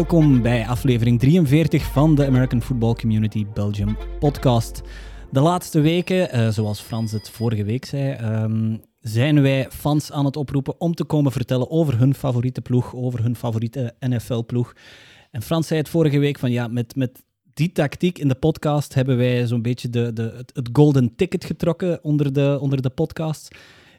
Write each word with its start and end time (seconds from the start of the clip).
Welkom 0.00 0.42
bij 0.42 0.66
aflevering 0.66 1.18
43 1.18 1.82
van 1.84 2.14
de 2.14 2.26
American 2.26 2.62
Football 2.62 2.94
Community 2.94 3.46
Belgium 3.54 3.96
podcast. 4.18 4.82
De 5.30 5.40
laatste 5.40 5.80
weken, 5.80 6.36
uh, 6.36 6.48
zoals 6.48 6.80
Frans 6.80 7.12
het 7.12 7.30
vorige 7.30 7.64
week 7.64 7.84
zei, 7.84 8.32
um, 8.42 8.80
zijn 9.00 9.42
wij 9.42 9.68
fans 9.70 10.12
aan 10.12 10.24
het 10.24 10.36
oproepen 10.36 10.80
om 10.80 10.94
te 10.94 11.04
komen 11.04 11.32
vertellen 11.32 11.70
over 11.70 11.98
hun 11.98 12.14
favoriete 12.14 12.60
ploeg, 12.60 12.94
over 12.94 13.22
hun 13.22 13.36
favoriete 13.36 13.94
NFL-ploeg. 13.98 14.72
En 15.30 15.42
Frans 15.42 15.66
zei 15.66 15.80
het 15.80 15.88
vorige 15.88 16.18
week 16.18 16.38
van 16.38 16.50
ja, 16.50 16.68
met, 16.68 16.96
met 16.96 17.24
die 17.54 17.72
tactiek 17.72 18.18
in 18.18 18.28
de 18.28 18.34
podcast 18.34 18.94
hebben 18.94 19.16
wij 19.16 19.46
zo'n 19.46 19.62
beetje 19.62 19.90
de, 19.90 20.12
de, 20.12 20.34
het, 20.36 20.50
het, 20.54 20.68
golden 20.72 21.14
ticket 21.16 21.44
getrokken 21.44 22.04
onder 22.04 22.32
de, 22.32 22.58
onder 22.60 22.82
de 22.82 22.90
podcast. 22.90 23.54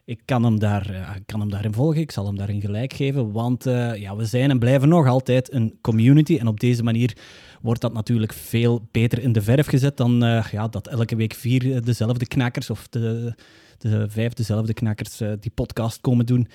Ik 0.05 0.21
kan, 0.25 0.43
hem 0.43 0.59
daar, 0.59 0.91
uh, 0.91 1.09
kan 1.25 1.39
hem 1.39 1.49
daarin 1.49 1.73
volgen, 1.73 2.01
ik 2.01 2.11
zal 2.11 2.25
hem 2.25 2.37
daarin 2.37 2.61
gelijk 2.61 2.93
geven, 2.93 3.31
want 3.31 3.65
uh, 3.65 3.95
ja, 3.95 4.15
we 4.15 4.25
zijn 4.25 4.49
en 4.49 4.59
blijven 4.59 4.89
nog 4.89 5.07
altijd 5.07 5.53
een 5.53 5.77
community. 5.81 6.37
En 6.37 6.47
op 6.47 6.59
deze 6.59 6.83
manier 6.83 7.17
wordt 7.61 7.81
dat 7.81 7.93
natuurlijk 7.93 8.33
veel 8.33 8.87
beter 8.91 9.19
in 9.19 9.31
de 9.31 9.41
verf 9.41 9.67
gezet 9.67 9.97
dan 9.97 10.23
uh, 10.23 10.45
ja, 10.51 10.67
dat 10.67 10.87
elke 10.87 11.15
week 11.15 11.33
vier 11.33 11.83
dezelfde 11.83 12.27
knakkers 12.27 12.69
of 12.69 12.87
de, 12.87 13.35
de 13.77 14.09
vijf 14.09 14.33
dezelfde 14.33 14.73
knakkers 14.73 15.17
die 15.17 15.51
podcast 15.55 16.01
komen 16.01 16.25
doen. 16.25 16.47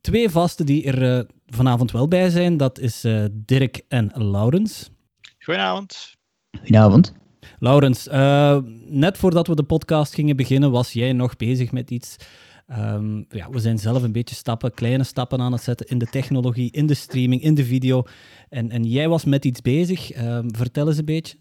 Twee 0.00 0.30
vasten 0.30 0.66
die 0.66 0.92
er 0.92 1.26
vanavond 1.46 1.90
wel 1.90 2.08
bij 2.08 2.30
zijn, 2.30 2.56
dat 2.56 2.78
is 2.78 3.06
Dirk 3.32 3.82
en 3.88 4.10
Laurens. 4.14 4.90
Goedenavond. 5.38 6.16
Goedenavond. 6.58 7.12
Laurens, 7.58 8.08
uh, 8.08 8.58
net 8.86 9.18
voordat 9.18 9.46
we 9.46 9.54
de 9.54 9.62
podcast 9.62 10.14
gingen 10.14 10.36
beginnen, 10.36 10.70
was 10.70 10.92
jij 10.92 11.12
nog 11.12 11.36
bezig 11.36 11.72
met 11.72 11.90
iets. 11.90 12.16
Um, 12.78 13.26
ja, 13.28 13.50
we 13.50 13.58
zijn 13.58 13.78
zelf 13.78 14.02
een 14.02 14.12
beetje 14.12 14.34
stappen, 14.34 14.74
kleine 14.74 15.04
stappen 15.04 15.40
aan 15.40 15.52
het 15.52 15.62
zetten 15.62 15.86
in 15.86 15.98
de 15.98 16.06
technologie, 16.06 16.72
in 16.72 16.86
de 16.86 16.94
streaming, 16.94 17.42
in 17.42 17.54
de 17.54 17.64
video. 17.64 18.02
En, 18.48 18.70
en 18.70 18.84
jij 18.84 19.08
was 19.08 19.24
met 19.24 19.44
iets 19.44 19.60
bezig. 19.60 20.16
Uh, 20.16 20.38
vertel 20.46 20.88
eens 20.88 20.98
een 20.98 21.04
beetje. 21.04 21.36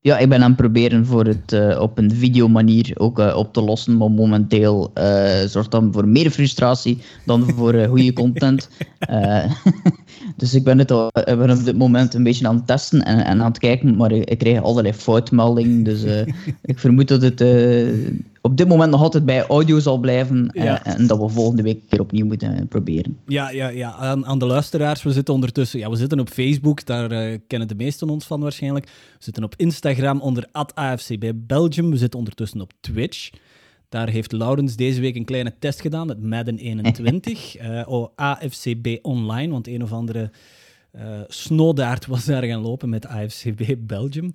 Ja, 0.00 0.18
ik 0.18 0.28
ben 0.28 0.42
aan 0.42 0.50
het 0.50 0.56
proberen 0.56 1.06
voor 1.06 1.24
het 1.24 1.52
uh, 1.52 1.80
op 1.80 1.98
een 1.98 2.10
videomanier 2.10 2.90
ook 2.94 3.18
uh, 3.18 3.36
op 3.36 3.52
te 3.52 3.62
lossen, 3.62 3.96
maar 3.96 4.10
momenteel 4.10 4.90
uh, 4.94 5.40
zorgt 5.46 5.70
dat 5.70 5.84
voor 5.90 6.08
meer 6.08 6.30
frustratie 6.30 6.98
dan 7.26 7.50
voor 7.50 7.84
goede 7.84 8.12
content. 8.12 8.68
dus 10.36 10.54
ik 10.54 10.64
ben, 10.64 10.78
het 10.78 10.90
al, 10.90 11.06
ik 11.06 11.38
ben 11.38 11.50
op 11.50 11.64
dit 11.64 11.76
moment 11.76 12.14
een 12.14 12.22
beetje 12.22 12.48
aan 12.48 12.56
het 12.56 12.66
testen 12.66 13.02
en, 13.02 13.24
en 13.24 13.40
aan 13.40 13.48
het 13.48 13.58
kijken, 13.58 13.96
maar 13.96 14.12
ik, 14.12 14.30
ik 14.30 14.38
krijg 14.38 14.62
allerlei 14.62 14.94
foutmeldingen, 14.94 15.82
dus 15.82 16.04
ik 16.62 16.78
vermoed 16.78 17.08
dat 17.08 17.22
het 17.22 17.40
op 18.42 18.56
dit 18.56 18.68
moment 18.68 18.90
nog 18.90 19.00
altijd 19.00 19.24
bij 19.24 19.46
audio 19.46 19.78
zal 19.78 19.98
blijven 19.98 20.48
en, 20.50 20.84
en, 20.84 21.06
dat 21.06 21.18
we 21.18 21.28
volgende 21.28 21.62
week 21.62 21.82
weer 21.88 22.00
opnieuw 22.00 22.26
moeten 22.26 22.68
proberen. 22.68 23.18
Ja, 23.26 23.50
ja, 23.50 23.68
ja. 23.68 23.92
Aan, 23.92 24.26
aan, 24.26 24.38
de 24.38 24.46
luisteraars, 24.46 25.02
we 25.02 25.12
zitten 25.12 25.34
ondertussen, 25.34 25.78
ja, 25.78 25.90
we 25.90 25.96
zitten 25.96 26.20
op 26.20 26.28
Facebook, 26.28 26.86
daar 26.86 27.38
kennen 27.38 27.68
de 27.68 27.74
meesten 27.74 28.08
ons 28.08 28.26
van 28.26 28.40
waarschijnlijk. 28.40 28.86
We 28.86 29.24
zitten 29.24 29.44
op 29.44 29.54
Instagram 29.56 30.20
onder 30.20 30.48
AFCB 30.74 31.32
Belgium. 31.34 31.90
We 31.90 31.96
zitten 31.96 32.18
ondertussen 32.18 32.60
op 32.60 32.72
Twitch. 32.80 33.30
Daar 33.88 34.08
heeft 34.08 34.32
Laurens 34.32 34.76
deze 34.76 35.00
week 35.00 35.16
een 35.16 35.24
kleine 35.24 35.54
test 35.58 35.80
gedaan 35.80 36.06
met 36.06 36.22
Madden 36.22 36.58
21. 36.68 37.60
uh, 37.60 37.82
oh, 37.86 38.08
AFCB 38.14 38.98
Online, 39.02 39.52
want 39.52 39.66
een 39.66 39.82
of 39.82 39.92
andere 39.92 40.30
uh, 40.92 41.20
Snodaard 41.26 42.06
was 42.12 42.24
daar 42.24 42.44
gaan 42.44 42.60
lopen 42.60 42.88
met 42.88 43.06
AFCB 43.06 43.74
Belgium. 43.78 44.30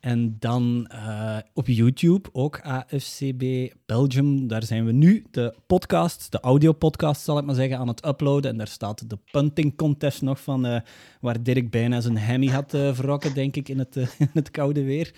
En 0.00 0.36
dan 0.38 0.90
uh, 0.92 1.36
op 1.54 1.66
YouTube 1.66 2.28
ook 2.32 2.60
AFCB 2.60 3.72
Belgium. 3.86 4.48
Daar 4.48 4.62
zijn 4.62 4.84
we 4.84 4.92
nu 4.92 5.24
de 5.30 5.54
podcast, 5.66 6.32
de 6.32 6.40
audio-podcast 6.40 7.22
zal 7.22 7.38
ik 7.38 7.44
maar 7.44 7.54
zeggen, 7.54 7.78
aan 7.78 7.88
het 7.88 8.06
uploaden. 8.06 8.50
En 8.50 8.56
daar 8.56 8.68
staat 8.68 9.10
de 9.10 9.18
punting 9.30 9.76
contest 9.76 10.22
nog 10.22 10.40
van, 10.40 10.66
uh, 10.66 10.80
waar 11.20 11.42
Dirk 11.42 11.70
bijna 11.70 12.00
zijn 12.00 12.18
hemmy 12.18 12.46
had 12.46 12.70
verrokken, 12.70 13.34
denk 13.34 13.56
ik, 13.56 13.68
in 13.68 13.78
het, 13.78 13.96
in 14.18 14.30
het 14.32 14.50
koude 14.50 14.84
weer. 14.84 15.14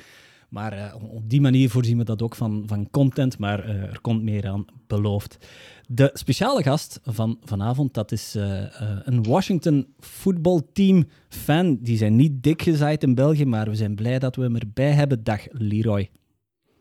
Maar 0.55 0.95
op 1.11 1.31
die 1.31 1.41
manier 1.41 1.71
voorzien 1.71 1.99
we 1.99 2.05
dat 2.05 2.23
ook 2.23 2.35
van, 2.35 2.63
van 2.67 2.91
content, 2.91 3.39
maar 3.39 3.69
er 3.69 4.01
komt 4.01 4.23
meer 4.23 4.49
aan 4.49 4.65
beloofd. 4.87 5.47
De 5.87 6.11
speciale 6.13 6.63
gast 6.63 7.01
van 7.03 7.39
vanavond, 7.45 7.95
dat 7.95 8.13
is 8.13 8.37
uh, 8.37 8.61
uh, 8.61 8.67
een 9.03 9.23
Washington 9.23 9.87
voetbalteam 9.99 11.05
fan. 11.29 11.79
Die 11.81 11.97
zijn 11.97 12.17
niet 12.17 12.43
dik 12.43 12.63
gezaaid 12.63 13.03
in 13.03 13.15
België, 13.15 13.45
maar 13.45 13.69
we 13.69 13.75
zijn 13.75 13.95
blij 13.95 14.19
dat 14.19 14.37
we 14.37 14.43
hem 14.43 14.57
erbij 14.57 14.91
hebben. 14.91 15.25
Dag 15.25 15.41
Leroy. 15.51 16.11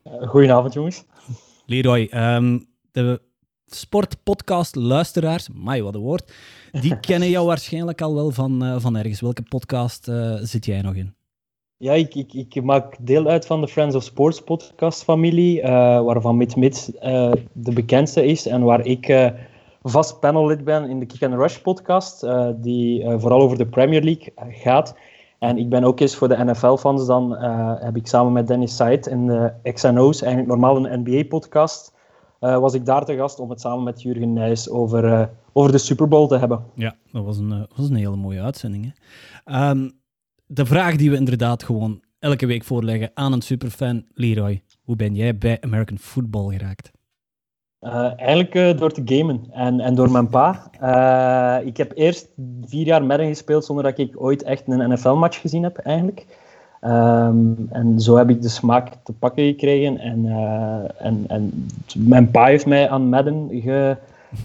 Goedenavond 0.03 0.73
jongens. 0.73 1.05
Leroy, 1.65 2.09
um, 2.13 2.65
de 2.91 3.21
sportpodcast 3.65 4.75
luisteraars, 4.75 5.49
mij 5.53 5.83
wat 5.83 5.95
een 5.95 6.01
woord, 6.01 6.33
die 6.71 6.99
kennen 7.09 7.29
jou 7.29 7.47
waarschijnlijk 7.47 8.01
al 8.01 8.15
wel 8.15 8.31
van, 8.31 8.81
van 8.81 8.97
ergens. 8.97 9.21
Welke 9.21 9.43
podcast 9.43 10.11
zit 10.41 10.65
jij 10.65 10.81
nog 10.81 10.95
in? 10.95 11.13
Ja, 11.83 11.93
ik, 11.93 12.15
ik, 12.33 12.63
maak 12.63 12.95
deel 12.99 13.27
uit 13.27 13.45
van 13.45 13.61
de 13.61 13.67
Friends 13.67 13.95
of 13.95 14.03
Sports 14.03 14.41
podcast 14.41 15.03
familie, 15.03 15.61
uh, 15.61 15.67
waarvan 16.01 16.37
Mid 16.37 16.55
uh, 17.03 17.31
de 17.51 17.73
bekendste 17.73 18.25
is 18.25 18.47
en 18.47 18.61
waar 18.61 18.85
ik 18.85 19.07
uh, 19.07 19.29
vast 19.81 20.19
panellid 20.19 20.63
ben 20.63 20.89
in 20.89 20.99
de 20.99 21.05
Kick 21.05 21.23
and 21.23 21.33
Rush 21.33 21.57
podcast, 21.57 22.27
die 22.55 23.09
vooral 23.17 23.41
over 23.41 23.57
de 23.57 23.65
Premier 23.65 24.03
League 24.03 24.33
gaat. 24.35 24.95
En 25.39 25.57
ik 25.57 25.69
ben 25.69 25.83
ook 25.83 25.99
eens 25.99 26.15
voor 26.15 26.27
de 26.27 26.43
NFL-fans, 26.43 27.05
dan 27.05 27.35
heb 27.79 27.95
ik 27.95 28.07
samen 28.07 28.33
met 28.33 28.47
Dennis 28.47 28.75
Said 28.75 29.07
in 29.07 29.27
de 29.27 29.53
XNO's, 29.73 30.21
eigenlijk 30.21 30.51
normaal 30.51 30.85
een 30.85 31.01
NBA-podcast, 31.03 31.93
was 32.39 32.73
ik 32.73 32.85
daar 32.85 33.05
te 33.05 33.15
gast 33.15 33.39
om 33.39 33.49
het 33.49 33.61
samen 33.61 33.83
met 33.83 34.01
Jurgen 34.01 34.33
Nijs 34.33 34.69
over, 34.69 35.29
over 35.53 35.71
de 35.71 35.77
Super 35.77 36.07
Bowl 36.07 36.27
te 36.27 36.37
hebben. 36.37 36.63
Ja, 36.75 36.95
dat 37.11 37.23
was 37.25 37.37
een, 37.37 37.67
was 37.75 37.89
een 37.89 37.95
hele 37.95 38.15
mooie 38.15 38.41
uitzending. 38.41 38.93
Hè? 39.43 39.69
Um, 39.69 40.01
de 40.45 40.65
vraag 40.65 40.95
die 40.95 41.09
we 41.09 41.15
inderdaad 41.15 41.63
gewoon 41.63 42.01
elke 42.19 42.45
week 42.45 42.63
voorleggen 42.63 43.11
aan 43.13 43.33
een 43.33 43.41
superfan, 43.41 44.05
Leroy. 44.13 44.63
Hoe 44.83 44.95
ben 44.95 45.15
jij 45.15 45.37
bij 45.37 45.57
American 45.61 45.97
Football 45.97 46.51
geraakt? 46.51 46.91
Uh, 47.81 48.19
eigenlijk 48.19 48.55
uh, 48.55 48.77
door 48.77 48.91
te 48.91 49.01
gamen 49.05 49.45
en, 49.51 49.79
en 49.79 49.95
door 49.95 50.11
mijn 50.11 50.27
pa. 50.27 50.69
Uh, 50.81 51.67
ik 51.67 51.77
heb 51.77 51.91
eerst 51.95 52.29
vier 52.65 52.85
jaar 52.85 53.03
Madden 53.03 53.27
gespeeld 53.27 53.65
zonder 53.65 53.83
dat 53.83 53.97
ik 53.97 54.21
ooit 54.21 54.43
echt 54.43 54.63
een 54.67 54.91
NFL-match 54.91 55.41
gezien 55.41 55.63
heb, 55.63 55.77
eigenlijk. 55.77 56.25
Um, 56.81 57.67
en 57.69 57.99
zo 57.99 58.15
heb 58.15 58.29
ik 58.29 58.41
de 58.41 58.49
smaak 58.49 58.93
te 59.03 59.13
pakken 59.13 59.45
gekregen. 59.45 59.97
En, 59.99 60.25
en, 60.97 61.25
en 61.27 61.67
mijn 61.97 62.31
pa 62.31 62.45
heeft 62.45 62.65
mij 62.65 62.89
aan 62.89 63.09
Madden 63.09 63.49
ge, 63.51 63.97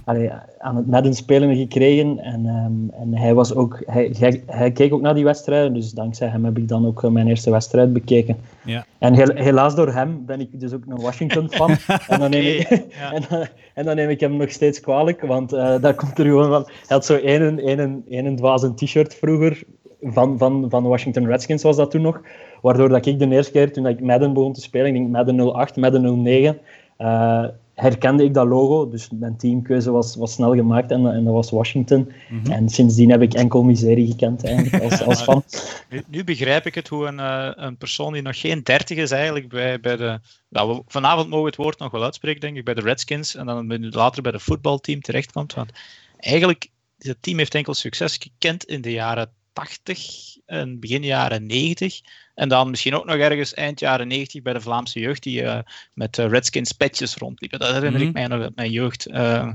allee, 0.05 0.31
aan 0.59 0.77
het 0.77 0.87
Madden 0.87 1.15
spelen 1.15 1.57
gekregen. 1.57 2.19
En, 2.19 2.47
um, 2.47 2.91
en 2.91 3.15
hij, 3.15 3.35
was 3.35 3.55
ook, 3.55 3.83
hij, 3.87 4.15
hij, 4.19 4.43
hij, 4.47 4.73
keek 4.73 4.93
ook 4.93 5.01
naar 5.01 5.15
die 5.15 5.25
wedstrijden. 5.25 5.75
Dus 5.75 5.91
dankzij 5.91 6.29
hem 6.29 6.45
heb 6.45 6.59
ik 6.59 6.69
dan 6.69 6.87
ook 6.87 7.11
mijn 7.11 7.29
eerste 7.29 7.51
wedstrijd 7.51 7.93
bekeken. 7.93 8.37
Ja. 8.65 8.85
En 8.99 9.37
helaas 9.37 9.75
door 9.75 9.93
hem 9.93 10.27
ben 10.27 10.41
ik 10.41 10.61
dus 10.61 10.73
ook 10.73 10.83
een 10.89 11.01
Washington-fan. 11.01 11.71
en, 12.09 12.21
dan 12.21 12.31
neem 12.31 12.45
ik, 12.45 12.69
en, 13.15 13.23
dan, 13.29 13.47
en 13.75 13.85
dan 13.85 13.97
neem 13.97 14.09
ik 14.09 14.21
hem 14.21 14.37
nog 14.37 14.51
steeds 14.51 14.81
kwalijk. 14.81 15.21
Want 15.21 15.53
uh, 15.53 15.81
daar 15.81 15.95
komt 15.95 16.19
er 16.19 16.25
gewoon 16.25 16.51
van... 16.51 16.63
Hij 16.67 16.87
had 16.89 17.05
zo 17.05 17.17
één, 17.17 17.59
één, 17.59 18.05
één 18.09 18.37
dwaze 18.37 18.75
t-shirt 18.75 19.15
vroeger. 19.15 19.63
Van, 20.03 20.39
van, 20.39 20.67
van 20.69 20.83
Washington 20.83 21.27
Redskins 21.27 21.63
was 21.63 21.77
dat 21.77 21.91
toen 21.91 22.03
nog. 22.03 22.21
Waardoor 22.63 22.89
dat 22.89 23.07
ik 23.07 23.19
de 23.19 23.29
eerste 23.29 23.53
keer, 23.53 23.73
toen 23.73 23.87
ik 23.87 24.01
Madden 24.01 24.33
begon 24.33 24.53
te 24.53 24.61
spelen, 24.61 24.87
ik 24.87 24.95
denk 24.95 25.09
Madden 25.09 25.53
08, 25.53 25.77
Madden 25.77 26.23
09... 26.23 26.59
Uh, 26.99 27.45
herkende 27.81 28.25
ik 28.25 28.35
dat 28.35 28.47
logo. 28.47 28.89
Dus 28.89 29.09
mijn 29.11 29.37
teamkeuze 29.37 29.91
was, 29.91 30.17
was 30.17 30.33
snel 30.33 30.55
gemaakt 30.55 30.91
en, 30.91 31.07
en 31.07 31.25
dat 31.25 31.33
was 31.33 31.51
Washington. 31.51 32.13
Mhm. 32.31 32.53
En 32.53 32.69
sindsdien 32.69 33.11
heb 33.11 33.23
ik 33.23 33.35
enkel 33.35 33.63
miserie 33.63 34.07
gekend 34.07 34.45
eigenlijk 34.45 34.83
als, 34.83 35.03
als 35.09 35.23
fan. 35.23 35.43
Nu, 35.91 36.03
nu, 36.07 36.25
begrijp 36.25 36.67
ik 36.67 36.75
het 36.75 36.89
hoe 36.89 37.07
een, 37.07 37.19
uh, 37.19 37.51
een 37.55 37.77
persoon 37.77 38.13
die 38.13 38.23
nog 38.23 38.41
geen 38.41 38.63
dertig 38.63 38.99
is 38.99 39.11
eigenlijk 39.11 39.49
bij, 39.49 39.81
bij 39.81 39.97
de... 39.97 40.21
Nou, 40.49 40.77
we, 40.77 40.83
vanavond 40.87 41.29
mogen 41.29 41.45
we 41.45 41.51
het 41.51 41.59
woord 41.59 41.79
nog 41.79 41.91
wel 41.91 42.05
uitspreken, 42.05 42.41
denk 42.41 42.57
ik, 42.57 42.65
bij 42.65 42.75
de 42.75 42.81
Redskins 42.81 43.35
en 43.35 43.47
dan 43.47 43.89
later 43.91 44.23
bij 44.23 44.33
de 44.33 44.41
voetbalteam 44.41 45.01
terechtkomt. 45.01 45.55
Want 45.55 45.71
eigenlijk, 46.17 46.71
dat 46.99 47.17
team 47.21 47.39
heeft 47.39 47.55
enkel 47.55 47.75
succes 47.75 48.17
gekend 48.17 48.65
in 48.65 48.81
de 48.81 48.93
jaren 48.93 49.31
80 49.53 50.37
en 50.47 50.81
begin 50.81 51.03
jaren 51.03 51.47
90. 51.47 52.01
En 52.35 52.49
dan 52.49 52.71
misschien 52.71 52.95
ook 52.95 53.05
nog 53.05 53.17
ergens 53.17 53.55
eind 53.55 53.81
jaren 53.81 54.09
90 54.09 54.43
bij 54.43 54.53
de 54.53 54.61
Vlaamse 54.61 55.01
jeugd, 55.01 55.23
die 55.23 55.43
uh, 55.43 55.59
met 55.95 56.19
uh, 56.19 56.27
Redskins 56.27 56.73
petjes 56.73 57.17
rondliepen. 57.17 57.59
Dat 57.59 57.73
herinner 57.73 58.01
ik 58.01 58.07
mhm. 58.07 58.19
mij 58.19 58.27
nog 58.27 58.41
uit 58.41 58.57
mijn 58.57 58.71
jeugd. 58.71 59.09
Uh, 59.09 59.53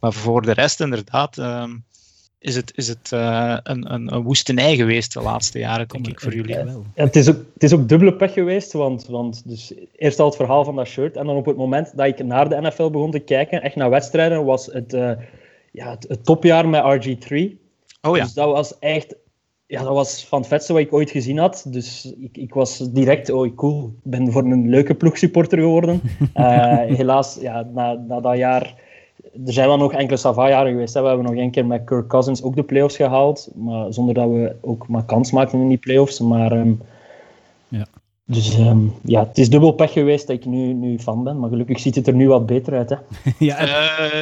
maar 0.00 0.12
voor 0.12 0.42
de 0.42 0.52
rest, 0.52 0.80
inderdaad, 0.80 1.38
ehm, 1.38 1.76
is 2.38 2.56
het, 2.56 2.72
is 2.76 2.88
het 2.88 3.10
een, 3.10 3.92
een, 3.92 4.14
een, 4.14 4.22
woestenij 4.22 4.76
geweest 4.76 5.12
de 5.12 5.20
laatste 5.20 5.58
jaren, 5.58 5.88
denk 5.88 6.06
ik, 6.06 6.20
voor 6.20 6.34
jullie. 6.34 6.56
wel. 6.56 6.86
het, 6.94 7.16
is 7.16 7.28
ook, 7.28 7.38
het 7.54 7.62
is 7.62 7.72
ook 7.72 7.88
dubbele 7.88 8.14
pech 8.14 8.32
geweest, 8.32 8.72
want, 8.72 9.06
want 9.06 9.48
dus 9.48 9.72
eerst 9.96 10.18
al 10.18 10.26
het 10.26 10.36
verhaal 10.36 10.64
van 10.64 10.76
dat 10.76 10.86
shirt, 10.86 11.16
en 11.16 11.26
dan 11.26 11.36
op 11.36 11.46
het 11.46 11.56
moment 11.56 11.96
dat 11.96 12.06
ik 12.06 12.24
naar 12.24 12.48
de 12.48 12.60
NFL 12.60 12.90
begon 12.90 13.10
te 13.10 13.18
kijken, 13.18 13.62
echt 13.62 13.76
naar 13.76 13.90
wedstrijden, 13.90 14.44
was 14.44 14.66
het, 14.66 14.92
ja, 15.72 15.90
het, 15.90 16.04
het, 16.08 16.24
topjaar 16.24 16.68
met 16.68 16.82
RG3. 16.82 17.64
Oh 18.00 18.16
ja. 18.16 18.22
Dus 18.22 18.32
dat 18.32 18.52
was 18.52 18.78
echt 18.78 19.16
ja, 19.66 19.82
dat 19.82 19.94
was 19.94 20.24
van 20.26 20.38
het 20.38 20.48
vetste 20.48 20.72
wat 20.72 20.82
ik 20.82 20.92
ooit 20.92 21.10
gezien 21.10 21.38
had. 21.38 21.66
Dus 21.68 22.14
ik, 22.18 22.36
ik 22.36 22.54
was 22.54 22.78
direct, 22.92 23.30
oh 23.30 23.54
cool, 23.54 23.84
ik 24.04 24.10
ben 24.10 24.32
voor 24.32 24.44
een 24.44 24.68
leuke 24.68 24.94
ploegsupporter 24.94 25.58
geworden. 25.58 26.00
Uh, 26.34 26.78
helaas, 26.98 27.38
ja, 27.40 27.66
na, 27.74 27.92
na 27.92 28.20
dat 28.20 28.36
jaar 28.36 28.84
er 29.46 29.52
zijn 29.52 29.68
wel 29.68 29.76
nog 29.76 29.92
enkele 29.92 30.16
Sava-jaren 30.16 30.72
geweest. 30.72 30.94
Hè. 30.94 31.00
We 31.00 31.06
hebben 31.06 31.26
nog 31.26 31.34
één 31.34 31.50
keer 31.50 31.66
met 31.66 31.84
Kirk 31.84 32.08
Cousins 32.08 32.42
ook 32.42 32.56
de 32.56 32.62
playoffs 32.62 32.96
gehaald. 32.96 33.50
Maar 33.54 33.92
zonder 33.92 34.14
dat 34.14 34.28
we 34.28 34.56
ook 34.60 34.88
maar 34.88 35.04
kans 35.04 35.32
maakten 35.32 35.60
in 35.60 35.68
die 35.68 35.78
playoffs. 35.78 36.20
Maar, 36.20 36.52
ehm, 36.52 36.72
ja. 37.68 37.86
Dus 38.28 38.54
ehm, 38.54 38.86
ja, 39.02 39.26
het 39.26 39.38
is 39.38 39.50
dubbel 39.50 39.72
pech 39.72 39.92
geweest 39.92 40.26
dat 40.26 40.36
ik 40.36 40.44
nu, 40.44 40.72
nu 40.72 40.98
fan 40.98 41.24
ben. 41.24 41.38
Maar 41.38 41.50
gelukkig 41.50 41.80
ziet 41.80 41.94
het 41.94 42.06
er 42.06 42.14
nu 42.14 42.28
wat 42.28 42.46
beter 42.46 42.74
uit. 42.74 42.90
Hè. 42.90 42.96
ja, 43.46 43.62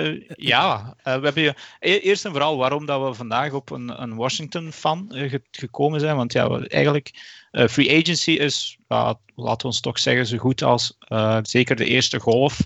uh, 0.03 0.21
ja. 0.37 0.95
Uh, 0.99 1.15
we 1.15 1.25
hebben 1.25 1.43
je, 1.43 1.55
e-, 1.81 1.99
eerst 1.99 2.25
en 2.25 2.31
vooral 2.31 2.56
waarom 2.56 2.87
dat 2.87 3.09
we 3.09 3.15
vandaag 3.15 3.53
op 3.53 3.71
een, 3.71 4.03
een 4.03 4.15
Washington-fan 4.15 5.11
uh, 5.15 5.35
gekomen 5.51 6.01
zijn. 6.01 6.17
Want 6.17 6.33
ja, 6.33 6.61
eigenlijk, 6.61 7.11
free 7.51 8.01
agency 8.01 8.31
is, 8.31 8.79
laten 8.89 9.21
we 9.35 9.65
ons 9.65 9.81
toch 9.81 9.99
zeggen, 9.99 10.27
zo 10.27 10.37
goed 10.37 10.62
als 10.62 10.99
zeker 11.43 11.77
de 11.77 11.85
eerste 11.85 12.21
golf. 12.21 12.59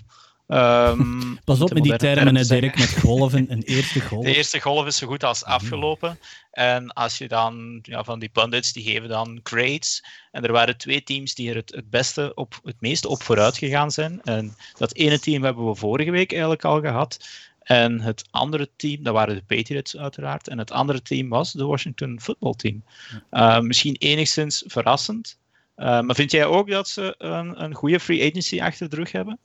Um, 0.51 1.39
Pas 1.45 1.61
op 1.61 1.73
met 1.73 1.83
die 1.83 1.95
termen, 1.95 2.33
term 2.33 2.61
Dirk, 2.61 2.77
met 2.77 2.99
golven. 2.99 3.51
Een 3.51 3.61
eerste 3.61 4.01
golf. 4.01 4.25
De 4.25 4.35
eerste 4.35 4.59
golf 4.59 4.85
is 4.85 4.97
zo 4.97 5.07
goed 5.07 5.23
als 5.23 5.43
mhm. 5.43 5.51
afgelopen. 5.51 6.19
En 6.51 6.93
als 6.93 7.17
je 7.17 7.27
dan, 7.27 7.79
ja, 7.81 8.03
van 8.03 8.19
die 8.19 8.29
pundits, 8.29 8.73
die 8.73 8.83
geven 8.83 9.09
dan 9.09 9.39
grades. 9.43 10.05
En 10.31 10.43
er 10.43 10.51
waren 10.51 10.77
twee 10.77 11.03
teams 11.03 11.35
die 11.35 11.49
er 11.49 11.55
het, 11.55 11.71
het 11.75 11.89
beste 11.89 12.31
op, 12.35 12.59
het 12.63 12.75
meeste 12.79 13.07
op 13.07 13.23
vooruit 13.23 13.57
gegaan 13.57 13.91
zijn. 13.91 14.21
En 14.23 14.55
dat 14.77 14.93
ene 14.93 15.19
team 15.19 15.43
hebben 15.43 15.67
we 15.67 15.75
vorige 15.75 16.11
week 16.11 16.31
eigenlijk 16.31 16.65
al 16.65 16.81
gehad. 16.81 17.27
En 17.59 18.01
het 18.01 18.27
andere 18.31 18.69
team, 18.75 19.03
dat 19.03 19.13
waren 19.13 19.35
de 19.35 19.55
Patriots 19.55 19.97
uiteraard. 19.97 20.47
En 20.47 20.57
het 20.57 20.71
andere 20.71 21.01
team 21.01 21.29
was 21.29 21.51
de 21.51 21.65
Washington 21.65 22.19
Football 22.21 22.53
Team. 22.53 22.83
Uh, 23.31 23.59
misschien 23.59 23.95
enigszins 23.95 24.63
verrassend. 24.67 25.37
Uh, 25.77 26.01
maar 26.01 26.15
vind 26.15 26.31
jij 26.31 26.45
ook 26.45 26.69
dat 26.69 26.87
ze 26.87 27.15
een, 27.17 27.63
een 27.63 27.73
goede 27.73 27.99
free 27.99 28.29
agency 28.29 28.61
achter 28.61 28.89
de 28.89 28.95
rug 28.95 29.11
hebben? 29.11 29.39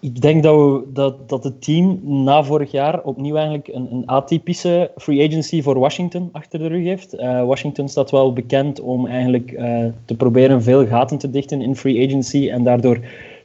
Ik 0.00 0.20
denk 0.20 0.42
dat, 0.42 0.56
we, 0.56 0.82
dat, 0.92 1.28
dat 1.28 1.44
het 1.44 1.62
team 1.62 2.00
na 2.02 2.44
vorig 2.44 2.70
jaar 2.70 3.02
opnieuw 3.02 3.34
eigenlijk 3.34 3.68
een, 3.68 3.92
een 3.92 4.06
atypische 4.06 4.90
free 4.96 5.28
agency 5.28 5.62
voor 5.62 5.78
Washington 5.78 6.28
achter 6.32 6.58
de 6.58 6.66
rug 6.66 6.84
heeft. 6.84 7.14
Uh, 7.14 7.44
Washington 7.44 7.88
staat 7.88 8.10
wel 8.10 8.32
bekend 8.32 8.80
om 8.80 9.06
eigenlijk 9.06 9.52
uh, 9.52 9.84
te 10.04 10.16
proberen 10.16 10.62
veel 10.62 10.86
gaten 10.86 11.18
te 11.18 11.30
dichten 11.30 11.60
in 11.60 11.76
free 11.76 12.06
agency 12.06 12.50
en 12.50 12.62
daardoor 12.62 12.98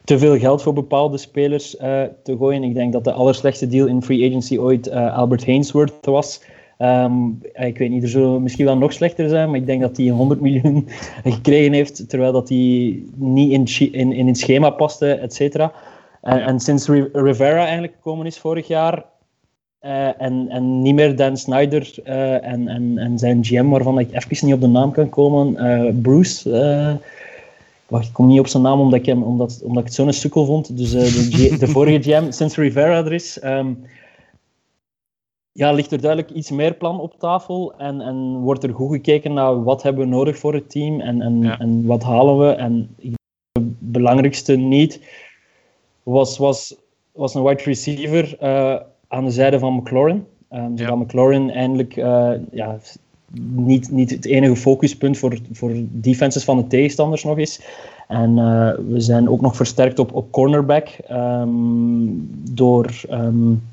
te 0.03 0.17
veel 0.17 0.37
geld 0.37 0.61
voor 0.61 0.73
bepaalde 0.73 1.17
spelers 1.17 1.75
uh, 1.75 2.01
te 2.23 2.37
gooien. 2.37 2.63
Ik 2.63 2.73
denk 2.73 2.93
dat 2.93 3.03
de 3.03 3.11
allerslechtste 3.11 3.67
deal 3.67 3.87
in 3.87 4.03
free 4.03 4.29
agency 4.29 4.57
ooit 4.57 4.91
Albert 4.91 5.45
Hainsworth 5.45 6.05
was. 6.05 6.41
Um, 6.79 7.39
ik 7.53 7.77
weet 7.77 7.89
niet, 7.89 8.03
er 8.03 8.09
zullen 8.09 8.43
misschien 8.43 8.65
wel 8.65 8.77
nog 8.77 8.93
slechter 8.93 9.29
zijn, 9.29 9.49
maar 9.49 9.59
ik 9.59 9.65
denk 9.65 9.81
dat 9.81 9.97
hij 9.97 10.07
100 10.07 10.41
miljoen 10.41 10.87
gekregen 11.23 11.73
heeft, 11.73 12.09
terwijl 12.09 12.31
dat 12.31 12.49
hij 12.49 12.99
niet 13.15 13.51
in, 13.51 13.91
in, 13.91 14.13
in 14.13 14.27
het 14.27 14.37
schema 14.37 14.69
paste, 14.69 15.13
et 15.13 15.33
cetera. 15.33 15.73
En, 16.25 16.41
en 16.41 16.59
sinds 16.59 16.87
Rivera 17.13 17.63
eigenlijk 17.63 17.93
gekomen 17.93 18.25
is 18.25 18.39
vorig 18.39 18.67
jaar, 18.67 19.05
uh, 19.81 20.21
en, 20.21 20.49
en 20.49 20.81
niet 20.81 20.95
meer 20.95 21.15
Dan 21.15 21.37
Snyder 21.37 21.93
uh, 22.05 22.45
en, 22.45 22.67
en, 22.67 22.97
en 22.97 23.17
zijn 23.17 23.45
GM, 23.45 23.67
waarvan 23.69 23.99
ik 23.99 24.11
even 24.13 24.45
niet 24.45 24.55
op 24.55 24.61
de 24.61 24.67
naam 24.67 24.91
kan 24.91 25.09
komen, 25.09 25.53
uh, 25.53 25.91
Bruce. 26.01 26.99
wacht, 27.87 28.07
ik 28.07 28.13
kom 28.13 28.27
niet 28.27 28.39
op 28.39 28.47
zijn 28.47 28.63
naam 28.63 28.79
omdat 28.79 28.99
ik, 28.99 29.05
hem, 29.05 29.23
omdat, 29.23 29.61
omdat 29.63 29.79
ik 29.79 29.85
het 29.85 29.93
zo'n 29.93 30.13
sukkel 30.13 30.45
vond. 30.45 30.77
Dus 30.77 30.91
de, 30.91 31.57
de, 31.59 31.67
vorige 31.67 32.01
GM, 32.01 32.31
sinds 32.39 32.55
Rivera 32.55 33.05
er 33.05 33.13
is, 33.13 33.43
um, 33.43 33.85
ja, 35.51 35.71
ligt 35.71 35.91
er 35.91 36.01
duidelijk 36.01 36.31
iets 36.31 36.51
meer 36.51 36.73
plan 36.73 36.99
op 36.99 37.19
tafel. 37.19 37.73
En, 37.77 38.01
en 38.01 38.37
wordt 38.39 38.63
er 38.63 38.73
goed 38.73 38.91
gekeken 38.91 39.33
naar 39.33 39.63
wat 39.63 39.83
hebben 39.83 40.03
we 40.03 40.15
nodig 40.15 40.37
voor 40.37 40.53
het 40.53 40.69
team 40.69 41.01
en, 41.01 41.21
en, 41.21 41.41
ja. 41.41 41.59
en 41.59 41.85
wat 41.85 42.03
halen 42.03 42.39
we. 42.39 42.51
En 42.51 42.95
het 43.51 43.79
belangrijkste 43.79 44.55
niet 44.55 44.99
was, 46.05 46.37
was, 46.37 46.75
was 47.11 47.33
een 47.33 47.43
wide 47.43 47.63
receiver 47.63 48.37
uh, 48.41 48.75
aan 49.07 49.25
de 49.25 49.31
zijde 49.31 49.59
van 49.59 49.73
McLaurin. 49.73 50.25
Um, 50.51 50.77
ja. 50.77 50.95
McLaurin 50.95 51.49
eindelijk 51.49 51.95
uh, 51.95 52.31
ja, 52.51 52.77
niet, 53.39 53.91
niet 53.91 54.09
het 54.09 54.25
enige 54.25 54.55
focuspunt 54.55 55.17
voor, 55.17 55.37
voor 55.51 55.71
defenses 55.77 56.43
van 56.43 56.57
de 56.57 56.67
tegenstanders 56.67 57.23
nog 57.23 57.37
is. 57.37 57.61
En 58.07 58.37
uh, 58.37 58.71
we 58.87 58.99
zijn 58.99 59.29
ook 59.29 59.41
nog 59.41 59.55
versterkt 59.55 59.99
op, 59.99 60.13
op 60.13 60.31
cornerback 60.31 60.87
um, 61.11 62.29
door, 62.51 63.01
um, 63.11 63.63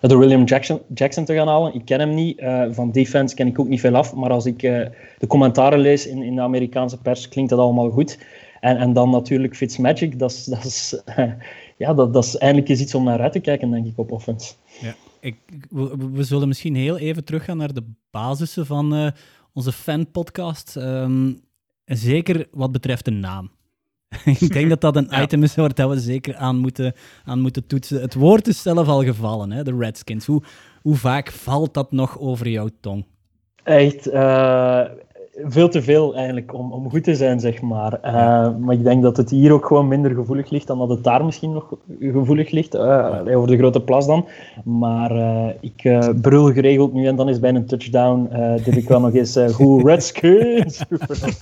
door 0.00 0.18
William 0.18 0.44
Jackson, 0.44 0.80
Jackson 0.94 1.24
te 1.24 1.34
gaan 1.34 1.48
halen. 1.48 1.74
Ik 1.74 1.84
ken 1.84 2.00
hem 2.00 2.14
niet. 2.14 2.40
Uh, 2.40 2.64
van 2.70 2.90
defense 2.90 3.34
ken 3.34 3.46
ik 3.46 3.58
ook 3.58 3.68
niet 3.68 3.80
veel 3.80 3.94
af. 3.94 4.14
Maar 4.14 4.30
als 4.30 4.46
ik 4.46 4.62
uh, 4.62 4.86
de 5.18 5.26
commentaren 5.26 5.78
lees 5.78 6.06
in, 6.06 6.22
in 6.22 6.34
de 6.34 6.40
Amerikaanse 6.40 6.98
pers, 6.98 7.28
klinkt 7.28 7.50
dat 7.50 7.58
allemaal 7.60 7.90
goed. 7.90 8.18
En, 8.60 8.76
en 8.76 8.92
dan 8.92 9.10
natuurlijk 9.10 9.56
Fitzmagic, 9.56 10.18
dat 10.18 10.30
is, 10.30 10.44
dat, 10.44 10.64
is, 10.64 11.02
ja, 11.78 11.94
dat, 11.94 12.12
dat 12.12 12.24
is 12.24 12.36
eindelijk 12.36 12.68
eens 12.68 12.80
iets 12.80 12.94
om 12.94 13.04
naar 13.04 13.20
uit 13.20 13.32
te 13.32 13.40
kijken, 13.40 13.70
denk 13.70 13.86
ik, 13.86 13.98
op 13.98 14.12
offense. 14.12 14.54
Ja, 14.80 14.94
ik, 15.20 15.36
we, 15.70 16.10
we, 16.12 16.22
zullen 16.22 16.48
misschien 16.48 16.74
heel 16.74 16.98
even 16.98 17.24
teruggaan 17.24 17.56
naar 17.56 17.74
de 17.74 17.84
basissen 18.10 18.66
van 18.66 18.94
uh, 18.94 19.10
onze 19.52 19.72
fanpodcast. 19.72 20.76
Um, 20.76 21.40
zeker 21.84 22.48
wat 22.50 22.72
betreft 22.72 23.04
de 23.04 23.10
naam. 23.10 23.50
ik 24.40 24.52
denk 24.52 24.68
dat 24.68 24.80
dat 24.80 24.96
een 24.96 25.08
ja. 25.10 25.22
item 25.22 25.42
is 25.42 25.54
waar 25.54 25.74
dat 25.74 25.90
we 25.90 26.00
zeker 26.00 26.36
aan 26.36 26.56
moeten, 26.56 26.94
aan 27.24 27.40
moeten 27.40 27.66
toetsen. 27.66 28.00
Het 28.00 28.14
woord 28.14 28.48
is 28.48 28.62
zelf 28.62 28.88
al 28.88 29.04
gevallen, 29.04 29.50
hè, 29.50 29.62
de 29.62 29.76
Redskins. 29.78 30.26
Hoe, 30.26 30.42
hoe 30.82 30.96
vaak 30.96 31.32
valt 31.32 31.74
dat 31.74 31.92
nog 31.92 32.18
over 32.18 32.48
jouw 32.48 32.68
tong? 32.80 33.04
Echt, 33.62 34.06
uh, 34.08 34.84
veel 35.44 35.68
te 35.68 35.82
veel 35.82 36.14
eigenlijk 36.14 36.54
om, 36.54 36.72
om 36.72 36.90
goed 36.90 37.04
te 37.04 37.14
zijn, 37.14 37.40
zeg 37.40 37.60
maar. 37.60 37.98
Uh, 38.04 38.56
maar 38.56 38.74
ik 38.74 38.84
denk 38.84 39.02
dat 39.02 39.16
het 39.16 39.30
hier 39.30 39.52
ook 39.52 39.66
gewoon 39.66 39.88
minder 39.88 40.14
gevoelig 40.14 40.50
ligt 40.50 40.66
dan 40.66 40.78
dat 40.78 40.88
het 40.88 41.04
daar 41.04 41.24
misschien 41.24 41.52
nog 41.52 41.76
gevoelig 42.00 42.50
ligt. 42.50 42.74
Uh, 42.74 43.20
over 43.26 43.48
de 43.48 43.56
grote 43.56 43.80
plas 43.80 44.06
dan. 44.06 44.26
Maar 44.64 45.16
uh, 45.16 45.48
ik 45.60 45.98
brul 46.20 46.52
geregeld 46.52 46.92
nu 46.92 47.06
en 47.06 47.16
dan 47.16 47.28
is 47.28 47.40
bij 47.40 47.54
een 47.54 47.66
touchdown. 47.66 48.28
dit 48.64 48.76
ik 48.76 48.88
wel 48.88 49.00
nog 49.00 49.14
eens 49.14 49.36
hoe 49.36 49.82
Redskins 49.88 50.84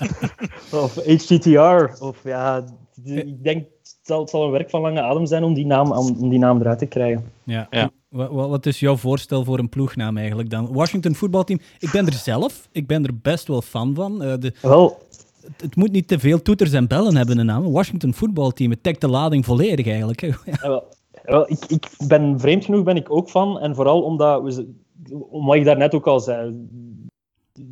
of 0.83 0.95
HTTR. 1.07 2.05
Of 2.05 2.21
ja, 2.25 2.65
ik 3.05 3.45
denk 3.45 3.65
zal, 4.07 4.21
het 4.21 4.31
zal 4.31 4.45
een 4.45 4.51
werk 4.51 4.71
van 4.71 4.81
lange 4.81 5.03
adem 5.03 5.27
zijn 5.27 5.45
om 5.45 5.55
die 5.55 5.67
naam, 5.67 5.93
om 5.93 6.29
die 6.29 6.39
naam 6.39 6.61
eruit 6.61 6.79
te 6.79 6.87
krijgen. 6.87 7.33
Ja. 7.45 7.67
ja. 7.71 7.91
Wat, 8.09 8.31
wat, 8.31 8.67
is 8.67 8.81
jouw 8.81 8.97
voorstel 8.97 9.45
voor 9.45 9.59
een 9.59 9.69
ploegnaam 9.69 10.17
eigenlijk 10.17 10.51
dan? 10.51 10.73
Washington 10.73 11.15
voetbalteam. 11.15 11.61
Ik 11.79 11.91
ben 11.91 12.07
er 12.07 12.13
zelf, 12.13 12.69
ik 12.73 12.87
ben 12.87 13.05
er 13.05 13.19
best 13.23 13.49
wel 13.49 13.63
fan 13.63 13.95
van. 13.95 14.23
Uh, 14.23 14.35
de, 14.39 14.53
wel. 14.63 14.99
Het, 15.41 15.61
het, 15.61 15.77
moet 15.77 15.93
niet 15.93 16.09
te 16.09 16.19
veel 16.19 16.43
toeters 16.43 16.73
en 16.73 16.89
bellen 16.89 17.17
hebben 17.17 17.39
een 17.39 17.47
naam. 17.47 17.73
Washington 17.73 18.15
voetbalteam, 18.15 18.71
het 18.71 18.85
dekt 18.85 19.01
de 19.01 19.09
lading 19.09 19.45
volledig 19.45 19.87
eigenlijk. 19.87 20.21
Ja. 20.45 20.69
Wel, 20.69 20.85
wel, 21.23 21.51
ik, 21.51 21.65
ik 21.69 21.89
ben 22.07 22.41
vreemd 22.41 22.65
genoeg 22.65 22.83
ben 22.83 22.97
ik 22.97 23.11
ook 23.11 23.31
van. 23.31 23.59
En 23.59 23.75
vooral 23.75 24.03
omdat, 24.03 24.43
we, 24.43 24.75
omdat 25.31 25.55
ik 25.57 25.65
daarnet 25.65 25.95
ook 25.95 26.07
al 26.07 26.21
zei, 26.21 26.69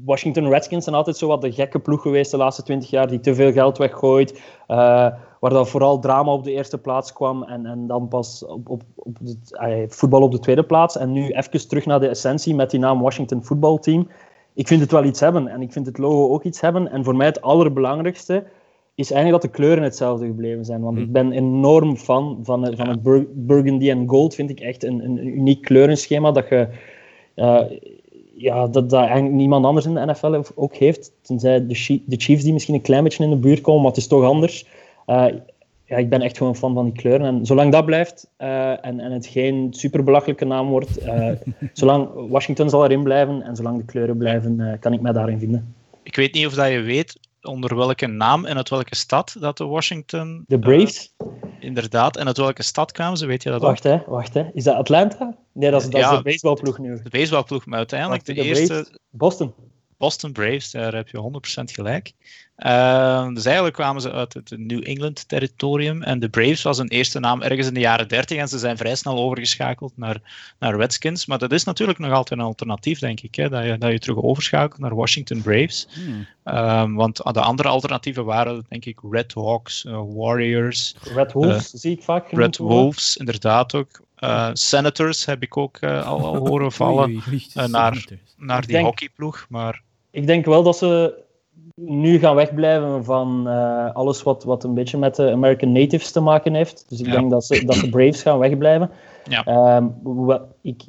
Washington 0.04 0.48
Redskins 0.48 0.84
zijn 0.84 0.96
altijd 0.96 1.16
zo 1.16 1.26
wat 1.26 1.40
de 1.40 1.52
gekke 1.52 1.78
ploeg 1.78 2.02
geweest 2.02 2.30
de 2.30 2.36
laatste 2.36 2.62
twintig 2.62 2.90
jaar, 2.90 3.08
die 3.08 3.20
te 3.20 3.34
veel 3.34 3.52
geld 3.52 3.78
weggooit. 3.78 4.42
Uh, 4.68 5.06
waar 5.42 5.50
dan 5.50 5.66
vooral 5.66 5.98
drama 5.98 6.32
op 6.32 6.44
de 6.44 6.52
eerste 6.52 6.78
plaats 6.78 7.12
kwam 7.12 7.42
en, 7.42 7.66
en 7.66 7.86
dan 7.86 8.08
pas 8.08 8.44
op, 8.44 8.68
op, 8.68 8.82
op 8.94 9.18
het, 9.24 9.94
voetbal 9.94 10.22
op 10.22 10.32
de 10.32 10.38
tweede 10.38 10.64
plaats. 10.64 10.96
En 10.96 11.12
nu 11.12 11.30
even 11.30 11.68
terug 11.68 11.86
naar 11.86 12.00
de 12.00 12.08
essentie 12.08 12.54
met 12.54 12.70
die 12.70 12.80
naam 12.80 13.00
Washington 13.00 13.44
Football 13.44 13.78
Team. 13.78 14.08
Ik 14.54 14.66
vind 14.66 14.80
het 14.80 14.92
wel 14.92 15.04
iets 15.04 15.20
hebben 15.20 15.48
en 15.48 15.62
ik 15.62 15.72
vind 15.72 15.86
het 15.86 15.98
logo 15.98 16.32
ook 16.32 16.44
iets 16.44 16.60
hebben. 16.60 16.90
En 16.90 17.04
voor 17.04 17.16
mij 17.16 17.26
het 17.26 17.40
allerbelangrijkste 17.40 18.44
is 18.94 19.10
eigenlijk 19.10 19.42
dat 19.42 19.52
de 19.52 19.58
kleuren 19.58 19.84
hetzelfde 19.84 20.26
gebleven 20.26 20.64
zijn. 20.64 20.80
Want 20.80 20.96
hm. 20.96 21.02
ik 21.02 21.12
ben 21.12 21.32
enorm 21.32 21.96
fan 21.96 22.38
van, 22.42 22.74
van 22.76 22.88
het 22.88 23.02
burgundy 23.46 23.90
en 23.90 24.08
gold. 24.08 24.34
Vind 24.34 24.50
ik 24.50 24.60
echt 24.60 24.84
een, 24.84 25.04
een 25.04 25.26
uniek 25.26 25.62
kleurenschema 25.62 26.32
dat 26.32 26.48
je... 26.48 26.68
Uh, 27.36 27.60
ja, 28.34 28.66
dat, 28.66 28.90
dat 28.90 29.00
eigenlijk 29.00 29.34
niemand 29.34 29.64
anders 29.64 29.86
in 29.86 29.94
de 29.94 30.06
NFL 30.06 30.42
ook 30.54 30.74
heeft. 30.74 31.12
Tenzij 31.22 31.66
de, 31.66 32.02
de 32.06 32.16
Chiefs 32.16 32.42
die 32.42 32.52
misschien 32.52 32.74
een 32.74 32.80
klein 32.80 33.04
beetje 33.04 33.24
in 33.24 33.30
de 33.30 33.36
buurt 33.36 33.60
komen, 33.60 33.82
maar 33.82 33.90
het 33.90 34.00
is 34.00 34.06
toch 34.06 34.24
anders. 34.24 34.66
Uh, 35.06 35.26
ja, 35.84 35.96
ik 35.96 36.08
ben 36.08 36.20
echt 36.20 36.36
gewoon 36.36 36.56
fan 36.56 36.74
van 36.74 36.84
die 36.84 36.94
kleuren. 36.94 37.26
En 37.26 37.46
zolang 37.46 37.72
dat 37.72 37.84
blijft 37.84 38.30
uh, 38.38 38.86
en, 38.86 39.00
en 39.00 39.12
het 39.12 39.26
geen 39.26 39.74
super 39.74 40.04
belachelijke 40.04 40.44
naam 40.44 40.68
wordt, 40.68 41.06
uh, 41.06 41.28
zolang 41.72 42.28
Washington 42.28 42.70
zal 42.70 42.84
erin 42.84 43.02
blijven 43.02 43.42
en 43.42 43.56
zolang 43.56 43.78
de 43.78 43.84
kleuren 43.84 44.16
blijven, 44.16 44.78
kan 44.80 44.92
ik 44.92 45.00
mij 45.00 45.12
daarin 45.12 45.38
vinden. 45.38 45.74
Ik 46.02 46.16
weet 46.16 46.34
niet 46.34 46.46
of 46.46 46.54
dat 46.54 46.70
je 46.70 46.80
weet 46.80 47.18
onder 47.42 47.76
welke 47.76 48.06
naam 48.06 48.44
en 48.44 48.56
uit 48.56 48.68
welke 48.68 48.96
stad 48.96 49.36
dat 49.40 49.56
de 49.56 49.64
Washington... 49.64 50.44
De 50.46 50.58
Braves? 50.58 51.14
inderdaad. 51.62 52.16
En 52.16 52.26
uit 52.26 52.36
welke 52.36 52.62
stad 52.62 52.92
kwamen 52.92 53.18
ze, 53.18 53.26
weet 53.26 53.42
je 53.42 53.50
dat 53.50 53.62
wacht, 53.62 53.82
Hè, 53.82 54.02
wacht, 54.06 54.34
hè. 54.34 54.50
Is 54.54 54.64
dat 54.64 54.74
Atlanta? 54.74 55.36
Nee, 55.52 55.70
dat 55.70 55.82
is, 55.82 55.90
dat 55.90 56.00
ja, 56.00 56.10
is 56.10 56.16
de 56.16 56.22
baseballploeg 56.22 56.78
nu. 56.78 57.00
De 57.02 57.10
baseballploeg, 57.10 57.66
maar 57.66 57.78
uiteindelijk 57.78 58.26
wacht, 58.26 58.38
de, 58.38 58.42
de, 58.42 58.48
eerste... 58.48 58.72
Braves, 58.72 58.98
Boston. 59.10 59.54
Boston 59.96 60.32
Braves, 60.32 60.70
daar 60.70 60.94
heb 60.94 61.08
je 61.08 61.60
100% 61.60 61.64
gelijk. 61.64 62.12
Uh, 62.66 63.28
dus 63.34 63.44
eigenlijk 63.44 63.74
kwamen 63.74 64.02
ze 64.02 64.12
uit 64.12 64.34
het 64.34 64.54
New 64.56 64.88
England 64.88 65.28
territorium. 65.28 66.02
En 66.02 66.18
de 66.20 66.28
Braves 66.28 66.62
was 66.62 66.78
een 66.78 66.88
eerste 66.88 67.20
naam 67.20 67.42
ergens 67.42 67.66
in 67.66 67.74
de 67.74 67.80
jaren 67.80 68.08
30 68.08 68.38
en 68.38 68.48
ze 68.48 68.58
zijn 68.58 68.76
vrij 68.76 68.94
snel 68.94 69.18
overgeschakeld 69.18 69.92
naar, 69.96 70.20
naar 70.58 70.76
Redskins. 70.76 71.26
Maar 71.26 71.38
dat 71.38 71.52
is 71.52 71.64
natuurlijk 71.64 71.98
nog 71.98 72.12
altijd 72.12 72.40
een 72.40 72.46
alternatief, 72.46 72.98
denk 72.98 73.20
ik. 73.20 73.34
Hè, 73.34 73.48
dat, 73.48 73.64
je, 73.64 73.78
dat 73.78 73.92
je 73.92 73.98
terug 73.98 74.22
overschakelt 74.22 74.80
naar 74.80 74.94
Washington 74.94 75.42
Braves. 75.42 75.88
Hmm. 75.94 76.26
Um, 76.44 76.94
want 76.94 77.16
de 77.16 77.40
andere 77.40 77.68
alternatieven 77.68 78.24
waren, 78.24 78.66
denk 78.68 78.84
ik, 78.84 78.98
Red 79.10 79.34
Hawks, 79.34 79.84
uh, 79.84 80.00
Warriors. 80.14 80.94
Red 81.14 81.32
Wolves 81.32 81.74
uh, 81.74 81.80
zie 81.80 81.92
ik 81.92 82.02
vaak. 82.02 82.30
Red 82.30 82.56
Wolves, 82.56 83.16
inderdaad 83.16 83.74
ook. 83.74 84.00
Uh, 84.18 84.50
Senators 84.52 85.24
heb 85.24 85.42
ik 85.42 85.56
ook 85.56 85.78
uh, 85.80 86.06
al, 86.06 86.24
al, 86.24 86.36
horen 86.36 86.72
vallen 86.72 87.08
oei, 87.08 87.22
oei, 87.28 87.46
uh, 87.54 87.64
naar, 87.66 88.04
naar 88.36 88.60
die 88.60 88.72
denk, 88.72 88.86
hockeyploeg. 88.86 89.46
Maar... 89.48 89.82
Ik 90.10 90.26
denk 90.26 90.44
wel 90.44 90.62
dat 90.62 90.76
ze 90.76 91.20
nu 91.86 92.18
gaan 92.18 92.34
wegblijven 92.34 93.04
van 93.04 93.46
alles 93.94 94.22
wat, 94.22 94.44
wat 94.44 94.64
een 94.64 94.74
beetje 94.74 94.98
met 94.98 95.16
de 95.16 95.30
American 95.30 95.72
Natives 95.72 96.12
te 96.12 96.20
maken 96.20 96.54
heeft. 96.54 96.84
Dus 96.88 97.00
ik 97.00 97.06
ja. 97.06 97.12
denk 97.12 97.30
dat, 97.30 97.44
ze, 97.44 97.64
dat 97.64 97.76
de 97.76 97.88
Braves 97.90 98.22
gaan 98.22 98.38
wegblijven. 98.38 98.90
Ja. 99.24 99.76
Um, 99.76 99.94
ik, 100.60 100.82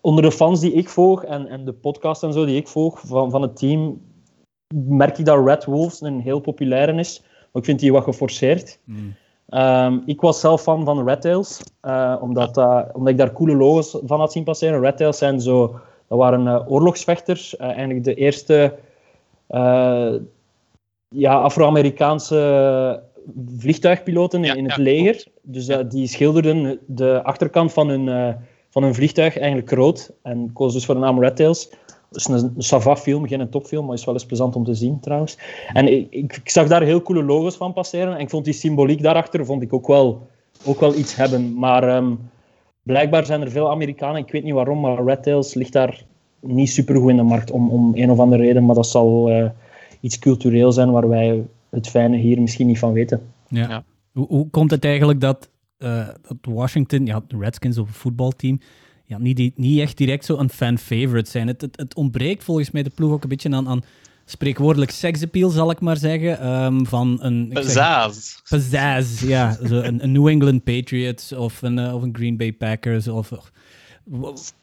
onder 0.00 0.22
de 0.22 0.32
fans 0.32 0.60
die 0.60 0.72
ik 0.72 0.88
volg 0.88 1.24
en, 1.24 1.48
en 1.48 1.64
de 1.64 1.72
podcast 1.72 2.22
en 2.22 2.32
zo 2.32 2.44
die 2.44 2.56
ik 2.56 2.68
volg 2.68 3.00
van, 3.00 3.30
van 3.30 3.42
het 3.42 3.56
team, 3.56 4.00
merk 4.74 5.18
ik 5.18 5.24
dat 5.24 5.46
Red 5.46 5.64
Wolves 5.64 6.00
een 6.00 6.20
heel 6.20 6.40
populaire 6.40 6.92
is. 6.92 7.20
Maar 7.22 7.62
ik 7.62 7.64
vind 7.64 7.80
die 7.80 7.92
wat 7.92 8.04
geforceerd. 8.04 8.78
Mm. 8.84 9.14
Um, 9.48 10.02
ik 10.06 10.20
was 10.20 10.40
zelf 10.40 10.62
fan 10.62 10.84
van 10.84 11.08
Red 11.08 11.20
Tails, 11.20 11.62
uh, 11.82 12.16
omdat, 12.20 12.58
uh, 12.58 12.82
omdat 12.92 13.08
ik 13.08 13.18
daar 13.18 13.32
coole 13.32 13.56
logos 13.56 13.98
van 14.04 14.20
had 14.20 14.32
zien 14.32 14.44
passeren. 14.44 14.80
Red 14.80 14.96
Tails 14.96 15.18
zijn 15.18 15.40
zo, 15.40 15.80
dat 16.08 16.18
waren 16.18 16.46
uh, 16.46 16.62
oorlogsvechters, 16.66 17.56
eigenlijk 17.56 18.04
de 18.04 18.14
eerste 18.14 18.74
ja, 21.08 21.34
Afro-Amerikaanse 21.34 23.02
vliegtuigpiloten 23.58 24.38
in, 24.38 24.44
Ja, 24.44 24.54
in 24.54 24.64
het 24.64 24.76
ja, 24.76 24.82
leger. 24.82 25.24
Dus 25.42 25.66
die 25.88 26.06
schilderden 26.06 26.78
de 26.86 27.22
achterkant 27.22 27.72
van 27.72 27.88
hun, 27.88 28.36
van 28.68 28.82
hun 28.82 28.94
vliegtuig 28.94 29.38
eigenlijk 29.38 29.70
rood 29.70 30.12
en 30.22 30.50
koos 30.52 30.72
dus 30.72 30.84
voor 30.84 30.94
de 30.94 31.00
naam 31.00 31.20
Red 31.20 31.36
Tails. 31.36 31.70
Het 32.08 32.16
is 32.16 32.26
een, 32.28 32.54
een 32.56 32.96
film, 32.96 33.26
geen 33.26 33.40
een 33.40 33.50
topfilm, 33.50 33.86
maar 33.86 33.94
is 33.94 34.04
wel 34.04 34.14
eens 34.14 34.26
plezant 34.26 34.56
om 34.56 34.64
te 34.64 34.74
zien 34.74 35.00
trouwens. 35.00 35.38
En 35.72 35.88
ik, 35.88 36.06
ik, 36.10 36.36
ik, 36.36 36.50
zag 36.50 36.68
daar 36.68 36.82
heel 36.82 37.02
coole 37.02 37.22
logos 37.22 37.56
van 37.56 37.72
passeren 37.72 38.14
en 38.14 38.20
ik 38.20 38.30
vond 38.30 38.44
die 38.44 38.54
symboliek 38.54 39.02
daarachter 39.02 39.46
vond 39.46 39.62
ik 39.62 39.72
ook 39.72 39.86
wel, 39.86 40.26
ook 40.64 40.80
wel 40.80 40.94
iets 40.94 41.16
hebben. 41.16 41.58
Maar 41.58 41.96
um, 41.96 42.30
blijkbaar 42.82 43.26
zijn 43.26 43.40
er 43.40 43.50
veel 43.50 43.70
Amerikanen, 43.70 44.22
ik 44.22 44.30
weet 44.30 44.44
niet 44.44 44.54
waarom, 44.54 44.80
maar 44.80 45.04
Red 45.04 45.22
Tails 45.22 45.54
ligt 45.54 45.72
daar 45.72 46.04
niet 46.40 46.70
supergoed 46.70 47.10
in 47.10 47.16
de 47.16 47.22
markt 47.22 47.50
om, 47.50 47.70
om 47.70 47.92
een 47.94 48.10
of 48.10 48.18
andere 48.18 48.42
reden. 48.42 48.64
Maar 48.64 48.74
dat 48.74 48.86
zal 48.86 49.30
uh, 49.30 49.48
iets 50.00 50.18
cultureel 50.18 50.72
zijn 50.72 50.90
waar 50.90 51.08
wij 51.08 51.44
het 51.70 51.88
fijne 51.88 52.16
hier 52.16 52.40
misschien 52.40 52.66
niet 52.66 52.78
van 52.78 52.92
weten. 52.92 53.20
Ja. 53.48 53.68
Ja. 53.68 53.84
Hoe, 54.12 54.26
hoe 54.26 54.50
komt 54.50 54.70
het 54.70 54.84
eigenlijk 54.84 55.20
dat, 55.20 55.50
uh, 55.78 56.08
dat 56.28 56.36
Washington, 56.42 57.06
ja, 57.06 57.22
de 57.28 57.38
Redskins 57.38 57.78
op 57.78 57.86
een 57.86 57.92
voetbalteam, 57.92 58.60
ja, 59.04 59.18
niet, 59.18 59.56
niet 59.56 59.80
echt 59.80 59.96
direct 59.96 60.24
zo 60.24 60.36
een 60.36 60.50
fan-favorite 60.50 61.30
zijn. 61.30 61.46
Het, 61.46 61.60
het, 61.60 61.76
het, 61.76 61.94
ontbreekt 61.94 62.44
volgens 62.44 62.70
mij 62.70 62.82
de 62.82 62.90
ploeg 62.90 63.12
ook 63.12 63.22
een 63.22 63.28
beetje 63.28 63.52
aan, 63.52 63.68
aan 63.68 63.82
spreekwoordelijk 64.24 64.90
seksappeal, 64.90 65.50
zal 65.50 65.70
ik 65.70 65.80
maar 65.80 65.96
zeggen. 65.96 66.46
Um, 66.48 66.86
van 66.86 67.18
een... 67.20 67.50
Pizzazz. 67.52 68.40
Pizzazz, 68.48 69.22
ja. 69.22 69.52
Zo 69.66 69.80
een, 69.80 70.02
een, 70.02 70.12
New 70.12 70.28
England 70.28 70.64
Patriots 70.64 71.32
of 71.32 71.62
een, 71.62 71.78
uh, 71.78 71.94
of 71.94 72.02
een 72.02 72.14
Green 72.14 72.36
Bay 72.36 72.52
Packers. 72.52 73.08
Of, 73.08 73.32
of, 73.32 73.52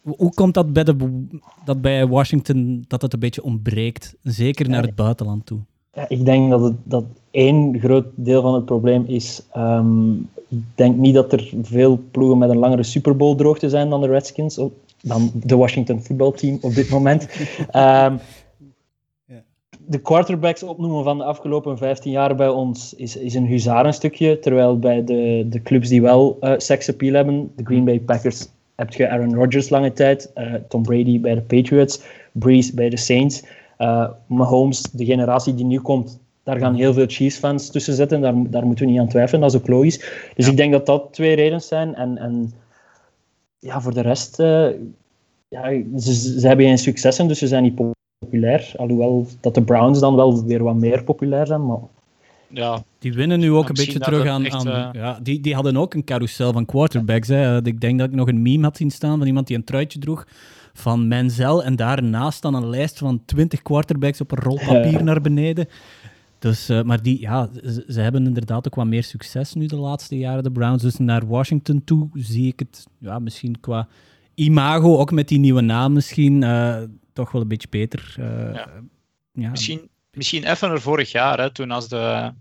hoe 0.01 0.33
komt 0.33 0.53
dat 0.53 0.73
bij, 0.73 0.83
de, 0.83 1.25
dat 1.65 1.81
bij 1.81 2.07
Washington 2.07 2.85
dat 2.87 3.01
het 3.01 3.13
een 3.13 3.19
beetje 3.19 3.43
ontbreekt? 3.43 4.15
Zeker 4.21 4.69
naar 4.69 4.83
het 4.83 4.95
buitenland 4.95 5.45
toe. 5.45 5.59
Ja, 5.93 6.09
ik 6.09 6.25
denk 6.25 6.49
dat, 6.49 6.61
het, 6.61 6.75
dat 6.83 7.05
één 7.31 7.79
groot 7.79 8.05
deel 8.15 8.41
van 8.41 8.53
het 8.53 8.65
probleem 8.65 9.03
is. 9.07 9.41
Um, 9.57 10.29
ik 10.47 10.63
denk 10.75 10.97
niet 10.97 11.13
dat 11.13 11.33
er 11.33 11.53
veel 11.61 11.99
ploegen 12.11 12.37
met 12.37 12.49
een 12.49 12.57
langere 12.57 12.83
Super 12.83 13.15
Bowl 13.15 13.35
droogte 13.35 13.69
zijn 13.69 13.89
dan 13.89 14.01
de 14.01 14.07
Redskins, 14.07 14.59
dan 15.01 15.31
de 15.33 15.55
Washington 15.55 16.03
voetbalteam 16.03 16.57
op 16.61 16.73
dit 16.73 16.89
moment. 16.89 17.27
um, 17.75 18.19
de 19.85 19.99
quarterbacks 20.01 20.63
opnoemen 20.63 21.03
van 21.03 21.17
de 21.17 21.23
afgelopen 21.23 21.77
15 21.77 22.11
jaar 22.11 22.35
bij 22.35 22.47
ons 22.47 22.93
is, 22.93 23.15
is 23.15 23.33
een 23.33 23.45
huzarenstukje. 23.45 24.39
Terwijl 24.39 24.79
bij 24.79 25.03
de, 25.03 25.45
de 25.49 25.61
clubs 25.61 25.89
die 25.89 26.01
wel 26.01 26.37
uh, 26.41 26.53
seksappeal 26.57 27.13
hebben, 27.13 27.51
de 27.55 27.63
Green 27.63 27.85
Bay 27.85 27.99
Packers, 27.99 28.47
heb 28.75 28.93
je 28.93 29.09
Aaron 29.09 29.35
Rodgers 29.35 29.69
lange 29.69 29.93
tijd, 29.93 30.31
uh, 30.35 30.53
Tom 30.67 30.83
Brady 30.83 31.19
bij 31.19 31.35
de 31.35 31.41
Patriots, 31.41 32.01
Breeze 32.31 32.73
bij 32.75 32.89
de 32.89 32.97
Saints. 32.97 33.43
Uh, 33.77 34.09
Mahomes, 34.27 34.81
de 34.81 35.05
generatie 35.05 35.55
die 35.55 35.65
nu 35.65 35.79
komt, 35.79 36.19
daar 36.43 36.57
gaan 36.59 36.75
heel 36.75 36.93
veel 36.93 37.05
Chiefs-fans 37.07 37.69
tussen 37.69 37.93
zitten. 37.93 38.21
Daar, 38.21 38.33
daar 38.49 38.65
moeten 38.65 38.85
we 38.85 38.91
niet 38.91 38.99
aan 38.99 39.07
twijfelen, 39.07 39.41
dat 39.41 39.53
is 39.53 39.59
ook 39.59 39.67
logisch. 39.67 39.97
Dus 40.35 40.45
Ja. 40.45 40.51
ik 40.51 40.57
denk 40.57 40.71
dat 40.71 40.85
dat 40.85 41.07
twee 41.11 41.35
redenen 41.35 41.61
zijn. 41.61 41.95
En, 41.95 42.17
en 42.17 42.53
ja, 43.59 43.81
voor 43.81 43.93
de 43.93 44.01
rest, 44.01 44.39
uh, 44.39 44.67
ja, 45.47 45.71
ze, 45.97 46.13
ze 46.39 46.47
hebben 46.47 46.65
geen 46.65 46.77
successen, 46.77 47.27
dus 47.27 47.39
ze 47.39 47.47
zijn 47.47 47.63
niet 47.63 47.81
populair. 48.19 48.73
Alhoewel 48.77 49.25
dat 49.39 49.55
de 49.55 49.61
Browns 49.61 49.99
dan 49.99 50.15
wel 50.15 50.43
weer 50.43 50.63
wat 50.63 50.75
meer 50.75 51.03
populair 51.03 51.47
zijn. 51.47 51.65
Maar 51.65 51.79
Ja, 52.53 52.83
Die 52.99 53.13
winnen 53.13 53.39
nu 53.39 53.51
ook 53.51 53.63
Ja, 53.63 53.69
een 53.69 53.85
beetje 53.85 53.99
terug 53.99 54.27
aan... 54.27 54.45
echt, 54.45 54.53
aan 54.55 54.67
eh, 54.67 54.89
ja, 55.01 55.19
die, 55.23 55.39
die 55.39 55.53
hadden 55.53 55.77
ook 55.77 55.93
een 55.93 56.03
carousel 56.03 56.51
van 56.53 56.65
quarterbacks. 56.65 57.27
Hè. 57.27 57.65
Ik 57.65 57.81
denk 57.81 57.99
dat 57.99 58.07
ik 58.09 58.15
nog 58.15 58.27
een 58.27 58.41
meme 58.41 58.63
had 58.63 58.77
zien 58.77 58.91
staan 58.91 59.17
van 59.17 59.27
iemand 59.27 59.47
die 59.47 59.57
een 59.57 59.63
truitje 59.63 59.99
droeg 59.99 60.27
van 60.73 61.07
Menzel 61.07 61.63
en 61.63 61.75
daarnaast 61.75 62.41
dan 62.41 62.53
een 62.53 62.69
lijst 62.69 62.97
van 62.97 63.21
20 63.25 63.61
quarterbacks 63.61 64.21
op 64.21 64.31
een 64.31 64.37
rol 64.43 64.57
papier 64.57 64.91
Ja. 64.91 65.01
naar 65.03 65.21
beneden. 65.21 65.67
Dus, 66.39 66.69
eh, 66.69 66.81
maar 66.81 67.01
die, 67.01 67.19
ja, 67.19 67.49
ze, 67.63 67.85
ze 67.87 67.99
hebben 68.01 68.25
inderdaad 68.25 68.67
ook 68.67 68.75
wat 68.75 68.85
meer 68.85 69.03
succes 69.03 69.53
nu 69.53 69.65
de 69.65 69.75
laatste 69.75 70.17
jaren, 70.17 70.43
de 70.43 70.51
Browns. 70.51 70.81
Dus 70.83 70.97
naar 70.97 71.27
Washington 71.27 71.83
toe 71.83 72.09
zie 72.13 72.47
ik 72.47 72.59
het 72.59 72.85
ja, 72.99 73.19
misschien 73.19 73.59
qua 73.59 73.87
imago, 74.33 74.97
ook 74.97 75.11
met 75.11 75.27
die 75.27 75.39
nieuwe 75.39 75.61
naam 75.61 75.93
misschien, 75.93 76.43
eh, 76.43 76.77
toch 77.13 77.31
wel 77.31 77.41
een 77.41 77.47
beetje 77.47 77.67
beter. 77.69 78.15
eh, 78.19 78.53
Ja. 78.53 78.67
ja. 79.33 79.49
misschien, 79.49 79.89
misschien 80.13 80.43
even 80.43 80.71
er 80.71 80.81
vorig 80.81 81.11
jaar, 81.11 81.39
hè, 81.39 81.51
toen 81.51 81.71
als 81.71 81.87
de... 81.87 82.31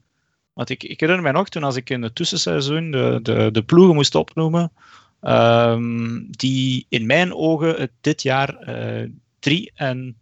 Want 0.52 0.70
ik, 0.70 0.82
ik 0.82 1.00
herinner 1.00 1.24
mij 1.24 1.32
nog, 1.32 1.48
toen 1.48 1.62
als 1.62 1.76
ik 1.76 1.90
in 1.90 2.02
het 2.02 2.14
tussenseizoen 2.14 2.90
de, 2.90 3.18
de, 3.22 3.48
de 3.52 3.62
ploegen 3.62 3.94
moest 3.94 4.14
opnoemen, 4.14 4.72
ehm, 5.20 6.20
die 6.30 6.86
in 6.88 7.06
mijn 7.06 7.34
ogen 7.34 7.74
het 7.74 7.90
dit 8.00 8.22
jaar 8.22 8.56
eh, 8.56 9.08
drie, 9.38 9.72
en, 9.74 10.16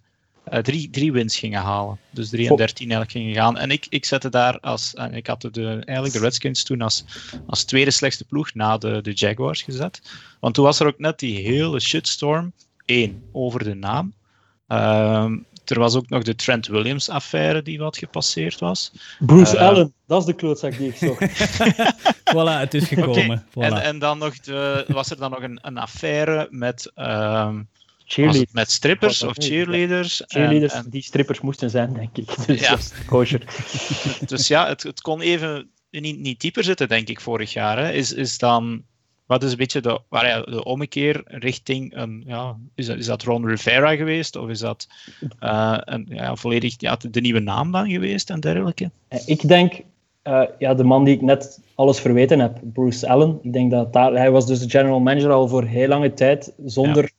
eh, 0.44 0.60
drie, 0.60 0.90
drie 0.90 1.12
wins 1.12 1.38
gingen 1.38 1.60
halen. 1.60 1.98
Dus 2.10 2.28
3 2.28 2.42
en 2.42 2.48
Goh. 2.48 2.56
13 2.56 2.90
eigenlijk 2.90 3.10
gingen 3.10 3.34
gaan. 3.34 3.58
En 3.58 3.70
ik, 3.70 3.86
ik 3.88 4.04
zette 4.04 4.28
daar 4.28 4.60
als... 4.60 4.94
En 4.94 5.14
ik 5.14 5.26
had 5.26 5.40
de, 5.40 5.66
eigenlijk 5.66 6.12
de 6.12 6.20
Redskins 6.20 6.62
toen 6.62 6.80
als, 6.80 7.04
als 7.46 7.64
tweede 7.64 7.90
slechtste 7.90 8.24
ploeg 8.24 8.54
na 8.54 8.78
de, 8.78 9.00
de 9.02 9.12
Jaguars 9.12 9.62
gezet. 9.62 10.02
Want 10.40 10.54
toen 10.54 10.64
was 10.64 10.80
er 10.80 10.86
ook 10.86 10.98
net 10.98 11.18
die 11.18 11.38
hele 11.38 11.80
shitstorm. 11.80 12.52
Eén, 12.86 13.22
over 13.32 13.64
de 13.64 13.74
naam. 13.74 14.12
Ehm, 14.66 15.38
er 15.64 15.78
was 15.78 15.94
ook 15.94 16.08
nog 16.08 16.22
de 16.22 16.34
Trent 16.34 16.66
Williams-affaire 16.66 17.62
die 17.62 17.78
wat 17.78 17.96
gepasseerd 17.98 18.58
was. 18.58 18.92
Bruce 19.18 19.56
Eh, 19.56 19.68
Allen, 19.68 19.92
dat 20.06 20.20
is 20.20 20.26
de 20.26 20.32
klootzak 20.32 20.76
die 20.78 20.88
ik 20.88 20.96
zocht. 20.96 21.20
Voilà, 22.34 22.58
het 22.60 22.74
is 22.74 22.88
gekomen. 22.88 23.46
Voilà. 23.48 23.52
En, 23.52 23.82
en 23.82 23.98
dan 23.98 24.18
nog 24.18 24.40
de, 24.40 24.84
was 24.88 25.10
er 25.10 25.16
dan 25.16 25.30
nog 25.30 25.42
een, 25.42 25.58
een 25.62 25.78
affaire 25.78 26.46
met, 26.50 26.90
ehm, 26.94 27.62
het 28.06 28.52
met 28.52 28.70
strippers 28.70 29.22
of 29.22 29.34
cheerleaders. 29.36 30.20
En- 30.20 30.26
Cheerleaders 30.28 30.72
en- 30.72 30.86
die 30.90 31.02
strippers 31.02 31.40
moesten 31.40 31.70
zijn, 31.70 31.92
denk 31.92 32.16
ik. 32.16 32.34
Dus 32.46 32.60
Ja. 32.60 32.78
kosher. 33.06 33.42
dus 34.26 34.48
ja, 34.48 34.66
het, 34.68 34.82
het 34.82 35.00
kon 35.00 35.20
even 35.20 35.70
niet, 35.90 36.18
niet 36.18 36.40
dieper 36.40 36.64
zitten, 36.64 36.88
denk 36.88 37.08
ik, 37.08 37.20
vorig 37.20 37.52
jaar. 37.52 37.78
Hè. 37.78 37.92
Is, 37.92 38.12
is 38.12 38.38
dan, 38.38 38.82
wat 39.30 39.42
is 39.42 39.50
een 39.50 39.56
beetje 39.56 39.80
de, 39.80 40.00
waar, 40.08 40.26
ja, 40.26 40.40
de 40.40 40.64
ommekeer 40.64 41.22
richting 41.24 41.96
een, 41.96 42.22
ja, 42.26 42.56
is 42.74 42.86
dat, 42.86 42.96
is 42.96 43.06
dat 43.06 43.22
Ron 43.22 43.46
Rivera 43.46 43.96
geweest? 43.96 44.36
Of 44.36 44.48
is 44.48 44.58
dat 44.58 44.88
eh, 45.38 45.78
een, 45.80 46.06
ja, 46.08 46.36
volledig 46.36 46.74
ja, 46.78 46.96
de, 46.96 47.10
de 47.10 47.20
nieuwe 47.20 47.40
naam 47.40 47.72
dan 47.72 47.90
geweest 47.90 48.30
en 48.30 48.40
dergelijke? 48.40 48.90
Eh, 49.08 49.18
Ik 49.26 49.48
denk, 49.48 49.82
eh, 50.22 50.42
ja, 50.58 50.74
de 50.74 50.84
man 50.84 51.04
die 51.04 51.14
ik 51.14 51.20
net 51.20 51.60
alles 51.74 52.00
verweten 52.00 52.38
heb, 52.38 52.58
Bruce 52.62 53.08
Allen. 53.08 53.38
Ik 53.42 53.52
denk 53.52 53.70
dat 53.70 53.92
daar, 53.92 54.12
hij 54.12 54.30
was 54.30 54.46
dus 54.46 54.60
de 54.60 54.70
general 54.70 55.00
manager 55.00 55.30
al 55.30 55.48
voor 55.48 55.64
heel 55.64 55.88
lange 55.88 56.14
tijd, 56.14 56.52
zonder, 56.64 57.10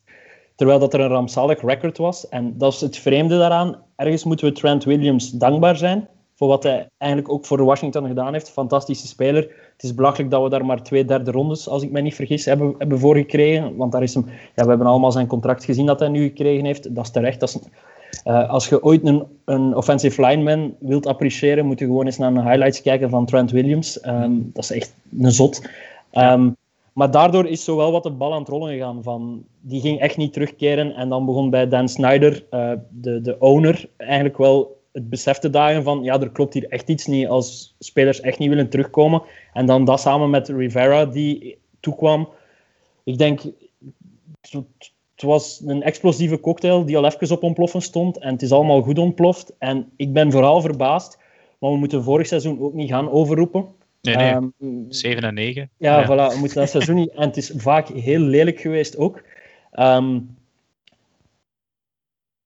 terwijl 0.56 0.78
dat 0.78 0.94
er 0.94 1.00
een 1.00 1.08
rampzalig 1.08 1.60
record 1.60 1.98
was. 1.98 2.28
En 2.28 2.58
dat 2.58 2.72
is 2.72 2.80
het 2.80 2.98
vreemde 2.98 3.38
daaraan. 3.38 3.82
Ergens 3.96 4.24
moeten 4.24 4.46
we 4.46 4.52
Trent 4.52 4.84
Williams 4.84 5.30
dankbaar 5.30 5.76
zijn 5.76 6.08
voor 6.34 6.48
wat 6.48 6.62
hij 6.62 6.88
eigenlijk 6.98 7.32
ook 7.32 7.46
voor 7.46 7.64
Washington 7.64 8.06
gedaan 8.06 8.32
heeft. 8.32 8.50
Fantastische 8.50 9.06
speler. 9.06 9.61
Het 9.72 9.82
is 9.82 9.94
belachelijk 9.94 10.30
dat 10.30 10.42
we 10.42 10.48
daar 10.48 10.66
maar 10.66 10.82
twee 10.82 11.04
derde 11.04 11.30
rondes, 11.30 11.68
als 11.68 11.82
ik 11.82 11.90
me 11.90 12.00
niet 12.00 12.14
vergis, 12.14 12.44
hebben, 12.44 12.74
hebben 12.78 12.98
voor 12.98 13.16
gekregen. 13.16 13.76
Want 13.76 13.92
daar 13.92 14.02
is 14.02 14.14
hem, 14.14 14.24
ja, 14.54 14.62
we 14.62 14.68
hebben 14.68 14.86
allemaal 14.86 15.12
zijn 15.12 15.26
contract 15.26 15.64
gezien 15.64 15.86
dat 15.86 16.00
hij 16.00 16.08
nu 16.08 16.22
gekregen 16.22 16.64
heeft. 16.64 16.94
Dat 16.94 17.04
is 17.04 17.10
terecht. 17.10 17.40
Dat 17.40 17.48
is, 17.48 17.58
eh, 18.24 18.50
als 18.50 18.68
je 18.68 18.82
ooit 18.82 19.06
een, 19.06 19.22
een 19.44 19.76
offensive 19.76 20.26
lineman 20.26 20.74
wilt 20.78 21.06
appreciëren, 21.06 21.66
moet 21.66 21.78
je 21.78 21.84
gewoon 21.84 22.06
eens 22.06 22.18
naar 22.18 22.34
de 22.34 22.42
highlights 22.42 22.82
kijken 22.82 23.10
van 23.10 23.26
Trent 23.26 23.50
Williams. 23.50 24.00
Ehm, 24.00 24.32
dat 24.52 24.64
is 24.64 24.72
echt 24.72 24.94
een 25.18 25.32
zot. 25.32 25.68
Ehm, 26.10 26.50
maar 26.92 27.10
daardoor 27.10 27.46
is 27.46 27.64
zowel 27.64 27.92
wat 27.92 28.02
de 28.02 28.10
bal 28.10 28.32
aan 28.32 28.38
het 28.38 28.48
rollen 28.48 28.72
gegaan. 28.72 29.02
Van, 29.02 29.44
die 29.60 29.80
ging 29.80 30.00
echt 30.00 30.16
niet 30.16 30.32
terugkeren. 30.32 30.94
En 30.94 31.08
dan 31.08 31.26
begon 31.26 31.50
bij 31.50 31.68
Dan 31.68 31.88
Snyder, 31.88 32.44
eh, 32.50 32.72
de, 32.88 33.20
de 33.20 33.36
owner, 33.38 33.88
eigenlijk 33.96 34.36
wel 34.36 34.80
het 34.92 35.08
besef 35.08 35.38
te 35.38 35.50
dagen 35.50 35.82
van 35.82 36.02
ja, 36.02 36.20
er 36.20 36.30
klopt 36.30 36.54
hier 36.54 36.68
echt 36.68 36.88
iets 36.88 37.06
niet 37.06 37.26
als 37.26 37.74
spelers 37.78 38.20
echt 38.20 38.38
niet 38.38 38.48
willen 38.48 38.68
terugkomen. 38.68 39.22
En 39.52 39.66
dan 39.66 39.84
dat 39.84 40.00
samen 40.00 40.30
met 40.30 40.48
Rivera 40.48 41.06
die 41.06 41.58
toekwam. 41.80 42.28
Ik 43.04 43.18
denk, 43.18 43.40
het 44.40 45.22
was 45.22 45.62
een 45.66 45.82
explosieve 45.82 46.40
cocktail 46.40 46.84
die 46.84 46.96
al 46.96 47.06
even 47.06 47.36
op 47.36 47.42
ontploffen 47.42 47.82
stond. 47.82 48.18
En 48.18 48.32
het 48.32 48.42
is 48.42 48.52
allemaal 48.52 48.82
goed 48.82 48.98
ontploft. 48.98 49.54
En 49.58 49.92
ik 49.96 50.12
ben 50.12 50.32
vooral 50.32 50.60
verbaasd, 50.60 51.18
maar 51.58 51.70
we 51.70 51.76
moeten 51.76 52.02
vorig 52.02 52.26
seizoen 52.26 52.60
ook 52.60 52.74
niet 52.74 52.90
gaan 52.90 53.10
overroepen. 53.10 53.66
Nee, 54.00 54.16
nee. 54.16 54.30
Ehm, 54.30 54.84
7 54.88 55.22
en 55.22 55.34
9. 55.34 55.70
ja, 55.76 56.04
voilà, 56.04 56.32
we 56.32 56.38
moeten 56.38 56.58
dat 56.58 56.70
seizoen 56.70 56.94
niet. 56.94 57.10
En 57.10 57.28
het 57.28 57.36
is 57.36 57.52
vaak 57.56 57.88
heel 57.88 58.20
lelijk 58.20 58.60
geweest 58.60 58.96
ook. 58.96 59.22
Ehm, 59.70 60.18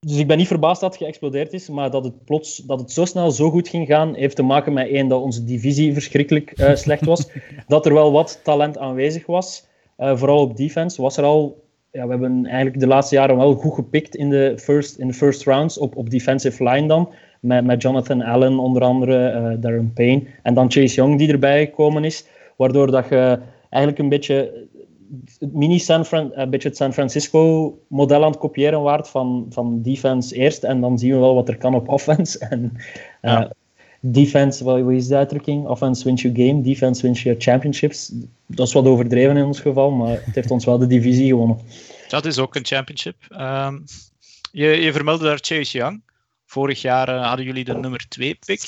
dus 0.00 0.18
ik 0.18 0.26
ben 0.26 0.38
niet 0.38 0.46
verbaasd 0.46 0.80
dat 0.80 0.94
het 0.94 1.02
geëxplodeerd 1.02 1.52
is, 1.52 1.68
maar 1.68 1.90
dat 1.90 2.04
het 2.04 2.24
plots 2.24 2.56
dat 2.56 2.80
het 2.80 2.92
zo 2.92 3.04
snel 3.04 3.30
zo 3.30 3.50
goed 3.50 3.68
ging 3.68 3.86
gaan, 3.86 4.14
heeft 4.14 4.36
te 4.36 4.42
maken 4.42 4.72
met 4.72 4.88
één, 4.88 5.08
dat 5.08 5.22
onze 5.22 5.44
divisie 5.44 5.92
verschrikkelijk 5.92 6.50
eh, 6.50 6.74
slecht 6.84 7.04
was. 7.04 7.30
Dat 7.66 7.86
er 7.86 7.94
wel 7.94 8.12
wat 8.12 8.40
talent 8.42 8.78
aanwezig 8.78 9.26
was. 9.26 9.66
Eh, 9.96 10.16
vooral 10.16 10.40
op 10.40 10.56
defense 10.56 11.02
was 11.02 11.16
er 11.16 11.24
al. 11.24 11.64
Ja, 11.92 12.04
we 12.04 12.10
hebben 12.10 12.46
eigenlijk 12.46 12.80
de 12.80 12.86
laatste 12.86 13.14
jaren 13.14 13.36
wel 13.36 13.54
goed 13.54 13.74
gepikt 13.74 14.16
in 14.16 14.30
de 14.30 14.58
first, 14.58 14.98
in 14.98 15.06
de 15.06 15.14
first 15.14 15.44
rounds 15.44 15.78
op, 15.78 15.96
op 15.96 16.10
defensive 16.10 16.64
line 16.64 16.88
dan. 16.88 17.12
Met, 17.40 17.64
met 17.64 17.82
Jonathan 17.82 18.22
Allen 18.22 18.58
onder 18.58 18.82
andere, 18.82 19.28
eh, 19.28 19.60
Darren 19.60 19.92
Payne. 19.94 20.22
En 20.42 20.54
dan 20.54 20.70
Chase 20.70 20.94
Young 20.94 21.18
die 21.18 21.32
erbij 21.32 21.64
gekomen 21.64 22.04
is. 22.04 22.26
Waardoor 22.56 22.90
dat 22.90 23.08
je 23.08 23.38
eigenlijk 23.70 23.98
een 23.98 24.08
beetje 24.08 24.66
mini 25.38 25.78
San 25.78 26.04
Fran, 26.04 26.30
een 26.34 26.50
beetje 26.50 26.68
het 26.68 26.76
San 26.76 26.92
Francisco 26.92 27.72
model 27.88 28.24
aan 28.24 28.30
het 28.30 28.38
kopiëren 28.38 28.82
waard 28.82 29.08
van, 29.08 29.46
van 29.50 29.82
defense 29.82 30.34
eerst 30.34 30.64
en 30.64 30.80
dan 30.80 30.98
zien 30.98 31.12
we 31.12 31.18
wel 31.18 31.34
wat 31.34 31.48
er 31.48 31.56
kan 31.56 31.74
op 31.74 31.88
offense. 31.98 32.38
En, 32.38 32.72
uh, 32.74 32.80
Ja. 33.20 33.52
Defense, 34.00 34.64
wat 34.64 34.90
is 34.90 35.06
de 35.06 35.16
uitdrukking? 35.16 35.66
Offense 35.66 36.04
wins 36.04 36.22
you 36.22 36.34
game, 36.34 36.62
defense 36.62 37.02
wins 37.02 37.22
you 37.22 37.36
championships. 37.38 38.12
Dat 38.46 38.66
is 38.66 38.72
wat 38.72 38.86
overdreven 38.86 39.36
in 39.36 39.44
ons 39.44 39.60
geval, 39.60 39.90
maar 39.90 40.20
het 40.24 40.34
heeft 40.34 40.50
ons 40.50 40.64
wel 40.64 40.78
de 40.78 40.86
divisie 40.86 41.28
gewonnen. 41.28 41.58
Dat 42.08 42.24
is 42.24 42.38
ook 42.38 42.54
een 42.54 42.64
championship. 42.64 43.16
Ehm, 43.28 43.78
je, 44.52 44.66
je 44.66 44.92
vermeldde 44.92 45.24
daar 45.24 45.38
Chase 45.40 45.78
Young. 45.78 46.02
Vorig 46.46 46.80
jaar 46.80 47.08
eh, 47.08 47.26
hadden 47.26 47.44
jullie 47.46 47.64
de 47.64 47.74
nummer 47.74 48.06
2 48.08 48.38
pick. 48.46 48.60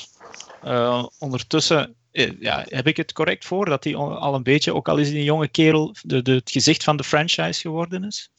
Eh, 0.63 1.05
ondertussen 1.19 1.89
eh, 1.89 1.95
ja, 2.41 2.65
heb 2.69 2.87
ik 2.87 2.97
het 2.97 3.13
correct 3.13 3.45
voor 3.45 3.65
dat 3.65 3.85
hij 3.85 3.97
al 3.97 4.35
een 4.35 4.43
beetje, 4.43 4.75
ook 4.75 4.89
al 4.89 4.97
is 4.97 5.09
hij 5.09 5.19
een 5.19 5.25
jonge 5.25 5.49
kerel, 5.49 5.95
de, 6.03 6.23
de, 6.23 6.33
het 6.33 6.51
gezicht 6.51 6.85
van 6.85 6.97
de 6.97 7.05
franchise 7.05 7.61
geworden 7.61 8.05
is. 8.05 8.31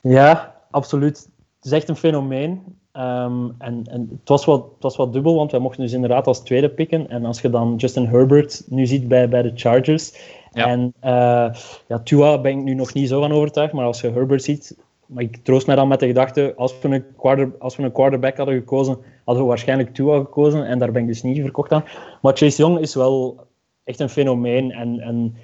Ja, 0.00 0.56
absoluut. 0.70 1.16
Het 1.56 1.64
is 1.64 1.70
echt 1.72 1.88
een 1.88 1.96
fenomeen. 1.96 2.62
Ehm, 2.92 3.48
en 3.58 3.86
en 3.90 4.08
het, 4.10 4.28
was 4.28 4.44
wat, 4.44 4.64
het 4.74 4.82
was 4.82 4.96
wat 4.96 5.12
dubbel, 5.12 5.34
want 5.34 5.50
wij 5.50 5.60
mochten 5.60 5.82
dus 5.82 5.92
inderdaad 5.92 6.26
als 6.26 6.42
tweede 6.42 6.68
picken. 6.68 7.08
En 7.08 7.24
als 7.24 7.40
je 7.40 7.50
dan 7.50 7.74
Justin 7.76 8.06
Herbert 8.06 8.62
nu 8.66 8.86
ziet 8.86 9.08
bij, 9.08 9.28
bij 9.28 9.42
de 9.42 9.52
Chargers. 9.54 10.12
Ja. 10.52 10.66
En 10.66 10.92
eh, 11.00 11.54
ja, 11.88 11.98
Tua 12.04 12.40
ben 12.40 12.58
ik 12.58 12.64
nu 12.64 12.74
nog 12.74 12.94
niet 12.94 13.08
zo 13.08 13.20
van 13.20 13.32
overtuigd, 13.32 13.72
maar 13.72 13.84
als 13.84 14.00
je 14.00 14.10
Herbert 14.10 14.42
ziet. 14.42 14.76
Maar 15.06 15.22
ik 15.22 15.36
troost 15.36 15.66
mij 15.66 15.76
dan 15.76 15.88
met 15.88 16.00
de 16.00 16.06
gedachte, 16.06 16.52
als 16.56 16.74
we, 16.80 16.88
een 16.88 17.04
quarter, 17.16 17.52
als 17.58 17.76
we 17.76 17.82
een 17.82 17.92
quarterback 17.92 18.36
hadden 18.36 18.54
gekozen, 18.54 18.98
hadden 19.26 19.44
we 19.44 19.48
waarschijnlijk 19.50 19.94
Tua 19.94 20.18
gekozen. 20.18 20.66
En 20.66 20.78
daar 20.78 20.92
ben 20.92 21.02
ik 21.02 21.08
dus 21.08 21.22
niet 21.22 21.40
verkocht 21.40 21.72
aan. 21.72 21.84
Maar 22.22 22.36
Chase 22.36 22.62
Young 22.62 22.78
is 22.78 22.94
wel 22.94 23.46
echt 23.84 24.00
een 24.00 24.08
fenomeen. 24.08 24.70
En, 24.70 25.00
en 25.00 25.34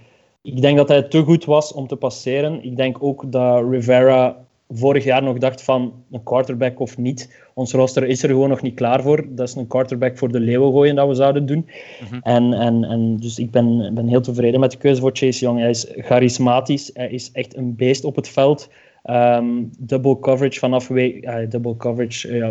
ik 0.43 0.61
denk 0.61 0.77
dat 0.77 0.89
hij 0.89 1.03
te 1.03 1.23
goed 1.23 1.45
was 1.45 1.73
om 1.73 1.87
te 1.87 1.97
passeren. 1.97 2.65
Ik 2.65 2.77
denk 2.77 3.03
ook 3.03 3.33
dat 3.33 3.69
Rivera 3.71 4.37
vorig 4.69 5.05
jaar 5.05 5.23
nog 5.23 5.39
dacht 5.39 5.63
van 5.63 5.93
een 6.11 6.23
quarterback 6.23 6.81
of 6.81 6.99
niet. 6.99 7.35
Ons 7.55 7.73
roster 7.73 8.05
is 8.07 8.23
er 8.23 8.29
gewoon 8.29 8.49
nog 8.49 8.63
niet 8.63 8.75
klaar 8.75 9.03
voor. 9.03 9.25
Dat 9.29 9.49
is 9.49 9.55
een 9.55 9.67
quarterback 9.67 10.19
voor 10.19 10.33
de 10.33 10.41
leeuwen 10.41 10.73
gooien 10.73 10.95
dat 10.95 11.09
we 11.09 11.15
zouden 11.15 11.47
doen. 11.47 11.69
Mhm. 12.03 12.21
en, 12.23 12.53
en, 12.53 12.85
en 12.85 13.17
dus 13.17 13.39
ik 13.39 13.51
ben, 13.51 13.95
ben 13.95 14.09
heel 14.09 14.21
tevreden 14.21 14.61
met 14.61 14.71
de 14.71 14.77
keuze 14.77 15.01
voor 15.01 15.11
Chase 15.13 15.45
Young. 15.45 15.59
Hij 15.59 15.71
is 15.71 15.87
charismatisch. 15.97 16.91
Hij 16.95 17.11
is 17.11 17.33
echt 17.33 17.57
een 17.57 17.77
beest 17.77 18.05
op 18.05 18.17
het 18.17 18.29
veld. 18.29 18.69
Ehm, 19.03 19.65
double 19.79 20.19
coverage 20.19 20.59
vanaf 20.59 20.89
week, 20.89 21.25
eh, 21.25 21.51
double 21.51 21.77
coverage 21.77 22.29
eh, 22.29 22.49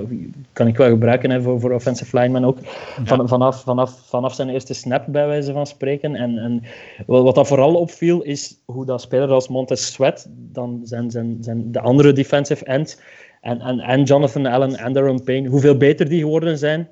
kan 0.54 0.68
ik 0.68 0.78
wel 0.78 0.90
gebruiken 0.90 1.30
hè, 1.30 1.42
voor, 1.42 1.60
voor 1.60 1.72
offensive 1.72 2.18
linemen 2.18 2.44
ook. 2.44 2.58
Van, 3.04 3.28
vanaf, 3.28 3.64
vanaf, 3.64 4.02
vanaf 4.06 4.34
zijn 4.34 4.50
eerste 4.50 4.74
snap, 4.74 5.06
bij 5.08 5.28
wijze 5.28 5.52
van 5.52 5.66
spreken. 5.68 6.16
En, 6.16 6.38
en 6.38 6.64
wat 7.06 7.24
wat 7.24 7.36
dat 7.36 7.48
vooral 7.48 7.76
opviel, 7.76 8.22
is 8.22 8.62
hoe 8.66 8.86
dat 8.86 9.02
speler 9.02 9.30
als 9.30 9.48
Montez 9.48 9.82
Sweat, 9.94 10.28
dan 10.30 10.82
zijn, 10.84 11.12
zijn, 11.12 11.38
zijn 11.42 11.72
de 11.72 11.80
andere 11.80 12.14
defensive 12.14 12.66
end, 12.66 13.02
en, 13.42 13.62
en, 13.62 13.80
en 13.80 14.04
Jonathan 14.04 14.46
Allen 14.46 14.76
en 14.76 14.94
Darren 14.94 15.24
Payne, 15.24 15.50
hoeveel 15.50 15.78
beter 15.78 16.10
die 16.10 16.20
geworden 16.20 16.58
zijn 16.58 16.90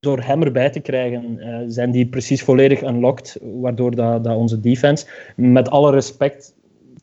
door 0.00 0.22
hem 0.22 0.42
erbij 0.42 0.70
te 0.70 0.80
krijgen. 0.80 1.38
eh, 1.38 1.58
zijn 1.66 1.90
die 1.90 2.06
precies 2.06 2.42
volledig 2.42 2.82
unlocked, 2.82 3.38
waardoor 3.42 3.94
dat, 3.94 4.24
dat 4.24 4.36
onze 4.36 4.60
defense, 4.60 5.06
met 5.36 5.70
alle 5.70 5.90
respect, 5.90 6.54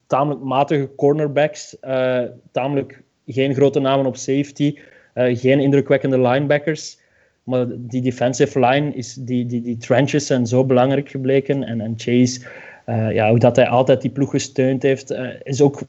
tamelijk 0.10 0.43
matige 0.43 0.89
cornerbacks, 0.95 1.80
eh, 1.80 2.22
tamelijk 2.52 3.04
geen 3.28 3.54
grote 3.54 3.80
namen 3.80 4.06
op 4.06 4.15
safety, 4.15 4.78
eh, 5.13 5.38
geen 5.38 5.60
indrukwekkende 5.60 6.22
linebackers. 6.22 7.00
Maar 7.43 7.65
die 7.69 8.02
defensive 8.02 8.60
line, 8.60 8.93
is, 8.93 9.13
die, 9.13 9.45
die, 9.45 9.62
die 9.62 9.78
trenches 9.78 10.26
zijn 10.26 10.48
zo 10.48 10.65
belangrijk 10.65 11.10
gebleken. 11.10 11.63
En, 11.63 11.82
en 11.82 11.93
Chase, 11.98 12.41
eh, 12.86 13.12
ja, 13.12 13.30
hoe 13.30 13.39
dat 13.39 13.56
hij 13.56 13.67
altijd 13.67 14.02
die 14.02 14.12
ploeg 14.12 14.30
gesteund 14.30 14.84
heeft, 14.84 15.13
is 15.43 15.62
ook... 15.62 15.82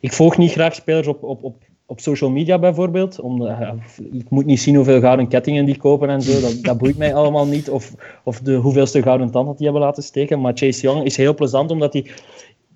Ik 0.00 0.12
volg 0.12 0.38
niet 0.38 0.52
graag 0.52 0.74
spelers 0.74 1.06
op, 1.06 1.22
op, 1.22 1.44
op, 1.44 1.54
op 1.90 2.00
social 2.00 2.30
media 2.30 2.58
bijvoorbeeld. 2.58 3.18
Eh, 3.18 3.72
ik 4.12 4.30
moet 4.30 4.46
niet 4.46 4.60
zien 4.60 4.74
hoeveel 4.74 5.00
gouden 5.00 5.28
kettingen 5.28 5.64
die 5.64 5.76
kopen 5.76 6.08
en 6.08 6.22
zo. 6.22 6.40
Dat, 6.40 6.58
dat 6.62 6.78
boeit 6.78 6.96
mij 6.98 7.14
allemaal 7.14 7.46
niet. 7.46 7.70
Of, 7.70 7.94
of 8.24 8.40
de 8.40 8.54
hoeveelste 8.54 9.02
gouden 9.02 9.30
tand 9.30 9.46
dat 9.46 9.56
die 9.56 9.66
hebben 9.66 9.84
laten 9.84 10.02
steken. 10.02 10.40
Maar 10.40 10.52
Chase 10.54 10.80
Young 10.80 11.04
is 11.04 11.16
heel 11.16 11.34
plezant, 11.34 11.70
omdat 11.70 11.92
hij 11.92 12.06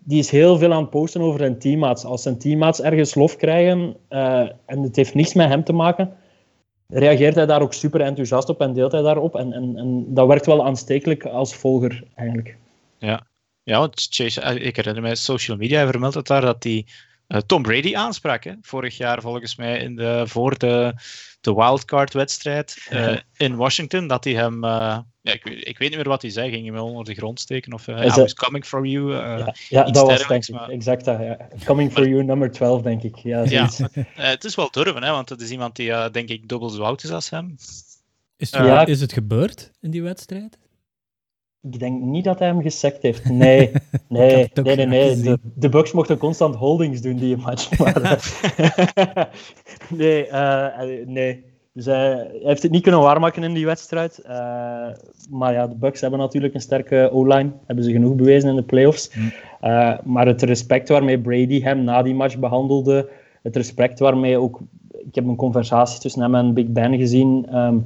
die 0.04 0.18
is 0.18 0.30
heel 0.30 0.58
veel 0.58 0.72
aan 0.72 0.80
het 0.80 0.90
posten 0.90 1.20
over 1.20 1.38
zijn 1.38 1.58
teammaats. 1.58 2.04
Als 2.04 2.22
zijn 2.22 2.38
teammaats 2.38 2.80
ergens 2.80 3.14
lof 3.14 3.36
krijgen 3.36 3.96
eh, 4.08 4.48
en 4.66 4.82
het 4.82 4.96
heeft 4.96 5.14
niets 5.14 5.34
met 5.34 5.48
hem 5.48 5.64
te 5.64 5.72
maken, 5.72 6.16
reageert 6.88 7.34
hij 7.34 7.46
daar 7.46 7.62
ook 7.62 7.72
super 7.72 8.00
enthousiast 8.00 8.48
op 8.48 8.60
en 8.60 8.72
deelt 8.72 8.92
hij 8.92 9.02
daarop. 9.02 9.34
En, 9.36 9.52
en, 9.52 9.76
en 9.76 10.14
dat 10.14 10.26
werkt 10.26 10.46
wel 10.46 10.64
aanstekelijk 10.64 11.24
als 11.24 11.54
volger, 11.54 12.04
eigenlijk. 12.14 12.56
Ja, 12.98 13.26
ja 13.62 13.78
want 13.78 14.06
Chase, 14.10 14.40
eh, 14.40 14.66
ik 14.66 14.76
herinner 14.76 15.02
mij 15.02 15.14
social 15.14 15.56
media, 15.56 15.86
vermeldt 15.86 16.14
het 16.14 16.26
daar 16.26 16.40
dat 16.40 16.62
hij 16.62 16.86
eh, 17.26 17.40
Tom 17.46 17.62
Brady 17.62 17.94
aansprak. 17.96 18.44
Hè? 18.44 18.52
Vorig 18.60 18.96
jaar 18.96 19.20
volgens 19.20 19.56
mij 19.56 19.78
in 19.78 19.96
de, 19.96 20.22
voor 20.26 20.58
de, 20.58 20.94
de 21.44 21.54
wildcard-wedstrijd 21.54 22.86
eh, 22.90 23.16
in 23.36 23.56
Washington, 23.56 24.06
dat 24.06 24.24
hij 24.24 24.32
hem... 24.32 24.64
eh, 24.64 24.98
ja, 25.20 25.32
ik, 25.32 25.44
weet, 25.44 25.68
ik 25.68 25.78
weet 25.78 25.88
niet 25.88 25.98
meer 25.98 26.08
wat 26.08 26.22
hij 26.22 26.30
zei, 26.30 26.50
ging 26.50 26.66
hij 26.66 26.74
hem 26.76 26.84
onder 26.84 27.04
de 27.04 27.14
grond 27.14 27.40
steken? 27.40 27.72
Of 27.72 27.86
uh, 27.88 27.96
Is 27.98 28.02
I 28.04 28.06
dat- 28.08 28.16
was 28.16 28.34
coming 28.34 28.64
for 28.66 28.86
you. 28.86 29.12
ja, 29.12 29.54
ja 29.68 29.82
dat 29.84 30.06
was 30.06 30.26
denk 30.26 30.42
ik 30.46 30.54
maar- 30.54 30.68
exact 30.68 31.04
dat. 31.04 31.18
Ja. 31.20 31.48
Coming 31.64 31.92
for 31.92 32.08
you, 32.08 32.24
number 32.24 32.50
12, 32.50 32.82
denk 32.82 33.02
ik. 33.02 33.16
Ja, 33.16 33.42
ja, 33.44 33.68
zoiets. 33.68 33.78
maar, 33.78 33.90
eh, 34.16 34.28
het 34.28 34.44
is 34.44 34.54
wel 34.54 34.70
durven, 34.70 35.02
hè, 35.02 35.10
want 35.10 35.28
het 35.28 35.40
is 35.40 35.50
iemand 35.50 35.76
die, 35.76 35.92
eh, 35.92 36.10
denk 36.12 36.28
ik, 36.28 36.48
dubbel 36.48 36.68
zo 36.68 36.82
oud 36.82 37.02
is 37.04 37.10
als 37.10 37.30
hem. 37.30 37.54
Is, 38.36 38.50
Ja. 38.50 38.78
het, 38.78 38.88
is 38.88 39.00
het 39.00 39.12
gebeurd 39.12 39.70
in 39.80 39.90
die 39.90 40.02
wedstrijd? 40.02 40.58
Ik 41.70 41.78
denk 41.78 42.02
niet 42.02 42.24
dat 42.24 42.38
hij 42.38 42.48
hem 42.48 42.62
gesekt 42.62 43.02
heeft. 43.02 43.28
Nee, 43.30 43.72
nee, 44.08 44.50
nee, 44.62 44.86
nee. 44.86 45.16
De, 45.20 45.38
de 45.54 45.68
Bucks 45.68 45.92
mochten 45.92 46.18
constant 46.18 46.54
holdings 46.54 47.00
doen 47.00 47.16
die 47.16 47.36
match. 47.36 47.70
Maar, 47.78 48.32
nee, 49.88 50.26
eh, 50.26 51.06
nee. 51.06 51.44
Dus 51.72 51.86
hij, 51.86 52.08
hij 52.08 52.40
heeft 52.42 52.62
het 52.62 52.72
niet 52.72 52.82
kunnen 52.82 53.00
waarmaken 53.00 53.42
in 53.42 53.54
die 53.54 53.66
wedstrijd. 53.66 54.18
Eh, 54.18 54.88
maar 55.30 55.52
ja, 55.52 55.66
de 55.66 55.74
Bucks 55.74 56.00
hebben 56.00 56.18
natuurlijk 56.18 56.54
een 56.54 56.60
sterke 56.60 57.10
O-line. 57.12 57.50
Hebben 57.66 57.84
ze 57.84 57.92
genoeg 57.92 58.14
bewezen 58.14 58.48
in 58.50 58.56
de 58.56 58.62
playoffs. 58.62 59.10
Eh, 59.60 59.98
maar 60.04 60.26
het 60.26 60.42
respect 60.42 60.88
waarmee 60.88 61.20
Brady 61.20 61.62
hem 61.62 61.84
na 61.84 62.02
die 62.02 62.14
match 62.14 62.38
behandelde, 62.38 63.08
het 63.42 63.56
respect 63.56 63.98
waarmee 63.98 64.38
ook... 64.38 64.60
Ik 64.90 65.14
heb 65.14 65.26
een 65.26 65.36
conversatie 65.36 66.00
tussen 66.00 66.22
hem 66.22 66.34
en 66.34 66.54
Big 66.54 66.66
Ben 66.66 66.96
gezien. 66.96 67.46
ehm, 67.50 67.78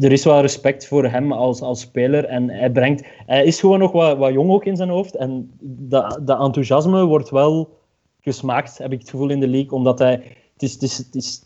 er 0.00 0.12
is 0.12 0.24
wel 0.24 0.40
respect 0.40 0.86
voor 0.86 1.04
hem 1.04 1.32
als, 1.32 1.60
als 1.60 1.80
speler. 1.80 2.24
En 2.24 2.50
hij, 2.50 2.70
brengt, 2.70 3.06
hij 3.26 3.44
is 3.44 3.60
gewoon 3.60 3.78
nog 3.78 3.92
wat, 3.92 4.18
wat 4.18 4.32
jong 4.32 4.50
ook 4.50 4.64
in 4.64 4.76
zijn 4.76 4.88
hoofd. 4.88 5.14
En 5.14 5.50
dat, 5.60 6.18
dat 6.22 6.40
enthousiasme 6.40 7.04
wordt 7.04 7.30
wel 7.30 7.76
gesmaakt, 8.20 8.78
heb 8.78 8.92
ik 8.92 9.00
het 9.00 9.10
gevoel, 9.10 9.30
in 9.30 9.40
de 9.40 9.48
league. 9.48 9.70
Omdat 9.70 9.98
hij... 9.98 10.22
Het 10.52 10.62
is, 10.62 10.72
het 10.72 10.82
is, 10.82 10.98
het 10.98 11.14
is, 11.14 11.42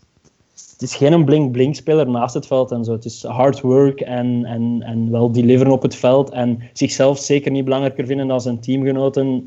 het 0.71 0.81
is 0.81 0.95
geen 0.95 1.25
blink-blink 1.25 1.75
speler 1.75 2.09
naast 2.09 2.33
het 2.33 2.47
veld 2.47 2.71
en 2.71 2.83
zo. 2.83 2.91
Het 2.91 3.05
is 3.05 3.23
hard 3.23 3.61
work 3.61 4.01
en, 4.01 4.45
en, 4.45 4.81
en 4.81 5.11
wel 5.11 5.31
deliveren 5.31 5.73
op 5.73 5.81
het 5.81 5.95
veld. 5.95 6.29
En 6.29 6.59
zichzelf 6.73 7.19
zeker 7.19 7.51
niet 7.51 7.63
belangrijker 7.63 8.05
vinden 8.05 8.27
dan 8.27 8.41
zijn 8.41 8.59
teamgenoten. 8.59 9.43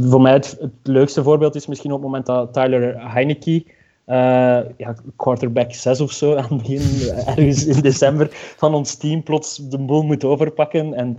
Voor 0.00 0.20
mij 0.20 0.32
het, 0.32 0.56
het 0.60 0.70
leukste 0.82 1.22
voorbeeld 1.22 1.54
is 1.54 1.66
misschien 1.66 1.92
op 1.92 1.96
het 1.96 2.06
moment 2.06 2.26
dat 2.26 2.52
Tyler 2.52 3.12
Heineke, 3.12 3.64
eh, 4.04 4.60
ja, 4.76 4.94
quarterback 5.16 5.72
6 5.72 6.00
of 6.00 6.12
zo, 6.12 6.34
aan 6.36 6.48
het 6.48 6.56
begin, 6.58 7.08
ergens 7.26 7.66
in 7.66 7.80
december, 7.80 8.28
van 8.56 8.74
ons 8.74 8.94
team 8.94 9.22
plots 9.22 9.56
de 9.56 9.78
boel 9.78 10.02
moet 10.02 10.24
overpakken. 10.24 10.94
En 10.94 11.18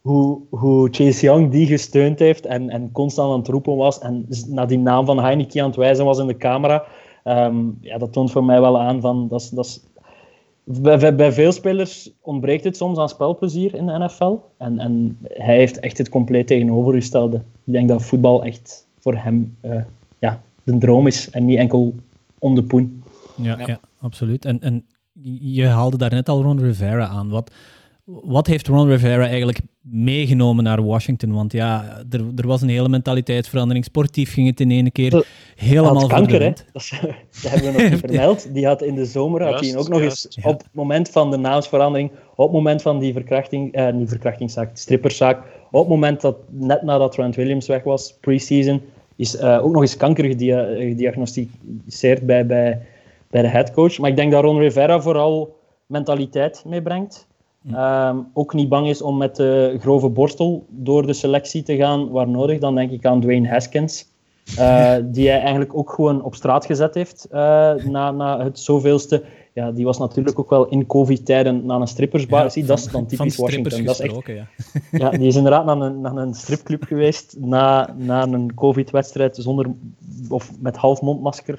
hoe, 0.00 0.38
hoe 0.50 0.88
Chase 0.90 1.24
Young 1.26 1.50
die 1.50 1.66
gesteund 1.66 2.18
heeft 2.18 2.46
en, 2.46 2.70
en 2.70 2.92
constant 2.92 3.32
aan 3.32 3.38
het 3.38 3.48
roepen 3.48 3.76
was 3.76 3.98
en 3.98 4.26
naar 4.48 4.66
die 4.66 4.78
naam 4.78 5.06
van 5.06 5.18
Heineke 5.18 5.60
aan 5.60 5.66
het 5.66 5.76
wijzen 5.76 6.04
was 6.04 6.18
in 6.18 6.26
de 6.26 6.36
camera. 6.36 6.84
Ehm, 7.24 7.56
ja, 7.80 7.98
dat 7.98 8.12
toont 8.12 8.30
voor 8.30 8.44
mij 8.44 8.60
wel 8.60 8.80
aan 8.80 9.00
van 9.00 9.28
dat 9.28 9.50
dat 9.54 9.88
bij, 10.64 11.14
bij- 11.16 11.32
veel 11.32 11.52
spelers 11.52 12.10
ontbreekt 12.20 12.64
het 12.64 12.76
soms 12.76 12.98
aan 12.98 13.08
spelplezier 13.08 13.74
in 13.74 13.86
de 13.86 13.98
NFL. 13.98 14.36
En, 14.56 14.78
en 14.78 15.18
hij 15.22 15.56
heeft 15.56 15.80
echt 15.80 15.98
het 15.98 16.08
compleet 16.08 16.46
tegenovergestelde. 16.46 17.36
Ik 17.64 17.72
denk 17.72 17.88
dat 17.88 18.02
voetbal 18.02 18.44
echt 18.44 18.86
voor 18.98 19.14
hem 19.16 19.56
eh, 19.60 19.82
ja, 20.18 20.40
de 20.62 20.78
droom 20.78 21.06
is 21.06 21.30
en 21.30 21.44
niet 21.44 21.58
enkel 21.58 21.94
om 22.40 22.54
de 22.54 22.62
poen. 22.62 23.02
Ja, 23.36 23.58
Ja. 23.58 23.66
ja. 23.66 23.80
absoluut. 24.00 24.44
En, 24.44 24.60
en 24.60 24.84
je 25.40 25.66
haalde 25.66 25.96
daar 25.96 26.10
net 26.14 26.28
al 26.28 26.42
Ron 26.42 26.60
Rivera 26.60 27.06
aan. 27.06 27.28
Wat, 27.28 27.50
Wat 28.04 28.46
heeft 28.46 28.66
Ron 28.66 28.88
Rivera 28.88 29.26
eigenlijk 29.26 29.60
meegenomen 29.80 30.64
naar 30.64 30.84
Washington? 30.84 31.32
Want 31.32 31.52
ja, 31.52 32.02
er, 32.10 32.20
er 32.36 32.46
was 32.46 32.62
een 32.62 32.68
hele 32.68 32.88
mentaliteitsverandering. 32.88 33.84
Sportief 33.84 34.32
ging 34.32 34.46
het 34.46 34.60
in 34.60 34.70
één 34.70 34.92
keer 34.92 35.24
helemaal 35.54 35.92
Hij 35.92 36.00
had 36.00 36.10
kanker, 36.10 36.40
hè? 36.42 36.50
Dat, 36.72 36.82
is- 36.82 37.00
dat 37.42 37.50
hebben 37.50 37.72
we 37.72 37.80
nog 37.82 37.90
niet 37.90 38.00
vermeld. 38.06 38.54
Die 38.54 38.66
had 38.66 38.82
in 38.82 38.94
de 38.94 39.04
zomer 39.04 39.42
had 39.42 39.60
hij 39.60 39.76
ook 39.76 39.88
nog 39.88 40.00
eens 40.00 40.26
ja. 40.30 40.48
op 40.50 40.58
het 40.58 40.68
moment 40.72 41.08
van 41.08 41.30
de 41.30 41.36
naamsverandering, 41.36 42.10
op 42.34 42.46
het 42.46 42.52
moment 42.56 42.82
van 42.82 42.98
die 42.98 43.12
verkrachting, 43.12 43.72
eh, 43.72 43.92
niet 43.92 44.08
verkrachtingszaak, 44.08 44.70
stripperszaak, 44.76 45.38
op 45.70 45.80
het 45.80 45.88
moment 45.88 46.20
dat 46.20 46.36
net 46.50 46.82
nadat 46.82 47.12
Trent 47.12 47.34
Williams 47.36 47.66
weg 47.66 47.82
was, 47.82 48.16
pre-season, 48.20 48.80
is 49.20 49.36
eh, 49.36 49.64
ook 49.64 49.72
nog 49.72 49.82
eens 49.82 49.96
kanker 49.96 50.24
gedia- 50.24 50.74
gediagnosticeerd 50.76 52.26
bij, 52.26 52.46
bij, 52.46 52.80
bij 53.30 53.42
de 53.42 53.48
headcoach. 53.48 53.98
Maar 53.98 54.10
ik 54.10 54.16
denk 54.16 54.32
dat 54.32 54.42
Ron 54.42 54.58
Rivera 54.58 55.00
vooral 55.00 55.56
mentaliteit 55.86 56.62
meebrengt. 56.66 57.26
Ehm, 57.72 58.16
ook 58.32 58.54
niet 58.54 58.68
bang 58.68 58.88
is 58.88 59.02
om 59.02 59.16
met 59.16 59.36
de 59.36 59.76
grove 59.80 60.08
borstel 60.08 60.64
door 60.68 61.06
de 61.06 61.12
selectie 61.12 61.62
te 61.62 61.76
gaan 61.76 62.10
waar 62.10 62.28
nodig. 62.28 62.58
Dan 62.58 62.74
denk 62.74 62.90
ik 62.90 63.04
aan 63.06 63.20
Dwayne 63.20 63.48
Haskins. 63.48 64.08
eh, 64.58 64.96
die 65.14 65.28
hij 65.28 65.40
eigenlijk 65.40 65.74
ook 65.74 65.92
gewoon 65.92 66.22
op 66.24 66.34
straat 66.34 66.66
gezet 66.66 66.94
heeft 66.94 67.26
eh, 67.30 67.74
na, 67.74 68.10
na 68.10 68.44
het 68.44 68.58
zoveelste. 68.58 69.22
Ja, 69.52 69.72
die 69.72 69.84
was 69.84 69.98
natuurlijk 69.98 70.38
ook 70.38 70.50
wel 70.50 70.68
in 70.68 70.86
COVID-tijden 70.86 71.66
naar 71.66 71.80
een 71.80 71.86
strippersbar. 71.86 72.42
Ja, 72.42 72.48
Zie, 72.48 72.64
dat 72.64 72.78
is 72.78 72.84
dan 72.84 73.06
typisch 73.06 73.36
Washington. 73.36 73.84
Dat 73.84 74.00
is 74.00 74.06
echt, 74.10 74.26
ja. 74.26 74.46
ja, 74.92 75.10
die 75.10 75.26
is 75.26 75.36
inderdaad 75.36 75.64
naar 75.64 75.80
een, 75.80 76.00
naar 76.00 76.16
een 76.16 76.34
stripclub 76.34 76.82
geweest 76.84 77.36
na, 77.38 77.94
na 77.96 78.22
een 78.26 78.54
COVID-wedstrijd 78.54 79.36
zonder 79.36 79.66
of 80.28 80.50
met 80.58 80.76
half 80.76 81.00
mondmasker. 81.00 81.58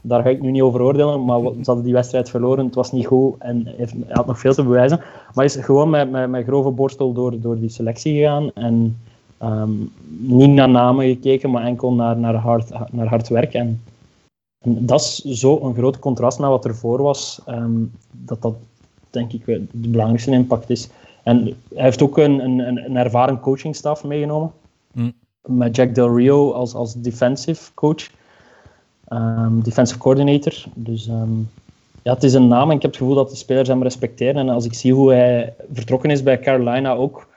Daar 0.00 0.22
ga 0.22 0.28
ik 0.28 0.42
nu 0.42 0.50
niet 0.50 0.62
over 0.62 0.82
oordelen, 0.82 1.24
maar 1.24 1.40
ze 1.40 1.62
hadden 1.64 1.84
die 1.84 1.92
wedstrijd 1.92 2.30
verloren. 2.30 2.64
Het 2.64 2.74
was 2.74 2.92
niet 2.92 3.06
goed 3.06 3.34
en 3.38 3.60
hij 3.64 3.74
heeft- 3.76 3.94
had 4.08 4.26
nog 4.26 4.38
veel 4.38 4.54
te 4.54 4.62
bewijzen. 4.62 4.98
Maar 4.98 5.30
hij 5.34 5.44
is 5.44 5.56
gewoon 5.56 5.90
met, 5.90 6.10
met, 6.10 6.30
met 6.30 6.44
grove 6.44 6.70
borstel 6.70 7.12
door, 7.12 7.40
door 7.40 7.58
die 7.60 7.68
selectie 7.68 8.14
gegaan. 8.14 8.50
En 8.54 8.96
ehm, 9.38 9.70
niet 10.18 10.50
naar 10.50 10.68
namen 10.68 11.06
gekeken, 11.06 11.50
maar 11.50 11.64
enkel 11.64 11.92
naar, 11.92 12.16
naar, 12.16 12.34
hard, 12.34 12.70
naar 12.92 13.06
hard 13.06 13.28
werk. 13.28 13.54
En 13.54 13.80
dat 14.62 15.00
is 15.00 15.40
zo 15.40 15.60
een 15.62 15.74
groot 15.74 15.98
contrast 15.98 16.38
naar 16.38 16.50
wat 16.50 16.64
ervoor 16.64 17.02
was. 17.02 17.40
ehm, 17.46 17.80
dat 18.10 18.42
dat, 18.42 18.54
denk 19.10 19.32
ik, 19.32 19.44
de 19.46 19.88
belangrijkste 19.88 20.30
impact 20.30 20.70
is. 20.70 20.88
En 21.22 21.44
hij 21.74 21.84
heeft 21.84 22.02
ook 22.02 22.18
een, 22.18 22.44
een, 22.44 22.58
een 22.58 22.84
een 22.84 22.96
ervaren 22.96 23.40
coachingstaf 23.40 24.04
meegenomen. 24.04 24.52
Mm. 24.92 25.12
Met 25.46 25.76
Jack 25.76 25.94
Del 25.94 26.16
Rio 26.16 26.52
als, 26.52 26.74
als 26.74 26.94
defensive 26.94 27.74
coach. 27.74 28.10
Ehm, 29.08 29.60
defensive 29.60 29.98
coordinator. 29.98 30.64
Dus 30.74 31.08
ehm, 31.08 31.38
ja, 32.02 32.14
het 32.14 32.22
is 32.22 32.34
een 32.34 32.48
naam 32.48 32.70
en 32.70 32.76
ik 32.76 32.82
heb 32.82 32.90
het 32.90 33.00
gevoel 33.00 33.14
dat 33.14 33.30
de 33.30 33.36
spelers 33.36 33.68
hem 33.68 33.82
respecteren. 33.82 34.36
En 34.36 34.48
als 34.48 34.64
ik 34.64 34.74
zie 34.74 34.92
hoe 34.92 35.12
hij 35.12 35.54
vertrokken 35.72 36.10
is 36.10 36.22
bij 36.22 36.38
Carolina 36.38 36.92
ook, 36.92 37.28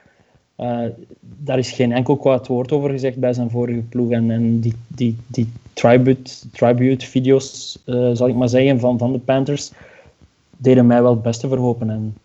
eh, 0.56 0.84
daar 1.20 1.58
is 1.58 1.70
geen 1.70 1.92
enkel 1.92 2.16
kwaad 2.16 2.46
woord 2.46 2.72
over 2.72 2.90
gezegd 2.90 3.18
bij 3.18 3.32
zijn 3.32 3.50
vorige 3.50 3.80
ploeg. 3.80 4.10
En, 4.10 4.30
en 4.30 4.60
die, 4.60 4.74
die, 4.88 5.16
die 5.26 5.52
tribute, 5.76 6.50
tribute 6.50 7.06
video's, 7.06 7.78
eh, 7.84 8.10
zal 8.12 8.28
ik 8.28 8.34
maar 8.34 8.48
zeggen, 8.48 8.80
van, 8.80 8.98
van 8.98 9.12
de 9.12 9.18
Panthers, 9.18 9.72
deden 10.56 10.86
mij 10.86 11.02
wel 11.02 11.10
het 11.10 11.22
beste 11.22 11.48
verhopen. 11.48 11.90
En 11.90 12.16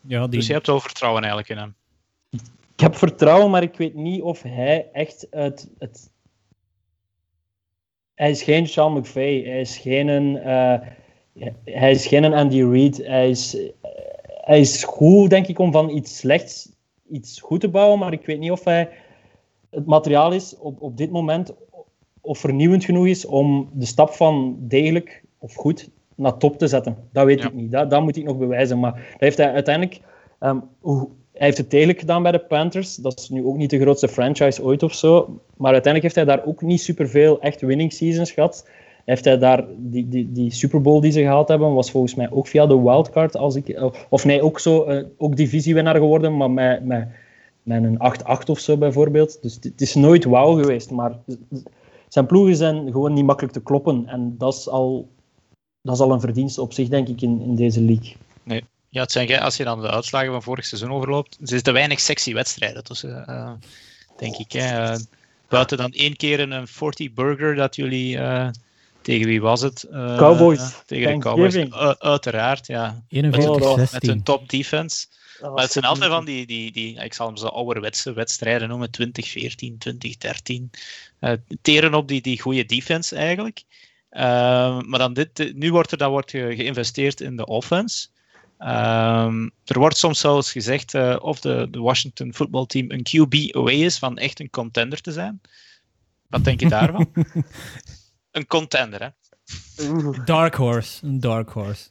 Ja, 0.00 0.26
die, 0.26 0.38
Dus 0.38 0.46
je 0.46 0.52
hebt 0.52 0.66
wel 0.66 0.80
vertrouwen 0.80 1.22
eigenlijk 1.22 1.52
in 1.52 1.58
hem. 1.58 1.74
ik 2.74 2.80
heb 2.80 2.96
vertrouwen, 2.96 3.50
maar 3.50 3.62
ik 3.62 3.76
weet 3.76 3.94
niet 3.94 4.22
of 4.22 4.42
hij 4.42 4.88
echt 4.92 5.26
het. 5.30 5.68
het 5.78 6.10
hij 8.14 8.30
is 8.30 8.42
geen 8.42 8.66
Sean 8.66 8.92
McVay, 8.98 9.42
hij 9.42 9.60
is 9.60 9.78
geen, 9.78 10.08
een, 10.08 10.36
eh, 10.38 10.80
hij 11.64 11.90
is 11.90 12.06
geen 12.06 12.24
een 12.24 12.34
Andy 12.34 12.62
Reid. 12.62 12.96
Hij 12.96 13.30
is, 13.30 13.56
hij 14.24 14.60
is 14.60 14.84
goed, 14.84 15.30
denk 15.30 15.46
ik, 15.46 15.58
om 15.58 15.72
van 15.72 15.90
iets 15.90 16.16
slechts 16.16 16.70
iets 17.10 17.40
goed 17.40 17.60
te 17.60 17.68
bouwen, 17.68 17.98
maar 17.98 18.12
ik 18.12 18.26
weet 18.26 18.38
niet 18.38 18.50
of 18.50 18.64
hij 18.64 18.88
het 19.70 19.86
materiaal 19.86 20.32
is 20.32 20.58
op, 20.58 20.82
op 20.82 20.96
dit 20.96 21.10
moment 21.10 21.54
of 22.22 22.38
vernieuwend 22.38 22.84
genoeg 22.84 23.06
is 23.06 23.26
om 23.26 23.68
de 23.72 23.86
stap 23.86 24.10
van 24.10 24.56
degelijk 24.60 25.22
of 25.38 25.54
goed 25.54 25.88
naar 26.14 26.36
top 26.36 26.58
te 26.58 26.66
zetten. 26.66 26.96
Dat 27.12 27.24
weet 27.24 27.40
Ja. 27.40 27.46
ik 27.46 27.54
niet. 27.54 27.70
Dat, 27.72 27.90
dat 27.90 28.02
moet 28.02 28.16
ik 28.16 28.24
nog 28.24 28.38
bewijzen. 28.38 28.80
Maar 28.80 28.92
dat 28.92 29.20
heeft 29.20 29.36
hij 29.38 29.52
uiteindelijk... 29.52 30.00
hoe, 30.80 31.08
hij 31.32 31.46
heeft 31.46 31.58
het 31.58 31.70
degelijk 31.70 31.98
gedaan 31.98 32.22
bij 32.22 32.32
de 32.32 32.38
Panthers. 32.38 32.96
Dat 32.96 33.18
is 33.18 33.28
nu 33.28 33.44
ook 33.44 33.56
niet 33.56 33.70
de 33.70 33.80
grootste 33.80 34.08
franchise 34.08 34.62
ooit 34.64 34.82
of 34.82 34.94
zo. 34.94 35.40
Maar 35.56 35.72
uiteindelijk 35.72 36.02
heeft 36.02 36.26
hij 36.28 36.36
daar 36.36 36.46
ook 36.46 36.62
niet 36.62 36.80
superveel 36.80 37.40
echt 37.40 37.60
winning 37.60 37.92
seasons 37.92 38.30
gehad. 38.30 38.68
Heeft 39.04 39.24
hij 39.24 39.38
daar 39.38 39.64
die, 39.76 40.08
die, 40.08 40.32
die 40.32 40.50
Super 40.50 40.80
Bowl 40.80 41.00
die 41.00 41.12
ze 41.12 41.20
gehaald 41.20 41.48
hebben, 41.48 41.74
was 41.74 41.90
volgens 41.90 42.14
mij 42.14 42.30
ook 42.30 42.46
via 42.46 42.66
de 42.66 42.80
wildcard. 42.80 43.36
Als 43.36 43.54
ik, 43.56 43.80
of 44.08 44.24
nee, 44.24 44.42
ook, 44.42 44.58
zo, 44.58 44.84
eh, 44.84 45.04
ook 45.18 45.36
divisiewinnaar 45.36 45.94
geworden, 45.96 46.36
maar 46.36 46.50
met, 46.50 46.84
met, 46.84 47.08
met 47.62 47.84
een 47.84 47.98
8-8 48.42 48.44
of 48.46 48.58
zo 48.58 48.76
bijvoorbeeld. 48.76 49.42
Dus 49.42 49.58
het 49.60 49.80
is 49.80 49.94
nooit 49.94 50.24
wauw 50.24 50.54
geweest. 50.54 50.90
Maar 50.90 51.18
zijn 52.12 52.26
ploegen 52.26 52.56
zijn 52.56 52.92
gewoon 52.92 53.12
niet 53.12 53.24
makkelijk 53.24 53.52
te 53.52 53.62
kloppen. 53.62 54.08
En 54.08 54.34
dat 54.38 54.54
is 54.54 54.68
al, 54.68 55.10
dat 55.82 55.94
is 55.94 56.00
al 56.00 56.12
een 56.12 56.20
verdienste 56.20 56.60
op 56.60 56.72
zich, 56.72 56.88
denk 56.88 57.08
ik, 57.08 57.20
in, 57.20 57.40
in 57.40 57.54
deze 57.54 57.80
league. 57.80 58.16
Ja, 58.88 59.00
het 59.00 59.12
zijn, 59.12 59.40
als 59.40 59.56
je 59.56 59.64
dan 59.64 59.80
de 59.80 59.90
uitslagen 59.90 60.32
van 60.32 60.42
vorig 60.42 60.64
seizoen 60.64 60.92
overloopt, 60.92 61.36
er 61.40 61.48
zitten 61.48 61.72
weinig 61.72 62.00
sexy 62.00 62.32
wedstrijden 62.34 62.84
tussen, 62.84 63.26
eh, 63.26 63.52
denk 64.16 64.36
ik. 64.36 64.52
Hè. 64.52 64.92
Eh, 64.92 64.98
buiten 65.48 65.76
dan 65.76 65.92
één 65.92 66.16
keer 66.16 66.40
een 66.40 66.66
40 66.66 67.12
burger 67.12 67.54
dat 67.54 67.76
jullie, 67.76 68.18
eh, 68.18 68.48
tegen 69.02 69.26
wie 69.26 69.40
was 69.40 69.60
het? 69.60 69.82
Eh, 69.82 70.16
Cowboys. 70.16 70.82
tegen 70.86 71.12
de 71.12 71.18
Cowboys. 71.18 71.70
Uiteraard, 71.98 72.66
ja. 72.66 73.02
41, 73.08 73.76
Met 73.76 73.88
16. 73.88 74.10
een 74.10 74.22
top 74.22 74.48
defense. 74.48 75.06
Maar 75.50 75.62
het 75.62 75.72
zijn 75.72 75.84
altijd 75.84 76.10
van 76.10 76.24
die... 76.24 76.46
die, 76.46 76.72
die, 76.72 77.02
ik 77.02 77.14
zal 77.14 77.26
hem 77.26 77.36
zo 77.36 77.46
ouderwetse 77.46 78.12
wedstrijden 78.12 78.68
noemen, 78.68 78.90
2014, 78.90 79.78
2013. 79.78 80.70
Eh 81.18 81.32
teren 81.62 81.94
op 81.94 82.08
die, 82.08 82.20
die 82.20 82.40
goede 82.40 82.64
defense 82.64 83.16
eigenlijk. 83.16 83.62
Eh, 84.08 84.80
maar 84.80 84.98
dan 84.98 85.12
dit, 85.12 85.52
nu 85.54 85.70
wordt 85.70 85.92
er 85.92 85.98
dan 85.98 86.10
wordt 86.10 86.30
ge- 86.30 86.52
geïnvesteerd 86.56 87.20
in 87.20 87.36
de 87.36 87.46
offense. 87.46 88.08
Ehm, 88.58 89.48
er 89.64 89.78
wordt 89.78 89.96
soms 89.96 90.20
zelfs 90.20 90.52
gezegd 90.52 90.94
eh, 90.94 91.16
of 91.20 91.40
de, 91.40 91.68
de 91.70 91.80
Washington 91.80 92.34
footballteam 92.34 92.90
een 92.90 93.02
QB 93.02 93.54
away 93.56 93.74
is 93.74 93.98
van 93.98 94.18
echt 94.18 94.40
een 94.40 94.50
contender 94.50 95.00
te 95.00 95.12
zijn. 95.12 95.40
Wat 96.28 96.44
denk 96.44 96.60
je 96.60 96.68
daarvan? 96.68 97.12
een 98.30 98.46
contender, 98.46 99.00
hè? 99.02 99.08
Dark 100.24 100.54
Horse. 100.54 101.06
Een 101.06 101.20
Dark 101.20 101.48
Horse. 101.50 101.88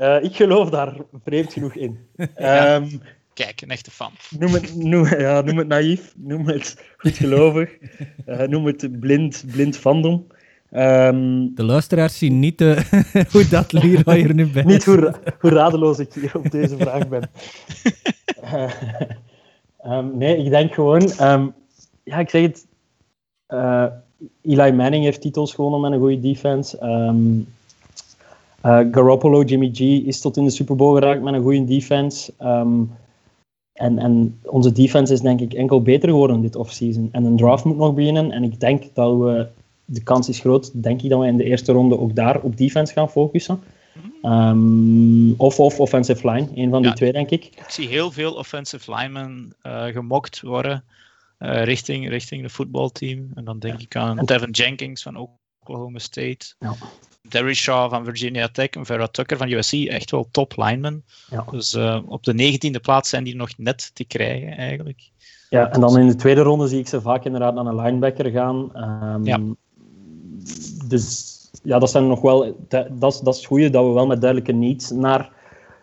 Eh, 0.00 0.22
ik 0.22 0.36
geloof 0.36 0.70
daar 0.70 0.94
vreemd 1.24 1.52
genoeg 1.52 1.74
in. 1.74 1.98
Ehm, 2.34 2.86
Kijk, 3.34 3.60
een 3.60 3.70
echte 3.70 3.90
fan. 3.90 4.10
noem, 4.38 4.52
het, 4.52 4.74
noem, 4.76 5.06
ja, 5.18 5.40
noem 5.40 5.58
het 5.58 5.68
naïef, 5.68 6.12
noem 6.16 6.48
het 6.48 6.82
goedgelovig, 6.96 7.70
eh 8.26 8.48
noem 8.48 8.66
het 8.66 9.00
blind, 9.00 9.44
blind 9.52 9.76
fandom. 9.76 10.26
Ehm, 10.70 11.46
De 11.54 11.64
luisteraars 11.64 12.18
zien 12.18 12.38
niet 12.38 12.60
eh, 12.60 12.76
hoe 13.32 13.48
dat 13.48 13.72
Leroy 13.72 14.22
er 14.22 14.34
nu 14.34 14.46
bij 14.46 14.62
niet 14.62 14.84
hoe, 14.84 15.14
hoe 15.40 15.50
radeloos 15.50 15.98
ik 15.98 16.12
hier 16.12 16.32
op 16.36 16.50
deze 16.50 16.76
vraag 16.76 17.08
ben. 17.08 17.30
Eh, 18.42 18.70
ehm, 19.78 20.16
nee, 20.18 20.36
ik 20.44 20.50
denk 20.50 20.74
gewoon... 20.74 21.10
ehm, 21.10 21.46
ja, 22.04 22.18
ik 22.18 22.30
zeg 22.30 22.42
het... 22.42 22.66
eh, 23.46 23.84
Eli 24.42 24.72
Manning 24.72 25.04
heeft 25.04 25.20
titels 25.20 25.54
gewonnen 25.54 25.80
met 25.80 25.92
een 25.92 25.98
goede 25.98 26.20
defense. 26.20 26.78
Eh, 28.60 28.80
Garoppolo, 28.90 29.42
Jimmy 29.42 29.70
G 29.72 29.80
is 29.80 30.20
tot 30.20 30.36
in 30.36 30.44
de 30.44 30.50
Super 30.50 30.76
Bowl 30.76 30.94
geraakt 30.94 31.22
met 31.22 31.34
een 31.34 31.42
goede 31.42 31.64
defense. 31.64 32.32
Ehm, 32.38 32.82
en, 33.72 33.98
en 33.98 34.40
onze 34.42 34.72
defense 34.72 35.12
is 35.12 35.20
denk 35.20 35.40
ik 35.40 35.52
enkel 35.52 35.82
beter 35.82 36.08
geworden 36.08 36.40
dit 36.40 36.56
offseason. 36.56 37.08
En 37.12 37.24
een 37.24 37.36
draft 37.36 37.64
moet 37.64 37.76
nog 37.76 37.94
beginnen. 37.94 38.30
En 38.30 38.42
ik 38.42 38.60
denk 38.60 38.94
dat 38.94 39.18
we... 39.18 39.46
De 39.84 40.02
kans 40.02 40.28
is 40.28 40.40
groot, 40.40 40.82
denk 40.82 41.02
ik, 41.02 41.10
dat 41.10 41.20
we 41.20 41.26
in 41.26 41.36
de 41.36 41.44
eerste 41.44 41.72
ronde 41.72 41.98
ook 41.98 42.14
daar 42.14 42.40
op 42.40 42.56
defense 42.56 42.92
gaan 42.92 43.10
focussen. 43.10 43.60
Ehm, 44.22 45.32
of, 45.32 45.60
of 45.60 45.80
offensive 45.80 46.30
line, 46.30 46.48
een 46.54 46.70
van 46.70 46.82
die 46.82 46.92
twee, 46.92 47.12
denk 47.12 47.30
ik. 47.30 47.44
Ik 47.44 47.64
zie 47.68 47.88
heel 47.88 48.10
veel 48.10 48.32
offensive 48.32 48.94
linemen 48.94 49.56
eh, 49.62 49.84
gemokt 49.84 50.40
worden 50.40 50.84
eh, 51.38 51.64
richting, 51.64 52.08
richting 52.08 52.42
de 52.42 52.48
voetbalteam. 52.48 53.30
En 53.34 53.44
dan 53.44 53.58
denk 53.58 53.80
ik 53.80 53.96
aan 53.96 54.16
Devin 54.24 54.50
Jenkins 54.50 55.02
van 55.02 55.28
Oklahoma 55.60 55.98
State. 55.98 56.54
Ja. 56.58 56.74
Derry 57.28 57.54
Shaw 57.54 57.90
van 57.90 58.04
Virginia 58.04 58.48
Tech 58.48 58.68
en 58.68 58.86
Vera 58.86 59.06
Tucker 59.06 59.36
van 59.36 59.50
USC. 59.50 59.72
Echt 59.72 60.10
wel 60.10 60.28
top 60.30 60.52
linemen. 60.56 61.04
Ja. 61.30 61.44
Dus 61.50 61.74
eh, 61.74 62.00
op 62.06 62.24
de 62.24 62.34
negentiende 62.34 62.80
plaats 62.80 63.08
zijn 63.08 63.24
die 63.24 63.36
nog 63.36 63.50
net 63.56 63.90
te 63.94 64.04
krijgen 64.04 64.56
eigenlijk. 64.56 65.10
Ja, 65.50 65.70
en 65.70 65.80
dan 65.80 65.98
in 65.98 66.06
de 66.06 66.14
tweede 66.14 66.42
ronde 66.42 66.68
zie 66.68 66.78
ik 66.78 66.88
ze 66.88 67.00
vaak 67.00 67.24
inderdaad 67.24 67.54
naar 67.54 67.66
een 67.66 67.80
linebacker 67.80 68.30
gaan. 68.30 68.74
Ehm, 68.74 69.24
Ja. 69.24 69.38
Dus 70.88 71.38
ja, 71.62 71.78
dat 71.78 71.90
zijn 71.90 72.06
nog 72.06 72.20
wel. 72.20 72.56
Dat, 72.68 73.00
dat, 73.00 73.12
is, 73.12 73.20
dat 73.20 73.34
is 73.34 73.40
het 73.40 73.48
goede 73.48 73.70
dat 73.70 73.84
we 73.84 73.90
wel 73.90 74.06
met 74.06 74.20
duidelijke 74.20 74.52
needs 74.52 74.90
naar, 74.90 75.30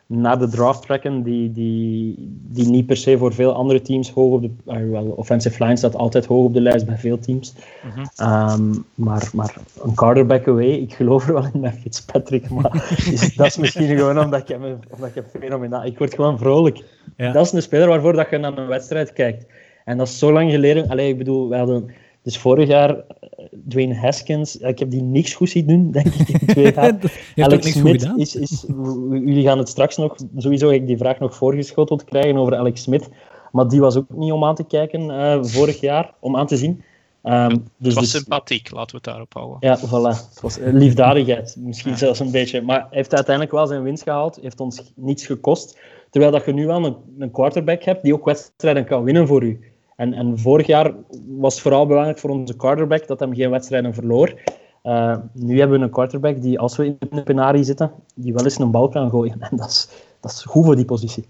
naar 0.07 0.39
de 0.39 0.47
draft 0.47 0.81
trekken 0.81 1.23
die, 1.23 1.51
die, 1.51 2.15
die 2.49 2.67
niet 2.67 2.85
per 2.85 2.97
se 2.97 3.17
voor 3.17 3.33
veel 3.33 3.53
andere 3.53 3.81
teams 3.81 4.11
hoog 4.11 4.33
op 4.33 4.41
de... 4.41 4.49
Uh, 4.67 4.91
wel, 4.91 5.05
offensive 5.05 5.63
line 5.63 5.77
staat 5.77 5.95
altijd 5.95 6.25
hoog 6.25 6.45
op 6.45 6.53
de 6.53 6.61
lijst 6.61 6.85
bij 6.85 6.97
veel 6.97 7.19
teams. 7.19 7.53
Mhm. 7.83 8.29
Um, 8.51 8.85
maar, 8.95 9.29
maar 9.33 9.55
een 9.83 9.93
quarterback 9.93 10.47
away, 10.47 10.69
ik 10.69 10.93
geloof 10.93 11.27
er 11.27 11.33
wel 11.33 11.49
in 11.53 11.59
met 11.59 11.79
Fitzpatrick, 11.81 12.49
maar 12.49 12.95
is, 13.11 13.35
dat 13.35 13.45
is 13.45 13.57
misschien 13.57 13.87
gewoon 13.87 14.19
omdat 14.19 14.39
ik 14.39 14.47
hem, 14.47 14.79
omdat 14.89 15.09
ik 15.09 15.15
hem 15.15 15.41
fenomenaal... 15.41 15.85
Ik 15.85 15.97
word 15.97 16.13
gewoon 16.13 16.37
vrolijk. 16.37 16.83
Ja. 17.17 17.31
Dat 17.31 17.45
is 17.45 17.51
een 17.51 17.61
speler 17.61 17.87
waarvoor 17.87 18.13
dat 18.13 18.29
je 18.29 18.37
naar 18.37 18.57
een 18.57 18.67
wedstrijd 18.67 19.13
kijkt. 19.13 19.45
En 19.85 19.97
dat 19.97 20.07
is 20.07 20.19
zo 20.19 20.31
lang 20.31 20.51
geleden... 20.51 20.89
Allee, 20.89 21.09
ik 21.09 21.17
bedoel, 21.17 21.49
we 21.49 21.57
hadden... 21.57 21.89
Dus 22.27 22.37
vorig 22.37 22.67
jaar, 22.67 22.89
uh, 22.95 23.45
Dwayne 23.67 23.95
Haskins, 23.95 24.57
ik 24.57 24.79
heb 24.79 24.89
die 24.89 25.01
niks 25.01 25.33
goed 25.33 25.49
zien 25.49 25.67
doen, 25.67 25.91
denk 26.01 26.05
ik, 26.05 26.29
in 26.29 26.47
twee 26.47 26.73
jaar. 26.73 26.97
Alex 27.35 27.65
niks 27.65 27.65
goed 27.65 27.73
Smith 27.73 28.01
gedaan. 28.01 28.19
is, 28.19 28.35
is... 28.35 28.65
Jullie 29.09 29.43
gaan 29.43 29.57
het 29.57 29.69
straks 29.69 29.97
nog... 29.97 30.15
Sowieso 30.37 30.69
ik 30.69 30.87
die 30.87 30.97
vraag 30.97 31.19
nog 31.19 31.35
voorgeschoteld 31.35 32.03
krijgen 32.03 32.37
over 32.37 32.55
Alex 32.55 32.81
Smith. 32.81 33.09
Maar 33.51 33.67
die 33.67 33.79
was 33.79 33.95
ook 33.95 34.05
niet 34.09 34.31
om 34.31 34.43
aan 34.43 34.55
te 34.55 34.63
kijken 34.63 35.01
uh, 35.01 35.43
vorig 35.43 35.79
jaar, 35.79 36.13
om 36.19 36.35
aan 36.35 36.47
te 36.47 36.57
zien. 36.57 36.83
Um, 37.23 37.33
Het 37.33 37.59
dus, 37.77 37.93
was 37.93 38.03
dus- 38.03 38.11
sympathiek, 38.11 38.71
laten 38.71 38.89
we 38.89 38.95
het 38.95 39.03
daarop 39.03 39.33
houden. 39.33 39.57
ja, 39.59 39.77
voilà. 39.79 40.29
Het 40.29 40.41
was 40.41 40.59
eh, 40.59 40.73
liefdadigheid, 40.73 41.55
misschien 41.59 41.97
zelfs 41.97 42.19
een 42.19 42.31
beetje. 42.31 42.61
Maar 42.61 42.79
hij 42.79 42.87
heeft 42.89 43.13
uiteindelijk 43.15 43.55
wel 43.55 43.67
zijn 43.67 43.83
winst 43.83 44.03
gehaald, 44.03 44.39
heeft 44.41 44.59
ons 44.59 44.91
niets 44.95 45.25
gekost. 45.25 45.79
Terwijl 46.09 46.31
dat 46.31 46.45
je 46.45 46.53
nu 46.53 46.65
wel 46.65 46.85
een, 46.85 46.95
een 47.19 47.31
quarterback 47.31 47.83
hebt 47.83 48.03
die 48.03 48.13
ook 48.13 48.25
wedstrijden 48.25 48.85
kan 48.85 49.03
winnen 49.03 49.27
voor 49.27 49.43
u. 49.43 49.59
En, 49.97 50.13
en 50.13 50.39
vorig 50.39 50.67
jaar 50.67 50.93
was 51.27 51.53
het 51.53 51.63
vooral 51.63 51.85
belangrijk 51.85 52.19
voor 52.19 52.29
onze 52.29 52.55
quarterback 52.55 53.07
dat 53.07 53.19
hij 53.19 53.29
geen 53.31 53.49
wedstrijden 53.49 53.93
verloor. 53.93 54.41
Uh, 54.83 55.17
nu 55.33 55.59
hebben 55.59 55.79
we 55.79 55.85
een 55.85 55.91
quarterback 55.91 56.41
die, 56.41 56.59
als 56.59 56.77
we 56.77 56.85
in 56.85 56.97
de 57.09 57.23
penarie 57.23 57.63
zitten, 57.63 57.91
die 58.15 58.33
wel 58.33 58.43
eens 58.43 58.59
een 58.59 58.71
bal 58.71 58.89
kan 58.89 59.09
gooien. 59.09 59.41
En 59.49 59.57
dat 59.57 59.69
is, 59.69 59.89
dat 60.19 60.31
is 60.31 60.43
goed 60.43 60.65
voor 60.65 60.75
die 60.75 60.85
positie. 60.85 61.25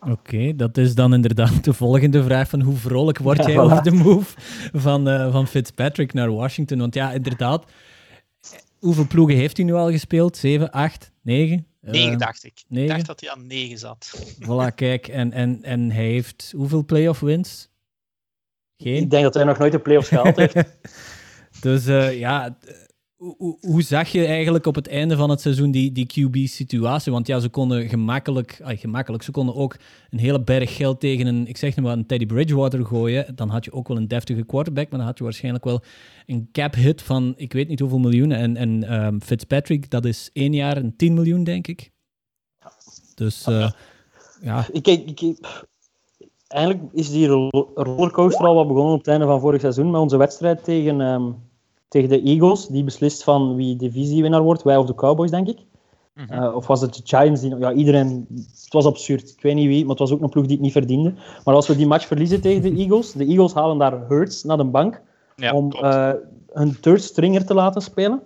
Oké, 0.00 0.12
okay, 0.12 0.56
dat 0.56 0.76
is 0.76 0.94
dan 0.94 1.14
inderdaad 1.14 1.64
de 1.64 1.72
volgende 1.72 2.22
vraag 2.22 2.48
van 2.48 2.60
hoe 2.60 2.76
vrolijk 2.76 3.18
word 3.18 3.36
Ja, 3.36 3.46
jij 3.46 3.56
voilà. 3.56 3.58
over 3.60 3.82
de 3.82 3.90
move 3.90 4.34
van, 4.72 5.08
uh, 5.08 5.32
van 5.32 5.46
Fitzpatrick 5.46 6.12
naar 6.12 6.32
Washington? 6.32 6.78
Want 6.78 6.94
ja, 6.94 7.12
inderdaad, 7.12 7.64
hoeveel 8.78 9.06
ploegen 9.06 9.36
heeft 9.36 9.56
hij 9.56 9.66
nu 9.66 9.72
al 9.72 9.90
gespeeld? 9.90 10.36
7, 10.36 10.70
8, 10.70 11.12
9? 11.22 11.66
9 11.80 12.18
dacht 12.18 12.44
ik. 12.44 12.64
negen? 12.68 12.88
Ik 12.88 12.94
dacht 12.94 13.06
dat 13.06 13.20
hij 13.20 13.30
aan 13.30 13.46
9 13.46 13.78
zat. 13.78 14.34
Voilà, 14.40 14.74
kijk, 14.74 15.08
en, 15.08 15.32
en, 15.32 15.58
en 15.62 15.90
hij 15.90 16.06
heeft 16.06 16.52
hoeveel 16.56 16.84
playoff 16.84 17.20
wins? 17.20 17.68
Geen? 18.76 19.02
Ik 19.02 19.10
denk 19.10 19.22
dat 19.22 19.34
hij 19.34 19.44
nog 19.44 19.58
nooit 19.58 19.72
de 19.72 19.78
playoffs 19.78 20.08
gehaald 20.08 20.36
heeft. 20.36 20.78
dus 21.60 21.86
uh, 21.86 22.18
ja, 22.18 22.56
hoe, 23.16 23.58
hoe, 23.60 23.82
zag 23.82 24.08
je 24.08 24.26
eigenlijk 24.26 24.66
op 24.66 24.74
het 24.74 24.88
einde 24.88 25.16
van 25.16 25.30
het 25.30 25.40
seizoen 25.40 25.70
die, 25.70 25.92
die 25.92 26.06
QB-situatie? 26.06 27.12
Want 27.12 27.26
ja, 27.26 27.38
ze 27.38 27.48
konden 27.48 27.88
gemakkelijk, 27.88 28.60
ay, 28.62 28.76
gemakkelijk, 28.76 29.22
ze 29.22 29.30
konden 29.30 29.54
ook 29.54 29.76
een 30.10 30.18
hele 30.18 30.42
berg 30.42 30.76
geld 30.76 31.00
tegen 31.00 31.26
een, 31.26 31.46
ik 31.46 31.56
zeg 31.56 31.76
maar, 31.76 31.92
een 31.92 32.06
Teddy 32.06 32.26
Bridgewater 32.26 32.86
gooien. 32.86 33.36
Dan 33.36 33.48
had 33.48 33.64
je 33.64 33.72
ook 33.72 33.88
wel 33.88 33.96
een 33.96 34.08
deftige 34.08 34.44
quarterback, 34.44 34.88
maar 34.90 34.98
dan 34.98 35.08
had 35.08 35.18
je 35.18 35.24
waarschijnlijk 35.24 35.64
wel 35.64 35.82
een 36.26 36.48
cap 36.52 36.74
hit 36.74 37.02
van 37.02 37.34
ik 37.36 37.52
weet 37.52 37.68
niet 37.68 37.80
hoeveel 37.80 37.98
miljoenen. 37.98 38.38
En, 38.38 38.56
en 38.56 39.04
um, 39.04 39.22
Fitzpatrick, 39.22 39.90
dat 39.90 40.04
is 40.04 40.30
één 40.32 40.54
jaar 40.54 40.76
een 40.76 40.96
10 40.96 41.14
miljoen, 41.14 41.44
denk 41.44 41.66
ik. 41.66 41.90
Dus 43.14 43.46
uh, 43.46 43.70
ja. 44.40 44.66
Ik, 44.72 44.86
ik, 44.86 45.20
ik, 45.20 45.36
eigenlijk 46.46 46.92
is 46.92 47.10
die 47.10 47.26
rollercoaster 47.74 48.46
al 48.46 48.54
wat 48.54 48.68
begonnen 48.68 48.92
op 48.92 48.98
het 48.98 49.08
einde 49.08 49.26
van 49.26 49.40
vorig 49.40 49.60
seizoen 49.60 49.90
met 49.90 50.00
onze 50.00 50.16
wedstrijd 50.16 50.64
tegen, 50.64 51.00
um, 51.00 51.36
tegen 51.88 52.08
de 52.08 52.22
Eagles. 52.22 52.66
Die 52.66 52.84
beslist 52.84 53.24
van 53.24 53.56
wie 53.56 53.76
divisiewinnaar 53.76 54.42
wordt, 54.42 54.62
wij 54.62 54.76
of 54.76 54.86
de 54.86 54.94
Cowboys, 54.94 55.30
denk 55.30 55.48
ik. 55.48 55.58
Mm 56.14 56.24
-hmm. 56.28 56.42
uh, 56.42 56.54
of 56.54 56.66
was 56.66 56.80
het 56.80 56.94
de 56.94 57.00
Giants? 57.04 57.40
Die, 57.40 57.56
ja, 57.58 57.72
iedereen... 57.72 58.26
Het 58.30 58.72
was 58.72 58.86
absurd. 58.86 59.30
Ik 59.30 59.42
weet 59.42 59.54
niet 59.54 59.66
wie, 59.66 59.80
maar 59.80 59.90
het 59.90 59.98
was 59.98 60.12
ook 60.12 60.20
een 60.20 60.28
ploeg 60.28 60.44
die 60.44 60.54
het 60.54 60.64
niet 60.64 60.72
verdiende. 60.72 61.14
Maar 61.44 61.54
als 61.54 61.66
we 61.66 61.76
die 61.76 61.86
match 61.86 62.06
verliezen 62.06 62.40
tegen 62.40 62.62
de 62.62 62.80
Eagles, 62.80 63.12
de 63.12 63.24
Eagles 63.24 63.54
halen 63.54 63.78
daar 63.78 64.08
Hurts 64.08 64.44
naar 64.44 64.56
de 64.56 64.64
bank 64.64 65.02
ja, 65.36 65.52
om 65.52 65.72
uh, 65.72 66.12
een 66.52 66.80
third 66.80 67.02
stringer 67.02 67.46
te 67.46 67.54
laten 67.54 67.82
spelen. 67.82 68.22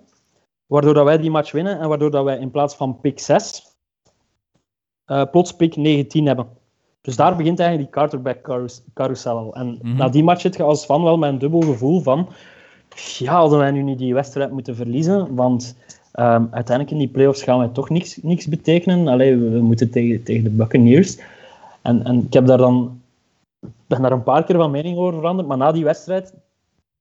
Waardoor 0.66 0.94
dat 0.94 1.04
wij 1.04 1.18
die 1.18 1.30
match 1.30 1.52
winnen 1.52 1.80
en 1.80 1.88
waardoor 1.88 2.10
dat 2.10 2.24
wij 2.24 2.38
in 2.38 2.50
plaats 2.50 2.74
van 2.74 3.00
pick 3.00 3.18
6 3.18 3.70
uh, 5.06 5.22
plots 5.30 5.56
pick 5.56 5.76
19 5.76 6.26
hebben. 6.26 6.46
Dus 7.00 7.16
daar 7.16 7.36
begint 7.36 7.58
eigenlijk 7.58 7.90
die 7.90 8.00
quarterback 8.00 8.42
carous 8.42 8.82
carousel 8.94 9.36
al. 9.36 9.54
En 9.54 9.66
Mhm. 9.66 9.74
mm 9.74 9.80
-hmm. 9.82 9.96
na 9.96 10.08
die 10.08 10.24
match 10.24 10.40
zit 10.40 10.56
je 10.56 10.62
als 10.62 10.84
fan 10.84 11.02
wel 11.02 11.18
met 11.18 11.30
een 11.30 11.38
dubbel 11.38 11.60
gevoel 11.60 12.00
van... 12.00 12.28
Ja, 13.18 13.34
hadden 13.34 13.58
wij 13.58 13.70
nu 13.70 13.82
niet 13.82 13.98
die 13.98 14.14
wedstrijd 14.14 14.50
moeten 14.50 14.76
verliezen? 14.76 15.34
Want 15.34 15.76
um, 16.14 16.48
uiteindelijk 16.50 16.90
in 16.90 16.98
die 16.98 17.08
playoffs 17.08 17.42
gaan 17.42 17.58
wij 17.58 17.68
toch 17.68 17.88
niks, 17.88 18.18
niks 18.22 18.46
betekenen. 18.46 19.08
Allee, 19.08 19.36
we, 19.36 19.48
we 19.48 19.60
moeten 19.60 19.90
tegen, 19.90 20.22
tegen 20.22 20.44
de 20.44 20.50
Buccaneers. 20.50 21.18
En, 21.82 22.04
en 22.04 22.24
ik 22.24 22.32
heb 22.32 22.46
daar 22.46 22.58
dan... 22.58 23.00
ben 23.86 24.02
daar 24.02 24.12
een 24.12 24.22
paar 24.22 24.44
keer 24.44 24.56
van 24.56 24.70
mening 24.70 24.98
over 24.98 25.14
veranderd. 25.14 25.48
Maar 25.48 25.56
na 25.56 25.72
die 25.72 25.84
wedstrijd... 25.84 26.34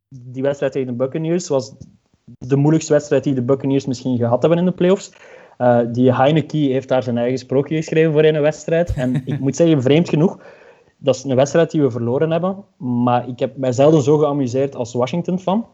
Die 0.10 0.44
wedstrijd 0.44 0.72
tegen 0.72 0.88
de 0.88 0.94
Buccaneers 0.94 1.48
was 1.48 1.74
de 2.38 2.56
moeilijkste 2.56 2.94
wedstrijd 2.94 3.24
die 3.24 3.34
de 3.34 3.42
Buccaneers 3.42 3.86
misschien 3.86 4.18
gehad 4.18 4.42
hebben 4.42 4.60
in 4.60 4.66
de 4.66 4.72
playoffs. 4.72 5.12
Uh, 5.62 5.80
die 5.92 6.14
Heineke 6.14 6.58
heeft 6.58 6.88
daar 6.88 7.04
zijn 7.04 7.18
eigen 7.18 7.38
sprookje 7.38 7.76
geschreven 7.76 8.12
voor 8.12 8.24
een 8.24 8.42
wedstrijd. 8.42 8.94
En 8.94 9.22
ik 9.26 9.40
moet 9.44 9.56
zeggen, 9.56 9.82
vreemd 9.82 10.10
genoeg, 10.10 10.40
dat 10.98 11.16
is 11.16 11.24
een 11.24 11.36
wedstrijd 11.36 11.72
die 11.72 11.82
we 11.82 11.92
verloren 11.92 12.32
hebben. 12.32 12.64
Maar 12.78 13.28
ik 13.28 13.40
heb 13.40 13.58
mij 13.58 13.72
zelden 13.72 14.02
zo 14.02 14.18
geamuseerd 14.18 14.76
als 14.76 14.94
Washington-fan. 14.94 15.66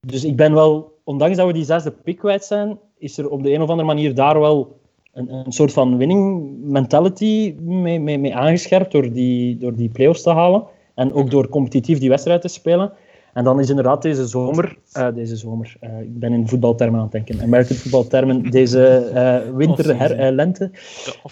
Dus 0.00 0.24
ik 0.24 0.36
ben 0.36 0.54
wel, 0.54 0.98
ondanks 1.04 1.36
dat 1.36 1.46
we 1.46 1.52
die 1.52 1.64
zesde 1.64 1.90
pick 1.90 2.18
kwijt 2.18 2.44
zijn, 2.44 2.78
is 2.98 3.18
er 3.18 3.28
op 3.28 3.42
de 3.42 3.52
een 3.52 3.62
of 3.62 3.68
andere 3.68 3.88
manier 3.88 4.14
daar 4.14 4.40
wel 4.40 4.80
een, 5.12 5.34
een 5.34 5.52
soort 5.52 5.72
van 5.72 5.96
winning 5.96 6.54
mentality 6.62 7.54
mee, 7.60 8.00
mee, 8.00 8.18
mee 8.18 8.36
aangescherpt 8.36 8.92
door 8.92 9.12
die, 9.12 9.56
door 9.58 9.74
die 9.74 9.88
playoffs 9.88 10.22
te 10.22 10.30
halen. 10.30 10.64
En 10.94 11.12
ook 11.12 11.30
door 11.30 11.48
competitief 11.48 11.98
die 11.98 12.08
wedstrijd 12.08 12.40
te 12.40 12.48
spelen. 12.48 12.92
En 13.36 13.44
dan 13.44 13.60
is 13.60 13.68
inderdaad 13.68 14.02
deze 14.02 14.26
zomer, 14.26 14.76
uh, 14.96 15.08
deze 15.14 15.36
zomer, 15.36 15.76
uh, 15.80 16.00
ik 16.00 16.18
ben 16.18 16.32
in 16.32 16.48
voetbaltermen 16.48 16.96
aan 16.96 17.02
het 17.02 17.12
denken, 17.12 17.42
American 17.42 17.76
voetbaltermen, 17.76 18.50
deze 18.50 19.10
uh, 19.14 19.56
winter, 19.56 19.98
her, 19.98 20.32
lente, 20.32 20.70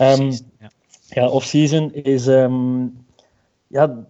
um, 0.00 0.30
ja. 0.30 0.70
ja, 1.08 1.28
off-season, 1.28 1.94
is, 1.94 2.26
um, 2.26 2.92
ja, 3.66 4.04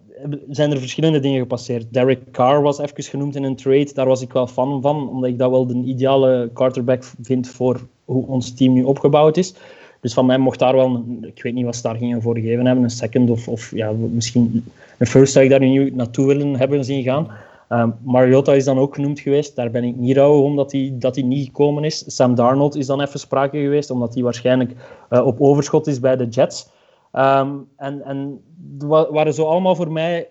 zijn 0.49 0.71
er 0.71 0.77
verschillende 0.77 1.19
dingen 1.19 1.39
gepasseerd. 1.39 1.93
Derek 1.93 2.31
Carr 2.31 2.61
was 2.61 2.79
even 2.79 3.03
genoemd 3.03 3.35
in 3.35 3.43
een 3.43 3.55
trade, 3.55 3.93
daar 3.93 4.07
was 4.07 4.21
ik 4.21 4.33
wel 4.33 4.47
fan 4.47 4.81
van, 4.81 5.09
omdat 5.09 5.29
ik 5.29 5.37
dat 5.37 5.49
wel 5.49 5.67
de 5.67 5.83
ideale 5.83 6.49
quarterback 6.53 7.03
vind 7.21 7.47
voor 7.47 7.87
hoe 8.05 8.27
ons 8.27 8.53
team 8.53 8.73
nu 8.73 8.83
opgebouwd 8.83 9.37
is. 9.37 9.53
Dus 10.01 10.13
van 10.13 10.25
mij 10.25 10.37
mocht 10.37 10.59
daar 10.59 10.75
wel, 10.75 11.03
ik 11.21 11.43
weet 11.43 11.53
niet 11.53 11.65
wat 11.65 11.75
ze 11.75 11.81
daar 11.81 11.95
gingen 11.95 12.21
voor 12.21 12.35
gegeven 12.35 12.65
hebben, 12.65 12.83
een 12.83 12.89
second 12.89 13.29
of, 13.29 13.47
of 13.47 13.75
ja, 13.75 13.91
misschien 13.91 14.65
een 14.97 15.07
first 15.07 15.33
zou 15.33 15.45
ik 15.45 15.51
daar 15.51 15.59
nu 15.59 15.91
naartoe 15.91 16.27
willen 16.27 16.55
hebben 16.55 16.85
zien 16.85 17.03
gaan. 17.03 17.27
Um, 17.69 17.95
Mariota 18.03 18.53
is 18.53 18.65
dan 18.65 18.77
ook 18.77 18.95
genoemd 18.95 19.19
geweest. 19.19 19.55
Daar 19.55 19.71
ben 19.71 19.83
ik 19.83 19.95
niet 19.95 20.17
rouw 20.17 20.55
hij 20.71 20.95
dat 20.99 21.15
hij 21.15 21.23
niet 21.23 21.45
gekomen 21.45 21.83
is. 21.83 22.15
Sam 22.15 22.35
Darnold 22.35 22.75
is 22.75 22.85
dan 22.85 23.01
even 23.01 23.19
sprake 23.19 23.57
geweest, 23.57 23.89
omdat 23.89 24.13
hij 24.13 24.23
waarschijnlijk 24.23 24.75
uh, 25.09 25.25
op 25.25 25.41
overschot 25.41 25.87
is 25.87 25.99
bij 25.99 26.15
de 26.15 26.27
Jets. 26.27 26.69
Um, 27.13 27.67
en, 27.77 28.01
en 28.03 28.41
waren 28.87 29.33
zo 29.33 29.45
allemaal 29.45 29.75
voor 29.75 29.91
mij 29.91 30.29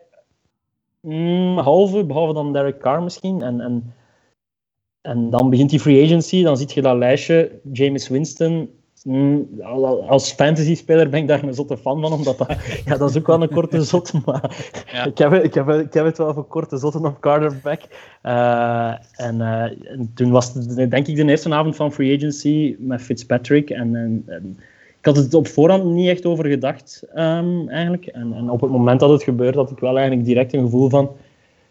mm, 1.01 1.59
halve, 1.59 2.05
behalve 2.05 2.33
dan 2.33 2.53
Derek 2.53 2.79
Carr 2.79 3.03
misschien. 3.03 3.43
En, 3.43 3.61
en, 3.61 3.95
en 5.01 5.31
dan 5.31 5.51
begint 5.51 5.71
die 5.71 5.81
free 5.81 6.05
agency, 6.05 6.43
dan 6.43 6.57
zie 6.57 6.71
je 6.75 6.83
dat 6.83 6.97
lijstje. 6.97 7.61
James 7.73 8.09
Winston, 8.09 8.71
als 10.07 10.33
fantasy-speler 10.33 11.09
ben 11.09 11.21
ik 11.21 11.29
daar 11.29 11.43
een 11.43 11.55
zotte 11.55 11.77
fan 11.77 12.01
van, 12.01 12.13
omdat 12.13 12.39
dat, 12.39 12.57
ja, 12.87 12.97
dat 12.97 13.11
is 13.11 13.19
ook 13.19 13.27
wel 13.27 13.43
een 13.43 13.49
korte 13.49 13.83
zot, 13.83 14.13
maar 14.25 14.67
ja. 14.93 15.05
ik, 15.11 15.19
heb, 15.19 15.33
ik, 15.33 15.55
heb, 15.55 15.69
ik 15.69 15.95
heb 15.95 16.05
het 16.05 16.19
wel 16.19 16.35
voor 16.35 16.47
korte 16.47 16.77
zotten 16.77 17.05
op 17.05 17.21
quarterback. 17.21 17.81
Uh, 18.23 18.93
en, 19.13 19.35
uh, 19.35 19.63
en, 19.63 20.11
toen 20.15 20.31
was 20.31 20.55
het, 20.55 20.91
denk 20.91 21.07
ik 21.07 21.17
de 21.17 21.25
eerste 21.25 21.55
avond 21.55 21.77
van 21.77 21.93
free 21.93 22.17
agency 22.17 22.77
met 22.79 23.03
Fitzpatrick. 23.03 23.71
En, 23.71 23.97
en, 23.97 24.23
en 24.27 24.57
ik 24.99 25.05
had 25.05 25.17
het 25.17 25.35
op 25.35 25.47
voorhand 25.47 25.85
niet 25.85 26.09
echt 26.09 26.27
over 26.27 26.47
gedacht, 26.47 27.03
um, 27.15 27.69
eigenlijk. 27.69 28.07
En, 28.07 28.33
en, 28.33 28.51
op 28.51 28.61
het 28.61 28.71
moment 28.71 29.01
dat 29.01 29.11
het 29.11 29.23
gebeurde, 29.23 29.59
had 29.59 29.71
ik 29.71 29.79
wel 29.79 29.97
eigenlijk 29.97 30.27
direct 30.27 30.53
een 30.53 30.63
gevoel 30.63 30.89
van 30.89 31.11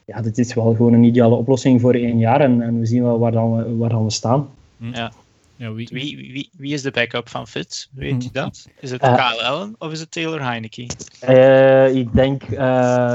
ja, 0.05 0.21
dit 0.21 0.37
is 0.37 0.53
wel 0.53 0.73
gewoon 0.75 0.93
een 0.93 1.03
ideale 1.03 1.35
oplossing 1.35 1.81
voor 1.81 1.93
één 1.93 2.17
jaar 2.17 2.41
en, 2.41 2.61
en 2.61 2.79
we 2.79 2.85
zien 2.85 3.03
wel 3.03 3.19
waar 3.19 3.31
dan 3.31 3.55
we, 3.55 3.75
waar 3.75 3.89
dan 3.89 4.03
we 4.03 4.11
staan. 4.11 4.47
Ja. 4.77 5.11
Ja, 5.55 5.73
wie... 5.73 5.89
Wie, 5.91 6.17
wie, 6.17 6.49
wie 6.57 6.73
is 6.73 6.81
de 6.81 6.91
backup 6.91 7.29
van 7.29 7.47
Fitz? 7.47 7.87
Weet 7.91 8.23
je 8.23 8.29
Hmm. 8.31 8.41
dat? 8.41 8.67
Is 8.79 8.91
het 8.91 9.03
Uh, 9.03 9.13
Kyle 9.15 9.43
Allen 9.43 9.75
of 9.77 9.91
is 9.91 9.99
het 9.99 10.11
Taylor 10.11 10.41
Heineke? 10.41 10.87
Uh, 11.29 11.95
ik 11.95 12.13
denk, 12.13 12.43
uh, 12.49 12.57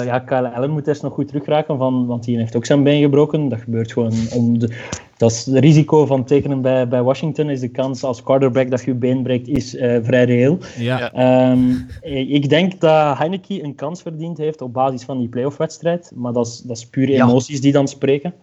ja, 0.05 0.18
Kyle 0.18 0.48
Allen 0.51 0.70
moet 0.70 0.87
eerst 0.87 1.03
nog 1.03 1.12
goed 1.12 1.29
terugraken, 1.29 1.79
van, 1.79 2.07
want 2.07 2.24
die 2.24 2.38
heeft 2.38 2.57
ook 2.57 2.66
zijn 2.66 2.83
been 2.83 3.03
gebroken. 3.03 3.48
Dat 3.48 3.61
gebeurt 3.61 3.92
gewoon 3.92 4.14
om 4.33 4.59
de... 4.59 4.96
Dat 5.16 5.31
is 5.31 5.46
het 5.46 5.59
risico 5.59 6.07
van 6.07 6.24
tekenen 6.24 6.61
bij, 6.61 6.88
bij 6.88 7.03
Washington, 7.03 7.51
is 7.51 7.61
de 7.61 7.68
kans 7.68 8.03
als 8.03 8.22
quarterback 8.22 8.70
dat 8.70 8.81
je 8.81 8.87
je 8.87 8.96
been 8.96 9.22
breekt, 9.22 9.48
is 9.48 9.74
uh, 9.74 9.98
vrij 10.03 10.24
reëel. 10.24 10.59
Ja. 10.77 11.51
Um, 11.51 11.87
ik 12.03 12.48
denk 12.48 12.81
dat 12.81 13.18
Heineke 13.18 13.62
een 13.62 13.74
kans 13.74 14.03
verdiend 14.03 14.38
heeft 14.38 14.61
op 14.61 14.72
basis 14.72 15.03
van 15.03 15.18
die 15.18 15.29
playoff-wedstrijd, 15.29 16.12
maar 16.14 16.33
dat 16.33 16.46
is, 16.46 16.59
dat 16.59 16.77
is 16.77 16.87
puur 16.87 17.11
Ja. 17.11 17.24
emoties 17.29 17.61
die 17.61 17.72
dan 17.72 17.88
spreken. 17.88 18.35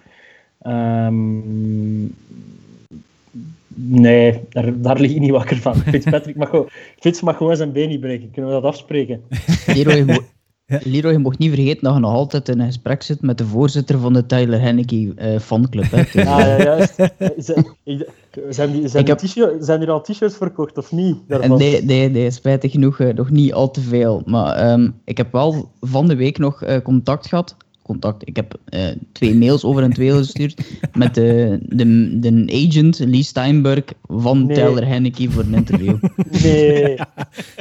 Um, 0.68 2.16
Nee, 3.76 4.42
daar, 4.50 4.82
daar 4.82 5.00
lig 5.00 5.12
ik 5.12 5.20
niet 5.20 5.32
wakker 5.32 5.58
van. 5.58 5.76
Fitzpatrick 5.76 6.36
mag, 6.36 6.50
gewoon, 6.50 6.70
Fitz 7.00 7.22
mag 7.22 7.38
gewoon 7.38 7.56
zijn 7.56 7.72
been 7.72 7.90
niet 7.90 8.00
breken. 8.00 8.32
Kunnen 8.32 8.56
we 8.56 8.62
dat 8.62 8.72
afspreken? 8.72 9.22
Leroy, 9.66 10.02
mo 10.08 10.20
Leroy, 10.68 11.12
je 11.12 11.18
mocht 11.18 11.38
niet 11.38 11.54
vergeten 11.54 11.84
dat 11.84 11.94
je 11.94 12.00
nog 12.00 12.14
altijd 12.14 12.50
in 12.50 12.60
een 12.60 12.66
gesprek 12.66 13.04
zit 13.04 13.22
met 13.22 13.38
de 13.38 13.46
voorzitter 13.46 14.00
van 14.00 14.14
de 14.14 14.26
Tyler 14.26 14.62
Henneke 14.62 14.96
uh, 14.96 15.40
fanclub. 15.40 15.92
Hè? 15.92 16.04
Dus, 16.04 16.16
ah, 16.26 16.40
ja, 16.40 16.64
juist. 16.64 16.96
Zijn, 17.38 17.66
zijn, 18.50 18.72
die, 18.72 18.88
zijn, 18.88 19.06
heb... 19.06 19.20
zijn 19.60 19.82
er 19.82 19.92
al 19.92 20.02
t-shirts 20.02 20.38
verkocht 20.38 20.78
of 20.78 20.92
niet? 20.92 21.18
Daarvan? 21.28 21.58
Nee, 21.58 21.84
nee, 21.84 22.10
nee, 22.10 22.32
spijtig 22.32 22.72
genoeg 22.72 23.00
uh, 23.00 23.14
nog 23.14 23.30
niet 23.30 23.54
al 23.54 23.72
te 23.72 23.82
veel. 23.82 24.22
Maar 24.26 24.72
um, 24.72 25.02
ik 25.04 25.18
heb 25.18 25.32
wel 25.32 25.72
van 25.80 26.08
de 26.08 26.16
week 26.16 26.38
nog 26.38 26.64
uh, 26.64 26.78
contact 26.84 27.28
gehad 27.28 27.56
contact. 27.86 28.28
Ik 28.28 28.36
heb 28.36 28.58
uh, 28.70 28.88
twee 29.12 29.36
mails 29.36 29.64
over 29.64 29.84
en 29.84 29.94
twee 29.94 30.12
gestuurd 30.12 30.62
met 30.94 31.16
de, 31.16 31.60
de, 31.62 32.20
de 32.20 32.68
agent 32.68 33.00
Lee 33.00 33.24
Steinberg 33.24 33.84
van 34.08 34.46
nee. 34.46 34.56
Tyler 34.56 34.88
Henneke 34.88 35.32
voor 35.32 35.44
een 35.44 35.54
interview. 35.54 35.98
Nee. 36.44 36.98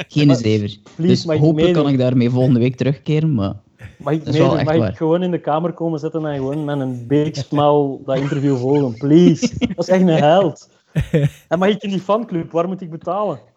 Geen 0.07 0.27
maar, 0.27 0.35
zever. 0.35 0.77
dus 0.95 1.23
hopelijk 1.23 1.73
kan 1.73 1.87
ik 1.87 1.97
daarmee 1.97 2.29
volgende 2.29 2.59
week 2.59 2.75
terugkeren, 2.75 3.33
maar... 3.33 3.53
Mag 3.97 4.13
ik, 4.13 4.63
mag 4.63 4.89
ik 4.89 4.97
gewoon 4.97 5.23
in 5.23 5.31
de 5.31 5.39
kamer 5.39 5.73
komen 5.73 5.99
zitten 5.99 6.25
en 6.25 6.35
gewoon 6.35 6.65
met 6.65 6.79
een 6.79 7.07
beeksmaal 7.07 8.01
dat 8.05 8.17
interview 8.17 8.57
volgen? 8.57 8.97
Please. 8.97 9.49
Dat 9.59 9.77
is 9.77 9.87
echt 9.87 10.01
een 10.01 10.07
held. 10.07 10.69
En 11.49 11.59
mag 11.59 11.69
ik 11.69 11.83
in 11.83 11.89
die 11.89 11.99
fanclub? 11.99 12.51
Waar 12.51 12.67
moet 12.67 12.81
ik 12.81 12.89
betalen? 12.89 13.39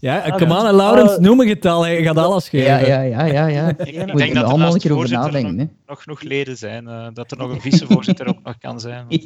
Ja, 0.00 0.18
ah, 0.18 0.36
Kamal 0.36 0.66
en 0.66 0.74
Laurens 0.74 1.12
uh, 1.12 1.18
noemen 1.18 1.48
het 1.48 1.66
al, 1.66 1.86
je 1.86 2.02
gaat 2.02 2.16
alles 2.16 2.48
geven. 2.48 2.66
Ja, 2.66 2.78
ja, 2.78 3.00
ja. 3.00 3.24
ja, 3.24 3.46
ja. 3.46 3.68
Ik 3.68 4.16
denk 4.16 4.34
dat 4.34 4.42
er 4.42 4.48
allemaal 4.48 4.74
een 4.74 4.80
keer 4.80 4.94
over 4.94 5.10
nadenken. 5.10 5.56
Nog, 5.56 5.68
nog 5.86 6.02
genoeg 6.02 6.22
leden 6.22 6.56
zijn, 6.56 6.84
uh, 6.84 7.06
dat 7.12 7.30
er 7.30 7.36
nog 7.36 7.50
een 7.50 7.60
vicevoorzitter 7.60 8.26
ook 8.26 8.42
nog 8.42 8.58
kan 8.58 8.80
zijn. 8.80 9.06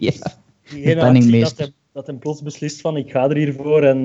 Ja, 0.62 1.12
die 1.12 1.40
dat 1.40 1.58
hij, 1.58 1.72
dat 1.92 2.18
plots 2.18 2.42
beslist 2.42 2.80
van 2.80 2.96
ik 2.96 3.10
ga 3.10 3.28
er 3.28 3.36
hiervoor 3.36 3.82
en 3.82 3.98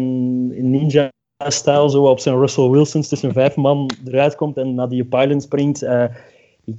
in 0.53 0.69
ninja-stijl 0.69 1.89
zo 1.89 2.03
op 2.03 2.19
zijn 2.19 2.39
Russell 2.39 2.69
Wilsons 2.69 3.07
tussen 3.07 3.33
vijf 3.33 3.55
man 3.55 3.89
eruit 4.05 4.35
komt 4.35 4.57
en 4.57 4.73
naar 4.73 4.89
die 4.89 5.05
pylon 5.05 5.41
springt. 5.41 5.83
Uh, 5.83 6.03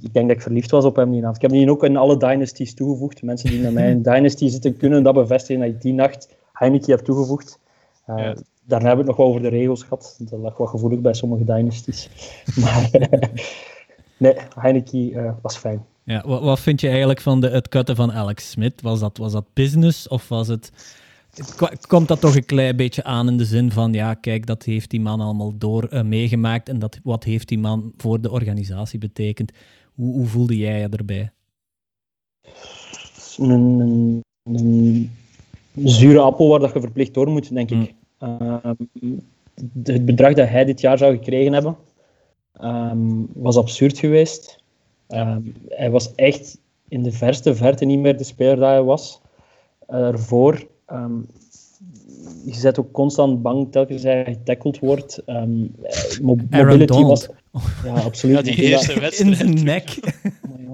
ik, 0.01 0.13
denk 0.13 0.27
dat 0.27 0.37
ik 0.37 0.41
verliefd 0.41 0.71
was 0.71 0.85
op 0.85 0.95
hem 0.95 1.11
die 1.11 1.21
nacht. 1.21 1.35
Ik 1.35 1.41
heb 1.41 1.51
die 1.51 1.71
ook 1.71 1.83
in 1.83 1.97
alle 1.97 2.17
dynasties 2.17 2.73
toegevoegd. 2.73 3.21
Mensen 3.21 3.49
die 3.49 3.61
naar 3.61 3.73
mij 3.73 3.89
in 3.89 4.01
dynasty 4.01 4.47
zitten 4.47 4.77
kunnen 4.77 5.03
dat 5.03 5.13
bevestigen 5.13 5.61
dat 5.61 5.69
ik 5.69 5.81
die 5.81 5.93
nacht 5.93 6.35
Heineken 6.53 6.91
heb 6.91 6.99
toegevoegd. 6.99 7.59
Uh, 8.07 8.17
ja 8.17 8.35
daarna 8.69 8.87
hebben 8.87 9.05
we 9.05 9.11
het 9.11 9.17
nog 9.17 9.27
wel 9.27 9.27
over 9.27 9.41
de 9.51 9.57
regels 9.57 9.83
gehad. 9.83 10.19
Dat 10.19 10.39
lag 10.39 10.57
wat 10.57 10.69
gevoelig 10.69 10.99
bij 10.99 11.13
sommige 11.13 11.43
dynasties. 11.43 12.09
Maar 12.61 12.89
nee, 14.17 14.35
Heineken 14.59 15.09
uh, 15.09 15.31
was 15.41 15.57
fijn. 15.57 15.85
Ja, 16.03 16.23
wat, 16.25 16.41
wat, 16.41 16.59
vind 16.59 16.81
je 16.81 16.87
eigenlijk 16.87 17.21
van 17.21 17.41
de, 17.41 17.49
het 17.49 17.69
cutten 17.69 17.95
van 17.95 18.11
Alex 18.11 18.49
Smith? 18.49 18.81
Was 18.81 18.99
dat, 18.99 19.17
was 19.17 19.31
dat 19.31 19.45
business 19.53 20.07
of 20.07 20.27
was 20.27 20.47
het... 20.47 20.71
Komt 21.87 22.07
dat 22.07 22.21
toch 22.21 22.35
een 22.35 22.45
klein 22.45 22.75
beetje 22.75 23.03
aan 23.03 23.27
in 23.27 23.37
de 23.37 23.45
zin 23.45 23.71
van, 23.71 23.93
ja, 23.93 24.13
kijk, 24.13 24.45
dat 24.45 24.63
heeft 24.63 24.89
die 24.89 25.01
man 25.01 25.21
allemaal 25.21 25.57
door 25.57 25.87
uh, 25.91 26.01
meegemaakt 26.01 26.69
en 26.69 26.79
dat, 26.79 26.99
wat 27.03 27.23
heeft 27.23 27.47
die 27.47 27.59
man 27.59 27.93
voor 27.97 28.21
de 28.21 28.31
organisatie 28.31 28.99
betekend? 28.99 29.51
Hoe, 29.99 30.13
hoe 30.13 30.25
voelde 30.25 30.57
jij 30.57 30.79
je 30.79 30.87
erbij? 30.89 31.31
Een, 33.37 33.49
een, 33.49 34.21
een, 34.43 35.11
zure 35.73 36.19
appel 36.19 36.49
waar 36.49 36.59
dat 36.59 36.73
je 36.73 36.79
verplicht 36.79 37.13
door 37.13 37.29
moet, 37.29 37.53
denk 37.53 37.71
ik. 37.71 37.77
Mm. 37.77 37.89
Ehm, 38.17 38.73
het 39.83 40.05
bedrag 40.05 40.33
dat 40.33 40.47
hij 40.47 40.65
dit 40.65 40.81
jaar 40.81 40.97
zou 40.97 41.15
gekregen 41.15 41.53
hebben, 41.53 41.77
ehm, 42.53 43.23
was 43.33 43.57
absurd 43.57 43.97
geweest. 43.97 44.63
Ehm, 45.07 45.41
hij 45.67 45.91
was 45.91 46.15
echt 46.15 46.57
in 46.87 47.03
de 47.03 47.11
verste 47.11 47.55
verte 47.55 47.85
niet 47.85 47.99
meer 47.99 48.17
de 48.17 48.23
speler 48.23 48.55
dat 48.55 48.69
hij 48.69 48.83
was. 48.83 49.21
Ervoor, 49.87 50.67
je 52.45 52.53
zet 52.53 52.79
ook 52.79 52.91
constant 52.91 53.41
bang 53.41 53.71
telkens 53.71 54.03
hij 54.03 54.23
getackled 54.25 54.79
wordt. 54.79 55.21
Um, 55.25 55.75
mobility 56.21 57.01
was... 57.01 57.29
Ja, 57.83 57.93
absoluut. 57.93 58.35
Ja, 58.35 58.41
die 58.41 58.63
eerste 58.63 58.99
wedstrijd. 58.99 59.29
In 59.29 59.35
zijn 59.35 59.63
nek. 59.63 59.99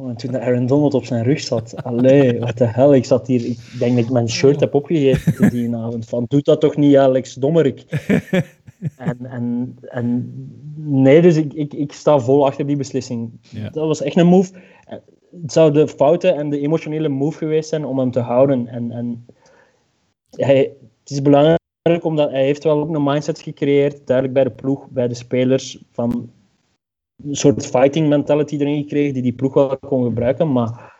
En 0.07 0.15
toen 0.15 0.39
Aaron 0.39 0.65
Donald 0.65 0.93
op 0.93 1.05
zijn 1.05 1.23
rug 1.23 1.39
zat, 1.39 1.83
allee, 1.83 2.39
wat 2.39 2.57
de 2.57 2.65
hel, 2.65 2.93
ik 2.93 3.05
zat 3.05 3.27
hier, 3.27 3.45
ik 3.45 3.59
denk 3.79 3.95
dat 3.95 4.05
ik 4.05 4.11
mijn 4.11 4.29
shirt 4.29 4.59
heb 4.59 4.73
opgegeven 4.73 5.49
die 5.49 5.75
avond, 5.75 6.05
van 6.05 6.25
doe 6.27 6.41
dat 6.41 6.61
toch 6.61 6.75
niet 6.75 6.95
Alex 6.95 7.33
Dommerik. 7.33 7.83
En, 8.95 9.25
en, 9.25 9.75
en 9.81 10.33
nee, 10.75 11.21
dus 11.21 11.35
ik, 11.35 11.53
ik, 11.53 11.73
ik 11.73 11.91
sta 11.91 12.19
vol 12.19 12.45
achter 12.45 12.65
die 12.65 12.75
beslissing. 12.75 13.31
Ja. 13.49 13.69
Dat 13.69 13.87
was 13.87 14.01
echt 14.01 14.17
een 14.17 14.27
move. 14.27 14.51
Het 15.41 15.51
zou 15.51 15.71
de 15.71 15.87
fouten 15.87 16.35
en 16.35 16.49
de 16.49 16.59
emotionele 16.59 17.07
move 17.07 17.37
geweest 17.37 17.69
zijn 17.69 17.85
om 17.85 17.99
hem 17.99 18.11
te 18.11 18.19
houden. 18.19 18.67
En, 18.67 18.91
en 18.91 19.25
hij, 20.29 20.57
het 20.99 21.09
is 21.09 21.21
belangrijk 21.21 21.59
omdat 22.01 22.31
hij 22.31 22.43
heeft 22.43 22.63
wel 22.63 22.79
ook 22.79 22.95
een 22.95 23.03
mindset 23.03 23.39
gecreëerd, 23.39 24.07
duidelijk 24.07 24.35
bij 24.35 24.43
de 24.43 24.61
ploeg, 24.61 24.89
bij 24.89 25.07
de 25.07 25.15
spelers, 25.15 25.83
van 25.91 26.29
een 27.23 27.35
soort 27.35 27.65
fighting 27.65 28.09
mentality 28.09 28.57
erin 28.57 28.81
gekregen 28.81 29.13
die 29.13 29.23
die 29.23 29.33
ploeg 29.33 29.53
wel 29.53 29.77
kon 29.77 30.03
gebruiken. 30.03 30.51
Maar 30.51 30.93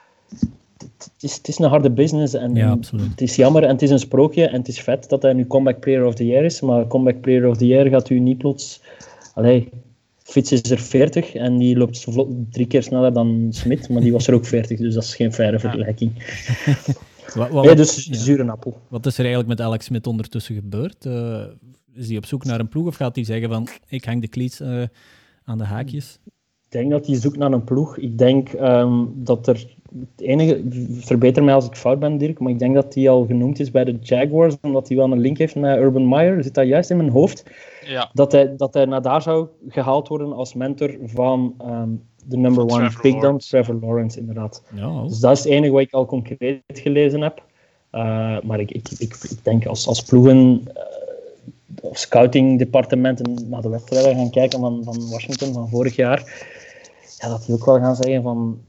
het 0.97 1.12
is, 1.19 1.36
het 1.36 1.47
is 1.47 1.60
een 1.60 1.69
harde 1.69 1.91
business 1.91 2.34
en 2.34 2.56
ja, 2.56 2.78
het 3.10 3.21
is 3.21 3.36
jammer 3.36 3.63
en 3.63 3.69
het 3.69 3.82
is 3.82 3.89
een 3.89 3.99
sprookje 3.99 4.47
en 4.47 4.58
het 4.58 4.67
is 4.67 4.82
vet 4.82 5.10
dat 5.10 5.21
hij 5.21 5.34
nu 5.34 5.47
Comeback 5.47 5.80
Player 5.80 6.06
of 6.06 6.15
the 6.15 6.25
Year 6.25 6.43
is. 6.43 6.62
Maar 6.62 6.88
Comeback 6.88 7.21
Player 7.21 7.47
of 7.47 7.58
the 7.58 7.67
Year 7.67 7.89
gaat 7.89 8.10
u 8.10 8.19
niet 8.19 8.38
plots... 8.38 8.82
Allee, 9.34 9.69
Fitz 10.25 10.51
is 10.51 10.71
er 10.71 10.80
40 10.80 11.34
en 11.34 11.58
die 11.58 11.78
loopt 11.78 11.99
vlot, 11.99 12.30
drie 12.51 12.67
keer 12.67 12.84
sneller 12.84 13.13
dan 13.13 13.47
Smit, 13.49 13.89
maar 13.89 14.01
die 14.01 14.12
was 14.12 14.28
er 14.28 14.34
ook 14.34 14.45
40, 14.45 14.80
dus 14.80 14.93
dat 14.93 15.04
is 15.04 15.15
geen 15.15 15.34
faire 15.34 15.60
vergelijking. 15.60 16.12
wat, 17.36 17.49
wat, 17.49 17.65
nee, 17.65 17.75
dus 17.75 18.06
ja. 18.06 18.13
zure 18.13 18.51
appel. 18.51 18.80
Wat 18.88 19.06
is 19.06 19.13
er 19.13 19.25
eigenlijk 19.25 19.58
met 19.58 19.67
Alex 19.67 19.86
Smit 19.86 20.08
ondertussen 20.08 20.56
gebeurd? 20.56 21.06
Uh, 21.06 21.43
is 21.93 22.08
hij 22.08 22.17
op 22.17 22.25
zoek 22.25 22.43
naar 22.43 22.60
een 22.60 22.67
ploeg 22.67 22.88
of 22.88 22.95
gaat 22.95 23.15
hij 23.15 23.25
zeggen 23.25 23.49
van 23.49 23.67
ik 23.88 24.06
hang 24.06 24.21
de 24.21 24.28
cleats 24.28 24.62
uh, 24.62 24.84
aan 25.45 25.58
de 25.58 25.63
haakjes? 25.63 26.19
Ik 26.65 26.71
denk 26.71 26.91
dat 26.91 27.05
hij 27.05 27.15
zoekt 27.15 27.38
naar 27.38 27.51
een 27.51 27.63
ploeg. 27.63 27.97
Ik 27.97 28.17
denk 28.17 28.53
um, 28.53 29.13
dat 29.15 29.47
er 29.47 29.67
het 29.99 30.21
enige, 30.21 30.63
verbeter 30.99 31.43
mij 31.43 31.53
als 31.53 31.65
ik 31.65 31.75
fout 31.75 31.99
ben, 31.99 32.17
Dirk, 32.17 32.39
maar 32.39 32.51
ik 32.51 32.60
denk 32.60 32.75
dat 32.75 32.93
hij 32.93 33.10
al 33.10 33.25
genoemd 33.25 33.60
is 33.60 33.71
bij 33.71 33.84
de 33.84 33.97
Jaguars, 34.01 34.55
omdat 34.62 34.88
hij 34.88 34.97
wel 34.97 35.12
een 35.12 35.19
link 35.19 35.38
heeft 35.38 35.55
met 35.55 35.77
Urban 35.77 36.10
Meyer. 36.10 36.43
Zit 36.43 36.53
dat 36.53 36.67
juist 36.67 36.89
in 36.89 36.97
mijn 36.97 37.10
hoofd? 37.10 37.43
Ja. 37.86 38.10
Dat, 38.13 38.31
hij, 38.31 38.55
dat 38.55 38.73
hij 38.73 38.86
naar 38.86 39.01
daar 39.01 39.21
zou 39.21 39.47
gehaald 39.67 40.08
worden 40.08 40.34
als 40.34 40.53
mentor 40.53 40.97
van 41.03 41.55
um, 41.62 42.03
de 42.25 42.38
number 42.38 42.63
one 42.63 42.91
pick 43.01 43.21
dan, 43.21 43.38
Trevor 43.38 43.75
Lawrence, 43.81 44.19
inderdaad. 44.19 44.63
Ja. 44.75 45.03
Dus 45.03 45.19
dat 45.19 45.38
is 45.38 45.43
het 45.43 45.53
enige 45.53 45.71
wat 45.71 45.81
ik 45.81 45.93
al 45.93 46.05
concreet 46.05 46.62
gelezen 46.67 47.21
heb. 47.21 47.43
Uh, 47.91 48.38
maar 48.41 48.60
ik, 48.60 48.71
ik, 48.71 48.89
ik, 48.97 49.15
ik, 49.29 49.43
denk 49.43 49.65
als, 49.65 49.88
als 49.88 50.03
ploegen 50.03 50.38
uh, 50.38 50.84
of 51.81 51.97
scoutingdepartementen 51.97 53.49
naar 53.49 53.61
de 53.61 53.69
wedstrijden 53.69 54.15
gaan 54.15 54.29
kijken 54.29 54.59
van, 54.59 54.83
van 54.83 55.09
Washington 55.09 55.53
van 55.53 55.69
vorig 55.69 55.95
jaar, 55.95 56.19
ja, 57.19 57.27
dat 57.27 57.45
die 57.45 57.55
ook 57.55 57.65
wel 57.65 57.79
gaan 57.79 57.95
zeggen 57.95 58.23
van 58.23 58.61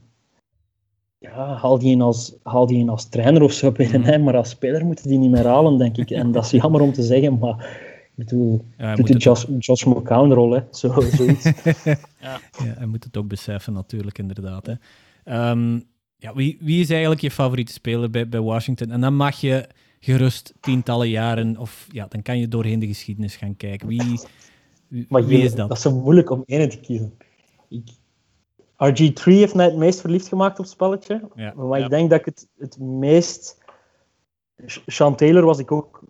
ja, 1.19 1.55
haal 1.55 1.79
die 1.79 1.91
in 1.91 2.01
als, 2.01 2.35
haal 2.43 2.65
die 2.65 2.79
in 2.79 2.89
als 2.89 3.09
trainer 3.09 3.41
of 3.41 3.51
zo 3.51 3.71
binnen 3.71 4.01
mij, 4.01 4.19
maar 4.19 4.37
als 4.37 4.49
speler 4.49 4.85
moeten 4.85 5.07
die 5.09 5.17
niet 5.17 5.31
meer 5.31 5.47
halen, 5.47 5.77
denk 5.77 5.97
ik. 5.97 6.09
En 6.09 6.31
dat 6.31 6.45
is 6.45 6.51
jammer 6.51 6.81
om 6.81 6.93
te 6.93 7.03
zeggen, 7.03 7.37
maar 7.37 7.69
ik 8.05 8.25
bedoel, 8.25 8.65
ja, 8.77 8.95
doet 8.95 9.07
de 9.07 9.17
Josh, 9.17 9.45
Josh 9.59 9.83
McCown-rol, 9.83 10.51
hè. 10.51 10.61
Zo, 10.71 11.01
zoiets. 11.01 11.43
ja. 11.83 11.95
ja, 12.19 12.39
hij 12.77 12.85
moet 12.85 13.03
het 13.03 13.17
ook 13.17 13.27
beseffen 13.27 13.73
natuurlijk, 13.73 14.17
inderdaad. 14.17 14.65
Hè. 14.65 15.49
Um, 15.49 15.83
ja, 16.17 16.33
wie, 16.33 16.57
wie 16.59 16.81
is 16.81 16.89
eigenlijk 16.89 17.21
je 17.21 17.31
favoriete 17.31 17.71
speler 17.71 18.09
bij, 18.09 18.29
bij 18.29 18.41
Washington? 18.41 18.91
En 18.91 19.01
dan 19.01 19.15
mag 19.15 19.35
je 19.41 19.67
gerust 19.99 20.53
tientallen 20.59 21.09
jaren, 21.09 21.57
of 21.57 21.87
ja, 21.91 22.05
dan 22.09 22.21
kan 22.21 22.39
je 22.39 22.47
doorheen 22.47 22.79
de 22.79 22.87
geschiedenis 22.87 23.35
gaan 23.35 23.55
kijken. 23.55 23.87
Wie, 23.87 24.01
wie, 24.87 25.05
maar 25.09 25.25
wie 25.25 25.41
is 25.41 25.55
dat? 25.55 25.67
Dat 25.67 25.77
is 25.77 25.83
zo 25.83 25.91
moeilijk 25.91 26.29
om 26.29 26.43
één 26.45 26.69
te 26.69 26.79
kiezen. 26.79 27.13
Ik, 27.69 27.89
RG3 28.77 29.23
heeft 29.23 29.55
mij 29.55 29.65
het 29.65 29.75
meest 29.75 30.01
verliefd 30.01 30.27
gemaakt 30.27 30.59
op 30.59 30.65
het 30.65 30.73
spelletje. 30.73 31.21
Ja, 31.35 31.53
maar 31.53 31.79
ja. 31.79 31.85
ik 31.85 31.91
denk 31.91 32.09
dat 32.09 32.19
ik 32.19 32.25
het, 32.25 32.47
het 32.57 32.79
meest... 32.79 33.57
Sean 34.85 35.15
Taylor 35.15 35.45
was 35.45 35.59
ik 35.59 35.71
ook 35.71 36.03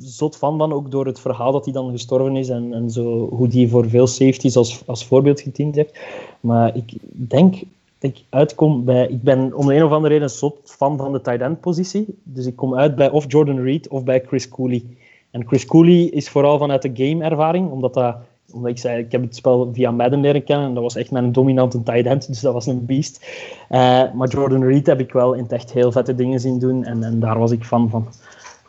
zot 0.00 0.36
van 0.36 0.58
dan, 0.58 0.72
ook 0.72 0.90
door 0.90 1.06
het 1.06 1.20
verhaal 1.20 1.52
dat 1.52 1.64
hij 1.64 1.74
dan 1.74 1.90
gestorven 1.90 2.36
is 2.36 2.48
en, 2.48 2.72
en 2.72 2.90
zo, 2.90 3.28
hoe 3.28 3.48
die 3.48 3.68
voor 3.68 3.88
veel 3.88 4.06
safeties 4.06 4.56
als, 4.56 4.86
als 4.86 5.06
voorbeeld 5.06 5.40
gediend 5.40 5.74
heeft. 5.74 5.98
Maar 6.40 6.76
ik 6.76 6.92
denk 7.12 7.62
dat 7.98 8.10
ik 8.10 8.24
uitkom 8.30 8.84
bij... 8.84 9.06
Ik 9.06 9.22
ben 9.22 9.54
om 9.54 9.66
de 9.66 9.74
een 9.74 9.84
of 9.84 9.92
andere 9.92 10.14
reden 10.14 10.30
zot 10.30 10.58
fan 10.64 10.96
van 10.96 11.12
de 11.12 11.20
tight 11.20 11.40
end 11.40 11.60
positie. 11.60 12.18
Dus 12.22 12.46
ik 12.46 12.56
kom 12.56 12.76
uit 12.76 12.94
bij 12.94 13.10
of 13.10 13.24
Jordan 13.28 13.60
Reed 13.60 13.88
of 13.88 14.04
bij 14.04 14.24
Chris 14.26 14.48
Cooley. 14.48 14.84
En 15.30 15.46
Chris 15.46 15.66
Cooley 15.66 16.02
is 16.04 16.28
vooral 16.28 16.58
vanuit 16.58 16.82
de 16.82 16.90
game-ervaring, 16.94 17.70
omdat 17.70 17.94
dat 17.94 18.16
omdat 18.52 18.70
ik 18.70 18.78
zei, 18.78 18.98
ik 18.98 19.12
heb 19.12 19.22
het 19.22 19.36
spel 19.36 19.70
via 19.72 19.90
Madden 19.90 20.20
leren 20.20 20.44
kennen 20.44 20.66
en 20.66 20.74
dat 20.74 20.82
was 20.82 20.96
echt 20.96 21.10
mijn 21.10 21.32
dominante 21.32 21.82
tight 21.82 22.06
end, 22.06 22.26
dus 22.26 22.40
dat 22.40 22.52
was 22.52 22.66
een 22.66 22.86
beest. 22.86 23.26
Uh, 23.70 24.12
maar 24.12 24.28
Jordan 24.28 24.64
Reed 24.64 24.86
heb 24.86 25.00
ik 25.00 25.12
wel 25.12 25.32
in 25.32 25.42
het 25.42 25.52
echt 25.52 25.72
heel 25.72 25.92
vette 25.92 26.14
dingen 26.14 26.40
zien 26.40 26.58
doen 26.58 26.84
en, 26.84 27.02
en 27.02 27.20
daar 27.20 27.38
was 27.38 27.50
ik 27.50 27.64
fan 27.64 27.90
van. 27.90 28.08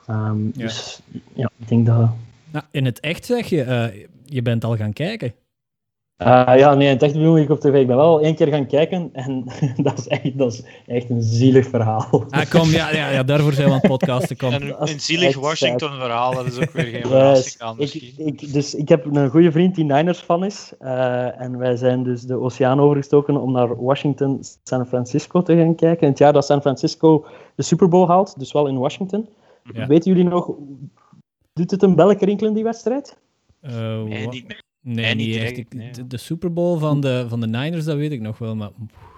Um, 0.09 0.51
ja. 0.55 0.63
Dus 0.63 1.01
ja, 1.33 1.49
ik 1.57 1.67
denk 1.67 1.85
dat... 1.85 2.09
Nou, 2.51 2.65
in 2.71 2.85
het 2.85 2.99
echt 2.99 3.25
zeg 3.25 3.47
je, 3.47 3.65
uh, 3.65 4.05
je 4.25 4.41
bent 4.41 4.63
al 4.63 4.75
gaan 4.75 4.93
kijken. 4.93 5.33
Uh, 6.23 6.53
ja, 6.57 6.73
nee, 6.73 6.87
het 6.87 7.03
echt 7.03 7.13
bedoeling 7.13 7.45
ik 7.45 7.51
op 7.51 7.59
tv. 7.59 7.81
Ik 7.81 7.87
ben 7.87 7.95
wel 7.95 8.21
één 8.21 8.35
keer 8.35 8.47
gaan 8.47 8.67
kijken 8.67 9.09
en 9.13 9.43
dat 9.87 9.97
is 9.97 10.07
echt, 10.07 10.37
dat 10.37 10.53
is 10.53 10.63
echt 10.85 11.09
een 11.09 11.21
zielig 11.21 11.67
verhaal. 11.67 12.25
Ah, 12.29 12.49
kom, 12.49 12.69
ja, 12.69 12.91
ja, 12.91 13.09
ja, 13.09 13.23
daarvoor 13.23 13.53
zijn 13.53 13.67
we 13.67 13.73
aan 13.73 13.79
het 13.79 13.89
podcasten. 13.89 14.37
Kom. 14.37 14.51
En 14.51 14.61
een, 14.61 14.75
een 14.77 14.99
zielig 14.99 15.35
Washington-verhaal, 15.35 16.33
dat 16.33 16.45
is 16.45 16.59
ook 16.59 16.71
weer 16.71 16.85
geen 16.85 17.05
verrassing 17.11 17.61
aan 17.61 17.79
ik, 17.79 18.13
ik, 18.17 18.53
dus 18.53 18.75
ik 18.75 18.89
heb 18.89 19.05
een 19.05 19.29
goede 19.29 19.51
vriend 19.51 19.75
die 19.75 19.85
Niners-fan 19.85 20.45
is. 20.45 20.73
Uh, 20.81 21.41
en 21.41 21.57
wij 21.57 21.75
zijn 21.75 22.03
dus 22.03 22.21
de 22.21 22.39
oceaan 22.39 22.79
overgestoken 22.79 23.41
om 23.41 23.51
naar 23.51 23.83
Washington, 23.83 24.39
San 24.63 24.87
Francisco 24.87 25.41
te 25.41 25.55
gaan 25.55 25.75
kijken. 25.75 26.01
In 26.01 26.09
het 26.09 26.17
jaar 26.17 26.33
dat 26.33 26.45
San 26.45 26.61
Francisco 26.61 27.25
de 27.55 27.63
Super 27.63 27.87
Bowl 27.87 28.07
haalt, 28.07 28.39
dus 28.39 28.51
wel 28.51 28.67
in 28.67 28.77
Washington. 28.77 29.29
Ja. 29.73 29.87
Weten 29.87 30.11
jullie 30.11 30.29
nog, 30.29 30.51
doet 31.53 31.71
het 31.71 31.83
een 31.83 31.95
belletje 31.95 32.25
rinkelen, 32.25 32.53
die 32.53 32.63
wedstrijd? 32.63 33.17
Uh, 33.61 33.71
nee, 34.01 34.27
niet 34.27 34.47
meer. 34.47 34.67
Nee, 34.81 35.15
niet, 35.15 35.35
echt. 35.35 35.71
de, 35.95 36.07
de, 36.07 36.17
Super 36.17 36.53
Bowl 36.53 36.79
van 36.79 37.01
de, 37.01 37.25
van 37.27 37.39
de 37.39 37.47
Niners, 37.47 37.85
dat 37.85 37.97
weet 37.97 38.11
ik 38.11 38.21
nog 38.21 38.37
wel, 38.37 38.55
maar 38.55 38.71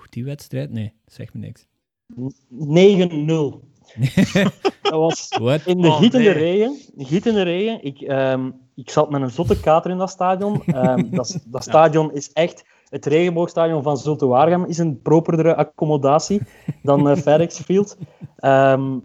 die 0.10 0.24
wedstrijd, 0.24 0.72
nee, 0.72 0.94
zeg 1.06 1.34
me 1.34 1.40
niks. 1.40 1.68
9-0. 2.16 3.70
dat 4.82 4.94
was 4.94 5.38
What? 5.40 5.66
in 5.66 5.82
de 5.82 5.88
oh, 5.88 5.98
gietende 5.98 6.30
nee. 6.30 6.34
regen. 6.34 6.78
Gietende 6.98 7.42
regen. 7.42 7.84
Ik, 7.84 8.02
um, 8.02 8.54
ik 8.76 8.90
zat 8.90 9.10
met 9.10 9.22
een 9.22 9.30
zotte 9.30 9.60
kater 9.60 9.92
in 9.92 9.98
dat 9.98 10.10
stadion. 10.10 10.64
Um, 10.76 11.10
dat, 11.16 11.44
dat 11.46 11.64
stadion 11.64 12.14
is 12.14 12.32
echt... 12.34 12.66
Het 12.90 13.06
regenboogstadion 13.06 13.84
van 13.84 13.98
Zulte 13.98 14.26
Waregem 14.26 14.66
is 14.66 14.78
een 14.78 15.02
properdere 15.02 15.56
accommodatie 15.56 16.42
dan 16.84 17.08
uh, 17.10 17.16
FedEx 17.16 17.60
Field. 17.60 17.98
Um, 18.40 19.04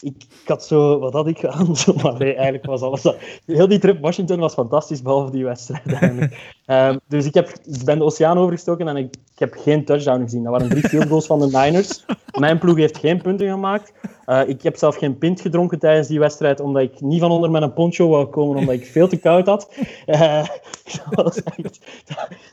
ik, 0.00 0.14
ik, 0.42 0.48
had 0.48 0.64
zo, 0.64 0.98
wat 0.98 1.12
had 1.12 1.26
ik 1.26 1.44
aan? 1.44 1.66
Maar 2.02 2.18
nee, 2.18 2.34
eigenlijk 2.34 2.66
was 2.66 2.80
alles. 2.80 3.02
Heel 3.46 3.68
die 3.68 3.78
trip 3.78 4.00
Washington 4.00 4.38
was 4.38 4.54
fantastisch, 4.54 5.02
behalve 5.02 5.30
die 5.30 5.44
wedstrijd 5.44 5.92
eigenlijk. 5.92 6.54
Um, 6.66 7.00
dus 7.08 7.26
ik, 7.26 7.34
heb, 7.34 7.48
ik 7.48 7.84
ben 7.84 7.98
de 7.98 8.04
oceaan 8.04 8.38
overgestoken 8.38 8.88
en 8.88 8.96
ik, 8.96 9.14
ik, 9.32 9.38
heb 9.38 9.54
geen 9.54 9.84
touchdown 9.84 10.22
gezien. 10.22 10.42
Dat 10.42 10.52
waren 10.52 10.68
drie 10.68 10.88
field 10.88 11.08
goals 11.08 11.26
van 11.26 11.40
de 11.40 11.46
Niners. 11.46 12.04
Mijn 12.38 12.58
ploeg 12.58 12.76
heeft 12.76 12.98
geen 12.98 13.22
punten 13.22 13.48
gemaakt. 13.48 13.92
Uh, 14.26 14.48
ik 14.48 14.62
heb 14.62 14.76
zelf 14.76 14.96
geen 14.96 15.18
pint 15.18 15.40
gedronken 15.40 15.78
tijdens 15.78 16.08
die 16.08 16.18
wedstrijd, 16.18 16.60
omdat 16.60 16.82
ik 16.82 17.00
niet 17.00 17.20
van 17.20 17.30
onder 17.30 17.50
met 17.50 17.62
een 17.62 17.72
poncho 17.72 18.08
wou 18.08 18.26
komen, 18.26 18.56
omdat 18.56 18.74
ik 18.74 18.86
veel 18.86 19.08
te 19.08 19.16
koud 19.16 19.46
had. 19.46 19.70
Uh, 20.06 20.46
dat, 21.10 21.36
is 21.36 21.42
echt, 21.42 21.80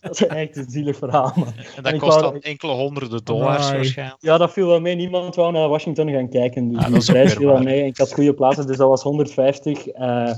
dat, 0.02 0.12
is 0.12 0.26
echt 0.26 0.58
een 0.58 0.70
zielig 0.70 0.98
verhaal. 0.98 1.32
Man. 1.36 1.48
En 1.76 1.84
dat 1.84 1.98
kost 1.98 2.20
dan 2.20 2.42
enkele 2.42 2.72
honderden 2.72 3.24
dollars 3.24 3.72
waarschijnlijk. 3.72 4.22
Ja, 4.22 4.38
dat 4.38 4.52
viel 4.52 4.68
wel 4.68 4.82
mee. 4.82 4.96
Niemand 4.96 5.36
wou 5.36 5.52
naar 5.52 5.70
Washington 5.70 6.10
gaan 6.10 6.30
kijken. 6.30 6.70
Dus 6.70 6.84
ah, 6.84 6.94
die 6.94 7.06
prijs 7.06 7.34
viel 7.34 7.48
wel 7.48 7.62
mee. 7.62 7.86
Ik 7.86 7.98
had 7.98 8.14
goede 8.14 8.34
plaatsen, 8.34 8.68
dus 8.68 8.78
dat 8.78 8.90
was 8.90 9.04
150. 9.04 9.96
Uh, 9.96 10.30
eh, 10.30 10.36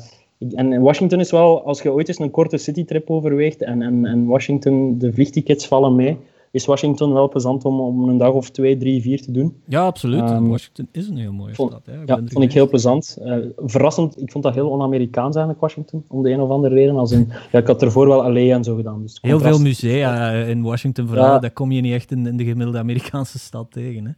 en 0.55 0.81
Washington 0.81 1.19
is 1.19 1.31
wel, 1.31 1.65
als 1.65 1.81
je 1.81 1.91
ooit 1.91 2.07
eens 2.07 2.19
een 2.19 2.31
korte 2.31 2.57
citytrip 2.57 3.09
overweegt 3.09 3.61
en, 3.61 3.81
en, 3.81 4.05
en 4.05 4.25
Washington, 4.25 4.97
de 4.97 5.13
vliegtickets 5.13 5.67
vallen 5.67 5.95
mee 5.95 6.17
is 6.55 6.65
Washington 6.65 7.13
wel 7.13 7.29
plezant 7.29 7.65
om, 7.65 7.79
om 7.79 8.09
een 8.09 8.17
dag 8.17 8.33
of 8.33 8.49
twee, 8.49 8.77
drie, 8.77 9.01
vier 9.01 9.21
te 9.21 9.31
doen. 9.31 9.55
Ja, 9.67 9.85
absoluut. 9.85 10.29
Um, 10.29 10.49
Washington 10.49 10.87
is 10.91 11.07
een 11.07 11.17
heel 11.17 11.33
mooie 11.33 11.53
vond, 11.53 11.71
stad. 11.71 11.85
Hè. 11.85 12.01
Ik 12.01 12.07
ja, 12.07 12.21
vond 12.25 12.43
ik 12.43 12.53
heel 12.53 12.69
plezant. 12.69 13.17
Uh, 13.21 13.35
verrassend, 13.57 14.21
ik 14.21 14.31
vond 14.31 14.43
dat 14.43 14.53
heel 14.53 14.69
on-Amerikaans 14.69 15.35
eigenlijk, 15.35 15.59
Washington, 15.59 16.03
om 16.07 16.23
de 16.23 16.31
een 16.31 16.41
of 16.41 16.49
andere 16.49 16.75
reden. 16.75 16.95
Als 16.95 17.11
in, 17.11 17.31
ja, 17.51 17.59
ik 17.59 17.67
had 17.67 17.81
ervoor 17.81 18.07
wel 18.07 18.23
alleen 18.23 18.51
en 18.51 18.63
zo 18.63 18.75
gedaan. 18.75 19.01
Dus 19.01 19.17
heel 19.21 19.39
veel 19.39 19.59
musea 19.59 20.31
in 20.31 20.61
Washington, 20.61 21.07
vooral. 21.07 21.25
Ja. 21.25 21.39
Dat 21.39 21.53
kom 21.53 21.71
je 21.71 21.81
niet 21.81 21.93
echt 21.93 22.11
in, 22.11 22.27
in 22.27 22.37
de 22.37 22.45
gemiddelde 22.45 22.79
Amerikaanse 22.79 23.39
stad 23.39 23.71
tegen. 23.71 24.05
Hè? 24.05 24.11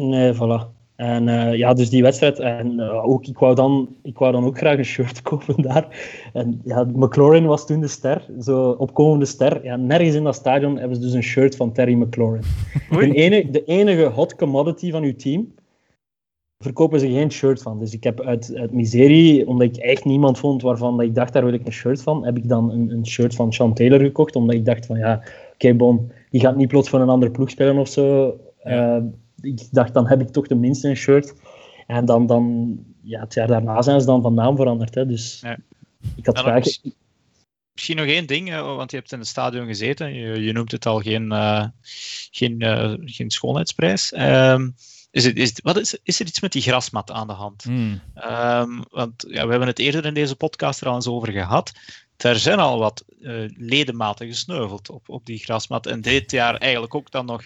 Nee, 0.00 0.34
voilà. 0.34 0.79
En 1.00 1.26
uh, 1.26 1.54
ja, 1.54 1.74
dus 1.74 1.90
die 1.90 2.02
wedstrijd. 2.02 2.38
En 2.38 2.72
uh, 2.72 3.08
ook, 3.08 3.26
ik, 3.26 3.38
wou 3.38 3.54
dan, 3.54 3.96
ik 4.02 4.18
wou 4.18 4.32
dan 4.32 4.44
ook 4.44 4.58
graag 4.58 4.78
een 4.78 4.84
shirt 4.84 5.22
kopen 5.28 5.62
daar. 5.62 5.86
En 6.32 6.60
ja, 6.64 6.84
McLaurin 6.84 7.46
was 7.46 7.66
toen 7.66 7.80
de 7.80 7.88
ster, 7.88 8.26
zo 8.40 8.70
opkomende 8.70 9.24
ster. 9.24 9.64
Ja, 9.64 9.76
nergens 9.76 10.14
in 10.14 10.24
dat 10.24 10.34
stadion 10.34 10.78
hebben 10.78 10.96
ze 10.96 11.02
dus 11.02 11.12
een 11.12 11.22
shirt 11.22 11.56
van 11.56 11.72
Terry 11.72 11.94
McLaurin. 11.94 12.42
De 12.90 13.14
enige, 13.14 13.50
de 13.50 13.64
enige 13.64 14.04
hot 14.04 14.36
commodity 14.36 14.90
van 14.90 15.02
uw 15.02 15.16
team 15.16 15.52
verkopen 16.58 17.00
ze 17.00 17.10
geen 17.10 17.32
shirt 17.32 17.62
van. 17.62 17.78
Dus 17.78 17.92
ik 17.92 18.04
heb 18.04 18.20
uit, 18.20 18.56
uit 18.56 18.72
miserie, 18.72 19.46
omdat 19.46 19.66
ik 19.66 19.76
echt 19.76 20.04
niemand 20.04 20.38
vond 20.38 20.62
waarvan 20.62 21.00
ik 21.00 21.14
dacht, 21.14 21.32
daar 21.32 21.44
wil 21.44 21.54
ik 21.54 21.66
een 21.66 21.72
shirt 21.72 22.02
van, 22.02 22.24
heb 22.24 22.36
ik 22.36 22.48
dan 22.48 22.70
een, 22.70 22.90
een 22.90 23.06
shirt 23.06 23.34
van 23.34 23.52
Sean 23.52 23.74
Taylor 23.74 24.00
gekocht, 24.00 24.36
omdat 24.36 24.54
ik 24.54 24.64
dacht 24.64 24.86
van 24.86 24.98
ja, 24.98 25.14
oké, 25.14 25.32
okay, 25.54 25.76
bon, 25.76 26.10
die 26.30 26.40
gaat 26.40 26.56
niet 26.56 26.68
plots 26.68 26.88
voor 26.88 27.00
een 27.00 27.08
andere 27.08 27.32
ploeg 27.32 27.50
spelen 27.50 27.78
of 27.78 27.88
zo. 27.88 28.36
Ja. 28.64 28.96
Uh, 28.96 29.02
ik 29.42 29.68
dacht, 29.70 29.94
dan 29.94 30.08
heb 30.08 30.20
ik 30.20 30.28
toch 30.28 30.46
tenminste 30.46 30.88
een 30.88 30.96
shirt. 30.96 31.34
En 31.86 32.04
dan, 32.04 32.26
dan 32.26 32.76
ja, 33.02 33.20
het 33.20 33.34
jaar 33.34 33.46
daarna 33.46 33.82
zijn 33.82 34.00
ze 34.00 34.06
dan 34.06 34.22
van 34.22 34.34
naam 34.34 34.56
veranderd. 34.56 34.94
Hè. 34.94 35.06
Dus 35.06 35.40
ja. 35.42 35.56
ik 36.16 36.26
had 36.26 36.38
graag... 36.38 36.64
Misschien 37.72 37.96
nog 37.96 38.06
één 38.06 38.26
ding, 38.26 38.50
want 38.50 38.90
je 38.90 38.96
hebt 38.96 39.12
in 39.12 39.18
het 39.18 39.28
stadion 39.28 39.66
gezeten. 39.66 40.14
Je, 40.14 40.42
je 40.42 40.52
noemt 40.52 40.72
het 40.72 40.86
al 40.86 41.00
geen, 41.00 41.32
uh, 41.32 41.66
geen, 42.30 42.60
uh, 42.60 42.94
geen 43.04 43.30
schoonheidsprijs. 43.30 44.12
Um, 44.16 44.74
is, 45.10 45.24
het, 45.24 45.36
is, 45.36 45.60
wat 45.62 45.76
is, 45.76 45.98
is 46.02 46.20
er 46.20 46.26
iets 46.26 46.40
met 46.40 46.52
die 46.52 46.62
grasmat 46.62 47.10
aan 47.10 47.26
de 47.26 47.32
hand? 47.32 47.62
Hmm. 47.62 48.00
Um, 48.14 48.84
want 48.90 49.24
ja, 49.28 49.44
we 49.44 49.50
hebben 49.50 49.68
het 49.68 49.78
eerder 49.78 50.06
in 50.06 50.14
deze 50.14 50.36
podcast 50.36 50.80
er 50.80 50.88
al 50.88 50.94
eens 50.94 51.06
over 51.06 51.32
gehad. 51.32 51.72
Er 52.16 52.38
zijn 52.38 52.58
al 52.58 52.78
wat 52.78 53.04
uh, 53.20 53.48
ledematen 53.56 54.26
gesneuveld 54.26 54.90
op, 54.90 55.08
op 55.08 55.26
die 55.26 55.38
grasmat. 55.38 55.86
En 55.86 56.00
dit 56.00 56.30
jaar 56.30 56.54
eigenlijk 56.54 56.94
ook 56.94 57.10
dan 57.10 57.26
nog 57.26 57.42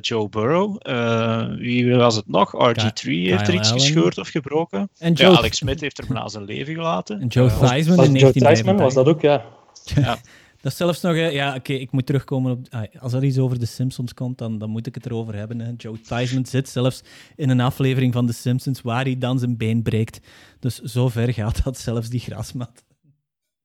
Joe 0.00 0.28
Burrow. 0.28 0.76
Uh, 0.82 1.46
wie 1.56 1.94
was 1.94 2.16
het 2.16 2.28
nog? 2.28 2.52
RG3 2.52 3.02
heeft 3.02 3.48
er 3.48 3.54
iets 3.54 3.68
Allen. 3.70 3.80
gescheurd 3.80 4.18
of 4.18 4.28
gebroken. 4.28 4.90
En 4.98 5.12
Joe... 5.12 5.30
ja, 5.30 5.36
Alex 5.36 5.56
Smith 5.56 5.80
heeft 5.80 5.98
er 5.98 6.06
bijna 6.06 6.28
zijn 6.28 6.44
leven 6.44 6.74
gelaten. 6.74 7.20
En 7.20 7.26
Joe 7.26 7.46
uh, 7.46 7.58
Theismann 7.58 7.96
was, 7.96 8.06
in 8.06 8.14
Joe 8.14 8.32
Theismann 8.32 8.78
was 8.78 8.94
dat 8.94 9.06
ook, 9.06 9.20
ja. 9.20 9.44
ja. 9.84 10.18
Dat 10.60 10.72
is 10.72 10.78
zelfs 10.78 11.00
nog, 11.00 11.16
ja, 11.16 11.48
oké, 11.48 11.56
okay, 11.56 11.76
ik 11.76 11.92
moet 11.92 12.06
terugkomen 12.06 12.52
op. 12.52 12.86
Als 13.00 13.12
er 13.12 13.24
iets 13.24 13.38
over 13.38 13.58
de 13.58 13.66
Simpsons 13.66 14.14
komt, 14.14 14.38
dan, 14.38 14.58
dan 14.58 14.70
moet 14.70 14.86
ik 14.86 14.94
het 14.94 15.06
erover 15.06 15.34
hebben. 15.34 15.60
Hè. 15.60 15.72
Joe 15.76 16.00
Theismann 16.00 16.46
zit 16.46 16.68
zelfs 16.68 17.02
in 17.36 17.50
een 17.50 17.60
aflevering 17.60 18.12
van 18.12 18.26
de 18.26 18.32
Simpsons 18.32 18.82
waar 18.82 19.04
hij 19.04 19.18
dan 19.18 19.38
zijn 19.38 19.56
been 19.56 19.82
breekt. 19.82 20.20
Dus 20.60 20.80
zo 20.80 21.08
ver 21.08 21.32
gaat 21.32 21.64
dat 21.64 21.78
zelfs 21.78 22.08
die 22.08 22.20
grasmat. 22.20 22.84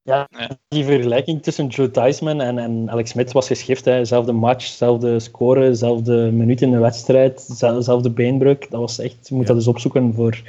Ja, 0.06 0.30
die 0.68 0.86
vergelijking 0.86 1.44
tussen 1.44 1.68
Joe 1.68 1.92
Theismann 1.92 2.42
en, 2.42 2.58
en 2.58 2.90
Alex 2.90 3.10
Smith 3.10 3.32
was 3.32 3.48
geschift. 3.48 3.86
Hè. 3.86 4.06
Zelfde 4.06 4.32
match, 4.32 4.66
zelfde 4.66 5.20
score, 5.20 5.76
zelfde 5.76 6.32
minuut 6.32 6.62
in 6.62 6.72
de 6.72 6.78
wedstrijd, 6.78 7.42
zelfde 7.80 8.10
beenbreuk. 8.10 8.72
Dat 8.72 8.80
was 8.80 9.00
echt, 9.00 9.28
je 9.28 9.36
moet 9.36 9.48
dat 9.48 9.56
eens 9.56 9.68
opzoeken 9.68 10.14
voor 10.14 10.42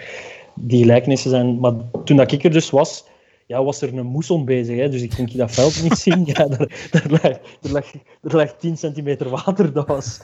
die 0.54 0.80
gelijkenissen. 0.80 1.30
Zijn. 1.30 1.60
Maar 1.60 1.72
toen 2.04 2.16
dat 2.16 2.32
ik 2.32 2.44
er 2.44 2.50
dus 2.50 2.70
was, 2.70 3.04
ja, 3.46 3.64
was 3.64 3.80
er 3.80 3.98
een 3.98 4.06
moesson 4.06 4.44
bezig. 4.44 4.76
Hè. 4.76 4.88
Dus 4.88 5.02
ik 5.02 5.12
kon 5.16 5.28
dat 5.34 5.50
veld 5.50 5.82
niet 5.82 5.98
zien. 5.98 6.24
Ja, 6.34 6.46
daar, 6.46 6.88
daar, 6.90 7.06
lag, 7.08 7.22
er, 7.22 7.72
lag, 7.72 7.92
lag 8.20 8.56
10 8.56 8.76
centimeter 8.76 9.30
water. 9.30 9.72
Dat 9.72 9.86
was, 9.86 10.20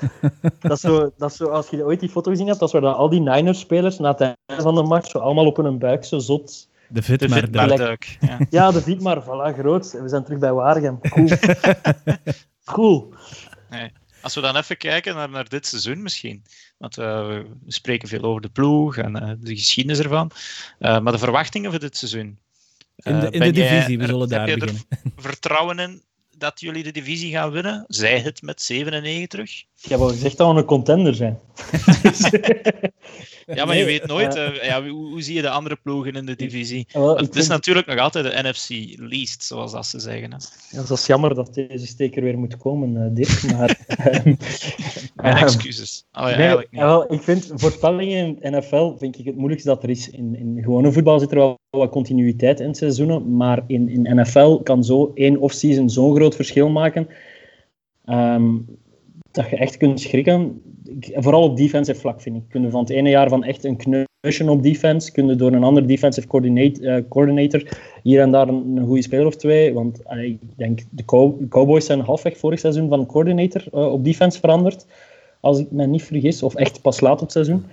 dat 0.60 0.72
is 0.72 0.80
zo, 0.80 1.10
dat 1.16 1.30
is 1.30 1.36
zo, 1.36 1.44
als 1.44 1.70
je 1.70 1.84
ooit 1.84 2.00
die 2.00 2.08
foto 2.08 2.30
gezien 2.30 2.46
hebt, 2.46 2.60
dat 2.60 2.72
was 2.72 2.80
waar 2.80 2.92
al 2.92 3.08
die 3.08 3.20
Niners-spelers 3.20 3.98
na 3.98 4.10
het 4.10 4.20
einde 4.20 4.62
van 4.62 4.74
de 4.74 4.82
match 4.82 5.10
zo 5.10 5.18
allemaal 5.18 5.46
op 5.46 5.56
hun 5.56 5.78
buik 5.78 6.04
zo 6.04 6.18
zot 6.18 6.68
de 6.90 7.02
Vitmar-duik. 7.02 8.16
Ja. 8.20 8.38
ja, 8.50 8.70
de 8.70 8.82
Vitmar, 8.82 9.22
voilà, 9.22 9.58
groot. 9.58 9.90
We 9.92 10.08
zijn 10.08 10.24
terug 10.24 10.38
bij 10.38 10.52
Waregem. 10.52 11.00
Cool. 11.00 11.28
cool. 12.74 13.14
Nee. 13.70 13.92
Als 14.22 14.34
we 14.34 14.40
dan 14.40 14.56
even 14.56 14.76
kijken 14.76 15.14
naar, 15.14 15.30
naar 15.30 15.48
dit 15.48 15.66
seizoen 15.66 16.02
misschien. 16.02 16.44
Want 16.78 16.98
uh, 16.98 17.28
we 17.28 17.46
spreken 17.66 18.08
veel 18.08 18.22
over 18.22 18.40
de 18.40 18.48
ploeg 18.48 18.96
en 18.96 19.16
uh, 19.16 19.32
de 19.38 19.56
geschiedenis 19.56 19.98
ervan. 19.98 20.30
Uh, 20.78 21.00
maar 21.00 21.12
de 21.12 21.18
verwachtingen 21.18 21.70
voor 21.70 21.80
dit 21.80 21.96
seizoen. 21.96 22.38
in 22.96 23.20
de, 23.20 23.30
in 23.30 23.40
de 23.40 23.50
divisie, 23.50 23.98
we 23.98 24.06
zullen 24.06 24.28
daar 24.28 24.44
beginnen. 24.44 24.82
vertrouwen 25.16 25.78
in 25.78 26.02
dat 26.36 26.60
jullie 26.60 26.82
de 26.82 26.92
divisie 26.92 27.30
gaan 27.30 27.50
winnen? 27.50 27.84
Zij 27.88 28.20
het 28.20 28.42
met 28.42 28.62
7 28.62 28.92
en 28.92 29.02
9 29.02 29.28
terug? 29.28 29.64
Ik 29.82 29.90
heb 29.90 30.00
al 30.00 30.08
gezegd 30.08 30.36
dat 30.36 30.52
we 30.52 30.58
een 30.58 30.64
contender 30.64 31.14
zijn. 31.14 31.38
ja, 33.56 33.64
maar 33.64 33.76
je 33.76 33.84
weet 33.84 34.06
nooit. 34.06 34.36
Uh, 34.36 34.62
ja, 34.62 34.82
hoe, 34.82 35.08
hoe, 35.08 35.22
zie 35.22 35.34
je 35.34 35.42
de 35.42 35.50
andere 35.50 35.76
ploegen 35.82 36.12
in 36.12 36.26
de 36.26 36.36
divisie? 36.36 36.86
Het 37.14 37.36
is 37.36 37.48
natuurlijk 37.48 37.86
nog 37.86 37.98
altijd 37.98 38.24
de 38.24 38.48
NFC 38.48 38.98
least, 38.98 39.44
zoals 39.44 39.72
dat 39.72 39.86
ze 39.86 40.00
zeggen. 40.00 40.32
Hè. 40.32 40.36
Ja, 40.70 40.86
dat 40.86 40.98
is 40.98 41.06
jammer 41.06 41.34
dat 41.34 41.54
deze 41.54 41.86
steker 41.86 42.22
weer 42.22 42.38
moet 42.38 42.56
komen, 42.56 42.94
uh, 42.94 43.06
Dirk. 43.14 43.52
Maar, 43.52 43.78
Mijn 45.14 45.36
excuses. 45.36 46.04
Oh, 46.12 46.30
ja, 46.30 46.36
nee, 46.36 46.66
wel, 46.70 47.12
ik 47.12 47.22
vind 47.22 47.52
voorspellingen 47.54 48.42
in 48.42 48.56
NFL 48.56 48.96
vind 48.98 49.18
ik 49.18 49.24
het 49.24 49.36
moeilijkste 49.36 49.68
dat 49.68 49.82
er 49.82 49.90
is. 49.90 50.10
In, 50.10 50.36
in 50.36 50.58
gewone 50.62 50.92
voetbal 50.92 51.18
zit 51.18 51.30
er 51.30 51.36
wel 51.36 51.58
wat 51.70 51.90
continuïteit 51.90 52.60
in 52.60 52.74
seizoenen, 52.74 53.36
maar 53.36 53.62
in, 53.66 53.88
in 53.88 54.20
NFL 54.20 54.56
kan 54.56 54.84
zo 54.84 55.10
één 55.14 55.36
off-season 55.36 55.90
zo'n 55.90 56.14
groot 56.14 56.34
verschil 56.34 56.68
maken. 56.68 57.08
Um, 58.06 58.78
dat 59.30 59.50
je 59.50 59.56
echt 59.56 59.76
kunt 59.76 60.00
schrikken. 60.00 60.62
Vooral 61.00 61.42
op 61.42 61.56
defensive 61.56 62.00
vlak, 62.00 62.20
vind 62.20 62.36
ik. 62.36 62.42
Kun 62.48 62.70
van 62.70 62.80
het 62.80 62.90
ene 62.90 63.08
jaar 63.08 63.28
van 63.28 63.44
echt 63.44 63.64
een 63.64 63.76
kneusje 63.76 64.50
op 64.50 64.62
defense, 64.62 65.12
kun 65.12 65.26
je 65.26 65.36
door 65.36 65.52
een 65.52 65.64
ander 65.64 65.86
defensive 65.86 66.26
coordinate, 66.26 66.80
uh, 66.80 67.08
coordinator 67.08 67.78
hier 68.02 68.20
en 68.20 68.30
daar 68.30 68.48
een, 68.48 68.76
een, 68.76 68.86
goede 68.86 69.02
speler 69.02 69.26
of 69.26 69.36
twee. 69.36 69.74
Want 69.74 70.00
uh, 70.12 70.22
ik 70.24 70.38
denk, 70.56 70.80
de, 70.90 71.04
Cow 71.04 71.38
de, 71.38 71.48
Cowboys 71.48 71.86
zijn 71.86 72.00
halfweg 72.00 72.38
vorig 72.38 72.58
seizoen 72.58 72.88
van 72.88 73.06
coordinator 73.06 73.64
uh, 73.74 73.92
op 73.92 74.04
defense 74.04 74.38
veranderd. 74.38 74.86
Als 75.40 75.58
ik 75.58 75.70
me 75.70 75.86
niet 75.86 76.02
vergis, 76.02 76.42
of 76.42 76.54
echt 76.54 76.82
pas 76.82 77.00
laat 77.00 77.12
op 77.12 77.20
het 77.20 77.32
seizoen. 77.32 77.66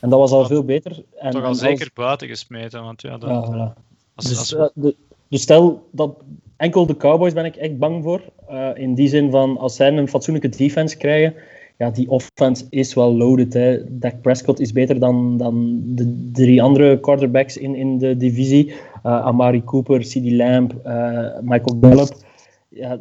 En 0.00 0.10
dat 0.10 0.18
was 0.18 0.30
al 0.30 0.46
veel 0.46 0.64
beter. 0.64 1.02
En, 1.18 1.30
Toch 1.30 1.44
al 1.44 1.54
zeker 1.54 1.84
als... 1.84 1.92
buiten 1.92 2.28
gesmeten, 2.28 2.82
want 2.82 3.02
ja, 3.02 3.18
dat... 3.18 3.30
Ja, 3.30 3.46
voilà. 3.46 3.82
als, 4.14 4.26
dus, 4.26 4.56
als... 4.56 4.70
De, 4.74 4.96
Dus 5.28 5.42
stel 5.42 5.88
dat 5.90 6.16
enkel 6.64 6.86
de 6.86 6.96
Cowboys 6.96 7.32
ben 7.32 7.44
ik 7.44 7.56
echt 7.56 7.78
bang 7.78 8.02
voor. 8.02 8.20
Uh, 8.50 8.68
in 8.74 8.94
die 8.94 9.08
zin 9.08 9.30
van 9.30 9.58
als 9.58 9.76
zij 9.76 9.92
een 9.92 10.08
fatsoenlijke 10.08 10.56
defense 10.56 10.96
krijgen, 10.96 11.34
ja, 11.78 11.90
die 11.90 12.10
offense 12.10 12.64
is 12.70 12.94
wel 12.94 13.14
loaded. 13.14 13.52
Hè. 13.52 13.98
Dak 13.98 14.20
Prescott 14.20 14.60
is 14.60 14.72
beter 14.72 14.98
dan, 14.98 15.36
dan 15.36 15.82
de 15.84 16.30
drie 16.32 16.62
andere 16.62 17.00
quarterbacks 17.00 17.56
in, 17.56 17.74
in 17.74 17.98
de 17.98 18.16
divisie. 18.16 18.68
Uh, 18.68 18.74
Amari 19.02 19.64
Cooper, 19.64 20.04
CeeDee 20.04 20.36
Lamb, 20.36 20.72
uh, 20.86 21.28
Michael 21.40 21.78
Gallup. 21.80 22.12
Ja, 22.68 23.00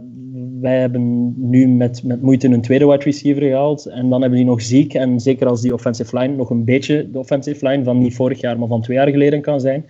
wij 0.61 0.79
hebben 0.79 1.33
nu 1.37 1.67
met, 1.67 2.03
met 2.03 2.21
moeite 2.21 2.47
een 2.47 2.61
tweede 2.61 2.87
wide 2.87 3.03
receiver 3.03 3.41
gehaald. 3.41 3.85
En 3.85 4.09
dan 4.09 4.21
hebben 4.21 4.39
die 4.39 4.47
nog 4.47 4.61
ziek. 4.61 4.93
En 4.93 5.19
zeker 5.19 5.47
als 5.47 5.61
die 5.61 5.73
offensive 5.73 6.17
line 6.17 6.35
nog 6.35 6.49
een 6.49 6.65
beetje 6.65 7.11
de 7.11 7.19
offensive 7.19 7.67
line 7.67 7.83
van 7.83 7.97
niet 7.97 8.15
vorig 8.15 8.41
jaar, 8.41 8.59
maar 8.59 8.67
van 8.67 8.81
twee 8.81 8.97
jaar 8.97 9.09
geleden 9.09 9.41
kan 9.41 9.59
zijn 9.59 9.85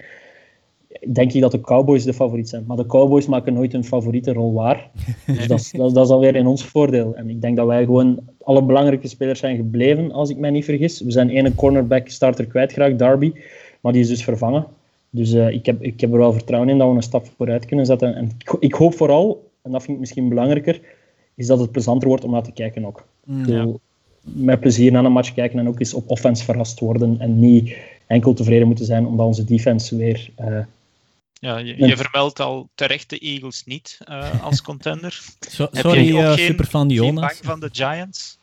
denk 1.08 1.34
ik 1.34 1.42
dat 1.42 1.52
de 1.52 1.62
Cowboys 1.62 2.04
de 2.04 2.14
favoriet 2.14 2.50
zijn. 2.50 2.64
Maar 2.68 2.78
de 2.78 2.86
Cowboys 2.86 3.28
maken 3.28 3.54
nooit 3.54 3.72
hun 3.72 3.84
favoriete 3.84 4.34
rol 4.34 4.54
waar. 4.54 4.90
Dus 5.26 5.48
dat, 5.48 5.60
is, 5.60 5.72
dat, 5.72 5.94
dat 5.94 6.06
is 6.06 6.12
alweer 6.12 6.36
in 6.36 6.48
ons 6.48 6.66
voordeel. 6.66 7.16
En 7.16 7.30
ik 7.30 7.42
denk 7.42 7.58
dat 7.58 7.68
wij 7.68 7.86
gewoon 7.86 8.20
alle 8.44 8.64
belangrijke 8.64 9.08
spelers 9.08 9.40
zijn 9.40 9.56
gebleven, 9.56 10.12
als 10.12 10.30
ik 10.30 10.38
mij 10.38 10.50
niet 10.50 10.66
vergis. 10.66 11.02
We 11.02 11.12
zijn 11.12 11.30
ene 11.30 11.56
cornerback 11.56 12.10
starter 12.10 12.46
kwijtgeraakt, 12.46 13.00
Darby. 13.00 13.34
Maar 13.82 13.92
die 13.92 14.02
is 14.02 14.08
dus 14.08 14.24
vervangen. 14.24 14.66
Dus 15.10 15.34
uh, 15.34 15.50
ik, 15.50 15.66
heb, 15.66 15.84
ik 15.84 16.02
heb 16.02 16.12
er 16.12 16.18
wel 16.18 16.34
vertrouwen 16.34 16.70
in 16.70 16.78
dat 16.78 16.90
we 16.90 16.96
een 16.96 17.02
stap 17.02 17.28
vooruit 17.38 17.66
kunnen 17.66 17.86
zetten. 17.86 18.16
En 18.16 18.32
ik, 18.38 18.56
ik 18.60 18.74
hoop 18.74 18.94
vooral, 18.94 19.50
en 19.62 19.72
dat 19.72 19.82
vind 19.82 19.94
ik 19.94 20.00
misschien 20.00 20.30
belangrijker, 20.30 20.82
is 21.36 21.48
dat 21.48 21.60
het 21.60 21.72
plezanter 21.72 22.08
wordt 22.08 22.24
om 22.24 22.32
naar 22.32 22.44
te 22.44 22.52
kijken 22.52 22.86
ook. 22.86 23.06
Mm, 23.24 23.46
ja. 23.46 23.68
Met 24.22 24.60
plezier 24.60 24.92
naar 24.92 25.06
een 25.06 25.12
match 25.12 25.34
kijken 25.34 25.60
en 25.60 25.68
ook 25.68 25.80
eens 25.80 25.94
op 25.94 26.10
offense 26.10 26.44
verrast 26.44 26.80
worden. 26.80 27.20
En 27.20 27.40
niet 27.40 27.78
enkel 28.08 28.34
tevreden 28.34 28.68
moeten 28.68 28.86
zijn 28.86 29.06
omdat 29.06 29.26
onze 29.26 29.44
defense 29.44 29.98
weer 29.98 30.30
uh, 30.40 30.60
ja, 31.44 31.58
je, 31.58 31.86
je, 31.86 31.98
vermeldt 31.98 32.40
al 32.40 32.70
terecht 32.76 33.10
de 33.10 33.18
Eagles 33.18 33.64
niet 33.66 34.00
uh, 34.10 34.44
als 34.44 34.62
contender. 34.62 35.20
So, 35.40 35.68
sorry, 35.72 36.06
je 36.06 36.14
uh, 36.14 36.34
super 36.34 36.66
van 36.66 36.90
Jonas. 36.90 37.22
bang 37.22 37.40
van 37.42 37.60
de 37.60 37.70
Giants? 37.72 38.40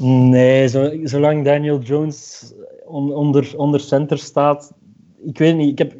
Nee, 0.00 0.68
zo, 0.68 0.90
zolang 1.02 1.44
Daniel 1.44 1.80
Jones 1.80 2.52
on, 2.86 3.12
onder, 3.14 3.52
onder 3.56 3.80
center 3.80 4.18
staat, 4.18 4.72
ik 5.24 5.38
weet 5.38 5.56
niet. 5.56 5.70
Ik 5.70 5.78
heb, 5.78 5.92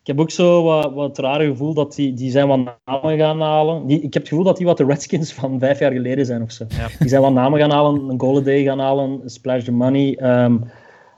ik 0.00 0.06
heb 0.06 0.20
ook 0.20 0.30
zo 0.30 0.62
wat, 0.62 0.92
wat 0.92 1.08
het 1.08 1.18
rare 1.18 1.46
gevoel 1.46 1.74
dat 1.74 1.94
die, 1.94 2.14
die 2.14 2.30
zijn 2.30 2.48
wat 2.48 2.76
namen 2.84 3.18
gaan 3.18 3.40
halen. 3.40 3.86
Die, 3.86 3.96
ik 3.96 4.12
heb 4.14 4.22
het 4.22 4.28
gevoel 4.28 4.44
dat 4.44 4.56
die 4.56 4.66
wat 4.66 4.76
de 4.76 4.84
Redskins 4.84 5.32
van 5.32 5.58
vijf 5.58 5.78
jaar 5.78 5.92
geleden 5.92 6.26
zijn 6.26 6.42
of 6.42 6.52
zo. 6.52 6.64
Ja. 6.68 6.88
Die 6.98 7.08
zijn 7.08 7.22
wat 7.22 7.32
namen 7.32 7.60
gaan 7.60 7.70
halen, 7.70 8.08
een 8.08 8.20
Golladay 8.20 8.64
gaan 8.64 8.78
halen, 8.78 9.20
Splash 9.24 9.64
the 9.64 9.72
Money. 9.72 10.18
Um, 10.22 10.70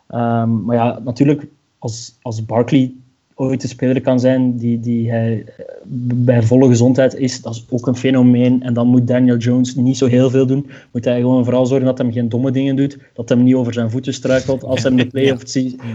um, 0.08 0.64
maar 0.64 0.76
ja, 0.76 0.98
natuurlijk, 1.04 1.46
als, 1.78 2.18
als 2.22 2.44
Barkley 2.44 2.94
ooit 3.40 3.62
een 3.62 3.68
speler 3.68 4.00
kan 4.00 4.20
zijn 4.20 4.56
die, 4.56 4.80
die 4.80 5.10
hij 5.10 5.44
eh, 5.44 5.64
bij 6.04 6.42
volle 6.42 6.68
gezondheid 6.68 7.14
is, 7.14 7.42
dat 7.42 7.54
is 7.54 7.66
ook 7.70 7.86
een 7.86 7.96
fenomeen. 7.96 8.62
En 8.62 8.74
dan 8.74 8.86
moet 8.86 9.06
Daniel 9.06 9.36
Jones 9.36 9.74
niet 9.74 9.96
zo 9.96 10.06
heel 10.06 10.30
veel 10.30 10.46
doen. 10.46 10.70
Moet 10.92 11.04
hij 11.04 11.20
gewoon 11.20 11.44
vooral 11.44 11.66
zorgen 11.66 11.86
dat 11.86 11.98
hij 11.98 12.12
geen 12.12 12.28
domme 12.28 12.50
dingen 12.50 12.76
doet, 12.76 12.98
dat 13.14 13.28
hij 13.28 13.38
niet 13.38 13.54
over 13.54 13.72
zijn 13.72 13.90
voeten 13.90 14.14
struikelt 14.14 14.64
als 14.64 14.82
hij 14.82 14.94
de 14.94 15.06
play 15.12 15.30
of, 15.30 15.42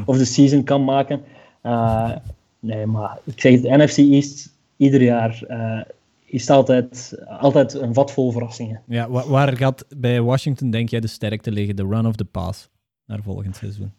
of 0.05 0.17
de 0.17 0.25
season 0.25 0.63
kan 0.63 0.83
maken. 0.83 1.21
Uh, 1.63 2.11
nee, 2.59 2.85
maar 2.85 3.19
ik 3.23 3.41
zeg 3.41 3.61
het, 3.61 3.77
NFC 3.77 3.97
East, 3.97 4.49
ieder 4.77 5.01
jaar 5.01 5.43
uh, 5.49 5.81
is 6.25 6.49
altijd, 6.49 7.19
altijd 7.39 7.73
een 7.73 7.93
vat 7.93 8.11
vol 8.11 8.31
verrassingen. 8.31 8.81
Ja, 8.85 9.09
waar, 9.09 9.27
waar 9.29 9.57
gaat 9.57 9.85
bij 9.97 10.21
Washington, 10.21 10.69
denk 10.69 10.89
jij, 10.89 10.99
de 10.99 11.07
sterkte 11.07 11.51
liggen? 11.51 11.75
De 11.75 11.87
run 11.87 12.05
of 12.05 12.15
the 12.15 12.25
pass 12.25 12.69
naar 13.05 13.19
volgend 13.23 13.55
seizoen? 13.55 13.91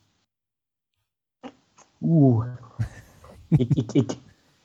Oeh, 2.01 2.44
ik, 3.49 3.68
ik, 3.74 3.92
ik... 3.92 4.09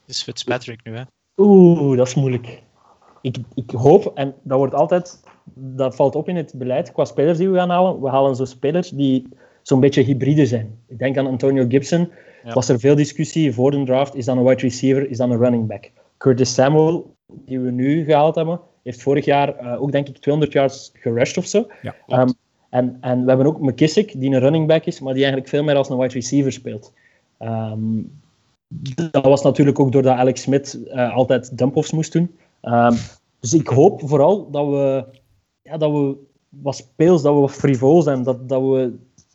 Het 0.01 0.15
is 0.15 0.23
Fitzpatrick 0.23 0.79
nu, 0.83 0.95
hè? 0.95 1.03
Oeh, 1.37 1.97
dat 1.97 2.07
is 2.07 2.15
moeilijk. 2.15 2.61
Ik, 3.21 3.37
ik 3.55 3.71
hoop, 3.71 4.11
en 4.15 4.35
dat 4.43 4.57
wordt 4.57 4.73
altijd, 4.73 5.23
dat 5.53 5.95
valt 5.95 6.15
op 6.15 6.29
in 6.29 6.35
het 6.35 6.53
beleid, 6.55 6.91
qua 6.91 7.05
spelers 7.05 7.37
die 7.37 7.49
we 7.49 7.57
gaan 7.57 7.69
halen. 7.69 8.01
We 8.01 8.09
halen 8.09 8.35
zo 8.35 8.45
spelers 8.45 8.89
die 8.89 9.27
zo'n 9.61 9.79
beetje 9.79 10.01
hybride 10.01 10.45
zijn. 10.45 10.79
Ik 10.87 10.99
denk 10.99 11.17
aan 11.17 11.27
Antonio 11.27 11.65
Gibson. 11.67 12.09
Ja. 12.43 12.53
Was 12.53 12.69
er 12.69 12.79
veel 12.79 12.95
discussie 12.95 13.53
voor 13.53 13.71
de 13.71 13.83
draft? 13.83 14.15
Is 14.15 14.25
dat 14.25 14.37
een 14.37 14.43
wide 14.43 14.61
receiver? 14.61 15.09
Is 15.09 15.17
dat 15.17 15.29
een 15.29 15.37
running 15.37 15.67
back? 15.67 15.91
Curtis 16.17 16.53
Samuel, 16.53 17.15
die 17.27 17.59
we 17.59 17.71
nu 17.71 18.03
gehaald 18.03 18.35
hebben, 18.35 18.59
heeft 18.83 19.01
vorig 19.01 19.25
jaar 19.25 19.63
uh, 19.63 19.81
ook 19.81 19.91
denk 19.91 20.07
ik 20.07 20.17
200 20.17 20.53
yards 20.53 20.91
gerushed 20.93 21.37
of 21.37 21.45
zo. 21.45 21.67
Ja, 21.81 22.21
um, 22.21 22.33
en, 22.69 22.97
en 23.01 23.21
we 23.21 23.27
hebben 23.27 23.47
ook 23.47 23.61
McKissick, 23.61 24.19
die 24.19 24.33
een 24.33 24.39
running 24.39 24.67
back 24.67 24.85
is, 24.85 24.99
maar 24.99 25.13
die 25.13 25.21
eigenlijk 25.21 25.51
veel 25.51 25.63
meer 25.63 25.75
als 25.75 25.89
een 25.89 25.97
wide 25.97 26.13
receiver 26.13 26.51
speelt. 26.51 26.93
Um, 27.39 28.20
dat 29.11 29.25
was 29.25 29.41
natuurlijk 29.41 29.79
ook 29.79 29.91
doordat 29.91 30.17
Alex 30.17 30.41
Smith 30.41 30.79
uh, 30.87 31.15
altijd 31.15 31.57
dump-offs 31.57 31.91
moest 31.91 32.13
doen. 32.13 32.31
Um, 32.61 32.95
dus 33.39 33.53
ik 33.53 33.67
hoop 33.67 34.01
vooral 34.05 34.51
dat 34.51 34.67
we, 34.67 35.05
ja, 35.61 35.77
dat 35.77 35.91
we 35.91 36.15
wat 36.49 36.75
speels, 36.75 37.21
dat 37.21 37.33
we 37.33 37.39
wat 37.39 37.51
frivol 37.51 38.01
zijn, 38.01 38.23
dat, 38.23 38.49
dat 38.49 38.61
we 38.61 38.93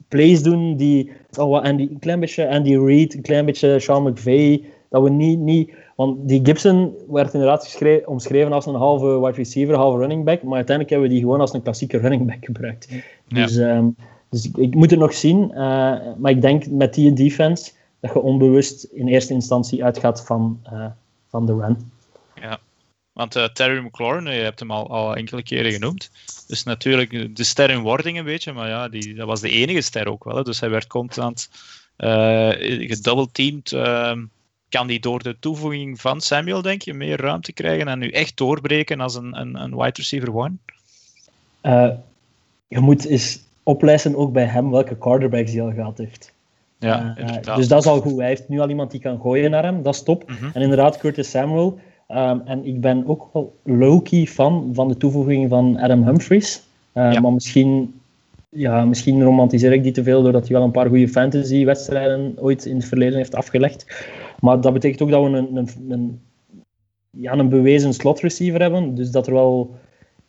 plays 0.08 0.42
doen 0.42 0.76
die, 0.76 1.12
oh, 1.38 1.66
en 1.66 1.76
die, 1.76 1.90
een 1.90 1.98
klein 1.98 2.20
beetje 2.20 2.48
Andy 2.48 2.76
Reid, 2.76 3.14
een 3.14 3.22
klein 3.22 3.44
beetje 3.44 3.78
Sean 3.78 4.02
McVay, 4.02 4.64
dat 4.88 5.02
we 5.02 5.10
niet, 5.10 5.38
niet 5.38 5.70
want 5.96 6.28
die 6.28 6.40
Gibson 6.42 6.94
werd 7.08 7.34
inderdaad 7.34 7.78
omschreven 8.04 8.52
als 8.52 8.66
een 8.66 8.74
halve 8.74 9.20
wide 9.20 9.36
receiver, 9.36 9.74
halve 9.74 9.98
running 9.98 10.24
back, 10.24 10.42
maar 10.42 10.56
uiteindelijk 10.56 10.90
hebben 10.90 11.08
we 11.08 11.14
die 11.14 11.22
gewoon 11.22 11.40
als 11.40 11.52
een 11.52 11.62
klassieke 11.62 11.98
running 11.98 12.26
back 12.26 12.44
gebruikt. 12.44 12.88
Ja. 13.26 13.42
Dus, 13.42 13.56
um, 13.56 13.96
dus 14.30 14.46
ik, 14.46 14.56
ik, 14.56 14.74
moet 14.74 14.90
het 14.90 14.98
nog 14.98 15.14
zien, 15.14 15.50
uh, 15.50 15.56
maar 16.18 16.30
ik 16.30 16.40
denk 16.40 16.70
met 16.70 16.94
die 16.94 17.12
defense 17.12 17.72
dat 18.06 18.14
je 18.14 18.22
onbewust 18.22 18.84
in 18.84 19.08
eerste 19.08 19.32
instantie 19.32 19.84
uitgaat 19.84 20.24
van, 20.24 20.60
uh, 20.72 20.86
van 21.28 21.46
de 21.46 21.54
run. 21.54 21.92
Ja, 22.40 22.58
want 23.12 23.36
uh, 23.36 23.44
Terry 23.44 23.84
McLaurin, 23.84 24.24
je 24.34 24.42
hebt 24.42 24.60
hem 24.60 24.70
al, 24.70 24.90
al 24.90 25.16
enkele 25.16 25.42
keren 25.42 25.72
genoemd. 25.72 26.10
Dus 26.46 26.62
natuurlijk 26.62 27.36
de 27.36 27.44
ster 27.44 27.70
in 27.70 27.80
wording 27.80 28.18
een 28.18 28.24
beetje, 28.24 28.52
maar 28.52 28.68
ja, 28.68 28.88
die, 28.88 29.14
dat 29.14 29.26
was 29.26 29.40
de 29.40 29.50
enige 29.50 29.80
ster 29.80 30.08
ook 30.08 30.24
wel. 30.24 30.36
Hè. 30.36 30.42
Dus 30.42 30.60
hij 30.60 30.70
werd 30.70 30.86
constant 30.86 31.50
uh, 31.98 32.50
gedouble-teamed. 32.88 33.72
Uh, 33.72 34.12
kan 34.68 34.86
die 34.86 35.00
door 35.00 35.22
de 35.22 35.36
toevoeging 35.38 36.00
van 36.00 36.20
Samuel, 36.20 36.62
denk 36.62 36.82
je, 36.82 36.94
meer 36.94 37.20
ruimte 37.20 37.52
krijgen 37.52 37.88
en 37.88 37.98
nu 37.98 38.10
echt 38.10 38.36
doorbreken 38.36 39.00
als 39.00 39.14
een, 39.14 39.40
een, 39.40 39.54
een 39.62 39.76
wide 39.76 39.92
receiver 39.92 40.34
one? 40.34 40.54
je 42.68 42.78
moet 42.78 43.04
eens 43.04 43.40
oplezen 43.62 44.16
ook 44.16 44.32
bij 44.32 44.44
hem 44.44 44.70
welke 44.70 44.98
quarterbacks 44.98 45.52
hij 45.52 45.62
al 45.62 45.72
gehad 45.72 45.98
heeft. 45.98 46.34
Ja, 46.78 47.16
uh, 47.18 47.56
dus 47.56 47.68
dat 47.68 47.80
is 47.80 47.86
al 47.86 48.00
goed. 48.00 48.16
Hij 48.16 48.28
heeft 48.28 48.48
nu 48.48 48.60
al 48.60 48.68
iemand 48.68 48.90
die 48.90 49.00
kan 49.00 49.20
gooien 49.20 49.50
naar 49.50 49.64
hem, 49.64 49.82
dat 49.82 49.94
is 49.94 50.02
top. 50.02 50.30
Mhm. 50.30 50.50
En 50.52 50.62
inderdaad, 50.62 50.98
Curtis 50.98 51.30
Samuel. 51.30 51.78
Um, 52.08 52.42
en 52.44 52.66
ik 52.66 52.80
ben 52.80 53.06
ook 53.06 53.28
wel 53.32 53.56
low-key 53.62 54.26
fan 54.26 54.70
van 54.72 54.88
de 54.88 54.96
toevoeging 54.96 55.48
van 55.48 55.78
Adam 55.78 56.04
Humphries. 56.04 56.62
Uh, 56.94 57.12
ja. 57.12 57.20
Maar 57.20 57.32
misschien, 57.32 58.00
ja, 58.48 58.84
misschien 58.84 59.22
romantiseer 59.22 59.72
ik 59.72 59.82
die 59.82 59.92
te 59.92 60.02
veel 60.02 60.22
doordat 60.22 60.48
hij 60.48 60.56
wel 60.56 60.66
een 60.66 60.70
paar 60.70 60.88
goede 60.88 61.08
fantasy-wedstrijden 61.08 62.34
ooit 62.40 62.64
in 62.64 62.76
het 62.76 62.84
verleden 62.84 63.16
heeft 63.16 63.34
afgelegd. 63.34 63.86
Maar 64.40 64.60
dat 64.60 64.72
betekent 64.72 65.02
ook 65.02 65.10
dat 65.10 65.22
we 65.22 65.28
een, 65.28 65.56
een, 65.56 65.68
een, 65.88 66.20
ja, 67.10 67.32
een 67.32 67.48
bewezen 67.48 67.94
slot 67.94 68.20
receiver 68.20 68.60
hebben. 68.60 68.94
Dus 68.94 69.10
dat 69.10 69.26
er 69.26 69.32
wel 69.32 69.76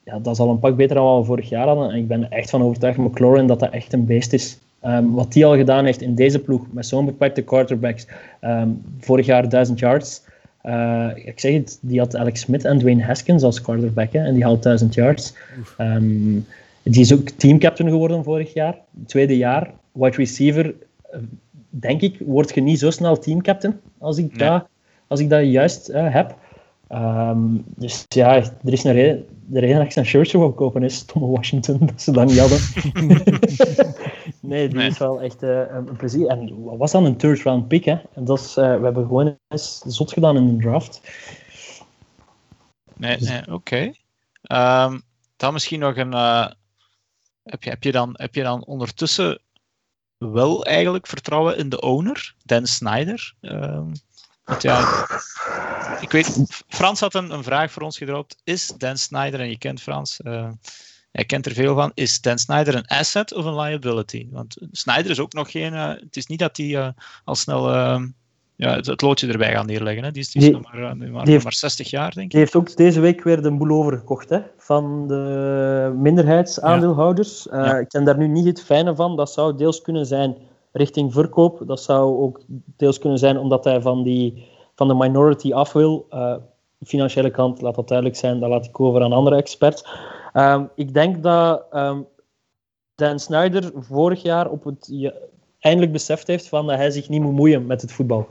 ja, 0.07 0.19
dat 0.19 0.33
is 0.33 0.39
al 0.39 0.49
een 0.49 0.59
pak 0.59 0.75
beter 0.75 0.95
dan 0.95 1.19
we 1.19 1.25
vorig 1.25 1.49
jaar 1.49 1.67
hadden. 1.67 1.89
En 1.89 1.97
ik 1.97 2.07
ben 2.07 2.29
echt 2.29 2.49
van 2.49 2.63
overtuigd, 2.63 2.97
McLaurin, 2.97 3.47
dat 3.47 3.59
dat 3.59 3.71
echt 3.71 3.93
een 3.93 4.05
beest 4.05 4.33
is. 4.33 4.59
Um, 4.87 5.13
wat 5.13 5.33
hij 5.33 5.45
al 5.45 5.55
gedaan 5.55 5.85
heeft 5.85 6.01
in 6.01 6.15
deze 6.15 6.39
ploeg 6.39 6.65
met 6.71 6.85
zo'n 6.85 7.05
beperkte 7.05 7.41
quarterbacks. 7.41 8.07
Um, 8.41 8.81
vorig 8.99 9.25
jaar 9.25 9.49
1000 9.49 9.79
yards. 9.79 10.23
Uh, 10.63 11.09
ik 11.15 11.39
zeg 11.39 11.53
het, 11.53 11.79
die 11.81 11.99
had 11.99 12.15
Alex 12.15 12.39
Smith 12.39 12.65
en 12.65 12.79
Dwayne 12.79 13.03
Haskins 13.03 13.43
als 13.43 13.61
quarterback 13.61 14.13
hè, 14.13 14.19
en 14.19 14.33
die 14.33 14.43
had 14.43 14.63
1000 14.63 14.93
yards. 14.93 15.33
Um, 15.77 16.45
die 16.83 17.01
is 17.01 17.13
ook 17.13 17.29
teamcaptain 17.29 17.89
geworden 17.89 18.23
vorig 18.23 18.53
jaar, 18.53 18.77
tweede 19.05 19.37
jaar. 19.37 19.71
Wide 19.91 20.15
receiver, 20.15 20.65
uh, 20.65 21.19
denk 21.69 22.01
ik, 22.01 22.17
word 22.25 22.53
je 22.53 22.61
niet 22.61 22.79
zo 22.79 22.91
snel 22.91 23.19
teamcaptain 23.19 23.79
als 23.97 24.17
ik, 24.17 24.37
nee. 24.37 24.49
dat, 24.49 24.67
als 25.07 25.19
ik 25.19 25.29
dat 25.29 25.45
juist 25.45 25.89
uh, 25.89 26.13
heb. 26.13 26.35
Um, 26.91 27.63
dus 27.65 28.05
ja, 28.07 28.35
er 28.35 28.73
is 28.73 28.83
een 28.83 28.93
reden, 28.93 29.25
de 29.45 29.59
reden 29.59 29.77
dat 29.77 29.85
ik 29.85 29.91
zijn 29.91 30.05
shirtje 30.05 30.37
wil 30.37 30.51
kopen 30.51 30.83
is 30.83 31.03
Tom 31.03 31.29
Washington, 31.31 31.77
dat 31.91 32.01
ze 32.01 32.11
dat 32.11 32.25
niet 32.25 32.39
hadden. 32.39 32.59
nee, 34.47 34.67
die 34.67 34.77
nee. 34.77 34.87
is 34.87 34.97
wel 34.97 35.21
echt 35.21 35.43
uh, 35.43 35.61
een 35.69 35.95
plezier. 35.97 36.27
En 36.27 36.63
wat 36.63 36.77
was 36.77 36.91
dan 36.91 37.05
een 37.05 37.17
third 37.17 37.41
round 37.41 37.67
pick? 37.67 37.85
Hè? 37.85 37.97
En 38.13 38.25
dat 38.25 38.39
is, 38.39 38.57
uh, 38.57 38.77
we 38.77 38.83
hebben 38.83 39.05
gewoon 39.05 39.37
eens 39.47 39.81
zot 39.85 40.13
gedaan 40.13 40.37
in 40.37 40.43
een 40.43 40.61
draft. 40.61 41.01
Nee, 42.93 43.17
nee 43.19 43.41
oké. 43.41 43.53
Okay. 43.53 44.85
Um, 44.85 45.01
dan 45.35 45.53
misschien 45.53 45.79
nog 45.79 45.95
een. 45.95 46.13
Uh, 46.13 46.47
heb, 47.43 47.63
je, 47.63 47.69
heb, 47.69 47.83
je 47.83 47.91
dan, 47.91 48.09
heb 48.13 48.35
je 48.35 48.43
dan 48.43 48.65
ondertussen 48.65 49.41
wel 50.17 50.65
eigenlijk 50.65 51.07
vertrouwen 51.07 51.57
in 51.57 51.69
de 51.69 51.81
owner, 51.81 52.35
Dan 52.43 52.67
Snyder? 52.67 53.33
Um, 53.41 53.91
want 54.43 54.61
ja, 54.61 55.07
ik 55.99 56.11
weet, 56.11 56.45
Frans 56.67 56.99
had 56.99 57.13
een, 57.13 57.31
een, 57.31 57.43
vraag 57.43 57.71
voor 57.71 57.81
ons 57.81 57.97
gedropt. 57.97 58.41
Is 58.43 58.67
Dan 58.77 58.97
Snyder, 58.97 59.39
en 59.39 59.49
je 59.49 59.57
kent 59.57 59.81
Frans, 59.81 60.19
hij 61.17 61.25
kent 61.25 61.45
er 61.45 61.51
veel 61.53 61.75
van, 61.75 61.91
is 61.93 62.21
Dan 62.21 62.37
Snyder 62.37 62.75
een 62.75 62.87
asset 62.87 63.33
of 63.33 63.45
een 63.45 63.55
liability? 63.59 64.27
Want 64.31 64.57
Snyder 64.71 65.11
is 65.11 65.19
ook 65.19 65.33
nog 65.33 65.51
geen, 65.51 65.73
uh, 65.73 65.87
het 65.89 66.15
is 66.17 66.27
niet 66.27 66.39
dat 66.39 66.57
hij 66.57 66.65
uh, 66.65 66.87
al 67.23 67.35
snel 67.35 67.69
ja, 68.55 68.75
het, 68.75 68.85
het 68.85 69.01
loodje 69.01 69.27
erbij 69.27 69.51
gaan 69.51 69.65
neerleggen. 69.65 70.03
Hè. 70.03 70.11
Die 70.11 70.21
is, 70.21 70.31
die 70.31 70.41
is 70.41 70.47
Die- 70.47 70.57
nog 70.57 70.71
maar, 70.71 70.81
eh, 70.81 70.87
maar, 70.89 70.99
die 70.99 71.09
nog 71.11 71.27
heeft- 71.27 71.43
maar 71.43 71.53
60 71.53 71.89
jaar, 71.89 72.11
denk 72.13 72.25
ik. 72.25 72.31
Die 72.31 72.39
heeft 72.39 72.55
ook 72.55 72.75
deze 72.75 72.99
week 72.99 73.23
weer 73.23 73.41
de 73.41 73.51
boel 73.51 73.77
overgekocht 73.77 74.29
hè, 74.29 74.39
van 74.57 75.07
de 75.07 75.93
minderheidsaandeelhouders. 75.97 77.47
Eh, 77.49 77.65
Ja. 77.65 77.77
Ik 77.77 77.87
ken 77.89 78.03
daar 78.03 78.17
nu 78.17 78.27
niet 78.27 78.45
het 78.45 78.63
fijne 78.63 78.95
van. 78.95 79.15
Dat 79.15 79.31
zou 79.31 79.57
deels 79.57 79.81
kunnen 79.81 80.05
zijn 80.05 80.35
richting 80.71 81.13
verkoop. 81.13 81.61
Dat 81.65 81.81
zou 81.81 82.17
ook 82.19 82.41
deels 82.77 82.99
kunnen 82.99 83.19
zijn 83.19 83.37
omdat 83.37 83.63
hij 83.63 83.81
van, 83.81 84.03
die, 84.03 84.47
van 84.75 84.87
de 84.87 84.95
minority 84.95 85.53
af 85.53 85.73
wil. 85.73 86.05
Eh, 86.09 86.35
financiële 86.85 87.31
kant, 87.31 87.61
laat 87.61 87.75
dat 87.75 87.87
duidelijk 87.87 88.17
zijn, 88.17 88.39
dat 88.39 88.49
laat 88.49 88.65
ik 88.65 88.79
over 88.79 89.01
aan 89.03 89.11
andere 89.13 89.35
experts. 89.35 89.83
Ehm, 90.37 90.63
ik 90.75 90.93
denk 90.93 91.23
dat 91.23 91.65
ehm, 91.71 92.01
Dan 92.95 93.19
Snyder 93.19 93.71
vorig 93.75 94.21
jaar 94.21 94.49
op 94.49 94.63
het, 94.63 94.87
ja, 94.91 95.13
eindelijk 95.59 95.91
beseft 95.91 96.27
heeft 96.27 96.47
van 96.47 96.67
dat 96.67 96.77
hij 96.77 96.91
zich 96.91 97.09
niet 97.09 97.21
moet 97.21 97.33
moeien 97.33 97.65
met 97.65 97.81
het 97.81 97.91
voetbal. 97.91 98.27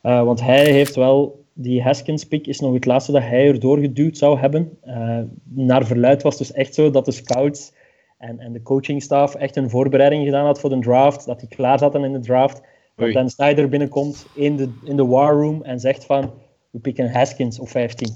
Eh, 0.00 0.22
want 0.22 0.40
hij 0.40 0.64
heeft 0.64 0.94
wel, 0.94 1.44
die 1.52 1.82
Haskins-pick 1.82 2.46
is 2.46 2.60
nog 2.60 2.74
het 2.74 2.84
laatste 2.84 3.12
dat 3.12 3.22
hij 3.22 3.46
erdoor 3.48 3.78
geduwd 3.78 4.16
zou 4.16 4.38
hebben. 4.38 4.78
Eh, 4.80 5.20
naar 5.44 5.86
verluid 5.86 6.22
was 6.22 6.38
het 6.38 6.48
dus 6.48 6.56
echt 6.56 6.74
zo 6.74 6.90
dat 6.90 7.04
de 7.04 7.12
scouts 7.12 7.72
en, 8.18 8.38
en 8.38 8.52
de 8.52 8.62
coachingstaf 8.62 9.34
echt 9.34 9.56
een 9.56 9.70
voorbereiding 9.70 10.24
gedaan 10.24 10.44
had 10.44 10.60
voor 10.60 10.70
de 10.70 10.78
draft, 10.78 11.26
dat 11.26 11.40
die 11.40 11.48
klaar 11.48 11.78
zaten 11.78 12.04
in 12.04 12.12
de 12.12 12.20
draft. 12.20 12.60
Dat. 12.96 13.12
Dan 13.12 13.30
Snyder 13.30 13.68
binnenkomt 13.68 14.26
in 14.34 14.56
de, 14.56 14.72
in 14.84 14.96
de 14.96 15.06
war 15.06 15.32
room 15.32 15.62
en 15.62 15.80
zegt 15.80 16.04
van, 16.04 16.30
we 16.70 16.78
pikken 16.78 17.12
Haskins 17.12 17.58
op 17.58 17.68
15. 17.68 18.08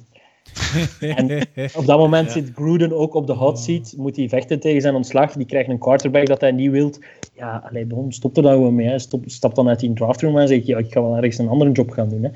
En 1.00 1.46
op 1.74 1.86
dat 1.86 1.98
moment 1.98 2.30
zit 2.30 2.50
Gruden 2.54 2.92
ook 2.92 3.14
op 3.14 3.26
de 3.26 3.32
hot 3.32 3.58
seat. 3.58 3.94
Moet 3.96 4.16
hij 4.16 4.28
vechten 4.28 4.60
tegen 4.60 4.80
zijn 4.80 4.94
ontslag. 4.94 5.32
Die 5.32 5.46
krijgt 5.46 5.68
een 5.68 5.78
quarterback 5.78 6.26
dat 6.26 6.40
hij 6.40 6.52
niet 6.52 6.70
wilt. 6.70 6.98
Ja, 7.34 7.64
allee, 7.68 7.86
bom, 7.86 8.10
stop 8.10 8.36
er 8.36 8.42
dan 8.42 8.52
gewoon 8.52 8.74
mee. 8.74 8.88
Hè. 8.88 8.98
Stop, 8.98 9.22
stap 9.26 9.54
dan 9.54 9.68
uit 9.68 9.80
die 9.80 9.92
draftroom 9.92 10.38
en 10.38 10.48
zeg 10.48 10.66
ja, 10.66 10.78
ik 10.78 10.92
ga 10.92 11.02
wel 11.02 11.16
ergens 11.16 11.38
een 11.38 11.48
andere 11.48 11.72
job 11.72 11.90
gaan 11.90 12.08
doen. 12.08 12.22
Hè. 12.22 12.30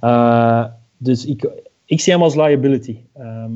Eh, 0.00 0.64
dus 0.96 1.26
ik, 1.26 1.50
ik 1.84 2.00
zie 2.00 2.12
hem 2.12 2.22
als 2.22 2.34
liability. 2.34 2.96
Ehm, 3.14 3.52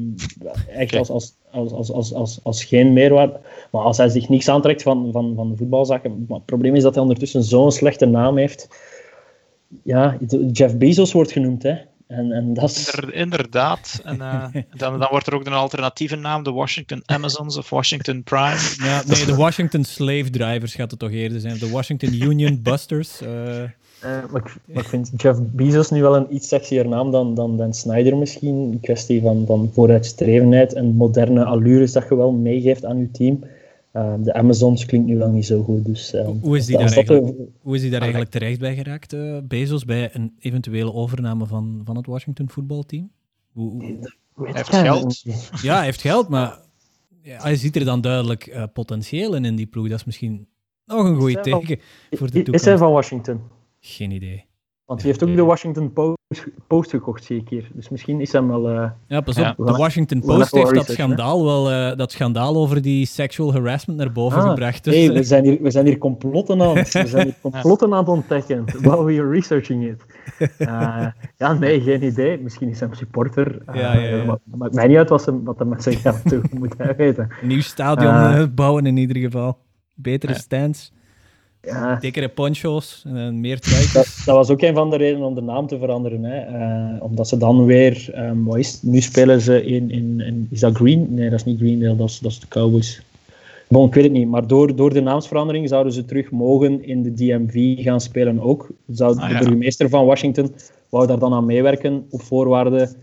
echt 0.69 0.97
als, 0.97 1.11
als, 1.11 1.35
als, 1.51 1.73
als, 1.73 1.93
als, 1.93 2.15
als, 2.15 2.41
als 2.43 2.65
geen 2.65 2.93
meerwaarde. 2.93 3.41
Maar 3.71 3.83
als 3.83 3.97
hij 3.97 4.09
zich 4.09 4.29
niks 4.29 4.49
aantrekt 4.49 4.83
van, 4.83 5.13
van, 5.13 5.33
van 5.35 5.51
de 5.51 5.57
voetbalzaken. 5.57 6.25
Maar 6.29 6.37
het 6.37 6.47
probleem 6.47 6.75
is 6.75 6.83
dat 6.83 6.95
hij 6.95 7.03
ondertussen 7.03 7.43
zo'n 7.43 7.73
slechte 7.73 8.07
naam 8.07 8.37
heeft. 8.37 8.69
Ja, 9.83 10.19
Jeff 10.53 10.77
Bezos 10.77 11.13
wordt 11.13 11.33
genoemd. 11.33 11.63
Hè. 11.63 11.77
En, 12.07 12.33
en 12.33 12.55
dat 12.55 13.01
inderdaad. 13.11 14.01
En 14.05 14.21
eh, 14.21 14.45
dan, 14.77 14.99
dan 14.99 15.09
wordt 15.11 15.27
er 15.27 15.35
ook 15.35 15.47
een 15.47 15.53
alternatieve 15.53 16.17
naam, 16.17 16.43
de 16.43 16.53
Washington 16.53 17.03
Amazons 17.07 17.57
of 17.57 17.71
Washington 17.71 18.23
Prime. 18.23 18.75
Ja, 18.79 19.03
nee, 19.07 19.25
de 19.25 19.35
Washington 19.35 19.85
Slave 19.85 20.31
Drivers 20.31 20.75
gaat 20.75 20.91
het 20.91 21.01
toch 21.01 21.11
eerder 21.11 21.41
zijn. 21.41 21.59
De 21.59 21.71
Washington 21.71 22.15
Union 22.15 22.63
Busters. 22.63 23.21
eh, 23.21 23.63
Eh, 24.01 24.11
maar, 24.31 24.43
ik, 24.45 24.57
maar 24.65 24.83
ik 24.83 24.89
vind 24.89 25.11
Jeff 25.17 25.39
Bezos 25.43 25.91
nu 25.91 26.03
wel 26.03 26.17
een 26.17 26.35
iets 26.35 26.49
sexier 26.49 26.89
naam 26.89 27.11
dan, 27.11 27.35
dan, 27.35 27.57
dan 27.57 27.75
Snyder 27.75 28.17
misschien. 28.17 28.55
Een 28.55 28.81
kwestie 28.81 29.21
van, 29.23 29.45
van 29.47 29.71
vooruitstrevendheid 29.73 30.73
en 30.73 30.95
moderne 30.95 31.45
allures 31.45 31.93
dat 31.93 32.07
je 32.09 32.17
wel 32.17 32.33
meegeeft 32.33 32.85
aan 32.85 32.99
je 32.99 33.11
team. 33.11 33.45
Eh, 33.97 34.15
de 34.19 34.35
Amazons 34.35 34.85
klinkt 34.85 35.07
nu 35.07 35.17
wel 35.17 35.31
niet 35.31 35.47
zo 35.47 35.63
goed. 35.63 35.85
Dus, 35.85 36.13
eh, 36.13 36.29
Hoe 36.41 36.57
is 36.57 36.67
die 36.67 36.77
daar 36.79 36.95
dat 36.95 37.07
de- 37.07 37.11
eigenlijk? 37.13 37.49
Hoe 37.61 37.75
is 37.75 37.81
hij 37.81 37.91
daar 37.91 38.01
eigenlijk 38.01 38.31
terecht 38.31 38.59
bij 38.61 38.75
geraakt, 38.75 39.13
eh, 39.13 39.39
Bezos, 39.45 39.85
bij 39.85 40.11
een 40.15 40.35
eventuele 40.39 40.93
overname 40.93 41.47
van, 41.47 41.81
van 41.85 41.97
het 41.97 42.07
Washington 42.07 42.49
voetbalteam? 42.49 43.11
Hoe, 43.53 43.83
Hij 44.35 44.53
heeft 44.53 44.69
geld. 44.69 45.23
Ja, 45.63 45.75
hij 45.77 45.85
heeft 45.85 46.01
geld, 46.01 46.29
maar 46.29 46.59
ja, 47.23 47.43
hij 47.43 47.57
ziet 47.57 47.77
er 47.77 47.85
dan 47.85 48.01
duidelijk 48.01 48.47
eh, 48.47 48.63
potentieel 48.73 49.35
in 49.35 49.45
in 49.45 49.57
die 49.57 49.67
ploeg. 49.67 49.89
Dat 49.89 49.99
is 49.99 50.05
misschien 50.05 50.47
nog 50.87 51.05
een 51.05 51.17
goede 51.17 51.33
van- 51.33 51.43
teken 51.43 51.79
voor 52.11 52.31
de 52.31 52.33
Is 52.33 52.33
hij 52.33 52.43
toekomst. 52.43 52.79
van 52.79 52.93
Washington? 52.93 53.41
Geen 53.81 54.11
idee. 54.11 54.45
Want 54.85 55.01
hij 55.03 55.11
heeft 55.11 55.23
ook 55.25 55.37
de 55.37 55.43
Washington 55.45 55.93
Post, 56.67 56.91
gekocht, 56.91 57.25
zie 57.25 57.37
ik 57.41 57.49
hier. 57.49 57.69
Dus 57.75 57.89
misschien 57.89 58.21
is 58.21 58.33
hem 58.33 58.49
wel... 58.49 58.69
eh, 58.69 58.91
Ja, 59.07 59.21
pas 59.21 59.39
op. 59.39 59.55
We 59.57 59.65
De 59.65 59.73
Washington 59.73 60.21
we 60.21 60.27
Post 60.27 60.55
heeft 60.55 60.75
dat 60.75 60.87
schandaal, 60.91 61.45
wel, 61.45 61.71
eh, 61.71 61.97
dat 61.97 62.13
schandaal 62.13 62.57
over 62.57 62.83
die 62.83 63.07
sexual 63.07 63.53
harassment 63.53 63.99
naar 63.99 64.13
boven 64.13 64.39
Ah, 64.43 64.49
gebracht. 64.49 64.85
Dus, 64.85 64.95
hey, 64.95 65.09
eh, 65.09 65.13
we, 65.13 65.23
zijn 65.23 65.45
hier, 65.45 65.59
we 65.63 65.71
zijn 65.71 65.87
hier 65.87 65.99
complotten 65.99 66.63
aan, 66.63 66.77
het- 66.77 66.93
we 67.03 67.07
zijn 67.07 67.25
hier 67.27 67.35
complotten 67.41 67.93
aan 67.93 67.99
het 67.99 68.09
ontdekken. 68.09 68.65
While 68.65 69.05
we 69.05 69.13
are 69.21 69.31
researching 69.31 69.85
it. 69.89 70.05
Eh, 70.59 71.07
ja, 71.37 71.53
nee, 71.53 71.81
geen 71.81 72.03
idee. 72.05 72.39
Misschien 72.41 72.69
is 72.69 72.81
een 72.81 72.95
supporter. 72.97 73.63
Ja, 73.73 73.95
ja, 73.97 74.17
ja. 74.17 74.25
maar 74.25 74.37
Het 74.51 74.57
maakt 74.59 74.75
mij 74.75 74.87
niet 74.87 74.97
uit 74.97 75.09
wat, 75.09 75.23
ze, 75.23 75.43
wat 75.43 75.59
hij 75.59 75.67
met 75.67 75.83
zijn 75.83 75.97
geld 75.97 76.53
moet 76.53 76.75
hij 76.79 76.97
weten. 76.97 77.29
nieuw 77.43 77.61
stadion 77.61 78.55
bouwen 78.55 78.87
in 78.87 78.97
ieder 78.97 79.17
geval. 79.17 79.59
Betere 79.95 80.35
stands, 80.35 80.93
Ja, 81.63 81.97
dikkere 82.01 82.29
poncho's 82.29 83.03
en 83.07 83.41
meer 83.41 83.61
truitjes. 83.61 83.93
dat, 83.93 84.07
dat 84.25 84.35
was 84.37 84.51
ook 84.51 84.63
een 84.63 84.75
van 84.75 84.91
de 84.91 84.97
redenen 84.97 85.27
om 85.27 85.35
de 85.35 85.41
naam 85.43 85.67
te 85.67 85.79
veranderen. 85.79 86.25
Hè. 86.25 86.39
Eh, 86.39 87.03
omdat 87.03 87.29
ze 87.29 87.37
dan 87.37 87.65
weer, 87.65 88.11
ehm, 88.13 88.43
wat 88.45 88.57
is? 88.57 88.83
Nu 88.83 89.01
spelen 89.01 89.41
ze 89.41 89.65
in, 89.65 89.91
in, 89.91 90.21
in- 90.21 90.47
is 90.51 90.61
dat 90.61 90.77
Green? 90.77 91.07
Nee, 91.15 91.31
dat 91.31 91.39
is 91.39 91.45
niet 91.45 91.59
Greendale, 91.59 91.97
dat 91.97 92.09
is, 92.09 92.19
dat 92.19 92.31
is 92.31 92.41
de 92.41 92.49
Cowboys. 92.49 93.03
Bon, 93.69 93.87
ik 93.89 93.95
weet 93.95 94.05
het 94.05 94.13
niet, 94.13 94.29
maar 94.29 94.47
door, 94.47 94.77
door 94.77 94.93
de 94.93 95.01
naamsverandering 95.01 95.69
zouden 95.69 95.93
ze 95.93 96.05
terug 96.05 96.31
mogen 96.31 96.85
in 96.85 97.03
de 97.03 97.15
DMV 97.15 97.83
gaan 97.83 98.01
spelen 98.01 98.41
ook. 98.41 98.69
Zou, 98.89 99.17
Ah, 99.19 99.29
de 99.29 99.35
burgemeester 99.39 99.89
van 99.89 100.05
Washington 100.07 100.55
wou 100.89 101.07
daar 101.07 101.19
dan 101.19 101.33
aan 101.33 101.45
meewerken 101.47 102.07
op 102.11 102.23
voorwaarde 102.23 102.95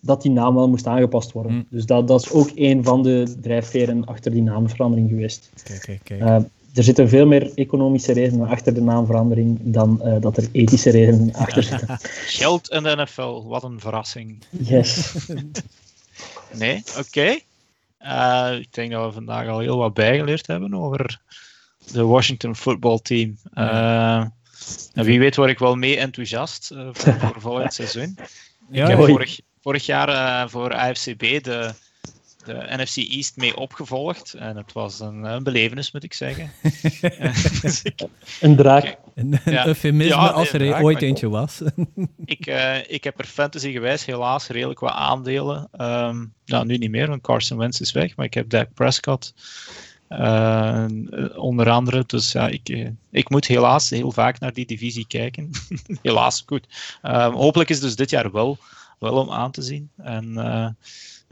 dat 0.00 0.22
die 0.22 0.30
naam 0.30 0.54
wel 0.54 0.68
moest 0.68 0.86
aangepast 0.86 1.32
worden. 1.32 1.52
Hm. 1.52 1.62
Dus 1.68 1.86
dat, 1.86 2.08
dat 2.08 2.20
is 2.20 2.30
ook 2.32 2.50
een 2.54 2.84
van 2.84 3.02
de 3.02 3.34
drijfveren 3.40 4.04
achter 4.04 4.30
die 4.30 4.42
naamverandering 4.42 5.08
geweest. 5.08 5.50
Kijk, 5.62 5.80
kijk, 5.80 6.00
kijk. 6.04 6.20
Eh, 6.20 6.36
er 6.74 6.82
zitten 6.82 7.08
veel 7.08 7.26
meer 7.26 7.52
economische 7.54 8.12
redenen 8.12 8.48
achter 8.48 8.74
de 8.74 8.80
naamverandering 8.80 9.58
dan 9.62 10.02
eh, 10.02 10.20
dat 10.20 10.36
er 10.36 10.48
ethische 10.52 10.90
redenen 10.90 11.34
achter 11.34 11.62
zitten. 11.72 11.98
Geld 12.26 12.70
in 12.70 12.82
de 12.82 12.96
NFL, 12.96 13.42
wat 13.42 13.62
een 13.62 13.80
verrassing. 13.80 14.44
Yes. 14.50 15.14
Nee, 16.52 16.82
oké. 16.98 17.38
Eh, 17.98 18.56
ik 18.58 18.74
denk 18.74 18.90
dat 18.90 19.06
we 19.06 19.12
vandaag 19.12 19.48
al 19.48 19.58
heel 19.58 19.76
wat 19.76 19.94
bijgeleerd 19.94 20.46
hebben 20.46 20.74
over 20.74 21.20
de 21.92 22.04
Washington 22.04 22.56
footballteam. 22.56 23.38
Eh 23.54 24.24
en 24.92 25.04
wie 25.04 25.18
weet 25.18 25.36
word 25.36 25.50
ik 25.50 25.58
wel 25.58 25.74
mee 25.74 25.98
enthousiast 25.98 26.72
voor, 26.92 27.14
voor 27.14 27.40
volgend 27.40 27.74
seizoen. 27.74 28.18
ja, 28.70 28.82
ik 28.82 28.96
heb 28.96 29.06
vorig, 29.06 29.40
vorig 29.62 29.86
jaar 29.86 30.08
eh, 30.08 30.48
voor 30.48 30.74
AFCB 30.74 31.42
de, 31.42 31.74
de 32.44 32.64
NFC 32.76 32.96
East 32.96 33.36
mee 33.36 33.56
opgevolgd. 33.56 34.32
En 34.34 34.56
het 34.56 34.72
was 34.72 35.00
een, 35.00 35.24
een 35.24 35.42
belevenis, 35.42 35.92
moet 35.92 36.04
ik 36.04 36.14
zeggen. 36.14 36.50
Eh, 37.00 37.34
Een 38.40 38.56
draak. 38.56 38.96
een, 39.14 39.38
een 39.44 39.52
Ja. 39.52 39.66
eufemisme 39.66 40.14
Ja, 40.14 40.26
als 40.28 40.48
er 40.48 40.54
inderdaad, 40.60 40.82
ooit 40.82 41.02
eentje 41.02 41.28
was. 41.28 41.60
ik, 42.24 42.46
eh, 42.46 42.76
ik 42.90 43.04
heb 43.04 43.18
er 43.18 43.24
fantasy-gewijs 43.26 44.04
helaas 44.04 44.46
redelijk 44.48 44.80
wat 44.80 44.92
aandelen. 44.92 45.68
Ehm 45.72 46.24
nou, 46.44 46.66
nu 46.66 46.76
niet 46.76 46.90
meer, 46.90 47.08
want 47.08 47.22
Carson 47.22 47.58
Wentz 47.58 47.80
is 47.80 47.92
weg. 47.92 48.16
Maar 48.16 48.26
ik 48.26 48.34
heb 48.34 48.48
Dak 48.48 48.68
Prescott. 48.74 49.34
eh, 50.08 50.84
onder 51.34 51.70
andere. 51.70 52.04
Dus 52.06 52.32
ja, 52.32 52.48
ik, 52.48 52.68
eh, 52.68 52.88
ik 53.10 53.28
moet 53.30 53.46
helaas 53.46 53.90
heel 53.90 54.12
vaak 54.12 54.38
naar 54.40 54.52
die 54.52 54.66
divisie 54.66 55.06
kijken. 55.06 55.50
helaas, 56.02 56.42
goed. 56.46 56.66
Ehm, 57.02 57.32
hopelijk 57.32 57.70
is 57.70 57.76
het 57.76 57.84
dus 57.84 57.96
dit 57.96 58.10
jaar 58.10 58.30
wel, 58.32 58.58
wel 58.98 59.12
om 59.16 59.30
aan 59.30 59.50
te 59.50 59.62
zien. 59.62 59.90
En, 59.96 60.36
eh, 60.38 60.68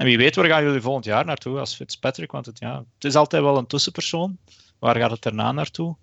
en 0.03 0.09
wie 0.09 0.17
weet, 0.17 0.37
waar 0.37 0.47
gaan 0.47 0.65
jullie 0.65 0.81
volgend 0.81 1.05
jaar 1.05 1.25
naartoe 1.25 1.59
als 1.59 1.75
Fitzpatrick? 1.75 2.33
Want 2.33 2.47
het, 2.47 2.59
ja, 2.59 2.85
het 2.95 3.05
is 3.05 3.15
altijd 3.15 3.43
wel 3.43 3.57
een 3.59 3.67
tussenpersoon. 3.67 4.37
Waar 4.79 4.97
gaat 4.97 5.11
het 5.11 5.23
daarna 5.23 5.53
naartoe? 5.53 5.97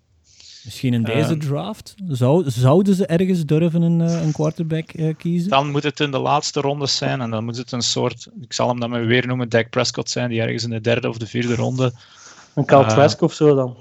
Misschien 0.64 0.94
in 0.94 1.02
deze 1.02 1.30
Ehm. 1.30 1.38
draft. 1.38 1.94
Zou, 2.08 2.50
zouden 2.50 2.94
ze 2.94 3.06
ergens 3.06 3.44
durven 3.44 3.82
een, 3.82 4.00
eh, 4.00 4.22
een 4.22 4.32
quarterback 4.32 4.90
eh, 4.92 5.14
kiezen? 5.16 5.50
Dan 5.50 5.70
moet 5.70 5.82
het 5.82 6.00
in 6.00 6.10
de 6.10 6.18
laatste 6.18 6.60
rondes 6.60 6.96
zijn 6.96 7.20
en 7.20 7.30
dan 7.30 7.44
moet 7.44 7.56
het 7.56 7.72
een 7.72 7.82
soort, 7.82 8.28
ik 8.40 8.52
zal 8.52 8.68
hem 8.68 8.80
dan 8.80 8.90
maar 8.90 9.06
weer 9.06 9.26
noemen, 9.26 9.48
Dak 9.48 9.70
Prescott 9.70 10.10
zijn, 10.10 10.28
die 10.30 10.40
ergens 10.40 10.64
in 10.64 10.70
de 10.70 10.80
derde 10.80 11.08
of 11.08 11.16
de 11.18 11.26
vierde 11.26 11.54
ronde. 11.54 11.92
Een 12.54 12.64
Cal 12.64 12.82
Eh, 12.82 12.88
Trask 12.88 13.20
of 13.20 13.32
zo 13.32 13.54
dan. 13.54 13.76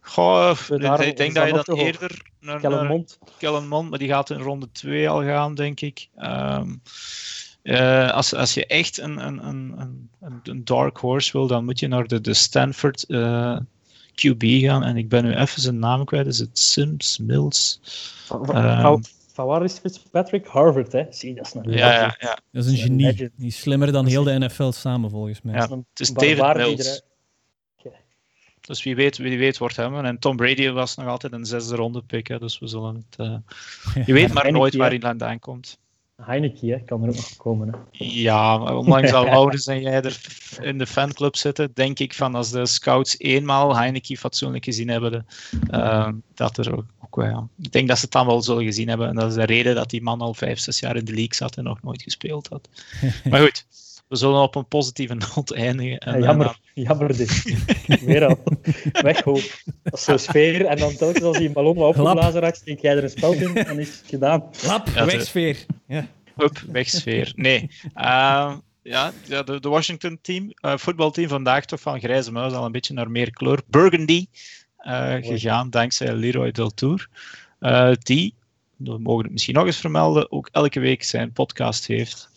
Goh, 0.00 0.56
ik 1.00 1.16
denk 1.16 1.34
dat 1.34 1.48
dat 1.50 1.66
je 1.66 1.72
hoog. 1.72 1.80
eerder 1.80 2.22
naar, 2.40 2.60
Kellen 2.60 2.86
Mond. 2.86 3.18
Kellen 3.38 3.68
Mond, 3.68 3.90
maar 3.90 3.98
die 3.98 4.08
gaat 4.08 4.30
in 4.30 4.38
ronde 4.38 4.68
2 4.72 5.08
al 5.08 5.22
gaan, 5.22 5.54
denk 5.54 5.80
ik. 5.80 6.08
Ehm, 6.16 6.74
eh, 7.62 8.10
als, 8.10 8.34
als 8.34 8.54
je 8.54 8.66
echt 8.66 8.98
een, 8.98 9.26
een, 9.26 9.46
een, 9.46 9.74
een, 10.20 10.40
een 10.44 10.64
dark 10.64 10.96
horse 10.96 11.32
wil, 11.32 11.46
dan 11.46 11.64
moet 11.64 11.78
je 11.80 11.88
naar 11.88 12.06
de, 12.06 12.20
de 12.20 12.34
Stanford 12.34 13.04
eh, 13.08 13.58
QB 14.14 14.44
gaan. 14.44 14.82
En 14.84 14.96
ik 14.96 15.08
ben 15.08 15.24
nu 15.24 15.34
even 15.34 15.62
zijn 15.62 15.78
naam 15.78 16.04
kwijt. 16.04 16.26
Is 16.26 16.38
het 16.38 16.58
Sims, 16.58 17.18
Mills? 17.18 17.80
Van, 18.26 18.46
van, 18.46 18.56
Ehm. 18.56 18.80
van- 19.32 19.46
waar 19.46 19.64
is 19.64 19.78
Fitzpatrick? 19.78 20.46
Harvard, 20.46 20.92
hè? 20.92 21.04
Zie, 21.10 21.34
dat 21.34 21.46
is 21.46 21.54
een 21.54 21.62
Ja, 21.72 21.92
ja, 21.92 22.16
ja. 22.18 22.38
Dat 22.50 22.64
is 22.64 22.70
een 22.70 22.76
genie. 22.78 23.06
legend. 23.06 23.30
Die 23.36 23.46
is 23.46 23.60
slimmer 23.60 23.92
dan 23.92 24.06
heel 24.06 24.22
de 24.24 24.38
NFL 24.38 24.70
samen, 24.70 25.10
volgens 25.10 25.42
mij. 25.42 25.54
Ja. 25.54 25.60
Het 25.68 26.00
is 26.00 26.10
David 26.10 26.56
Mills. 26.56 27.02
Dus 28.60 28.82
wie 28.82 28.94
weet, 28.96 29.16
wie 29.18 29.38
weet 29.38 29.58
wordt 29.58 29.76
hem. 29.76 30.04
En 30.04 30.18
Tom 30.18 30.36
Brady 30.36 30.70
was 30.70 30.96
nog 30.96 31.06
altijd 31.06 31.32
een 31.32 31.44
zesde 31.46 31.76
ronde 31.76 32.02
pick. 32.02 32.26
Hè, 32.26 32.38
dus 32.38 32.58
we 32.58 32.66
zullen 32.66 32.94
het. 32.94 33.18
eh, 33.18 34.04
je 34.06 34.12
weet 34.12 34.32
maar 34.32 34.52
nooit 34.52 34.74
waar 34.74 34.90
hij 34.90 35.00
vandaan 35.00 35.38
komt. 35.38 35.78
Heineken, 36.24 36.68
hè? 36.68 36.78
kan 36.78 37.02
er 37.02 37.08
ook 37.08 37.14
nog 37.14 37.36
komen. 37.36 37.68
Hè? 37.68 37.78
Ja, 38.04 38.58
maar 38.58 38.76
ondanks 38.76 39.10
dat 39.10 39.24
Laurens 39.34 39.66
en 39.66 39.80
jij 39.80 40.02
er 40.02 40.20
in 40.60 40.78
de 40.78 40.86
fanclub 40.86 41.36
zitten, 41.36 41.70
denk 41.74 41.98
ik 41.98 42.14
van 42.14 42.34
als 42.34 42.50
de 42.50 42.66
scouts 42.66 43.18
eenmaal 43.18 43.76
Heineken 43.76 44.16
fatsoenlijk 44.16 44.64
gezien 44.64 44.88
hebben, 44.88 45.26
eh, 45.70 46.08
dat 46.34 46.58
er 46.58 46.76
ook 46.76 46.84
ook, 47.16 47.24
ja. 47.24 47.48
Ik 47.62 47.72
denk 47.72 47.88
dat 47.88 47.96
ze 47.96 48.02
het 48.04 48.12
dan 48.12 48.26
wel 48.26 48.42
zullen 48.42 48.64
gezien 48.64 48.88
hebben. 48.88 49.08
En 49.08 49.14
dat 49.14 49.28
is 49.28 49.34
de 49.34 49.44
reden 49.44 49.74
dat 49.74 49.90
die 49.90 50.02
man 50.02 50.20
al 50.20 50.34
vijf, 50.34 50.58
zes 50.58 50.80
jaar 50.80 50.96
in 50.96 51.04
de 51.04 51.12
league 51.12 51.34
zat 51.34 51.56
en 51.56 51.64
nog 51.64 51.82
nooit 51.82 52.02
gespeeld 52.02 52.48
had. 52.48 52.68
maar 53.30 53.40
goed, 53.40 53.66
we 54.12 54.18
zullen 54.18 54.40
op 54.40 54.54
een 54.54 54.68
positieve 54.68 55.14
noot 55.34 55.52
eindigen. 55.52 55.98
En, 55.98 56.18
ja, 56.18 56.26
jammer, 56.26 56.58
en 56.74 56.82
jammer 56.82 57.16
dit. 57.16 57.42
Weer 58.04 58.24
al. 58.24 58.42
Weghoop. 58.92 59.62
Dat 59.82 59.92
is 59.92 60.04
zo'n 60.04 60.18
sfeer. 60.18 60.66
En 60.66 60.76
dan 60.76 60.96
telkens 60.96 61.24
als 61.24 61.38
een 61.38 61.52
ballon 61.52 61.78
opgeblazen 61.78 62.40
raakt, 62.40 62.56
steek 62.56 62.80
jij 62.80 62.96
er 62.96 63.02
een 63.02 63.10
spel 63.10 63.32
in 63.32 63.56
en 63.56 63.78
is 63.78 63.88
het 63.88 64.04
gedaan. 64.06 64.44
Lap, 64.66 64.88
ja, 64.94 65.04
wegsfeer. 65.04 65.66
Ja. 65.86 66.06
Hup, 66.36 66.62
wegsfeer. 66.66 67.32
Nee. 67.36 67.70
Uh, 67.96 68.54
ja, 68.82 69.12
de, 69.26 69.60
de 69.60 69.68
Washington 69.68 70.18
team, 70.22 70.52
uh, 70.60 70.76
voetbalteam 70.76 71.28
vandaag 71.28 71.64
toch 71.64 71.80
van 71.80 72.00
grijze 72.00 72.32
muis 72.32 72.52
al 72.52 72.64
een 72.64 72.72
beetje 72.72 72.94
naar 72.94 73.10
meer 73.10 73.30
kleur. 73.30 73.62
Burgundy 73.66 74.26
uh, 74.78 75.14
gegaan 75.20 75.70
dankzij 75.70 76.14
Leroy 76.14 76.50
Deltour. 76.50 77.08
Uh, 77.60 77.92
die, 77.98 78.34
we 78.76 78.98
mogen 78.98 79.22
het 79.22 79.32
misschien 79.32 79.54
nog 79.54 79.66
eens 79.66 79.80
vermelden, 79.80 80.32
ook 80.32 80.48
elke 80.52 80.80
week 80.80 81.02
zijn 81.02 81.32
podcast 81.32 81.86
heeft. 81.86 82.30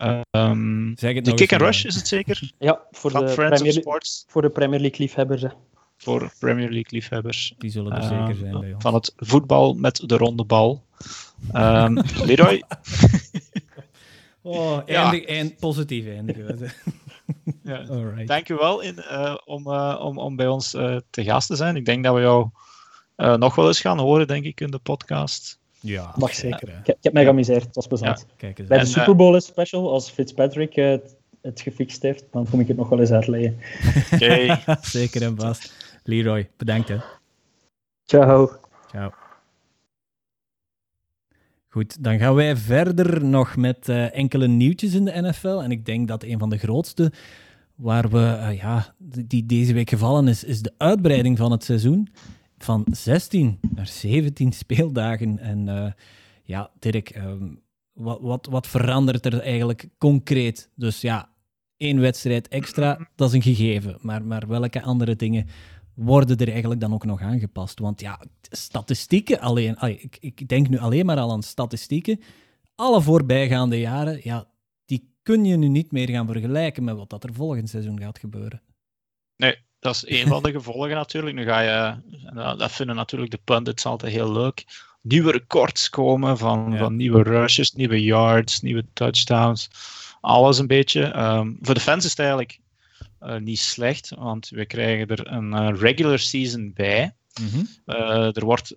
Um, 0.00 0.92
zeg 0.96 1.14
het 1.14 1.24
de 1.24 1.34
Kick 1.34 1.52
and 1.52 1.62
Rush 1.62 1.84
is 1.84 1.94
het 1.94 2.08
zeker? 2.08 2.52
Ja, 2.58 2.80
voor, 2.90 3.10
van 3.10 3.26
de 3.26 3.32
Friends 3.32 3.60
Premier, 3.62 3.80
Sports. 3.80 4.24
voor 4.28 4.42
de 4.42 4.50
Premier 4.50 4.80
League 4.80 4.98
liefhebbers. 4.98 5.42
Hè. 5.42 5.48
Voor 5.96 6.32
Premier 6.38 6.70
League 6.70 6.88
liefhebbers. 6.88 7.54
Die 7.58 7.70
zullen 7.70 7.92
er 7.92 8.02
zeker 8.02 8.34
zijn 8.34 8.60
bij 8.60 8.72
ons. 8.72 8.82
Van 8.82 8.94
het 8.94 9.12
voetbal 9.16 9.74
met 9.74 10.02
de 10.06 10.16
ronde 10.16 10.44
bal. 10.44 10.84
Um, 11.54 12.02
Leroy. 12.26 12.62
Oh, 14.42 14.78
eindig, 14.86 15.24
eind, 15.24 15.56
positief 15.58 16.06
eindigen. 16.06 16.58
ja. 17.62 17.84
Alright. 17.88 18.26
Dank 18.26 18.48
u 18.48 18.54
wel 18.54 18.80
in, 18.80 18.96
uh, 18.98 19.36
om, 19.44 19.66
uh, 19.66 20.00
om, 20.00 20.18
om 20.18 20.36
bij 20.36 20.48
ons 20.48 20.74
uh, 20.74 20.96
te 21.10 21.24
gast 21.24 21.46
te 21.46 21.56
zijn. 21.56 21.76
Ik 21.76 21.84
denk 21.84 22.04
dat 22.04 22.14
we 22.14 22.20
jou 22.20 22.48
nog 23.38 23.54
wel 23.54 23.66
eens 23.66 23.80
gaan 23.80 23.98
horen, 23.98 24.26
denk 24.26 24.44
ik, 24.44 24.60
in 24.60 24.70
de 24.70 24.78
podcast. 24.78 25.59
Ja, 25.80 26.14
mag 26.16 26.34
zeker. 26.34 26.68
Ik, 26.68 26.86
ik, 26.86 26.96
heb 27.00 27.12
mij 27.12 27.22
geamuseerd, 27.22 27.64
het 27.64 27.74
was 27.74 27.86
plezant. 27.86 28.26
Bij 28.68 28.78
de 28.78 28.84
Super 28.84 29.16
Bowl 29.16 29.40
special, 29.40 29.92
als 29.92 30.10
Fitzpatrick 30.10 30.74
het, 30.74 31.16
het 31.40 31.60
gefixt 31.60 32.02
heeft, 32.02 32.24
dan 32.30 32.46
kom 32.50 32.60
ik 32.60 32.68
het 32.68 32.76
nog 32.76 32.88
wel 32.88 33.00
eens 33.00 33.10
uitleggen. 33.10 33.56
Okay. 34.12 34.62
zeker 34.82 35.22
en 35.22 35.36
vast. 35.36 35.72
Leroy, 36.04 36.48
bedankt 36.56 36.88
hè. 36.88 36.96
Ciao. 38.04 38.50
Ciao. 38.90 39.12
Goed, 41.68 42.04
dan 42.04 42.18
gaan 42.18 42.34
wij 42.34 42.56
verder 42.56 43.24
nog 43.24 43.56
met 43.56 43.88
uh, 43.88 44.16
enkele 44.16 44.48
nieuwtjes 44.48 44.94
in 44.94 45.04
de 45.04 45.20
NFL. 45.20 45.48
En 45.62 45.70
ik 45.70 45.86
denk 45.86 46.08
dat 46.08 46.22
een 46.22 46.38
van 46.38 46.50
de 46.50 46.58
grootste 46.58 47.12
waar 47.74 48.08
we, 48.08 48.18
uh, 48.18 48.58
ja, 48.58 48.94
die 49.26 49.46
deze 49.46 49.72
week 49.72 49.88
gevallen 49.88 50.28
is, 50.28 50.44
is 50.44 50.62
de 50.62 50.72
uitbreiding 50.76 51.38
van 51.38 51.50
het 51.50 51.64
seizoen. 51.64 52.08
Van 52.62 52.86
16 52.90 53.60
naar 53.74 53.86
17 53.86 54.52
speeldagen. 54.52 55.38
En 55.38 55.66
uh, 55.66 55.92
ja, 56.42 56.70
Dirk, 56.78 57.16
um, 57.16 57.62
wat, 57.92 58.20
wat, 58.20 58.46
wat 58.46 58.66
verandert 58.66 59.26
er 59.26 59.40
eigenlijk 59.40 59.88
concreet? 59.98 60.70
Dus 60.74 61.00
ja, 61.00 61.28
één 61.76 62.00
wedstrijd 62.00 62.48
extra, 62.48 63.08
dat 63.14 63.28
is 63.28 63.34
een 63.34 63.54
gegeven. 63.54 63.98
Maar, 64.00 64.24
maar 64.24 64.48
welke 64.48 64.82
andere 64.82 65.16
dingen 65.16 65.46
worden 65.94 66.36
er 66.36 66.48
eigenlijk 66.48 66.80
dan 66.80 66.92
ook 66.92 67.04
nog 67.04 67.20
aangepast? 67.20 67.78
Want 67.78 68.00
ja, 68.00 68.20
statistieken 68.42 69.40
alleen, 69.40 69.76
ik, 69.80 70.16
ik 70.20 70.48
denk 70.48 70.68
nu 70.68 70.78
alleen 70.78 71.06
maar 71.06 71.18
al 71.18 71.32
aan 71.32 71.42
statistieken. 71.42 72.20
Alle 72.74 73.02
voorbijgaande 73.02 73.80
jaren, 73.80 74.20
ja, 74.22 74.48
die 74.84 75.14
kun 75.22 75.44
je 75.44 75.56
nu 75.56 75.68
niet 75.68 75.92
meer 75.92 76.08
gaan 76.08 76.26
vergelijken 76.26 76.84
met 76.84 76.96
wat 76.96 77.10
dat 77.10 77.24
er 77.24 77.34
volgend 77.34 77.68
seizoen 77.68 78.00
gaat 78.00 78.18
gebeuren. 78.18 78.62
Nee, 79.36 79.56
dat 79.80 79.94
is 79.94 80.04
een 80.06 80.26
van 80.26 80.42
de 80.42 80.50
gevolgen 80.50 80.94
natuurlijk. 80.94 81.36
Nu 81.36 81.44
ga 81.44 81.60
je, 81.60 81.94
dat 82.56 82.72
vinden 82.72 82.96
natuurlijk 82.96 83.30
de 83.30 83.40
pundits 83.44 83.86
altijd 83.86 84.12
heel 84.12 84.32
leuk, 84.32 84.64
nieuwe 85.00 85.32
records 85.32 85.88
komen 85.88 86.38
van, 86.38 86.72
ja. 86.72 86.78
van 86.78 86.96
nieuwe 86.96 87.22
rushes, 87.22 87.72
nieuwe 87.72 88.02
yards, 88.02 88.60
nieuwe 88.60 88.84
touchdowns. 88.92 89.70
Alles 90.20 90.58
een 90.58 90.66
beetje. 90.66 91.16
Um, 91.18 91.58
voor 91.60 91.74
de 91.74 91.80
fans 91.80 92.04
is 92.04 92.10
het 92.10 92.18
eigenlijk 92.18 92.60
uh, 93.22 93.36
niet 93.36 93.58
slecht, 93.58 94.08
want 94.08 94.48
we 94.48 94.66
krijgen 94.66 95.08
er 95.08 95.32
een 95.32 95.52
uh, 95.52 95.80
regular 95.80 96.18
season 96.18 96.72
bij. 96.74 97.14
Mm 97.40 97.48
-hmm. 97.48 97.68
uh, 97.86 98.36
er 98.36 98.44
wordt 98.44 98.76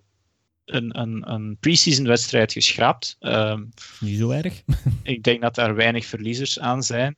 een, 0.64 1.00
een, 1.00 1.30
een 1.32 1.56
pre-season 1.60 2.06
wedstrijd 2.06 2.52
geschrapt. 2.52 3.16
Um, 3.20 3.72
niet 4.00 4.18
zo 4.18 4.30
erg. 4.30 4.62
ik 5.02 5.22
denk 5.22 5.40
dat 5.40 5.54
daar 5.54 5.74
weinig 5.74 6.06
verliezers 6.06 6.60
aan 6.60 6.82
zijn. 6.82 7.16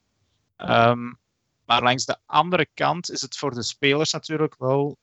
Um, 0.56 1.18
maar 1.66 1.82
langs 1.82 2.04
de 2.04 2.16
andere 2.26 2.66
kant 2.74 3.10
is 3.10 3.20
het 3.20 3.36
voor 3.36 3.54
de 3.54 3.62
spelers 3.62 4.12
natuurlijk 4.12 4.54
wel 4.58 4.98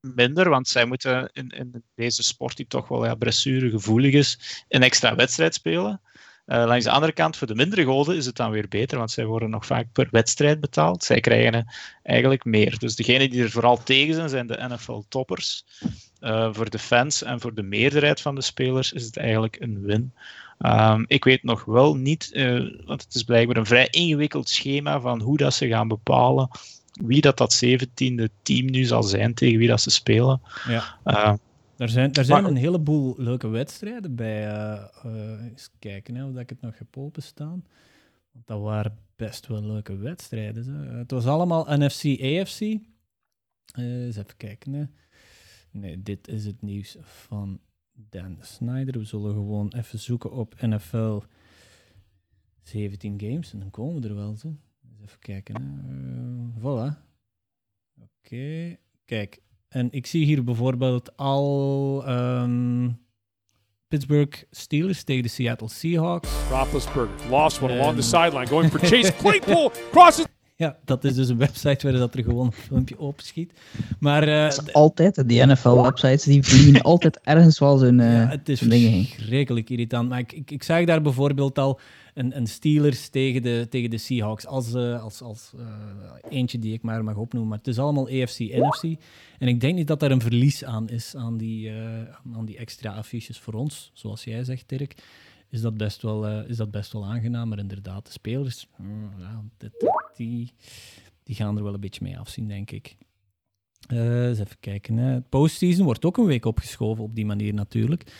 minder, 0.00 0.48
want 0.48 0.68
zij 0.68 0.84
moeten 0.84 1.30
in, 1.32 1.48
in 1.48 1.84
deze 1.94 2.22
sport, 2.22 2.56
die 2.56 2.66
toch 2.66 2.88
wel 2.88 3.04
ja, 3.04 3.14
blessuregevoelig 3.14 4.12
is, 4.12 4.64
een 4.68 4.82
extra 4.82 5.14
wedstrijd 5.14 5.54
spelen. 5.54 6.00
Uh, 6.46 6.64
langs 6.66 6.84
de 6.84 6.90
andere 6.90 7.12
kant, 7.12 7.36
voor 7.36 7.46
de 7.46 7.54
mindere 7.54 7.84
goden 7.84 8.16
is 8.16 8.26
het 8.26 8.36
dan 8.36 8.50
weer 8.50 8.68
beter, 8.68 8.98
want 8.98 9.10
zij 9.10 9.24
worden 9.24 9.50
nog 9.50 9.66
vaak 9.66 9.92
per 9.92 10.08
wedstrijd 10.10 10.60
betaald. 10.60 11.04
Zij 11.04 11.20
krijgen 11.20 11.72
eigenlijk 12.02 12.44
meer. 12.44 12.78
Dus 12.78 12.96
degenen 12.96 13.30
die 13.30 13.42
er 13.42 13.50
vooral 13.50 13.82
tegen 13.82 14.14
zijn, 14.14 14.28
zijn 14.28 14.46
de 14.46 14.68
NFL-toppers. 14.68 15.64
Uh, 16.20 16.54
voor 16.54 16.70
de 16.70 16.78
fans 16.78 17.22
en 17.22 17.40
voor 17.40 17.54
de 17.54 17.62
meerderheid 17.62 18.20
van 18.20 18.34
de 18.34 18.40
spelers 18.40 18.92
is 18.92 19.04
het 19.04 19.16
eigenlijk 19.16 19.56
een 19.60 19.80
win. 19.80 20.14
Um, 20.58 21.04
ik 21.06 21.24
weet 21.24 21.42
nog 21.42 21.64
wel 21.64 21.96
niet, 21.96 22.30
uh, 22.32 22.84
want 22.86 23.02
het 23.02 23.14
is 23.14 23.22
blijkbaar 23.22 23.56
een 23.56 23.66
vrij 23.66 23.88
ingewikkeld 23.90 24.48
schema 24.48 25.00
van 25.00 25.20
hoe 25.20 25.36
dat 25.36 25.54
ze 25.54 25.68
gaan 25.68 25.88
bepalen 25.88 26.48
wie 27.04 27.20
dat, 27.20 27.36
dat 27.36 27.64
17e 27.64 28.24
team 28.42 28.70
nu 28.70 28.84
zal 28.84 29.02
zijn, 29.02 29.34
tegen 29.34 29.58
wie 29.58 29.68
dat 29.68 29.80
ze 29.80 29.90
spelen. 29.90 30.40
Ja. 30.68 30.98
Uh, 31.04 31.34
er 31.76 31.88
zijn, 31.88 32.12
er 32.12 32.24
zijn 32.24 32.42
maar, 32.42 32.50
een 32.50 32.56
heleboel 32.56 33.14
leuke 33.18 33.48
wedstrijden 33.48 34.14
bij. 34.14 34.46
Uh, 34.46 35.44
eens 35.50 35.70
kijken 35.78 36.14
hè, 36.14 36.24
of 36.24 36.36
ik 36.36 36.48
het 36.48 36.60
nog 36.60 36.78
heb 36.78 36.96
openstaan. 36.96 37.64
Want 38.32 38.46
dat 38.46 38.60
waren 38.60 38.98
best 39.16 39.46
wel 39.46 39.62
leuke 39.62 39.96
wedstrijden. 39.96 40.66
Hè. 40.66 40.98
Het 40.98 41.10
was 41.10 41.26
allemaal 41.26 41.66
NFC, 41.68 42.04
AFC. 42.22 42.60
Uh, 42.60 42.78
eens 43.74 44.16
even 44.16 44.36
kijken. 44.36 44.72
Hè. 44.72 44.84
Nee, 45.70 46.02
dit 46.02 46.28
is 46.28 46.44
het 46.44 46.62
nieuws 46.62 46.96
van 47.00 47.60
Dan 47.96 48.36
Snyder. 48.40 48.98
We 48.98 49.04
zullen 49.04 49.32
gewoon 49.32 49.72
even 49.76 49.98
zoeken 49.98 50.30
op 50.30 50.60
NFL 50.60 51.18
17 52.62 53.20
games 53.20 53.52
en 53.52 53.58
dan 53.58 53.70
komen 53.70 54.02
we 54.02 54.08
er 54.08 54.14
wel. 54.14 54.36
Zo. 54.36 54.56
Even 55.02 55.18
kijken. 55.18 55.54
Hè. 55.54 56.60
voilà. 56.60 56.96
Oké. 57.96 58.08
Okay. 58.22 58.78
Kijk, 59.04 59.42
en 59.68 59.88
ik 59.90 60.06
zie 60.06 60.24
hier 60.24 60.44
bijvoorbeeld 60.44 61.16
al 61.16 62.02
um, 62.08 62.98
Pittsburgh 63.88 64.42
Steelers 64.50 65.04
tegen 65.04 65.22
de 65.22 65.28
Seattle 65.28 65.68
Seahawks. 65.68 66.28
Roethlisberger 66.50 67.30
lost 67.30 67.62
one 67.62 67.72
along 67.72 67.96
the 67.96 68.02
sideline, 68.02 68.46
going 68.46 68.70
for 68.70 68.78
Chase 68.78 69.12
Claypool 69.22 69.72
crosses. 69.90 70.25
Ja, 70.58 70.76
dat 70.84 71.04
is 71.04 71.14
dus 71.14 71.28
een 71.28 71.38
website 71.38 71.90
waar 71.90 71.98
dat 71.98 72.14
er 72.14 72.22
gewoon 72.22 72.46
een 72.46 72.52
filmpje 72.52 72.98
opschiet. 72.98 73.52
Maar, 73.98 74.28
uh, 74.28 74.42
dat 74.42 74.66
is 74.66 74.72
altijd, 74.72 75.28
die 75.28 75.46
NFL-websites, 75.46 76.24
die 76.24 76.42
vliegen 76.42 76.82
altijd 76.92 77.20
ergens 77.22 77.58
wel 77.58 77.78
zo'n 77.78 77.98
uh, 77.98 78.12
ja, 78.12 78.28
Het 78.28 78.48
is 78.48 78.58
verschrikkelijk 78.58 79.70
irritant. 79.70 80.08
Maar 80.08 80.18
ik, 80.18 80.32
ik, 80.32 80.50
ik 80.50 80.62
zag 80.62 80.84
daar 80.84 81.02
bijvoorbeeld 81.02 81.58
al 81.58 81.80
een, 82.14 82.36
een 82.36 82.46
Steelers 82.46 83.08
tegen 83.08 83.42
de, 83.42 83.66
tegen 83.70 83.90
de 83.90 83.98
Seahawks. 83.98 84.46
Als, 84.46 84.74
uh, 84.74 85.02
als, 85.02 85.22
als 85.22 85.52
eentje 86.28 86.58
die 86.58 86.72
ik 86.72 86.82
maar 86.82 87.04
mag 87.04 87.16
opnoemen. 87.16 87.50
Maar 87.50 87.58
het 87.58 87.68
is 87.68 87.78
allemaal 87.78 88.08
AFC, 88.08 88.38
NFC. 88.38 88.82
En 89.38 89.48
ik 89.48 89.60
denk 89.60 89.74
niet 89.74 89.86
dat 89.86 90.02
er 90.02 90.10
een 90.10 90.20
verlies 90.20 90.64
aan 90.64 90.88
is 90.88 91.16
aan 91.16 91.36
die, 91.36 91.72
aan 92.34 92.44
die 92.44 92.56
extra 92.56 92.92
affiches 92.92 93.38
voor 93.38 93.54
ons. 93.54 93.90
Zoals 93.94 94.24
jij 94.24 94.44
zegt, 94.44 94.68
Dirk. 94.68 94.94
Is 95.50 95.60
dat 95.60 95.76
best 95.76 96.02
wel, 96.02 96.42
is 96.42 96.56
dat 96.56 96.70
best 96.70 96.92
wel 96.92 97.06
aangenaam. 97.06 97.48
Maar 97.48 97.58
inderdaad, 97.58 98.06
de 98.06 98.12
spelers, 98.12 98.66
ja, 99.18 99.44
dit, 99.56 99.92
die, 100.16 100.52
die 101.22 101.34
gaan 101.34 101.56
er 101.56 101.62
wel 101.62 101.74
een 101.74 101.80
beetje 101.80 102.04
mee 102.04 102.18
afzien, 102.18 102.48
denk 102.48 102.70
ik. 102.70 102.96
eens 103.88 104.38
even 104.38 104.60
kijken. 104.60 104.96
Het 104.96 105.28
postseason 105.28 105.84
wordt 105.84 106.04
ook 106.04 106.16
een 106.16 106.26
week 106.26 106.44
opgeschoven 106.44 107.04
op 107.04 107.14
die 107.14 107.26
manier 107.26 107.54
natuurlijk. 107.54 108.12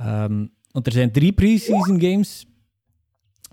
Um, 0.00 0.52
want 0.70 0.86
er 0.86 0.92
zijn 0.92 1.12
drie 1.12 1.32
pre-season 1.32 2.00
games 2.00 2.46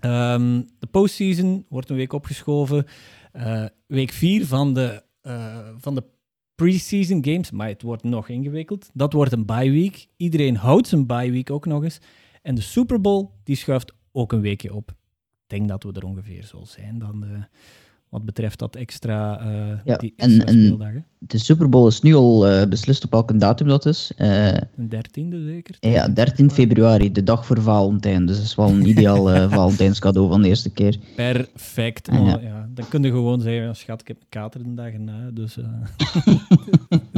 Um, 0.04 0.68
de 0.78 0.86
postseason 0.90 1.66
wordt 1.68 1.90
een 1.90 1.96
week 1.96 2.12
opgeschoven. 2.12 2.86
Uh, 3.36 3.64
week 3.86 4.12
4 4.12 4.46
van 4.46 4.74
de, 4.74 5.02
uh, 5.22 5.68
van 5.76 5.94
de 5.94 6.04
preseason 6.54 7.24
games, 7.24 7.50
maar 7.50 7.68
het 7.68 7.82
wordt 7.82 8.02
nog 8.02 8.28
ingewikkeld. 8.28 8.90
Dat 8.94 9.12
wordt 9.12 9.32
een 9.32 9.46
bye 9.46 9.70
week. 9.70 10.06
Iedereen 10.16 10.56
houdt 10.56 10.88
zijn 10.88 11.06
bye 11.06 11.30
week 11.30 11.50
ook 11.50 11.66
nog 11.66 11.82
eens. 11.82 12.00
En 12.48 12.54
de 12.54 12.60
Super 12.60 13.00
Bowl 13.00 13.30
die 13.44 13.56
schuift 13.56 13.92
ook 14.12 14.32
een 14.32 14.40
weekje 14.40 14.74
op. 14.74 14.90
Ik 14.90 14.96
denk 15.46 15.68
dat 15.68 15.82
we 15.82 15.92
er 15.92 16.04
ongeveer 16.04 16.44
zo 16.44 16.64
zijn 16.64 16.98
dan 16.98 17.20
de, 17.20 17.44
wat 18.08 18.24
betreft 18.24 18.58
dat 18.58 18.76
extra, 18.76 19.46
uh, 19.46 19.78
ja, 19.84 19.96
die 19.96 20.12
extra 20.16 20.44
en, 20.44 20.64
speeldagen. 20.64 21.06
De 21.18 21.38
Super 21.38 21.68
Bowl 21.68 21.86
is 21.86 22.00
nu 22.00 22.14
al 22.14 22.50
uh, 22.50 22.64
beslist 22.64 23.04
op 23.04 23.10
welke 23.10 23.36
datum 23.36 23.68
dat 23.68 23.86
is. 23.86 24.12
Uh, 24.16 24.54
de 24.76 24.96
13e 24.96 25.44
zeker? 25.44 25.76
Ja, 25.80 26.08
13 26.08 26.50
februari, 26.50 27.12
de 27.12 27.22
dag 27.22 27.46
voor 27.46 27.62
Valentijn. 27.62 28.26
Dus 28.26 28.36
dat 28.36 28.44
is 28.44 28.54
wel 28.54 28.68
een 28.68 28.88
ideaal 28.94 29.34
uh, 29.34 29.52
Valentijnscadeau 29.52 30.28
van 30.28 30.42
de 30.42 30.48
eerste 30.48 30.70
keer. 30.70 30.98
Perfect. 31.16 32.08
Oh, 32.08 32.26
ja. 32.26 32.38
ja. 32.40 32.68
Dan 32.74 32.88
kun 32.88 33.02
je 33.02 33.10
gewoon 33.10 33.40
zeggen, 33.40 33.76
schat, 33.76 34.00
ik 34.00 34.08
heb 34.08 34.20
een 34.20 34.26
kater 34.28 34.62
de 34.62 34.74
dag 34.74 34.92
erna. 34.92 35.30
Dus, 35.30 35.58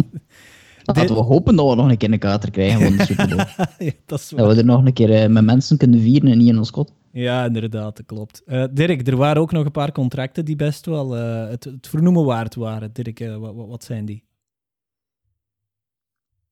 Laten 0.97 1.15
we 1.15 1.23
hopen 1.23 1.57
dat 1.57 1.69
we 1.69 1.75
nog 1.75 1.91
een 1.91 1.97
keer 1.97 2.13
een 2.13 2.19
kater 2.19 2.51
krijgen 2.51 2.81
van 2.81 2.97
de 2.97 3.05
Super 3.05 3.29
Bowl. 3.29 3.39
ja, 3.87 3.93
dat 4.07 4.19
is 4.19 4.29
dat 4.29 4.55
we 4.55 4.59
er 4.59 4.65
nog 4.65 4.85
een 4.85 4.93
keer 4.93 5.13
eh, 5.13 5.29
met 5.29 5.45
mensen 5.45 5.77
kunnen 5.77 6.01
vieren 6.01 6.31
en 6.31 6.39
niet 6.39 6.49
in 6.49 6.59
ons 6.59 6.71
kot. 6.71 6.93
Ja, 7.13 7.45
inderdaad, 7.45 7.97
dat 7.97 8.07
klopt. 8.07 8.43
Uh, 8.47 8.65
Dirk, 8.73 9.07
er 9.07 9.17
waren 9.17 9.43
ook 9.43 9.53
nog 9.53 9.65
een 9.65 9.71
paar 9.71 9.93
contracten 9.93 10.45
die 10.45 10.57
best 10.57 10.87
wel 10.87 11.17
uh, 11.17 11.49
het, 11.49 11.65
het, 11.65 11.89
vernoemen 11.89 12.25
waard 12.25 12.55
waren. 12.55 12.93
Dirk, 12.93 13.19
wat, 13.39 13.55
wat, 13.55 13.85
zijn 13.85 14.05
die? 14.05 14.25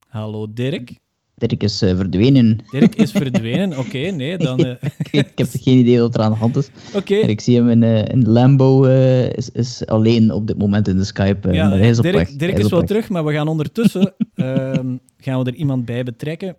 Hallo 0.06 0.52
Dirk? 0.52 0.98
Dirk 1.38 1.62
is 1.62 1.78
verdwenen. 1.78 2.58
Dirk 2.70 2.94
is 2.94 3.10
verdwenen, 3.10 3.70
oké, 3.70 3.80
okay, 3.80 4.08
nee, 4.08 4.36
dan... 4.36 4.58
ik 5.10 5.32
heb 5.34 5.48
geen 5.50 5.78
idee 5.78 6.00
wat 6.00 6.14
er 6.14 6.20
aan 6.20 6.32
de 6.32 6.38
hand 6.38 6.56
is. 6.56 6.70
Oké. 6.88 6.96
Okay. 6.96 7.30
Ik 7.30 7.40
zie 7.40 7.56
hem 7.56 7.68
in, 7.68 7.82
in 8.06 8.28
Lambo, 8.28 8.84
is, 8.84 9.50
is 9.50 9.86
alleen 9.86 10.32
op 10.32 10.46
dit 10.46 10.58
moment 10.58 10.88
in 10.88 10.96
de 10.96 11.04
Skype. 11.04 11.52
ja, 11.52 11.70
hij 11.70 11.88
is 11.88 11.98
op 11.98 12.02
Dirk, 12.02 12.16
weg. 12.16 12.30
Dirk 12.30 12.58
is, 12.58 12.64
is 12.64 12.70
wel 12.70 12.78
weg. 12.78 12.88
terug, 12.88 13.08
maar 13.08 13.24
we 13.24 13.32
gaan 13.32 13.48
ondertussen 13.48 14.14
ehm, 14.34 14.96
gaan 15.16 15.44
we 15.44 15.50
er 15.50 15.54
iemand 15.54 15.84
bij 15.84 16.02
betrekken 16.02 16.56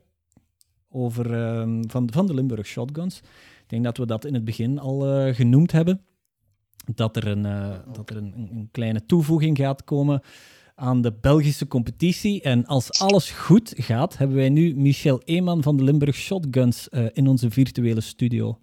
over, 0.92 1.34
um, 1.34 1.90
van, 1.90 2.10
van 2.12 2.26
de 2.26 2.34
Limburg 2.34 2.66
Shotguns. 2.66 3.18
Ik 3.70 3.70
denk 3.70 3.84
dat 3.84 3.98
we 3.98 4.06
dat 4.06 4.26
in 4.26 4.34
het 4.34 4.46
begin 4.46 4.80
al 4.80 5.28
uh, 5.28 5.34
genoemd 5.34 5.72
hebben. 5.72 6.02
Dat 6.96 7.16
er, 7.16 7.28
een, 7.28 7.46
uh, 7.46 7.76
dat 7.92 8.10
er 8.10 8.18
een, 8.18 8.34
een, 8.36 8.70
kleine 8.72 9.06
toevoeging 9.06 9.58
gaat 9.58 9.84
komen 9.84 10.22
aan 10.80 11.02
de 11.02 11.14
Belgische 11.22 11.68
competitie. 11.68 12.42
En 12.42 12.66
als 12.66 13.00
alles 13.00 13.32
goed 13.32 13.74
gaat, 13.76 14.18
hebben 14.18 14.38
wij 14.38 14.50
nu 14.50 14.76
Michel 14.76 15.22
Eeman 15.26 15.64
van 15.64 15.78
de 15.78 15.84
Limburg 15.84 16.16
Shotguns 16.16 16.88
uh, 16.92 17.06
in 17.14 17.28
onze 17.28 17.52
virtuele 17.52 18.02
studio. 18.02 18.60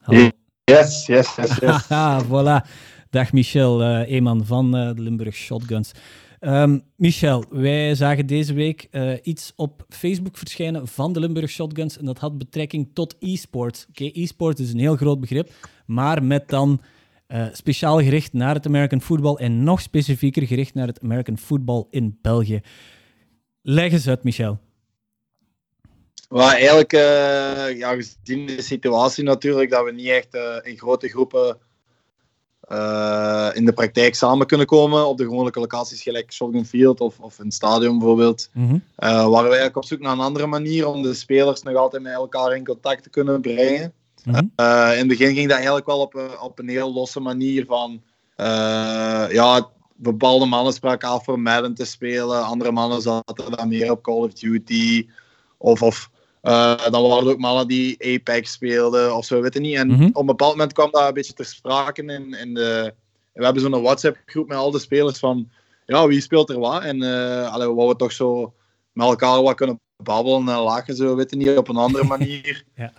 Hallo. 0.00 0.28
Yes, 0.64 1.06
yes, 1.06 1.36
yes, 1.36 1.58
yes. 1.58 1.88
Haha, 1.88 2.24
voilà. 2.24 2.68
Dag 3.10 3.32
Michel 3.32 3.84
Eeman 3.84 4.46
van 4.46 4.70
de 4.70 4.94
Limburg 4.96 5.34
Shotguns. 5.34 5.92
Um, 6.40 6.82
Michel, 6.96 7.44
wij 7.50 7.94
zagen 7.94 8.26
deze 8.26 8.54
week 8.54 8.88
uh, 8.90 9.12
iets 9.22 9.52
op 9.56 9.84
Facebook 9.88 10.36
verschijnen 10.36 10.88
van 10.88 11.12
de 11.12 11.20
Limburg 11.20 11.50
Shotguns 11.50 11.98
en 11.98 12.04
dat 12.04 12.18
had 12.18 12.38
betrekking 12.38 12.90
tot 12.92 13.16
e-sport. 13.18 13.86
Oké, 13.90 14.04
okay, 14.04 14.22
e-sport 14.22 14.58
is 14.58 14.72
een 14.72 14.78
heel 14.78 14.96
groot 14.96 15.20
begrip, 15.20 15.50
maar 15.86 16.22
met 16.22 16.48
dan 16.48 16.80
uh, 17.28 17.46
speciaal 17.52 17.98
gericht 17.98 18.32
naar 18.32 18.54
het 18.54 18.66
American 18.66 19.00
football 19.00 19.34
en 19.34 19.64
nog 19.64 19.80
specifieker 19.80 20.46
gericht 20.46 20.74
naar 20.74 20.86
het 20.86 21.00
American 21.00 21.38
football 21.38 21.84
in 21.90 22.18
België. 22.22 22.60
Leg 23.62 23.92
eens 23.92 24.08
uit, 24.08 24.22
Michel. 24.22 24.58
Maar 26.28 26.54
eigenlijk, 26.54 26.92
uh, 26.92 27.78
ja, 27.78 27.94
gezien 27.94 28.46
de 28.46 28.62
situatie 28.62 29.24
natuurlijk, 29.24 29.70
dat 29.70 29.84
we 29.84 29.92
niet 29.92 30.06
echt 30.06 30.38
in 30.62 30.78
grote 30.78 31.08
groepen 31.08 31.58
in 33.54 33.64
de 33.64 33.72
praktijk 33.74 34.14
samen 34.14 34.46
kunnen 34.46 34.66
komen 34.66 35.06
op 35.06 35.18
de 35.18 35.24
gewone 35.24 35.50
locaties 35.52 36.02
gelijk 36.02 36.32
Shotgun 36.32 36.66
Field 36.66 37.00
of, 37.00 37.20
of 37.20 37.38
een 37.38 37.50
stadion 37.50 37.98
bijvoorbeeld. 37.98 38.50
Mm 38.52 38.68
-hmm. 38.68 38.82
waren 38.96 39.30
we 39.30 39.34
eigenlijk 39.34 39.76
op 39.76 39.84
zoek 39.84 40.00
naar 40.00 40.12
een 40.12 40.20
andere 40.20 40.46
manier 40.46 40.86
om 40.86 41.02
de 41.02 41.14
spelers 41.14 41.62
nog 41.62 41.74
altijd 41.74 42.02
met 42.02 42.12
elkaar 42.12 42.56
in 42.56 42.64
contact 42.64 43.02
te 43.02 43.10
kunnen 43.10 43.40
brengen. 43.40 43.92
Mm 44.24 44.34
-hmm. 44.34 44.52
uh, 44.56 44.90
in 44.92 44.98
het 44.98 45.08
begin 45.08 45.34
ging 45.34 45.46
dat 45.46 45.56
eigenlijk 45.56 45.86
wel 45.86 46.00
op, 46.00 46.38
op 46.40 46.58
een 46.58 46.68
heel 46.68 46.92
losse 46.92 47.20
manier 47.20 47.64
van 47.66 48.02
ja, 49.30 49.68
bepaalde 49.96 50.46
mannen 50.46 50.72
spraken 50.72 51.08
af 51.08 51.24
voor 51.24 51.40
Madden 51.40 51.74
te 51.74 51.84
spelen, 51.84 52.44
andere 52.44 52.72
mannen 52.72 53.02
zaten 53.02 53.56
dan 53.56 53.68
meer 53.68 53.90
op 53.90 54.02
Call 54.02 54.14
of 54.14 54.32
Duty 54.32 55.08
of, 55.56 55.82
of 55.82 56.10
uh, 56.42 56.90
dan 56.90 57.08
waren 57.08 57.26
er 57.26 57.32
ook 57.32 57.38
mannen 57.38 57.68
die 57.68 58.16
Apex 58.16 58.52
speelden 58.52 59.16
of 59.16 59.24
zo, 59.24 59.40
weet 59.40 59.54
je 59.54 59.60
niet. 59.60 59.76
En 59.76 59.88
mm 59.88 59.94
-hmm. 59.94 60.08
op 60.08 60.20
een 60.20 60.26
bepaald 60.26 60.52
moment 60.52 60.72
kwam 60.72 60.90
dat 60.90 61.08
een 61.08 61.14
beetje 61.14 61.32
ter 61.32 61.44
sprake 61.44 62.02
in, 62.02 62.34
in 62.34 62.54
de... 62.54 62.94
We 63.32 63.44
hebben 63.44 63.62
zo'n 63.62 63.82
WhatsApp-groep 63.82 64.48
met 64.48 64.56
al 64.56 64.70
de 64.70 64.78
spelers 64.78 65.18
van... 65.18 65.50
Ja, 65.86 66.06
wie 66.06 66.20
speelt 66.20 66.50
er 66.50 66.58
wat? 66.58 66.82
En 66.82 67.02
uh, 67.02 67.52
allee, 67.52 67.68
we 67.68 67.74
wouden 67.74 67.96
toch 67.96 68.12
zo 68.12 68.54
met 68.92 69.06
elkaar 69.06 69.42
wat 69.42 69.54
kunnen 69.54 69.80
babbelen 69.96 70.48
en 70.48 70.60
lachen, 70.60 70.96
zo, 70.96 71.16
weet 71.16 71.30
je 71.30 71.36
niet, 71.36 71.56
op 71.56 71.68
een 71.68 71.76
andere 71.76 72.04
manier. 72.16 72.64
ja. 72.74 72.92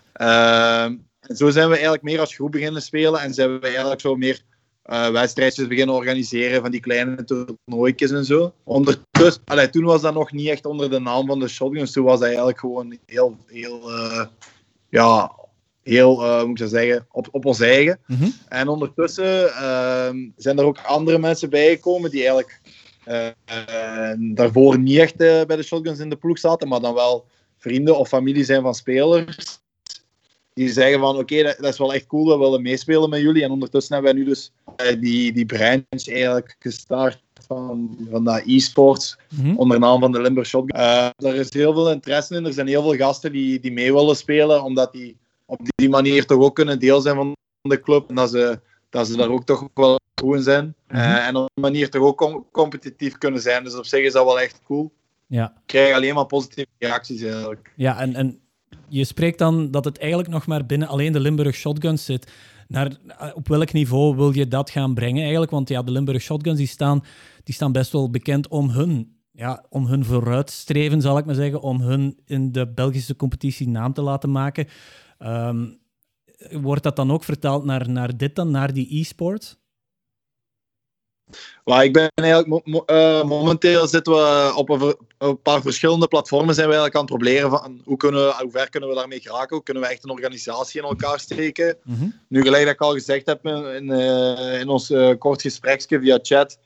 uh, 0.90 0.96
en 1.20 1.36
zo 1.36 1.50
zijn 1.50 1.68
we 1.68 1.74
eigenlijk 1.74 2.04
meer 2.04 2.20
als 2.20 2.36
groep 2.36 2.52
beginnen 2.52 2.82
spelen 2.82 3.22
en 3.22 3.34
zijn 3.34 3.60
we 3.60 3.68
eigenlijk 3.68 4.02
zo 4.02 4.16
meer 4.16 4.42
uh, 4.86 5.10
wedstrijdjes 5.10 5.68
beginnen 5.68 5.96
organiseren 5.96 6.62
van 6.62 6.72
die 6.72 6.80
kleine 6.80 7.24
toernooitjes 7.24 8.12
en 8.12 8.26
zo. 8.26 8.54
Ondertussen, 8.64 9.42
allee, 9.46 9.70
toen 9.70 9.84
was 9.84 10.02
dat 10.02 10.14
nog 10.14 10.32
niet 10.32 10.48
echt 10.48 10.66
onder 10.66 10.90
de 10.90 11.00
naam 11.00 11.28
van 11.28 11.40
de 11.40 11.48
Shotguns. 11.48 11.92
Toen 11.92 12.04
was 12.04 12.20
dat 12.20 12.28
eigenlijk 12.28 12.60
gewoon 12.60 12.98
heel, 13.06 13.38
heel, 13.48 13.92
uh, 13.92 14.26
ja, 14.90 15.36
heel, 15.84 16.24
uh, 16.24 16.44
moet 16.44 16.62
ik 16.62 16.68
zeggen, 16.68 17.08
op, 17.12 17.28
op 17.32 17.46
ons 17.46 17.60
eigen. 17.60 18.00
Mm 18.06 18.18
-hmm. 18.18 18.34
En 18.48 18.68
ondertussen 18.68 19.50
zijn 20.36 20.58
er 20.58 20.66
ook 20.66 20.78
andere 20.78 21.20
mensen 21.20 21.50
bijgekomen 21.50 22.12
die 22.12 22.20
eigenlijk 22.20 22.62
daarvoor 24.36 24.80
niet 24.80 24.98
echt 24.98 25.18
bij 25.18 25.56
de 25.56 25.64
Shotguns 25.64 26.00
in 26.00 26.10
de 26.10 26.16
ploeg 26.16 26.40
zaten, 26.40 26.68
maar 26.68 26.82
dan 26.82 26.94
wel 26.94 27.26
vrienden 27.58 27.98
of 27.98 28.08
familie 28.08 28.44
zijn 28.44 28.62
van 28.62 28.76
spelers 28.76 29.60
die 30.60 30.70
zeggen 30.70 30.99
van 30.99 31.10
oké, 31.10 31.20
okay, 31.20 31.43
dat, 31.43 31.57
dat, 31.57 31.72
is 31.74 31.78
wel 31.78 31.93
echt 31.93 32.07
cool, 32.07 32.26
we 32.26 32.38
willen 32.38 32.62
meespelen 32.62 33.10
met 33.10 33.22
jullie. 33.22 33.43
En 33.43 33.51
ondertussen 33.51 33.93
hebben 33.93 34.14
wij 34.14 34.22
nu 34.22 34.30
dus 34.30 34.51
uh, 34.82 35.01
die, 35.01 35.34
die 35.34 35.45
branch 35.45 36.07
eigenlijk 36.07 36.55
gestart 36.60 37.22
van, 37.47 37.97
van 38.10 38.24
dat 38.24 38.41
e-sports, 38.45 39.18
mm 39.30 39.43
-hmm. 39.43 39.57
onder 39.57 39.80
naam 39.80 39.99
van 39.99 40.12
de 40.12 40.22
Limburg 40.22 40.47
Shotgun. 40.47 40.80
Uh, 40.80 41.05
er 41.05 41.36
is 41.36 41.53
heel 41.53 41.74
veel 41.74 41.91
interesse 41.91 42.36
in, 42.36 42.45
er 42.45 42.53
zijn 42.53 42.68
heel 42.68 42.82
veel 42.82 42.95
gasten 42.95 43.32
die, 43.32 43.60
die 43.60 43.72
mee 43.72 43.93
willen 43.93 44.16
spelen, 44.16 44.64
omdat 44.64 44.91
die 44.91 45.18
op 45.45 45.60
die 45.76 45.89
manier 45.89 46.26
toch 46.26 46.41
ook 46.41 46.55
kunnen 46.55 46.80
deel 46.80 47.01
zijn 47.01 47.16
van 47.16 47.36
de 47.62 47.80
club. 47.80 48.10
En 48.10 48.16
dat 48.16 48.30
ze, 48.30 48.60
dat 48.89 49.07
ze 49.07 49.18
daar 49.18 49.30
ook 49.30 49.45
toch 49.45 49.68
wel 49.74 49.99
goed 50.22 50.36
in 50.36 50.43
zijn. 50.43 50.66
Mm 50.66 50.74
-hmm. 50.88 50.99
uh, 50.99 51.28
en 51.28 51.36
op 51.36 51.49
die 51.53 51.64
manier 51.64 51.89
toch 51.89 52.01
ook 52.01 52.18
com 52.18 52.45
competitief 52.51 53.18
kunnen 53.18 53.41
zijn. 53.41 53.64
Dus 53.64 53.76
op 53.76 53.86
zich 53.86 54.05
is 54.05 54.14
dat 54.14 54.26
wel 54.26 54.39
echt 54.39 54.62
cool. 54.66 54.91
Ja. 55.28 55.45
Ik 55.45 55.62
krijg 55.66 55.95
alleen 55.95 56.14
maar 56.16 56.26
positieve 56.26 56.70
reacties 56.78 57.22
eigenlijk. 57.22 57.74
Ja, 57.76 57.99
en, 57.99 58.16
en 58.16 58.39
je 58.88 59.04
spreekt 59.04 59.38
dan 59.38 59.72
dat 59.72 59.86
het 59.86 59.98
eigenlijk 59.98 60.30
nog 60.30 60.46
maar 60.46 60.66
binnen 60.66 60.88
alleen 60.88 61.12
de 61.12 61.20
Limburg 61.20 61.56
Shotguns 61.56 62.06
zit. 62.06 62.32
Naar, 62.68 62.98
op 63.34 63.48
welk 63.48 63.74
niveau 63.74 64.16
wil 64.16 64.34
je 64.34 64.48
dat 64.48 64.70
gaan 64.70 64.94
brengen 64.94 65.22
eigenlijk? 65.22 65.52
Want 65.52 65.70
ja, 65.70 65.84
de 65.84 65.92
Limburg 65.92 66.22
Shotguns 66.22 66.58
die 66.58 66.68
staan, 66.68 67.04
die 67.44 67.56
staan 67.56 67.72
best 67.72 67.92
wel 67.92 68.10
bekend 68.10 68.48
om 68.48 68.70
hun, 68.70 69.18
ja, 69.32 69.66
om 69.70 69.86
hun 69.86 70.06
vooruitstreven, 70.06 71.02
zal 71.02 71.18
ik 71.18 71.26
maar 71.26 71.36
zeggen. 71.36 71.62
Om 71.62 71.82
hun 71.82 72.20
in 72.26 72.52
de 72.52 72.68
Belgische 72.74 73.16
competitie 73.16 73.68
naam 73.68 73.94
te 73.94 74.02
laten 74.02 74.32
maken. 74.32 74.68
Um, 75.20 75.78
wordt 76.52 76.84
dat 76.84 76.96
dan 76.96 77.12
ook 77.12 77.24
vertaald 77.24 77.64
naar, 77.64 77.90
naar 77.90 78.18
dit 78.18 78.36
dan, 78.36 78.52
naar 78.52 78.74
die 78.74 79.00
e-sport? 79.00 79.60
Maar 81.64 81.84
ik 81.84 81.94
ben 81.94 82.10
eigenlijk 82.16 82.66
uh, 82.66 83.24
momenteel 83.24 83.88
zitten 83.88 84.14
we 84.14 84.52
op 84.56 84.70
een, 84.70 85.42
paar 85.42 85.62
verschillende 85.62 86.08
platformen 86.08 86.56
zijn 86.56 86.68
we 86.68 86.74
eigenlijk 86.74 86.96
aan 86.96 87.18
het 87.18 87.22
proberen 87.22 87.50
van 87.50 87.82
hoe, 87.86 87.98
kunnen 87.98 88.26
we, 88.26 88.36
hoe 88.42 88.52
ver 88.52 88.70
kunnen 88.70 88.90
we 88.90 88.96
daarmee 88.96 89.20
geraken, 89.20 89.56
hoe 89.56 89.64
kunnen 89.64 89.84
we 89.84 89.90
echt 89.90 90.04
een 90.04 90.10
organisatie 90.10 90.82
in 90.82 90.88
elkaar 90.88 91.20
steken. 91.20 91.78
Mm 91.84 91.96
-hmm. 91.96 92.20
Nu 92.28 92.42
gelijk 92.42 92.64
dat 92.64 92.74
ik 92.74 92.82
al 92.82 92.94
gezegd 92.94 93.26
heb 93.26 93.46
in, 93.46 93.66
in, 93.66 93.90
uh, 93.90 94.60
in 94.60 94.70
ons 94.70 94.90
uh, 94.90 95.18
kort 95.18 95.42
gespreksje 95.42 96.00
via 96.00 96.20
chat, 96.22 96.58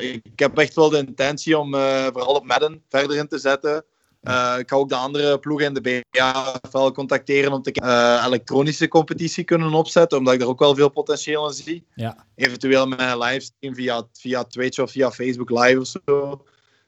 ik 0.00 0.38
heb 0.38 0.58
echt 0.58 0.74
wel 0.74 0.88
de 0.88 0.98
intentie 0.98 1.58
om 1.58 1.74
vooral 2.12 2.34
op 2.34 2.44
Madden 2.44 2.82
verder 2.88 3.16
in 3.16 3.28
te 3.28 3.38
zetten. 3.38 3.84
Uh, 4.22 4.54
ik 4.58 4.68
ga 4.68 4.76
ook 4.76 4.88
de 4.88 4.94
andere 4.94 5.38
ploegen 5.38 5.66
in 5.66 5.74
de 5.74 6.02
BAFL 6.10 6.90
contacteren 6.90 7.52
om 7.52 7.62
te 7.62 7.80
uh, 7.82 8.22
elektronische 8.26 8.88
competitie 8.88 9.44
kunnen 9.44 9.72
opzetten, 9.72 10.18
omdat 10.18 10.34
ik 10.34 10.40
daar 10.40 10.48
ook 10.48 10.58
wel 10.58 10.74
veel 10.74 10.88
potentieel 10.88 11.46
in 11.46 11.54
zie. 11.54 11.86
Ja. 11.94 12.26
Eventueel 12.34 12.86
met 12.86 13.00
een 13.00 13.18
livestream 13.18 13.74
via, 13.74 14.08
via 14.12 14.44
Twitch 14.44 14.78
of 14.78 14.90
via 14.90 15.10
Facebook 15.10 15.50
Live 15.50 15.80
of 15.80 15.86
zo. 15.86 16.44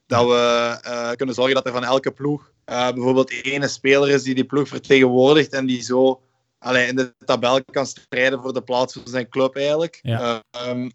Dat 0.07 0.27
we 0.27 0.79
uh, 0.87 1.11
kunnen 1.11 1.35
zorgen 1.35 1.55
dat 1.55 1.67
er 1.67 1.73
van 1.73 1.85
elke 1.85 2.13
ploeg 2.13 2.53
bijvoorbeeld 2.65 3.31
ene 3.31 3.69
speler 3.69 4.11
is 4.11 4.23
die 4.23 4.35
die 4.35 4.45
ploeg 4.45 4.69
vertegenwoordigt 4.69 5.53
en 5.53 5.67
die 5.67 5.83
zo 5.83 6.23
allee, 6.59 6.87
in 6.87 6.97
de 6.97 7.15
tabel 7.25 7.65
kan 7.65 7.87
strijden 7.87 8.43
voor 8.43 8.53
de 8.53 8.63
plaats 8.63 8.93
van 8.93 9.03
zijn 9.07 9.29
club 9.29 9.57
eigenlijk. 9.57 9.99
Ja. 10.03 10.43
Um, 10.69 10.91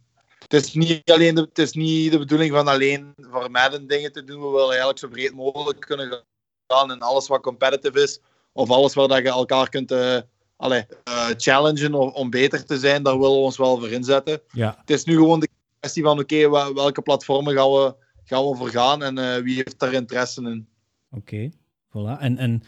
het 0.48 0.54
is 0.54 0.74
niet 0.74 1.12
alleen 1.12 1.36
de, 1.36 1.42
het 1.42 1.60
is 1.60 1.72
niet 1.72 2.12
de 2.12 2.18
bedoeling 2.18 2.52
van 2.52 2.68
alleen 2.68 3.14
voor 3.18 3.52
Madden 3.52 3.88
dingen 3.88 4.12
te 4.12 4.24
doen. 4.24 4.42
We 4.42 4.50
willen 4.50 4.70
eigenlijk 4.70 5.00
zo 5.00 5.08
breed 5.08 5.34
mogelijk 5.34 5.80
kunnen 5.80 6.24
in 6.70 7.01
alles 7.01 7.28
wat 7.28 7.41
competitive 7.41 8.01
is. 8.01 8.20
Of 8.51 8.70
alles 8.70 8.93
waar 8.93 9.07
dat 9.07 9.17
je 9.17 9.30
elkaar 9.30 9.70
kunt 9.70 9.91
uh, 9.91 10.17
allee, 10.55 10.86
uh, 11.07 11.28
challengen 11.38 11.93
om, 11.93 12.09
om, 12.09 12.30
beter 12.30 12.65
te 12.65 12.78
zijn. 12.78 13.03
Daar 13.03 13.20
willen 13.20 13.36
we 13.36 13.41
ons 13.41 13.57
wel 13.57 13.80
voor 13.80 13.89
inzetten. 13.89 14.41
Ja. 14.51 14.76
Het 14.80 14.89
is 14.89 15.03
nu 15.03 15.13
gewoon 15.13 15.39
de 15.39 15.49
kwestie 15.80 16.03
van 16.03 16.20
oké, 16.20 16.45
okay, 16.45 16.74
welke 16.74 17.01
platformen 17.01 17.53
gaan 17.53 17.72
we, 17.72 17.95
gaan 18.24 18.47
we 18.47 18.55
voor 18.55 18.70
gaan 18.70 19.03
en 19.03 19.17
uh, 19.17 19.36
wie 19.36 19.55
heeft 19.55 19.80
daar 19.80 19.93
interesse 19.93 20.41
in. 20.41 20.67
Oké, 21.11 21.36
okay. 21.36 21.53
voilà. 21.89 22.22
En, 22.22 22.38
en 22.38 22.63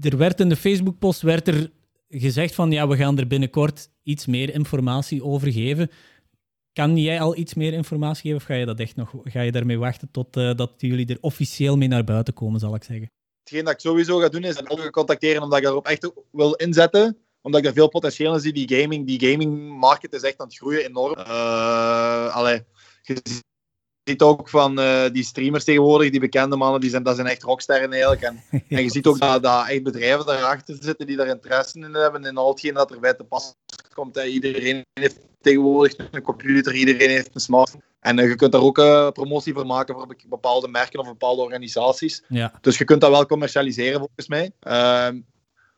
er 0.00 0.16
werd 0.16 0.40
in 0.40 0.48
de 0.48 0.56
Facebook-post 0.56 1.22
werd 1.22 1.48
er 1.48 1.70
gezegd 2.08 2.54
van 2.54 2.70
ja, 2.70 2.88
we 2.88 2.96
gaan 2.96 3.18
er 3.18 3.26
binnenkort 3.26 3.88
iets 4.02 4.26
meer 4.26 4.54
informatie 4.54 5.24
over 5.24 5.52
geven. 5.52 5.90
Kan 6.76 6.96
jij 6.96 7.20
al 7.20 7.36
iets 7.36 7.54
meer 7.54 7.72
informatie 7.72 8.22
geven 8.22 8.36
of 8.36 8.42
ga 8.42 8.54
je 8.54 8.66
dat 8.66 8.80
echt 8.80 8.96
nog 8.96 9.10
ga 9.24 9.40
je 9.40 9.52
daarmee 9.52 9.78
wachten 9.78 10.10
tot 10.10 10.36
uh, 10.36 10.54
dat 10.54 10.72
jullie 10.76 11.06
er 11.06 11.18
officieel 11.20 11.76
mee 11.76 11.88
naar 11.88 12.04
buiten 12.04 12.34
komen, 12.34 12.60
zal 12.60 12.74
ik 12.74 12.84
zeggen? 12.84 13.10
Hetgeen 13.42 13.64
dat 13.64 13.72
ik 13.72 13.80
sowieso 13.80 14.18
ga 14.18 14.28
doen 14.28 14.44
is 14.44 14.56
elke 14.56 14.90
contacteren 14.90 15.42
omdat 15.42 15.58
ik 15.58 15.64
daarop 15.64 15.86
echt 15.86 16.10
wil 16.32 16.52
inzetten. 16.52 17.18
Omdat 17.42 17.60
ik 17.60 17.66
daar 17.66 17.74
veel 17.74 17.88
potentieel 17.88 18.34
in 18.34 18.40
zie. 18.40 18.52
Die 18.52 18.74
gaming, 18.76 19.06
die 19.06 19.30
gaming 19.30 19.78
market 19.78 20.12
is 20.12 20.22
echt 20.22 20.40
aan 20.40 20.46
het 20.46 20.56
groeien 20.56 20.84
enorm. 20.84 21.18
Uh, 21.18 22.36
allee, 22.36 22.64
je 23.02 23.20
ziet 24.04 24.22
ook 24.22 24.48
van 24.48 24.78
eh, 24.78 25.10
die 25.12 25.24
streamers 25.24 25.64
tegenwoordig, 25.64 26.10
die 26.10 26.20
bekende 26.20 26.56
mannen, 26.56 26.80
die 26.80 26.90
zijn, 26.90 27.02
dat 27.02 27.14
zijn 27.16 27.28
echt 27.28 27.42
rocksterren 27.42 27.92
eigenlijk. 27.92 28.22
En, 28.22 28.42
en 28.68 28.82
je 28.82 28.90
ziet 28.90 29.06
ook 29.06 29.18
dat, 29.18 29.42
dat 29.42 29.68
echt 29.68 29.82
bedrijven 29.82 30.26
daarachter 30.26 30.76
zitten 30.80 31.06
die 31.06 31.16
daar 31.16 31.26
interesse 31.26 31.78
in 31.78 31.94
hebben 31.94 32.24
en 32.24 32.36
al 32.36 32.50
hetgeen 32.50 32.74
dat 32.74 32.90
erbij 32.90 33.14
te 33.14 33.24
pas 33.24 33.54
komt. 33.96 34.14
Hè. 34.14 34.24
Iedereen 34.24 34.84
heeft 34.92 35.18
tegenwoordig 35.40 35.96
een 36.10 36.22
computer, 36.22 36.74
iedereen 36.74 37.10
heeft 37.10 37.34
een 37.34 37.40
smartphone. 37.40 37.82
En 38.00 38.18
uh, 38.18 38.28
je 38.28 38.34
kunt 38.34 38.52
daar 38.52 38.60
ook 38.60 38.78
uh, 38.78 39.10
promotie 39.10 39.54
voor 39.54 39.66
maken 39.66 39.94
voor 39.94 40.16
bepaalde 40.28 40.68
merken 40.68 41.00
of 41.00 41.06
bepaalde 41.06 41.42
organisaties. 41.42 42.22
Ja. 42.28 42.52
Dus 42.60 42.78
je 42.78 42.84
kunt 42.84 43.00
dat 43.00 43.10
wel 43.10 43.26
commercialiseren 43.26 43.98
volgens 43.98 44.28
mij. 44.28 44.50
Uh, 44.66 45.08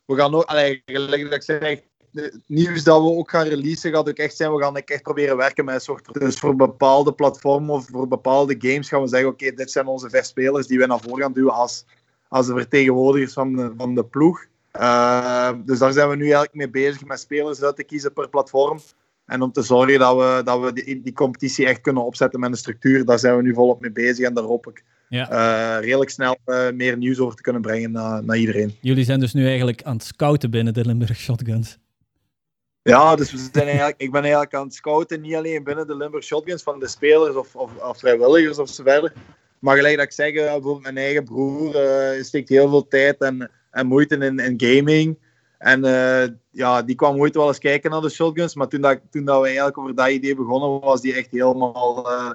we 0.07 0.15
gaan 0.17 0.35
ook, 0.35 0.45
allee, 0.45 0.83
gelijk 0.85 1.23
dat 1.23 1.35
ik 1.35 1.43
zeg, 1.43 1.81
het 2.13 2.41
nieuws 2.47 2.85
dat 2.85 3.03
we 3.03 3.09
ook 3.09 3.31
gaan 3.31 3.47
releasen 3.47 3.93
gaat 3.93 4.09
ook 4.09 4.17
echt 4.17 4.37
zijn, 4.37 4.55
we 4.55 4.63
gaan 4.63 4.77
echt 4.77 5.03
proberen 5.03 5.37
werken 5.37 5.65
met 5.65 5.75
een 5.75 5.81
soort... 5.81 6.13
Dus 6.13 6.39
voor 6.39 6.57
bepaalde 6.57 7.13
platformen 7.13 7.75
of 7.75 7.87
voor 7.91 8.09
bepaalde 8.09 8.57
games 8.59 8.89
gaan 8.89 9.03
we 9.03 9.09
zeggen, 9.09 9.29
oké, 9.29 9.45
okay, 9.45 9.57
dit 9.57 9.71
zijn 9.71 9.87
onze 9.87 10.11
vijf 10.11 10.25
spelers 10.25 10.67
die 10.67 10.79
we 10.79 10.87
naar 10.87 11.01
voren 11.01 11.23
gaan 11.23 11.33
duwen 11.33 11.55
als, 11.55 11.85
als 12.29 12.47
de 12.47 12.53
vertegenwoordigers 12.53 13.33
van 13.33 13.57
de, 13.57 13.73
van 13.77 13.95
de 13.95 14.05
ploeg. 14.05 14.47
Uh, 14.77 15.53
dus 15.65 15.79
daar 15.79 15.93
zijn 15.93 16.09
we 16.09 16.17
nu 16.17 16.23
eigenlijk 16.23 16.55
mee 16.55 16.71
bezig 16.71 17.05
met 17.05 17.21
spelers 17.21 17.63
uit 17.63 17.77
te 17.77 17.85
kiezen 17.85 18.13
per 18.13 18.29
platform. 18.29 18.81
En 19.27 19.43
om 19.43 19.53
te 19.53 19.63
zorgen 19.63 19.99
dat 19.99 20.17
we, 20.17 20.43
dat 20.45 20.61
we 20.61 20.73
die, 20.73 21.03
die 21.03 21.13
competitie 21.13 21.67
echt 21.67 21.81
kunnen 21.81 22.05
opzetten 22.05 22.41
met 22.41 22.51
een 22.51 22.57
structuur, 22.57 23.05
daar 23.05 23.19
zijn 23.19 23.37
we 23.37 23.43
nu 23.43 23.55
volop 23.55 23.81
mee 23.81 23.93
bezig 23.93 24.27
en 24.27 24.35
daar 24.35 24.45
hoop 24.45 24.67
ik 24.67 24.85
ja. 25.09 25.33
uh, 25.33 25.85
redelijk 25.85 26.11
snel 26.11 26.37
uh, 26.47 26.71
meer 26.71 26.97
nieuws 26.97 27.19
over 27.19 27.37
te 27.37 27.43
kunnen 27.43 27.63
brengen 27.63 27.91
naar, 27.91 28.25
naar 28.25 28.37
iedereen. 28.37 28.77
Jullie 28.81 29.05
zijn 29.05 29.21
dus 29.21 29.33
nu 29.33 29.47
eigenlijk 29.47 29.83
aan 29.83 29.97
het 29.97 30.05
scouten 30.05 30.51
binnen 30.51 30.75
de 30.75 30.85
Limburg 30.85 31.17
Shotguns. 31.17 31.79
Ja, 32.83 33.17
dus 33.17 33.33
we 33.33 33.49
zijn 33.53 33.67
eigenlijk, 33.67 34.01
ik 34.01 34.13
ben 34.13 34.23
eigenlijk 34.23 34.55
aan 34.55 34.65
het 34.65 34.75
scouten, 34.75 35.21
niet 35.21 35.35
alleen 35.35 35.65
binnen 35.65 35.87
de 35.87 35.97
Limburg 35.97 36.25
Shotguns 36.25 36.63
van 36.63 36.81
de 36.81 36.89
spelers 36.89 37.35
of, 37.35 37.57
of, 37.57 37.71
of 37.77 37.99
vrijwilligers 37.99 38.59
of 38.59 38.69
zo 38.69 38.83
verder. 38.83 39.13
Maar 39.59 39.77
gelijk 39.77 39.97
dat 39.97 40.05
ik 40.05 40.13
zeg, 40.13 40.33
uh, 40.33 40.43
bijvoorbeeld 40.43 40.83
mijn 40.83 40.97
eigen 40.97 41.25
broer 41.25 41.75
uh, 42.15 42.23
steekt 42.23 42.49
heel 42.49 42.69
veel 42.69 42.89
tijd 42.89 43.21
en, 43.21 43.51
en 43.71 43.87
moeite 43.87 44.17
in, 44.17 44.39
in 44.39 44.61
gaming. 44.61 45.19
En 45.59 45.85
uh, 45.85 46.27
ja, 46.51 46.83
die 46.83 46.95
kwam 46.95 47.19
ooit 47.19 47.35
wel 47.35 47.49
eens 47.49 47.59
kijken 47.59 47.91
naar 47.91 48.01
de 48.01 48.09
Shotguns. 48.09 48.55
Maar 48.55 48.69
toen, 48.69 48.81
dat, 48.81 49.01
toen 49.11 49.25
dat 49.25 49.41
we 49.41 49.47
eigenlijk 49.47 49.79
over 49.79 49.95
dat 49.95 50.09
idee 50.09 50.35
begonnen, 50.35 50.81
was 50.81 51.01
die 51.01 51.15
echt 51.15 51.31
helemaal 51.31 52.13
uh, 52.13 52.31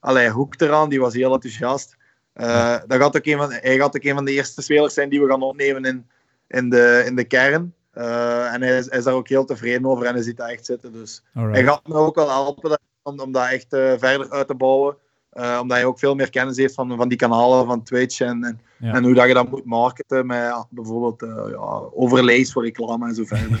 allee, 0.00 0.28
hoek 0.28 0.60
eraan. 0.60 0.88
Die 0.88 1.00
was 1.00 1.14
heel 1.14 1.32
enthousiast. 1.32 1.96
Uh, 2.34 2.76
dat 2.86 3.00
gaat 3.00 3.16
ook 3.16 3.26
een 3.26 3.38
van, 3.38 3.52
hij 3.52 3.76
gaat 3.76 3.96
ook 3.96 4.04
een 4.04 4.14
van 4.14 4.24
de 4.24 4.32
eerste 4.32 4.62
spelers 4.62 4.94
zijn 4.94 5.08
die 5.08 5.20
we 5.20 5.28
gaan 5.28 5.42
opnemen 5.42 5.84
in, 5.84 6.06
in, 6.48 6.70
de, 6.70 7.02
in 7.06 7.16
de 7.16 7.24
kern. 7.24 7.74
Uh, 7.94 8.54
en 8.54 8.62
hij 8.62 8.78
is, 8.78 8.88
hij 8.88 8.98
is, 8.98 9.04
daar 9.04 9.14
ook 9.14 9.28
heel 9.28 9.44
tevreden 9.44 9.86
over 9.86 10.06
en 10.06 10.14
hij 10.14 10.22
ziet 10.22 10.36
dat 10.36 10.48
echt 10.48 10.66
zitten. 10.66 10.92
Dus 10.92 11.22
Alright. 11.34 11.56
hij 11.56 11.66
gaat 11.66 11.86
me 11.86 11.94
ook 11.94 12.14
wel 12.14 12.30
helpen 12.30 12.80
om, 13.02 13.20
om 13.20 13.32
dat 13.32 13.48
echt 13.48 13.66
verder 13.68 14.30
uit 14.30 14.46
te 14.46 14.54
bouwen. 14.54 14.96
Uh, 15.36 15.58
omdat 15.62 15.76
hij 15.76 15.86
ook 15.86 15.98
veel 15.98 16.14
meer 16.14 16.30
kennis 16.30 16.56
heeft 16.56 16.74
van, 16.74 16.96
van 16.96 17.08
die 17.08 17.18
kanalen 17.18 17.66
van 17.66 17.82
Twitch 17.82 18.20
en, 18.20 18.44
en, 18.44 18.60
Ja. 18.78 18.92
en 18.92 19.04
hoe 19.04 19.14
dat 19.14 19.28
je 19.28 19.34
dat 19.34 19.50
moet 19.50 19.64
marketen 19.64 20.26
met 20.26 20.36
ja, 20.36 20.66
bijvoorbeeld 20.70 21.22
uh, 21.22 21.50
ja, 21.50 21.82
overlays 21.94 22.52
voor 22.52 22.64
reclame 22.64 23.08
en 23.08 23.14
zo 23.14 23.24
verder. 23.34 23.60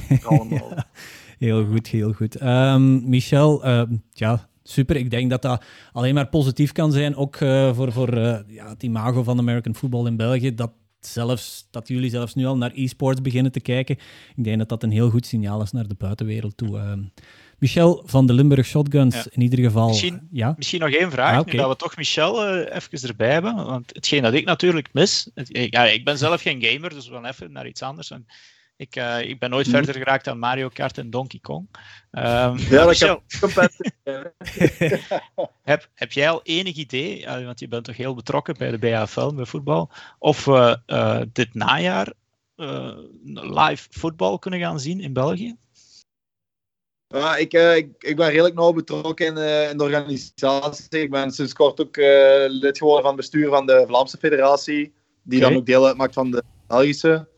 Heel 1.38 1.64
goed, 1.64 1.86
heel 1.86 2.12
goed. 2.12 2.36
Ehm, 2.36 3.08
Michel, 3.08 3.64
ehm, 3.64 3.96
ja, 4.12 4.48
super. 4.62 4.96
Ik 4.96 5.10
denk 5.10 5.30
dat 5.30 5.42
dat 5.42 5.64
alleen 5.92 6.14
maar 6.14 6.28
positief 6.28 6.72
kan 6.72 6.92
zijn, 6.92 7.16
ook 7.16 7.36
eh, 7.36 7.74
voor, 7.74 7.92
voor 7.92 8.08
eh, 8.08 8.38
ja, 8.46 8.68
het 8.68 8.82
imago 8.82 9.22
van 9.22 9.38
American 9.38 9.74
football 9.74 10.06
in 10.06 10.16
België, 10.16 10.54
dat, 10.54 10.72
zelfs, 11.00 11.68
dat 11.70 11.88
jullie 11.88 12.10
zelfs 12.10 12.34
nu 12.34 12.46
al 12.46 12.56
naar 12.56 12.72
e-sports 12.74 13.20
beginnen 13.20 13.52
te 13.52 13.60
kijken. 13.60 13.96
Ik 14.36 14.44
denk 14.44 14.58
dat 14.58 14.68
dat 14.68 14.82
een 14.82 14.90
heel 14.90 15.10
goed 15.10 15.26
signaal 15.26 15.62
is 15.62 15.72
naar 15.72 15.88
de 15.88 15.94
buitenwereld 15.98 16.56
toe. 16.56 16.78
Michel 17.58 18.02
van 18.06 18.26
de 18.26 18.32
Limburg 18.32 18.66
Shotguns, 18.66 19.14
Ja. 19.14 19.24
in 19.30 19.42
ieder 19.42 19.58
geval. 19.58 19.88
Misschien- 19.88 20.28
ja? 20.32 20.54
Misschien 20.56 20.80
nog 20.80 20.90
één 20.90 21.10
vraag, 21.10 21.38
Ah, 21.38 21.44
nu 21.46 21.52
dat 21.58 21.68
we 21.68 21.76
toch 21.76 21.96
Michel 21.96 22.44
eh, 22.46 22.74
even 22.76 23.08
erbij 23.08 23.32
hebben. 23.32 23.54
Want 23.54 23.94
hetgeen 23.94 24.22
dat 24.22 24.32
ik 24.34 24.44
natuurlijk 24.44 24.88
mis... 24.92 25.30
Het, 25.34 25.56
ik- 25.56 25.72
ja, 25.74 25.84
ik 25.84 26.04
ben 26.04 26.18
zelf 26.18 26.42
geen 26.42 26.62
gamer, 26.62 26.90
dus 26.90 27.08
we 27.08 27.14
gaan 27.14 27.24
even 27.26 27.52
naar 27.52 27.66
iets 27.66 27.82
anders. 27.82 28.10
En 28.10 28.26
ik, 28.76 28.96
eh, 28.96 29.20
ik 29.20 29.38
ben 29.38 29.50
nooit 29.50 29.66
Mhm. 29.66 29.76
verder 29.76 29.94
geraakt 29.94 30.24
dan 30.24 30.38
Mario 30.38 30.68
Kart 30.68 30.98
en 30.98 31.10
Donkey 31.10 31.38
Kong. 31.42 31.68
Ehm, 32.10 32.56
Ja, 32.58 32.68
dat 32.70 32.86
Michel, 32.88 33.22
kan 33.40 33.50
heb, 35.62 35.88
heb 35.94 36.12
jij 36.12 36.30
al 36.30 36.40
enig 36.42 36.74
idee, 36.76 37.26
want 37.44 37.60
je 37.60 37.68
bent 37.68 37.84
toch 37.84 37.96
heel 37.96 38.14
betrokken 38.14 38.54
bij 38.58 38.70
de 38.70 38.78
BAFL, 38.78 39.34
bij 39.34 39.44
voetbal, 39.44 39.90
of 40.18 40.44
we 40.44 40.80
eh, 40.86 41.20
dit 41.32 41.54
najaar 41.54 42.12
eh, 42.56 42.96
live 43.24 43.86
voetbal 43.90 44.38
kunnen 44.38 44.60
gaan 44.60 44.80
zien 44.80 45.00
in 45.00 45.12
België? 45.12 45.56
Ja, 47.08 47.36
ik, 47.36 47.52
eh, 47.52 47.76
ik, 47.76 47.88
ik 47.98 48.16
ben 48.16 48.30
redelijk 48.30 48.54
nauw 48.54 48.72
betrokken 48.72 49.26
in, 49.26 49.36
eh, 49.36 49.70
in 49.70 49.78
de 49.78 49.84
organisatie. 49.84 51.00
Ik 51.00 51.10
ben 51.10 51.30
sinds 51.30 51.52
kort 51.52 51.80
ook 51.80 51.96
eh, 51.96 52.44
lid 52.48 52.78
geworden 52.78 53.02
van 53.02 53.10
het 53.10 53.20
bestuur 53.20 53.48
van 53.48 53.66
de 53.66 53.84
Vlaamse 53.86 54.18
Federatie, 54.18 54.92
die 55.22 55.40
dan 55.40 55.56
ook 55.56 55.66
deel 55.66 55.86
uitmaakt 55.86 56.14
van 56.14 56.30
de 56.30 56.42
Belgische. 56.66 57.28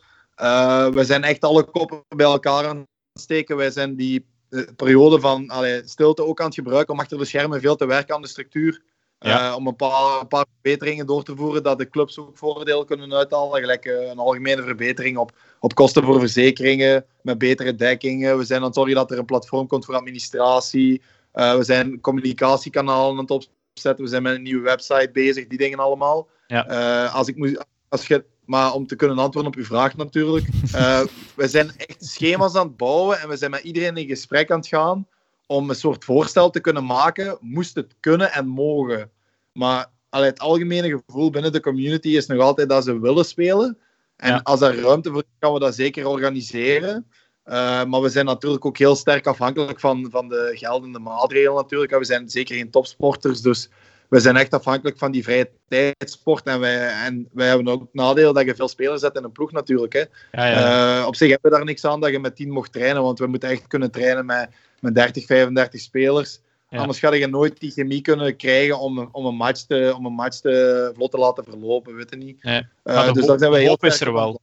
We 0.93 1.03
zijn 1.05 1.25
echt 1.25 1.41
alle 1.41 1.65
koppen 1.65 2.05
bij 2.09 2.27
elkaar 2.27 2.67
aan 2.67 2.77
het 2.77 3.23
steken. 3.23 3.57
Wij 3.57 3.71
zijn 3.71 3.97
die 3.97 4.27
periode 4.77 5.21
van 5.21 5.49
allee, 5.49 5.83
stilte 5.85 6.25
ook 6.25 6.41
aan 6.41 6.47
het 6.47 6.55
gebruiken 6.55 6.95
om 6.95 7.01
achter 7.01 7.19
de 7.19 7.25
schermen 7.25 7.61
veel 7.61 7.77
te 7.77 7.87
werken 7.87 8.15
aan 8.15 8.23
de 8.23 8.29
structuur. 8.29 8.83
Ja. 9.19 9.57
Om 9.57 9.67
een 9.67 9.77
paar, 9.77 10.21
een 10.21 10.29
paar 10.29 10.47
verbeteringen 10.53 11.07
door 11.07 11.23
te 11.23 11.37
voeren, 11.37 11.63
dat 11.63 11.79
de 11.79 11.89
clubs 11.89 12.19
ook 12.19 12.39
voordeel 12.39 12.85
kunnen 12.85 13.13
uithalen. 13.13 13.61
Gelijk 13.61 13.85
een 13.85 14.19
algemene 14.19 14.63
verbetering 14.63 15.17
op, 15.17 15.33
op 15.61 15.75
kosten 15.75 16.05
voor 16.05 16.19
verzekeringen, 16.19 17.05
met 17.29 17.39
betere 17.39 17.75
dekkingen. 17.75 18.39
We 18.39 18.45
zijn 18.45 18.61
aan 18.61 18.67
het 18.67 18.75
zorgen 18.75 18.95
dat 18.95 19.11
er 19.11 19.19
een 19.19 19.25
platform 19.25 19.67
komt 19.67 19.85
voor 19.85 19.95
administratie. 19.95 21.03
Eh, 21.33 21.57
we 21.57 21.65
zijn 21.65 22.01
communicatiekanalen 22.01 23.11
aan 23.11 23.19
het 23.19 23.31
opzetten. 23.31 24.05
We 24.05 24.11
zijn 24.11 24.23
met 24.23 24.35
een 24.35 24.43
nieuwe 24.43 24.63
website 24.63 25.11
bezig, 25.13 25.47
die 25.47 25.59
dingen 25.59 25.79
allemaal. 25.79 26.29
Ja. 26.47 26.67
Eh, 26.67 27.15
als 27.15 27.29
ik 27.29 27.37
moet, 27.37 27.65
als 27.89 28.07
je, 28.07 28.25
maar 28.45 28.73
om 28.73 28.87
te 28.87 28.97
kunnen 28.97 29.19
antwoorden 29.19 29.53
op 29.53 29.59
uw 29.59 29.65
vraag 29.65 29.97
natuurlijk. 29.97 30.47
Eh, 30.73 31.01
we 31.35 31.49
zijn 31.49 31.71
echt 31.77 32.05
schema's 32.05 32.55
aan 32.55 32.67
het 32.67 32.77
bouwen 32.77 33.21
en 33.21 33.29
we 33.29 33.37
zijn 33.37 33.51
met 33.51 33.63
iedereen 33.63 33.97
in 33.97 34.07
gesprek 34.07 34.51
aan 34.51 34.59
het 34.59 34.69
gaan 34.69 35.07
om 35.47 35.71
een 35.71 35.77
soort 35.77 36.05
voorstel 36.05 36.51
te 36.51 36.61
kunnen 36.61 36.85
maken, 36.85 37.39
moest 37.41 37.75
het 37.75 37.95
kunnen 38.01 38.33
en 38.33 38.47
mogen. 38.47 39.11
Maar 39.53 39.91
allee, 40.09 40.29
het 40.29 40.41
algemene 40.41 41.03
gevoel 41.07 41.31
binnen 41.31 41.53
de 41.53 41.61
community 41.61 42.09
is 42.09 42.27
nog 42.27 42.41
altijd 42.41 42.69
dat 42.69 42.85
ze 42.85 43.01
willen 43.01 43.25
spelen. 43.25 43.79
En 44.19 44.31
Ja. 44.33 44.41
als 44.43 44.61
er 44.61 44.81
ruimte 44.81 45.11
voor 45.11 45.23
is, 45.23 45.37
gaan 45.41 45.53
we 45.53 45.59
dat 45.59 45.75
zeker 45.75 46.07
organiseren. 46.07 47.07
Uh, 47.47 47.85
maar 47.85 48.01
we 48.01 48.09
zijn 48.09 48.25
natuurlijk 48.25 48.65
ook 48.65 48.79
heel 48.79 48.97
sterk 48.97 49.27
afhankelijk 49.27 49.81
van, 49.81 50.07
van 50.11 50.29
de 50.29 50.51
geldende 50.55 50.99
maatregelen 50.99 51.55
natuurlijk. 51.55 51.93
En 51.93 51.99
we 51.99 52.05
zijn 52.05 52.29
zeker 52.29 52.57
geen 52.57 52.71
topsporters, 52.71 53.41
dus 53.41 53.71
we 54.09 54.21
zijn 54.21 54.37
echt 54.37 54.55
afhankelijk 54.55 54.99
van 54.99 55.11
die 55.11 55.23
vrije 55.23 55.51
tijdsport. 55.69 56.47
En 56.47 56.61
wij, 56.61 56.89
en 56.89 57.29
wij 57.33 57.49
hebben 57.49 57.69
ook 57.69 57.81
het 57.81 57.95
nadeel 57.95 58.33
dat 58.33 58.45
je 58.45 58.55
veel 58.55 58.69
spelers 58.69 59.01
zet 59.01 59.17
in 59.17 59.25
een 59.25 59.33
ploeg 59.33 59.53
natuurlijk. 59.53 59.93
Hè. 59.93 60.05
Ja, 60.33 60.47
ja. 60.47 61.01
Uh, 61.01 61.07
op 61.07 61.17
zich 61.17 61.31
hebben 61.31 61.51
we 61.51 61.57
daar 61.57 61.67
niks 61.67 61.85
aan 61.85 62.01
dat 62.01 62.11
je 62.11 62.19
met 62.19 62.37
10 62.37 62.51
mocht 62.51 62.73
trainen, 62.73 63.03
want 63.03 63.19
we 63.19 63.27
moeten 63.27 63.49
echt 63.49 63.67
kunnen 63.67 63.91
trainen 63.91 64.27
met, 64.27 64.49
met 64.81 64.95
30, 64.95 65.27
35 65.27 65.81
spelers. 65.81 66.41
Ja. 66.69 66.79
Anders 66.79 66.99
ga 66.99 67.13
je 67.15 67.27
nooit 67.27 67.61
die 67.61 67.71
chemie 67.71 68.01
kunnen 68.01 68.37
krijgen 68.37 68.79
om, 68.79 68.99
een- 68.99 69.09
om, 69.13 69.27
een, 69.27 69.35
match 69.35 69.61
te, 69.61 69.93
om 69.97 70.07
een 70.07 70.13
match 70.13 70.39
te 70.39 70.91
vlot 70.95 71.11
te 71.11 71.19
laten 71.19 71.45
verlopen, 71.45 71.95
weet 71.95 72.11
je 72.11 72.17
niet. 72.17 72.39
Uh, 72.45 72.53
Maar 72.83 73.07
de 73.07 73.13
dus 73.13 73.21
hoop- 73.21 73.29
daar 73.29 73.39
zijn 73.39 73.51
we 73.51 73.57
de 73.57 73.63
heel 73.63 73.69
hoop 73.71 73.85
is 73.85 74.01
er 74.01 74.13
wel. 74.13 74.41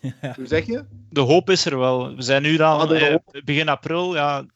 Hoe 0.36 0.46
zeg 0.46 0.66
je? 0.66 0.84
de 1.10 1.20
hoop 1.20 1.50
is 1.50 1.64
er 1.64 1.78
wel. 1.78 2.14
We 2.16 2.22
zijn 2.22 2.42
nu 2.42 2.56
dan 2.56 2.80
Ah, 2.80 3.02
eh, 3.12 3.16
begin 3.44 3.68
april. 3.68 4.14
Ja, 4.14 4.46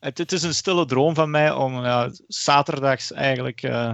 het, 0.00 0.18
het 0.18 0.32
is 0.32 0.42
een 0.42 0.54
stille 0.54 0.86
droom 0.86 1.14
van 1.14 1.30
mij 1.30 1.52
om 1.52 1.74
ja, 1.84 2.10
zaterdags 2.28 3.12
eigenlijk, 3.12 3.62
eh, 3.62 3.92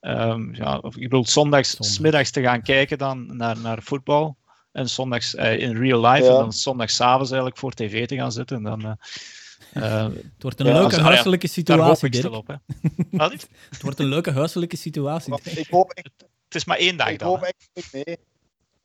ehm, 0.00 0.54
ja, 0.54 0.78
of 0.78 0.96
ik 0.96 1.02
bedoel 1.02 1.26
zondags, 1.26 1.70
Zondag. 1.70 1.92
smiddags 1.94 2.30
te 2.30 2.42
gaan 2.42 2.62
kijken 2.62 2.98
dan 2.98 3.36
naar, 3.36 3.58
naar 3.58 3.78
voetbal. 3.82 4.36
En 4.72 4.88
zondags 4.88 5.34
eh, 5.34 5.58
in 5.58 5.76
real 5.76 6.00
life. 6.06 6.24
Ja. 6.24 6.30
En 6.30 6.36
dan 6.36 6.52
zondagsavonds 6.52 7.28
eigenlijk 7.30 7.60
voor 7.60 7.72
tv 7.72 8.06
te 8.06 8.16
gaan 8.16 8.32
zitten. 8.32 8.56
En 8.56 8.62
dan, 8.62 8.96
Het 9.72 10.22
wordt 10.38 10.60
een 10.60 10.66
Ja, 10.66 10.72
leuke 10.72 10.84
als- 10.84 10.94
ah 10.94 11.00
ja, 11.00 11.04
huiselijke 11.04 11.62
daar 11.62 11.78
hoop 11.78 11.96
situatie, 11.96 12.28
ik 12.28 12.34
op. 12.34 12.46
Hè. 12.46 12.54
Het 13.70 13.82
wordt 13.82 13.98
een 13.98 14.06
leuke 14.06 14.30
huiselijke 14.30 14.76
situatie. 14.76 15.34
Ik 15.44 15.68
hoop 15.70 15.90
echt, 15.90 16.10
Het 16.44 16.54
is 16.54 16.64
maar 16.64 16.76
één 16.78 16.96
dag 16.96 17.10
ik 17.10 17.18
dan. 17.18 17.28
hoop 17.28 17.42
echt 17.42 17.68
met 17.74 17.84
u 17.92 18.02
mee. 18.06 18.16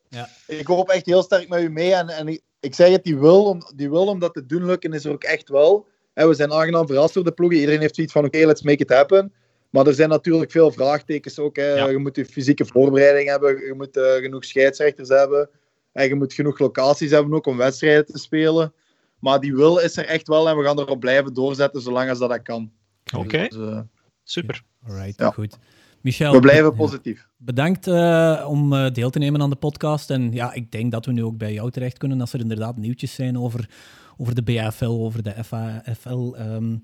Ja. 0.09 0.29
Ik 0.47 0.67
hoop 0.67 0.89
echt 0.89 1.05
heel 1.05 1.23
sterk 1.23 1.49
met 1.49 1.61
u 1.61 1.69
mee. 1.69 1.93
En, 1.93 2.09
en 2.09 2.27
ik, 2.27 2.41
ik 2.59 2.75
zeg 2.75 2.89
het, 2.91 3.03
die 3.03 3.17
wil, 3.17 3.45
om, 3.45 3.61
die 3.75 3.89
wil 3.89 4.05
om 4.07 4.19
dat 4.19 4.33
te 4.33 4.45
doen 4.45 4.65
lukken 4.65 4.93
is 4.93 5.05
er 5.05 5.11
ook 5.11 5.23
echt 5.23 5.49
wel. 5.49 5.87
Hè, 6.13 6.27
we 6.27 6.33
zijn 6.33 6.51
aangenaam 6.53 6.87
verrast 6.87 7.13
door 7.13 7.23
de 7.23 7.31
ploegen. 7.31 7.59
Iedereen 7.59 7.79
heeft 7.79 7.95
zoiets 7.95 8.13
van, 8.13 8.25
oké, 8.25 8.37
let's 8.45 8.61
make 8.61 8.83
it 8.83 8.89
happen. 8.89 9.33
Maar 9.69 9.87
er 9.87 9.93
zijn 9.93 10.09
natuurlijk 10.09 10.51
veel 10.51 10.71
vraagtekens 10.71 11.39
ook. 11.39 11.55
Hè. 11.55 11.73
Ja. 11.73 11.87
Je 11.89 11.97
moet 11.97 12.15
je 12.15 12.25
fysieke 12.25 12.65
voorbereiding 12.65 13.29
hebben. 13.29 13.65
Je 13.65 13.73
moet 13.77 13.97
eh, 13.97 14.13
genoeg 14.13 14.45
scheidsrechters 14.45 15.09
hebben. 15.09 15.49
En 15.91 16.07
je 16.07 16.15
moet 16.15 16.33
genoeg 16.33 16.59
locaties 16.59 17.11
hebben 17.11 17.33
ook 17.33 17.45
om 17.45 17.57
wedstrijden 17.57 18.05
te 18.05 18.17
spelen. 18.17 18.73
Maar 19.19 19.39
die 19.39 19.55
wil 19.55 19.77
is 19.77 19.97
er 19.97 20.05
echt 20.05 20.27
wel. 20.27 20.49
En 20.49 20.57
we 20.57 20.63
gaan 20.63 20.79
erop 20.79 20.99
blijven 20.99 21.33
doorzetten 21.33 21.81
zolang 21.81 22.09
als 22.09 22.19
dat, 22.19 22.29
dat 22.29 22.41
kan. 22.41 22.71
Oké, 23.17 23.37
Dus, 23.47 23.57
eh, 23.57 23.79
super. 24.23 24.63
Alright, 24.87 25.19
Ja. 25.19 25.29
goed. 25.31 25.57
Michel, 26.01 26.31
we 26.33 26.39
blijven 26.39 26.75
positief. 26.75 27.27
Bedankt 27.37 27.87
eh, 27.87 28.45
om 28.49 28.73
eh, 28.73 28.91
deel 28.91 29.09
te 29.09 29.19
nemen 29.19 29.41
aan 29.41 29.49
de 29.49 29.55
podcast. 29.55 30.09
En 30.09 30.31
ja, 30.33 30.53
ik 30.53 30.71
denk 30.71 30.91
dat 30.91 31.05
we 31.05 31.11
nu 31.11 31.23
ook 31.23 31.37
bij 31.37 31.53
jou 31.53 31.71
terecht 31.71 31.97
kunnen 31.97 32.21
als 32.21 32.33
er 32.33 32.39
inderdaad 32.39 32.77
nieuwtjes 32.77 33.13
zijn 33.13 33.37
over, 33.39 33.69
over 34.17 34.35
de 34.35 34.43
BAFL, 34.43 34.85
over 34.85 35.23
de 35.23 35.43
FAFL. 35.43 36.33
ehm. 36.35 36.77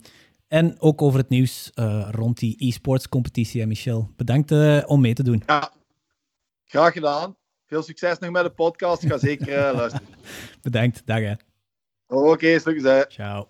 En 0.47 0.75
ook 0.79 1.01
over 1.01 1.19
het 1.19 1.29
nieuws 1.29 1.71
eh, 1.73 2.07
rond 2.11 2.37
die 2.39 2.55
e-sports 2.67 3.09
competitie. 3.09 3.61
En 3.61 3.67
Michel, 3.67 4.09
bedankt 4.15 4.51
eh, 4.51 4.83
om 4.85 5.01
mee 5.01 5.13
te 5.13 5.23
doen. 5.23 5.43
Ja, 5.45 5.71
graag 6.65 6.93
gedaan. 6.93 7.35
Veel 7.65 7.83
succes 7.83 8.19
nog 8.19 8.31
met 8.31 8.43
de 8.43 8.49
podcast. 8.49 9.03
Ik 9.03 9.09
ga 9.11 9.17
zeker 9.17 9.73
luisteren. 9.75 10.07
Bedankt, 10.61 11.01
dag 11.05 11.19
hè. 11.19 11.33
Oké, 12.13 12.29
okay, 12.29 12.59
succes. 12.59 13.05
Ciao. 13.07 13.47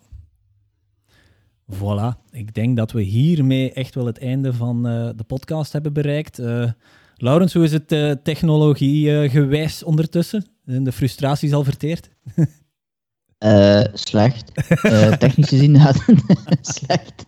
Voilà, 1.72 2.18
ik 2.32 2.54
denk 2.54 2.78
dat 2.78 2.92
we 2.92 3.02
hiermee 3.02 3.74
echt 3.74 3.96
wel 3.96 4.06
het 4.06 4.20
einde 4.20 4.54
van 4.54 4.88
uh, 4.88 5.10
de 5.16 5.24
podcast 5.24 5.74
hebben 5.74 5.94
bereikt. 5.94 6.40
Uh, 6.40 6.72
Laurens, 7.16 7.54
hoe 7.54 7.64
is 7.64 7.72
het 7.72 7.92
uh, 7.92 8.12
technologie 8.12 9.30
gewijs 9.30 9.84
ondertussen? 9.84 10.46
De 10.64 10.92
frustraties 10.92 11.54
al 11.54 11.64
verteerd? 11.64 12.10
Uh, 13.44 13.82
slecht. 13.94 14.52
Uh, 14.84 15.12
technisch 15.24 15.48
gezien 15.48 15.78
slecht. 16.62 17.26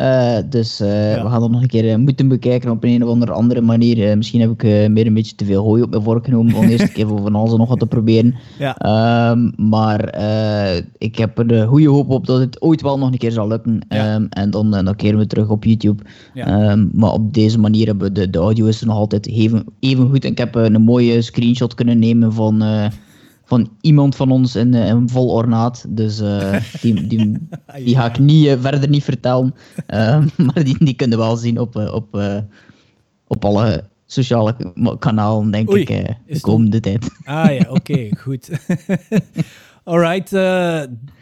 Uh, 0.00 0.38
dus 0.50 0.78
ja. 0.78 1.22
we 1.22 1.28
gaan 1.28 1.40
dat 1.40 1.50
nog 1.50 1.62
een 1.62 1.68
keer 1.68 2.00
moeten 2.00 2.28
bekijken 2.28 2.70
op 2.70 2.84
een 2.84 3.04
of 3.04 3.10
andere, 3.10 3.32
andere 3.32 3.60
manier. 3.60 4.16
misschien 4.16 4.40
heb 4.40 4.50
ik 4.50 4.62
meer 4.90 5.06
een 5.06 5.14
beetje 5.14 5.34
te 5.34 5.44
veel 5.44 5.62
hooi 5.62 5.82
op 5.82 5.90
mijn 5.90 6.02
vork 6.02 6.24
genomen 6.24 6.54
om 6.54 6.66
de 6.66 6.72
eerste 6.72 6.92
keer 6.92 7.06
van 7.06 7.34
alles 7.34 7.56
nog 7.56 7.68
wat 7.68 7.78
te 7.78 7.86
proberen. 7.86 8.34
Ja. 8.58 9.30
Um, 9.30 9.52
maar 9.56 10.00
ik 10.98 11.16
heb 11.18 11.38
er 11.38 11.46
de 11.46 11.66
goede 11.66 11.88
hoop 11.88 12.10
op 12.10 12.26
dat 12.26 12.40
het 12.40 12.62
ooit 12.62 12.80
wel 12.80 12.98
nog 12.98 13.12
een 13.12 13.18
keer 13.18 13.32
zal 13.32 13.48
lukken. 13.48 13.80
Ja. 13.88 14.14
Um, 14.14 14.26
en 14.30 14.50
dan, 14.50 14.70
dan 14.70 14.96
keren 14.96 15.18
we 15.18 15.26
terug 15.26 15.48
op 15.48 15.64
YouTube. 15.64 16.02
Um, 16.34 16.90
maar 16.92 17.12
op 17.12 17.34
deze 17.34 17.58
manier 17.58 17.86
hebben 17.86 18.06
we 18.08 18.12
de, 18.12 18.30
de 18.30 18.38
audio 18.38 18.66
is 18.66 18.82
nog 18.82 18.96
altijd 18.96 19.26
even, 19.26 19.64
even 19.80 20.08
goed. 20.08 20.24
En 20.24 20.30
ik 20.30 20.38
heb 20.38 20.54
een 20.54 20.82
mooie 20.82 21.22
screenshot 21.22 21.74
kunnen 21.74 21.98
nemen 21.98 22.32
van 22.32 22.62
van 23.48 23.70
iemand 23.80 24.16
van 24.16 24.30
ons 24.30 24.56
in, 24.56 24.74
uh, 24.74 24.88
in 24.88 25.08
vol 25.08 25.28
ornaat. 25.28 25.84
Dus 25.88 26.20
uh, 26.20 26.56
die, 26.82 27.06
die, 27.06 27.48
die 27.84 27.96
ga 27.96 28.06
ik 28.06 28.18
niet, 28.18 28.46
uh, 28.46 28.60
verder 28.60 28.88
niet 28.88 29.04
vertellen. 29.04 29.54
maar 30.46 30.64
die, 30.64 30.84
die 30.84 30.94
kunnen 30.94 31.18
we 31.18 31.24
wel 31.24 31.36
zien 31.36 31.58
op, 31.58 31.76
op, 31.76 32.22
op 33.26 33.44
alle 33.44 33.84
sociale 34.06 34.56
kanalen, 34.98 35.50
denk 35.50 35.70
Oei, 35.70 35.80
ik, 35.80 36.16
de 36.26 36.40
komende 36.40 36.80
tijd. 36.80 37.10
Ah 37.24 37.52
ja, 37.52 37.60
oké, 37.60 37.70
okay, 37.70 38.12
goed. 38.24 38.50
Alright, 39.84 40.30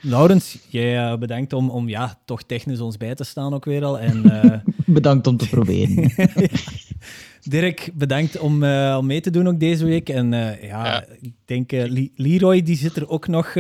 Laurens, 0.01 0.59
jij 0.68 1.18
bedankt 1.18 1.53
om, 1.53 1.70
om 1.70 1.89
ja, 1.89 2.18
toch 2.24 2.43
technisch 2.43 2.81
ons 2.81 2.97
bij 2.97 3.14
te 3.14 3.24
staan 3.24 3.55
ook 3.55 3.64
weer 3.64 3.85
al. 3.85 3.99
En, 3.99 4.22
bedankt 4.87 5.27
om 5.27 5.37
te 5.37 5.49
proberen. 5.49 6.12
Dirk, 7.49 7.91
bedankt 7.95 8.39
om, 8.39 8.65
om 8.97 9.07
mee 9.07 9.21
te 9.21 9.31
doen 9.31 9.49
ook 9.49 9.61
deze 9.61 9.85
week. 9.85 10.09
En 10.09 10.31
ja, 10.31 10.57
ja, 10.61 11.05
ik 11.21 11.35
denk 11.45 11.71
Leroy, 12.15 12.63
die 12.63 12.77
zit 12.77 12.97
er 12.97 13.09
ook 13.09 13.29
nog... 13.29 13.55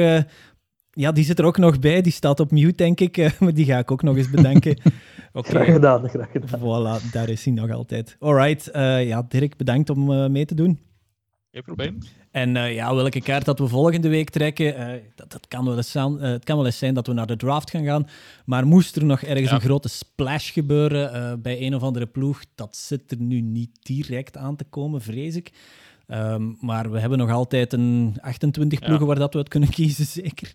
ja, 0.90 1.12
die 1.12 1.24
zit 1.24 1.38
er 1.38 1.44
ook 1.44 1.58
nog 1.58 1.78
bij. 1.78 2.00
Die 2.00 2.12
staat 2.12 2.40
op 2.40 2.50
mute, 2.50 2.74
denk 2.74 3.00
ik. 3.00 3.16
maar 3.40 3.54
die 3.54 3.64
ga 3.64 3.78
ik 3.78 3.90
ook 3.90 4.02
nog 4.02 4.16
eens 4.16 4.30
bedanken. 4.30 4.76
okay. 5.32 5.50
Graag 5.50 5.72
gedaan, 5.72 6.08
graag 6.08 6.30
gedaan. 6.30 6.60
Voilà, 6.60 7.10
daar 7.12 7.28
is 7.28 7.44
hij 7.44 7.54
nog 7.54 7.70
altijd. 7.70 8.16
Alright, 8.18 8.68
ja, 9.06 9.26
Dirk, 9.28 9.56
bedankt 9.56 9.90
om 9.90 10.32
mee 10.32 10.44
te 10.44 10.54
doen. 10.54 10.78
Geen 11.50 11.62
probleem. 11.62 11.98
En 12.36 12.54
uh, 12.54 12.74
ja, 12.74 12.94
welke 12.94 13.20
kaart 13.20 13.44
dat 13.44 13.58
we 13.58 13.68
volgende 13.68 14.08
week 14.08 14.30
trekken, 14.30 14.80
uh, 14.80 15.00
dat, 15.14 15.30
dat 15.30 15.48
kan 15.48 15.64
wel 15.64 15.76
eens 15.76 15.90
zijn, 15.90 16.12
uh, 16.12 16.20
het 16.20 16.44
kan 16.44 16.56
wel 16.56 16.66
eens 16.66 16.78
zijn 16.78 16.94
dat 16.94 17.06
we 17.06 17.12
naar 17.12 17.26
de 17.26 17.36
draft 17.36 17.70
gaan 17.70 17.84
gaan. 17.84 18.08
Maar 18.44 18.66
moest 18.66 18.96
er 18.96 19.04
nog 19.04 19.22
ergens 19.22 19.48
ja. 19.48 19.54
een 19.54 19.60
grote 19.60 19.88
splash 19.88 20.52
gebeuren 20.52 21.42
bij 21.42 21.62
een 21.62 21.74
of 21.74 21.82
andere 21.82 22.06
ploeg, 22.06 22.44
dat 22.54 22.76
zit 22.76 23.10
er 23.10 23.20
nu 23.20 23.40
niet 23.40 23.70
direct 23.82 24.36
aan 24.36 24.56
te 24.56 24.64
komen, 24.64 25.00
vrees 25.00 25.36
ik. 25.36 25.52
Um, 26.08 26.56
maar 26.60 26.90
we 26.90 27.00
hebben 27.00 27.18
nog 27.18 27.30
altijd 27.30 27.72
een 27.72 28.16
28 28.20 28.78
ploegen 28.78 29.00
ja. 29.00 29.06
waar 29.06 29.18
dat 29.18 29.32
we 29.32 29.38
het 29.38 29.48
kunnen 29.48 29.70
kiezen, 29.78 30.06
zeker. 30.06 30.54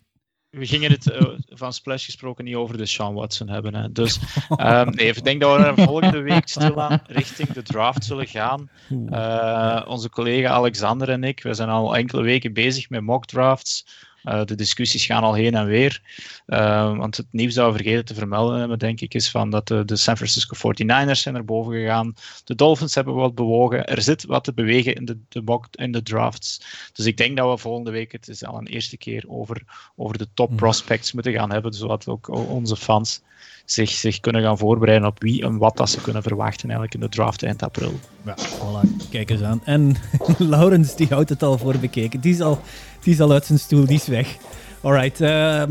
We 0.51 0.65
gingen 0.65 0.91
het 0.91 1.05
uh, 1.05 1.21
van 1.47 1.73
Splash 1.73 2.05
gesproken 2.05 2.43
niet 2.43 2.55
over 2.55 2.77
de 2.77 2.85
Sean 2.85 3.13
Watson 3.13 3.49
hebben. 3.49 3.75
Hè. 3.75 3.91
Dus 3.91 4.19
um, 4.57 4.89
nee, 4.95 5.07
ik 5.07 5.23
denk 5.23 5.41
dat 5.41 5.57
we 5.57 5.63
er 5.63 5.87
volgende 5.87 6.21
week 6.21 6.47
stilaan 6.47 7.01
richting 7.07 7.49
de 7.49 7.61
draft 7.61 8.05
zullen 8.05 8.27
gaan. 8.27 8.69
Uh, 8.89 9.85
onze 9.87 10.09
collega 10.09 10.49
Alexander 10.49 11.09
en 11.09 11.23
ik, 11.23 11.43
we 11.43 11.53
zijn 11.53 11.69
al 11.69 11.95
enkele 11.95 12.21
weken 12.21 12.53
bezig 12.53 12.89
met 12.89 13.01
mock 13.01 13.25
drafts. 13.25 13.85
Uh, 14.23 14.43
de 14.45 14.55
discussies 14.55 15.05
gaan 15.05 15.23
al 15.23 15.33
heen 15.33 15.55
en 15.55 15.65
weer. 15.65 16.01
Uh, 16.47 16.97
want 16.97 17.17
het 17.17 17.25
nieuws 17.31 17.53
dat 17.53 17.71
we 17.71 17.77
vergeten 17.77 18.05
te 18.05 18.13
vermelden 18.13 18.59
hebben, 18.59 18.79
denk 18.79 19.01
ik, 19.01 19.13
is 19.13 19.29
van 19.29 19.49
dat 19.49 19.67
de, 19.67 19.85
de, 19.85 19.95
San 19.95 20.17
Francisco 20.17 20.55
49ers 20.55 21.19
zijn 21.19 21.33
naar 21.33 21.45
boven 21.45 21.73
gegaan. 21.73 22.13
De 22.43 22.55
Dolphins 22.55 22.95
hebben 22.95 23.13
wat 23.13 23.35
bewogen. 23.35 23.85
Er 23.85 24.01
zit 24.01 24.25
wat 24.25 24.43
te 24.43 24.53
bewegen 24.53 24.95
in 24.95 25.05
de, 25.05 25.17
de, 25.29 25.41
mock, 25.41 25.67
in 25.71 25.91
de 25.91 26.03
drafts. 26.03 26.61
Dus 26.93 27.05
ik 27.05 27.17
denk 27.17 27.37
dat 27.37 27.49
we 27.49 27.57
volgende 27.57 27.91
week, 27.91 28.11
het 28.11 28.27
is 28.27 28.45
al 28.45 28.57
een 28.57 28.67
eerste 28.67 28.97
keer, 28.97 29.23
over, 29.27 29.63
over 29.95 30.17
de 30.17 30.27
top 30.33 30.55
prospects 30.55 31.11
moeten 31.11 31.33
gaan 31.33 31.51
hebben. 31.51 31.73
Zodat 31.73 32.07
ook 32.07 32.27
onze 32.27 32.75
fans 32.75 33.21
zich, 33.65 33.89
zich 33.89 34.19
kunnen 34.19 34.41
gaan 34.41 34.57
voorbereiden 34.57 35.07
op 35.07 35.21
wie 35.21 35.43
en 35.43 35.57
wat 35.57 35.77
dat 35.77 35.89
ze 35.89 36.01
kunnen 36.01 36.23
verwachten 36.23 36.69
eigenlijk 36.69 36.93
in 36.93 36.99
de 36.99 37.09
draft 37.09 37.43
eind 37.43 37.63
april. 37.63 37.99
Ja, 38.25 38.37
voilà, 38.37 39.09
kijk 39.09 39.29
eens 39.29 39.41
aan. 39.41 39.61
En 39.65 39.95
Laurens, 40.37 40.95
die 40.95 41.07
houdt 41.07 41.29
het 41.29 41.43
al 41.43 41.57
voor 41.57 41.77
bekeken. 41.77 42.19
Die 42.19 42.33
is 42.33 42.41
al, 42.41 42.61
die 43.03 43.13
is 43.13 43.19
al 43.19 43.31
uit 43.31 43.45
zijn 43.45 43.59
stoel, 43.59 43.85
die 43.85 43.95
is 43.95 44.07
weg. 44.07 44.37
Alright, 44.81 45.21
uh, 45.21 45.63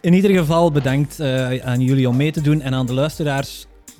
in 0.00 0.12
ieder 0.12 0.30
geval 0.30 0.70
bedankt 0.72 1.20
uh, 1.20 1.64
aan 1.64 1.80
jullie 1.80 2.08
om 2.08 2.16
mee 2.16 2.32
te 2.32 2.40
doen 2.40 2.60
en 2.60 2.74
aan 2.74 2.86
de 2.86 2.94
luisteraars 2.94 3.66
100% 3.66 3.96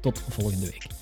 tot 0.00 0.22
volgende 0.28 0.66
week. 0.66 0.93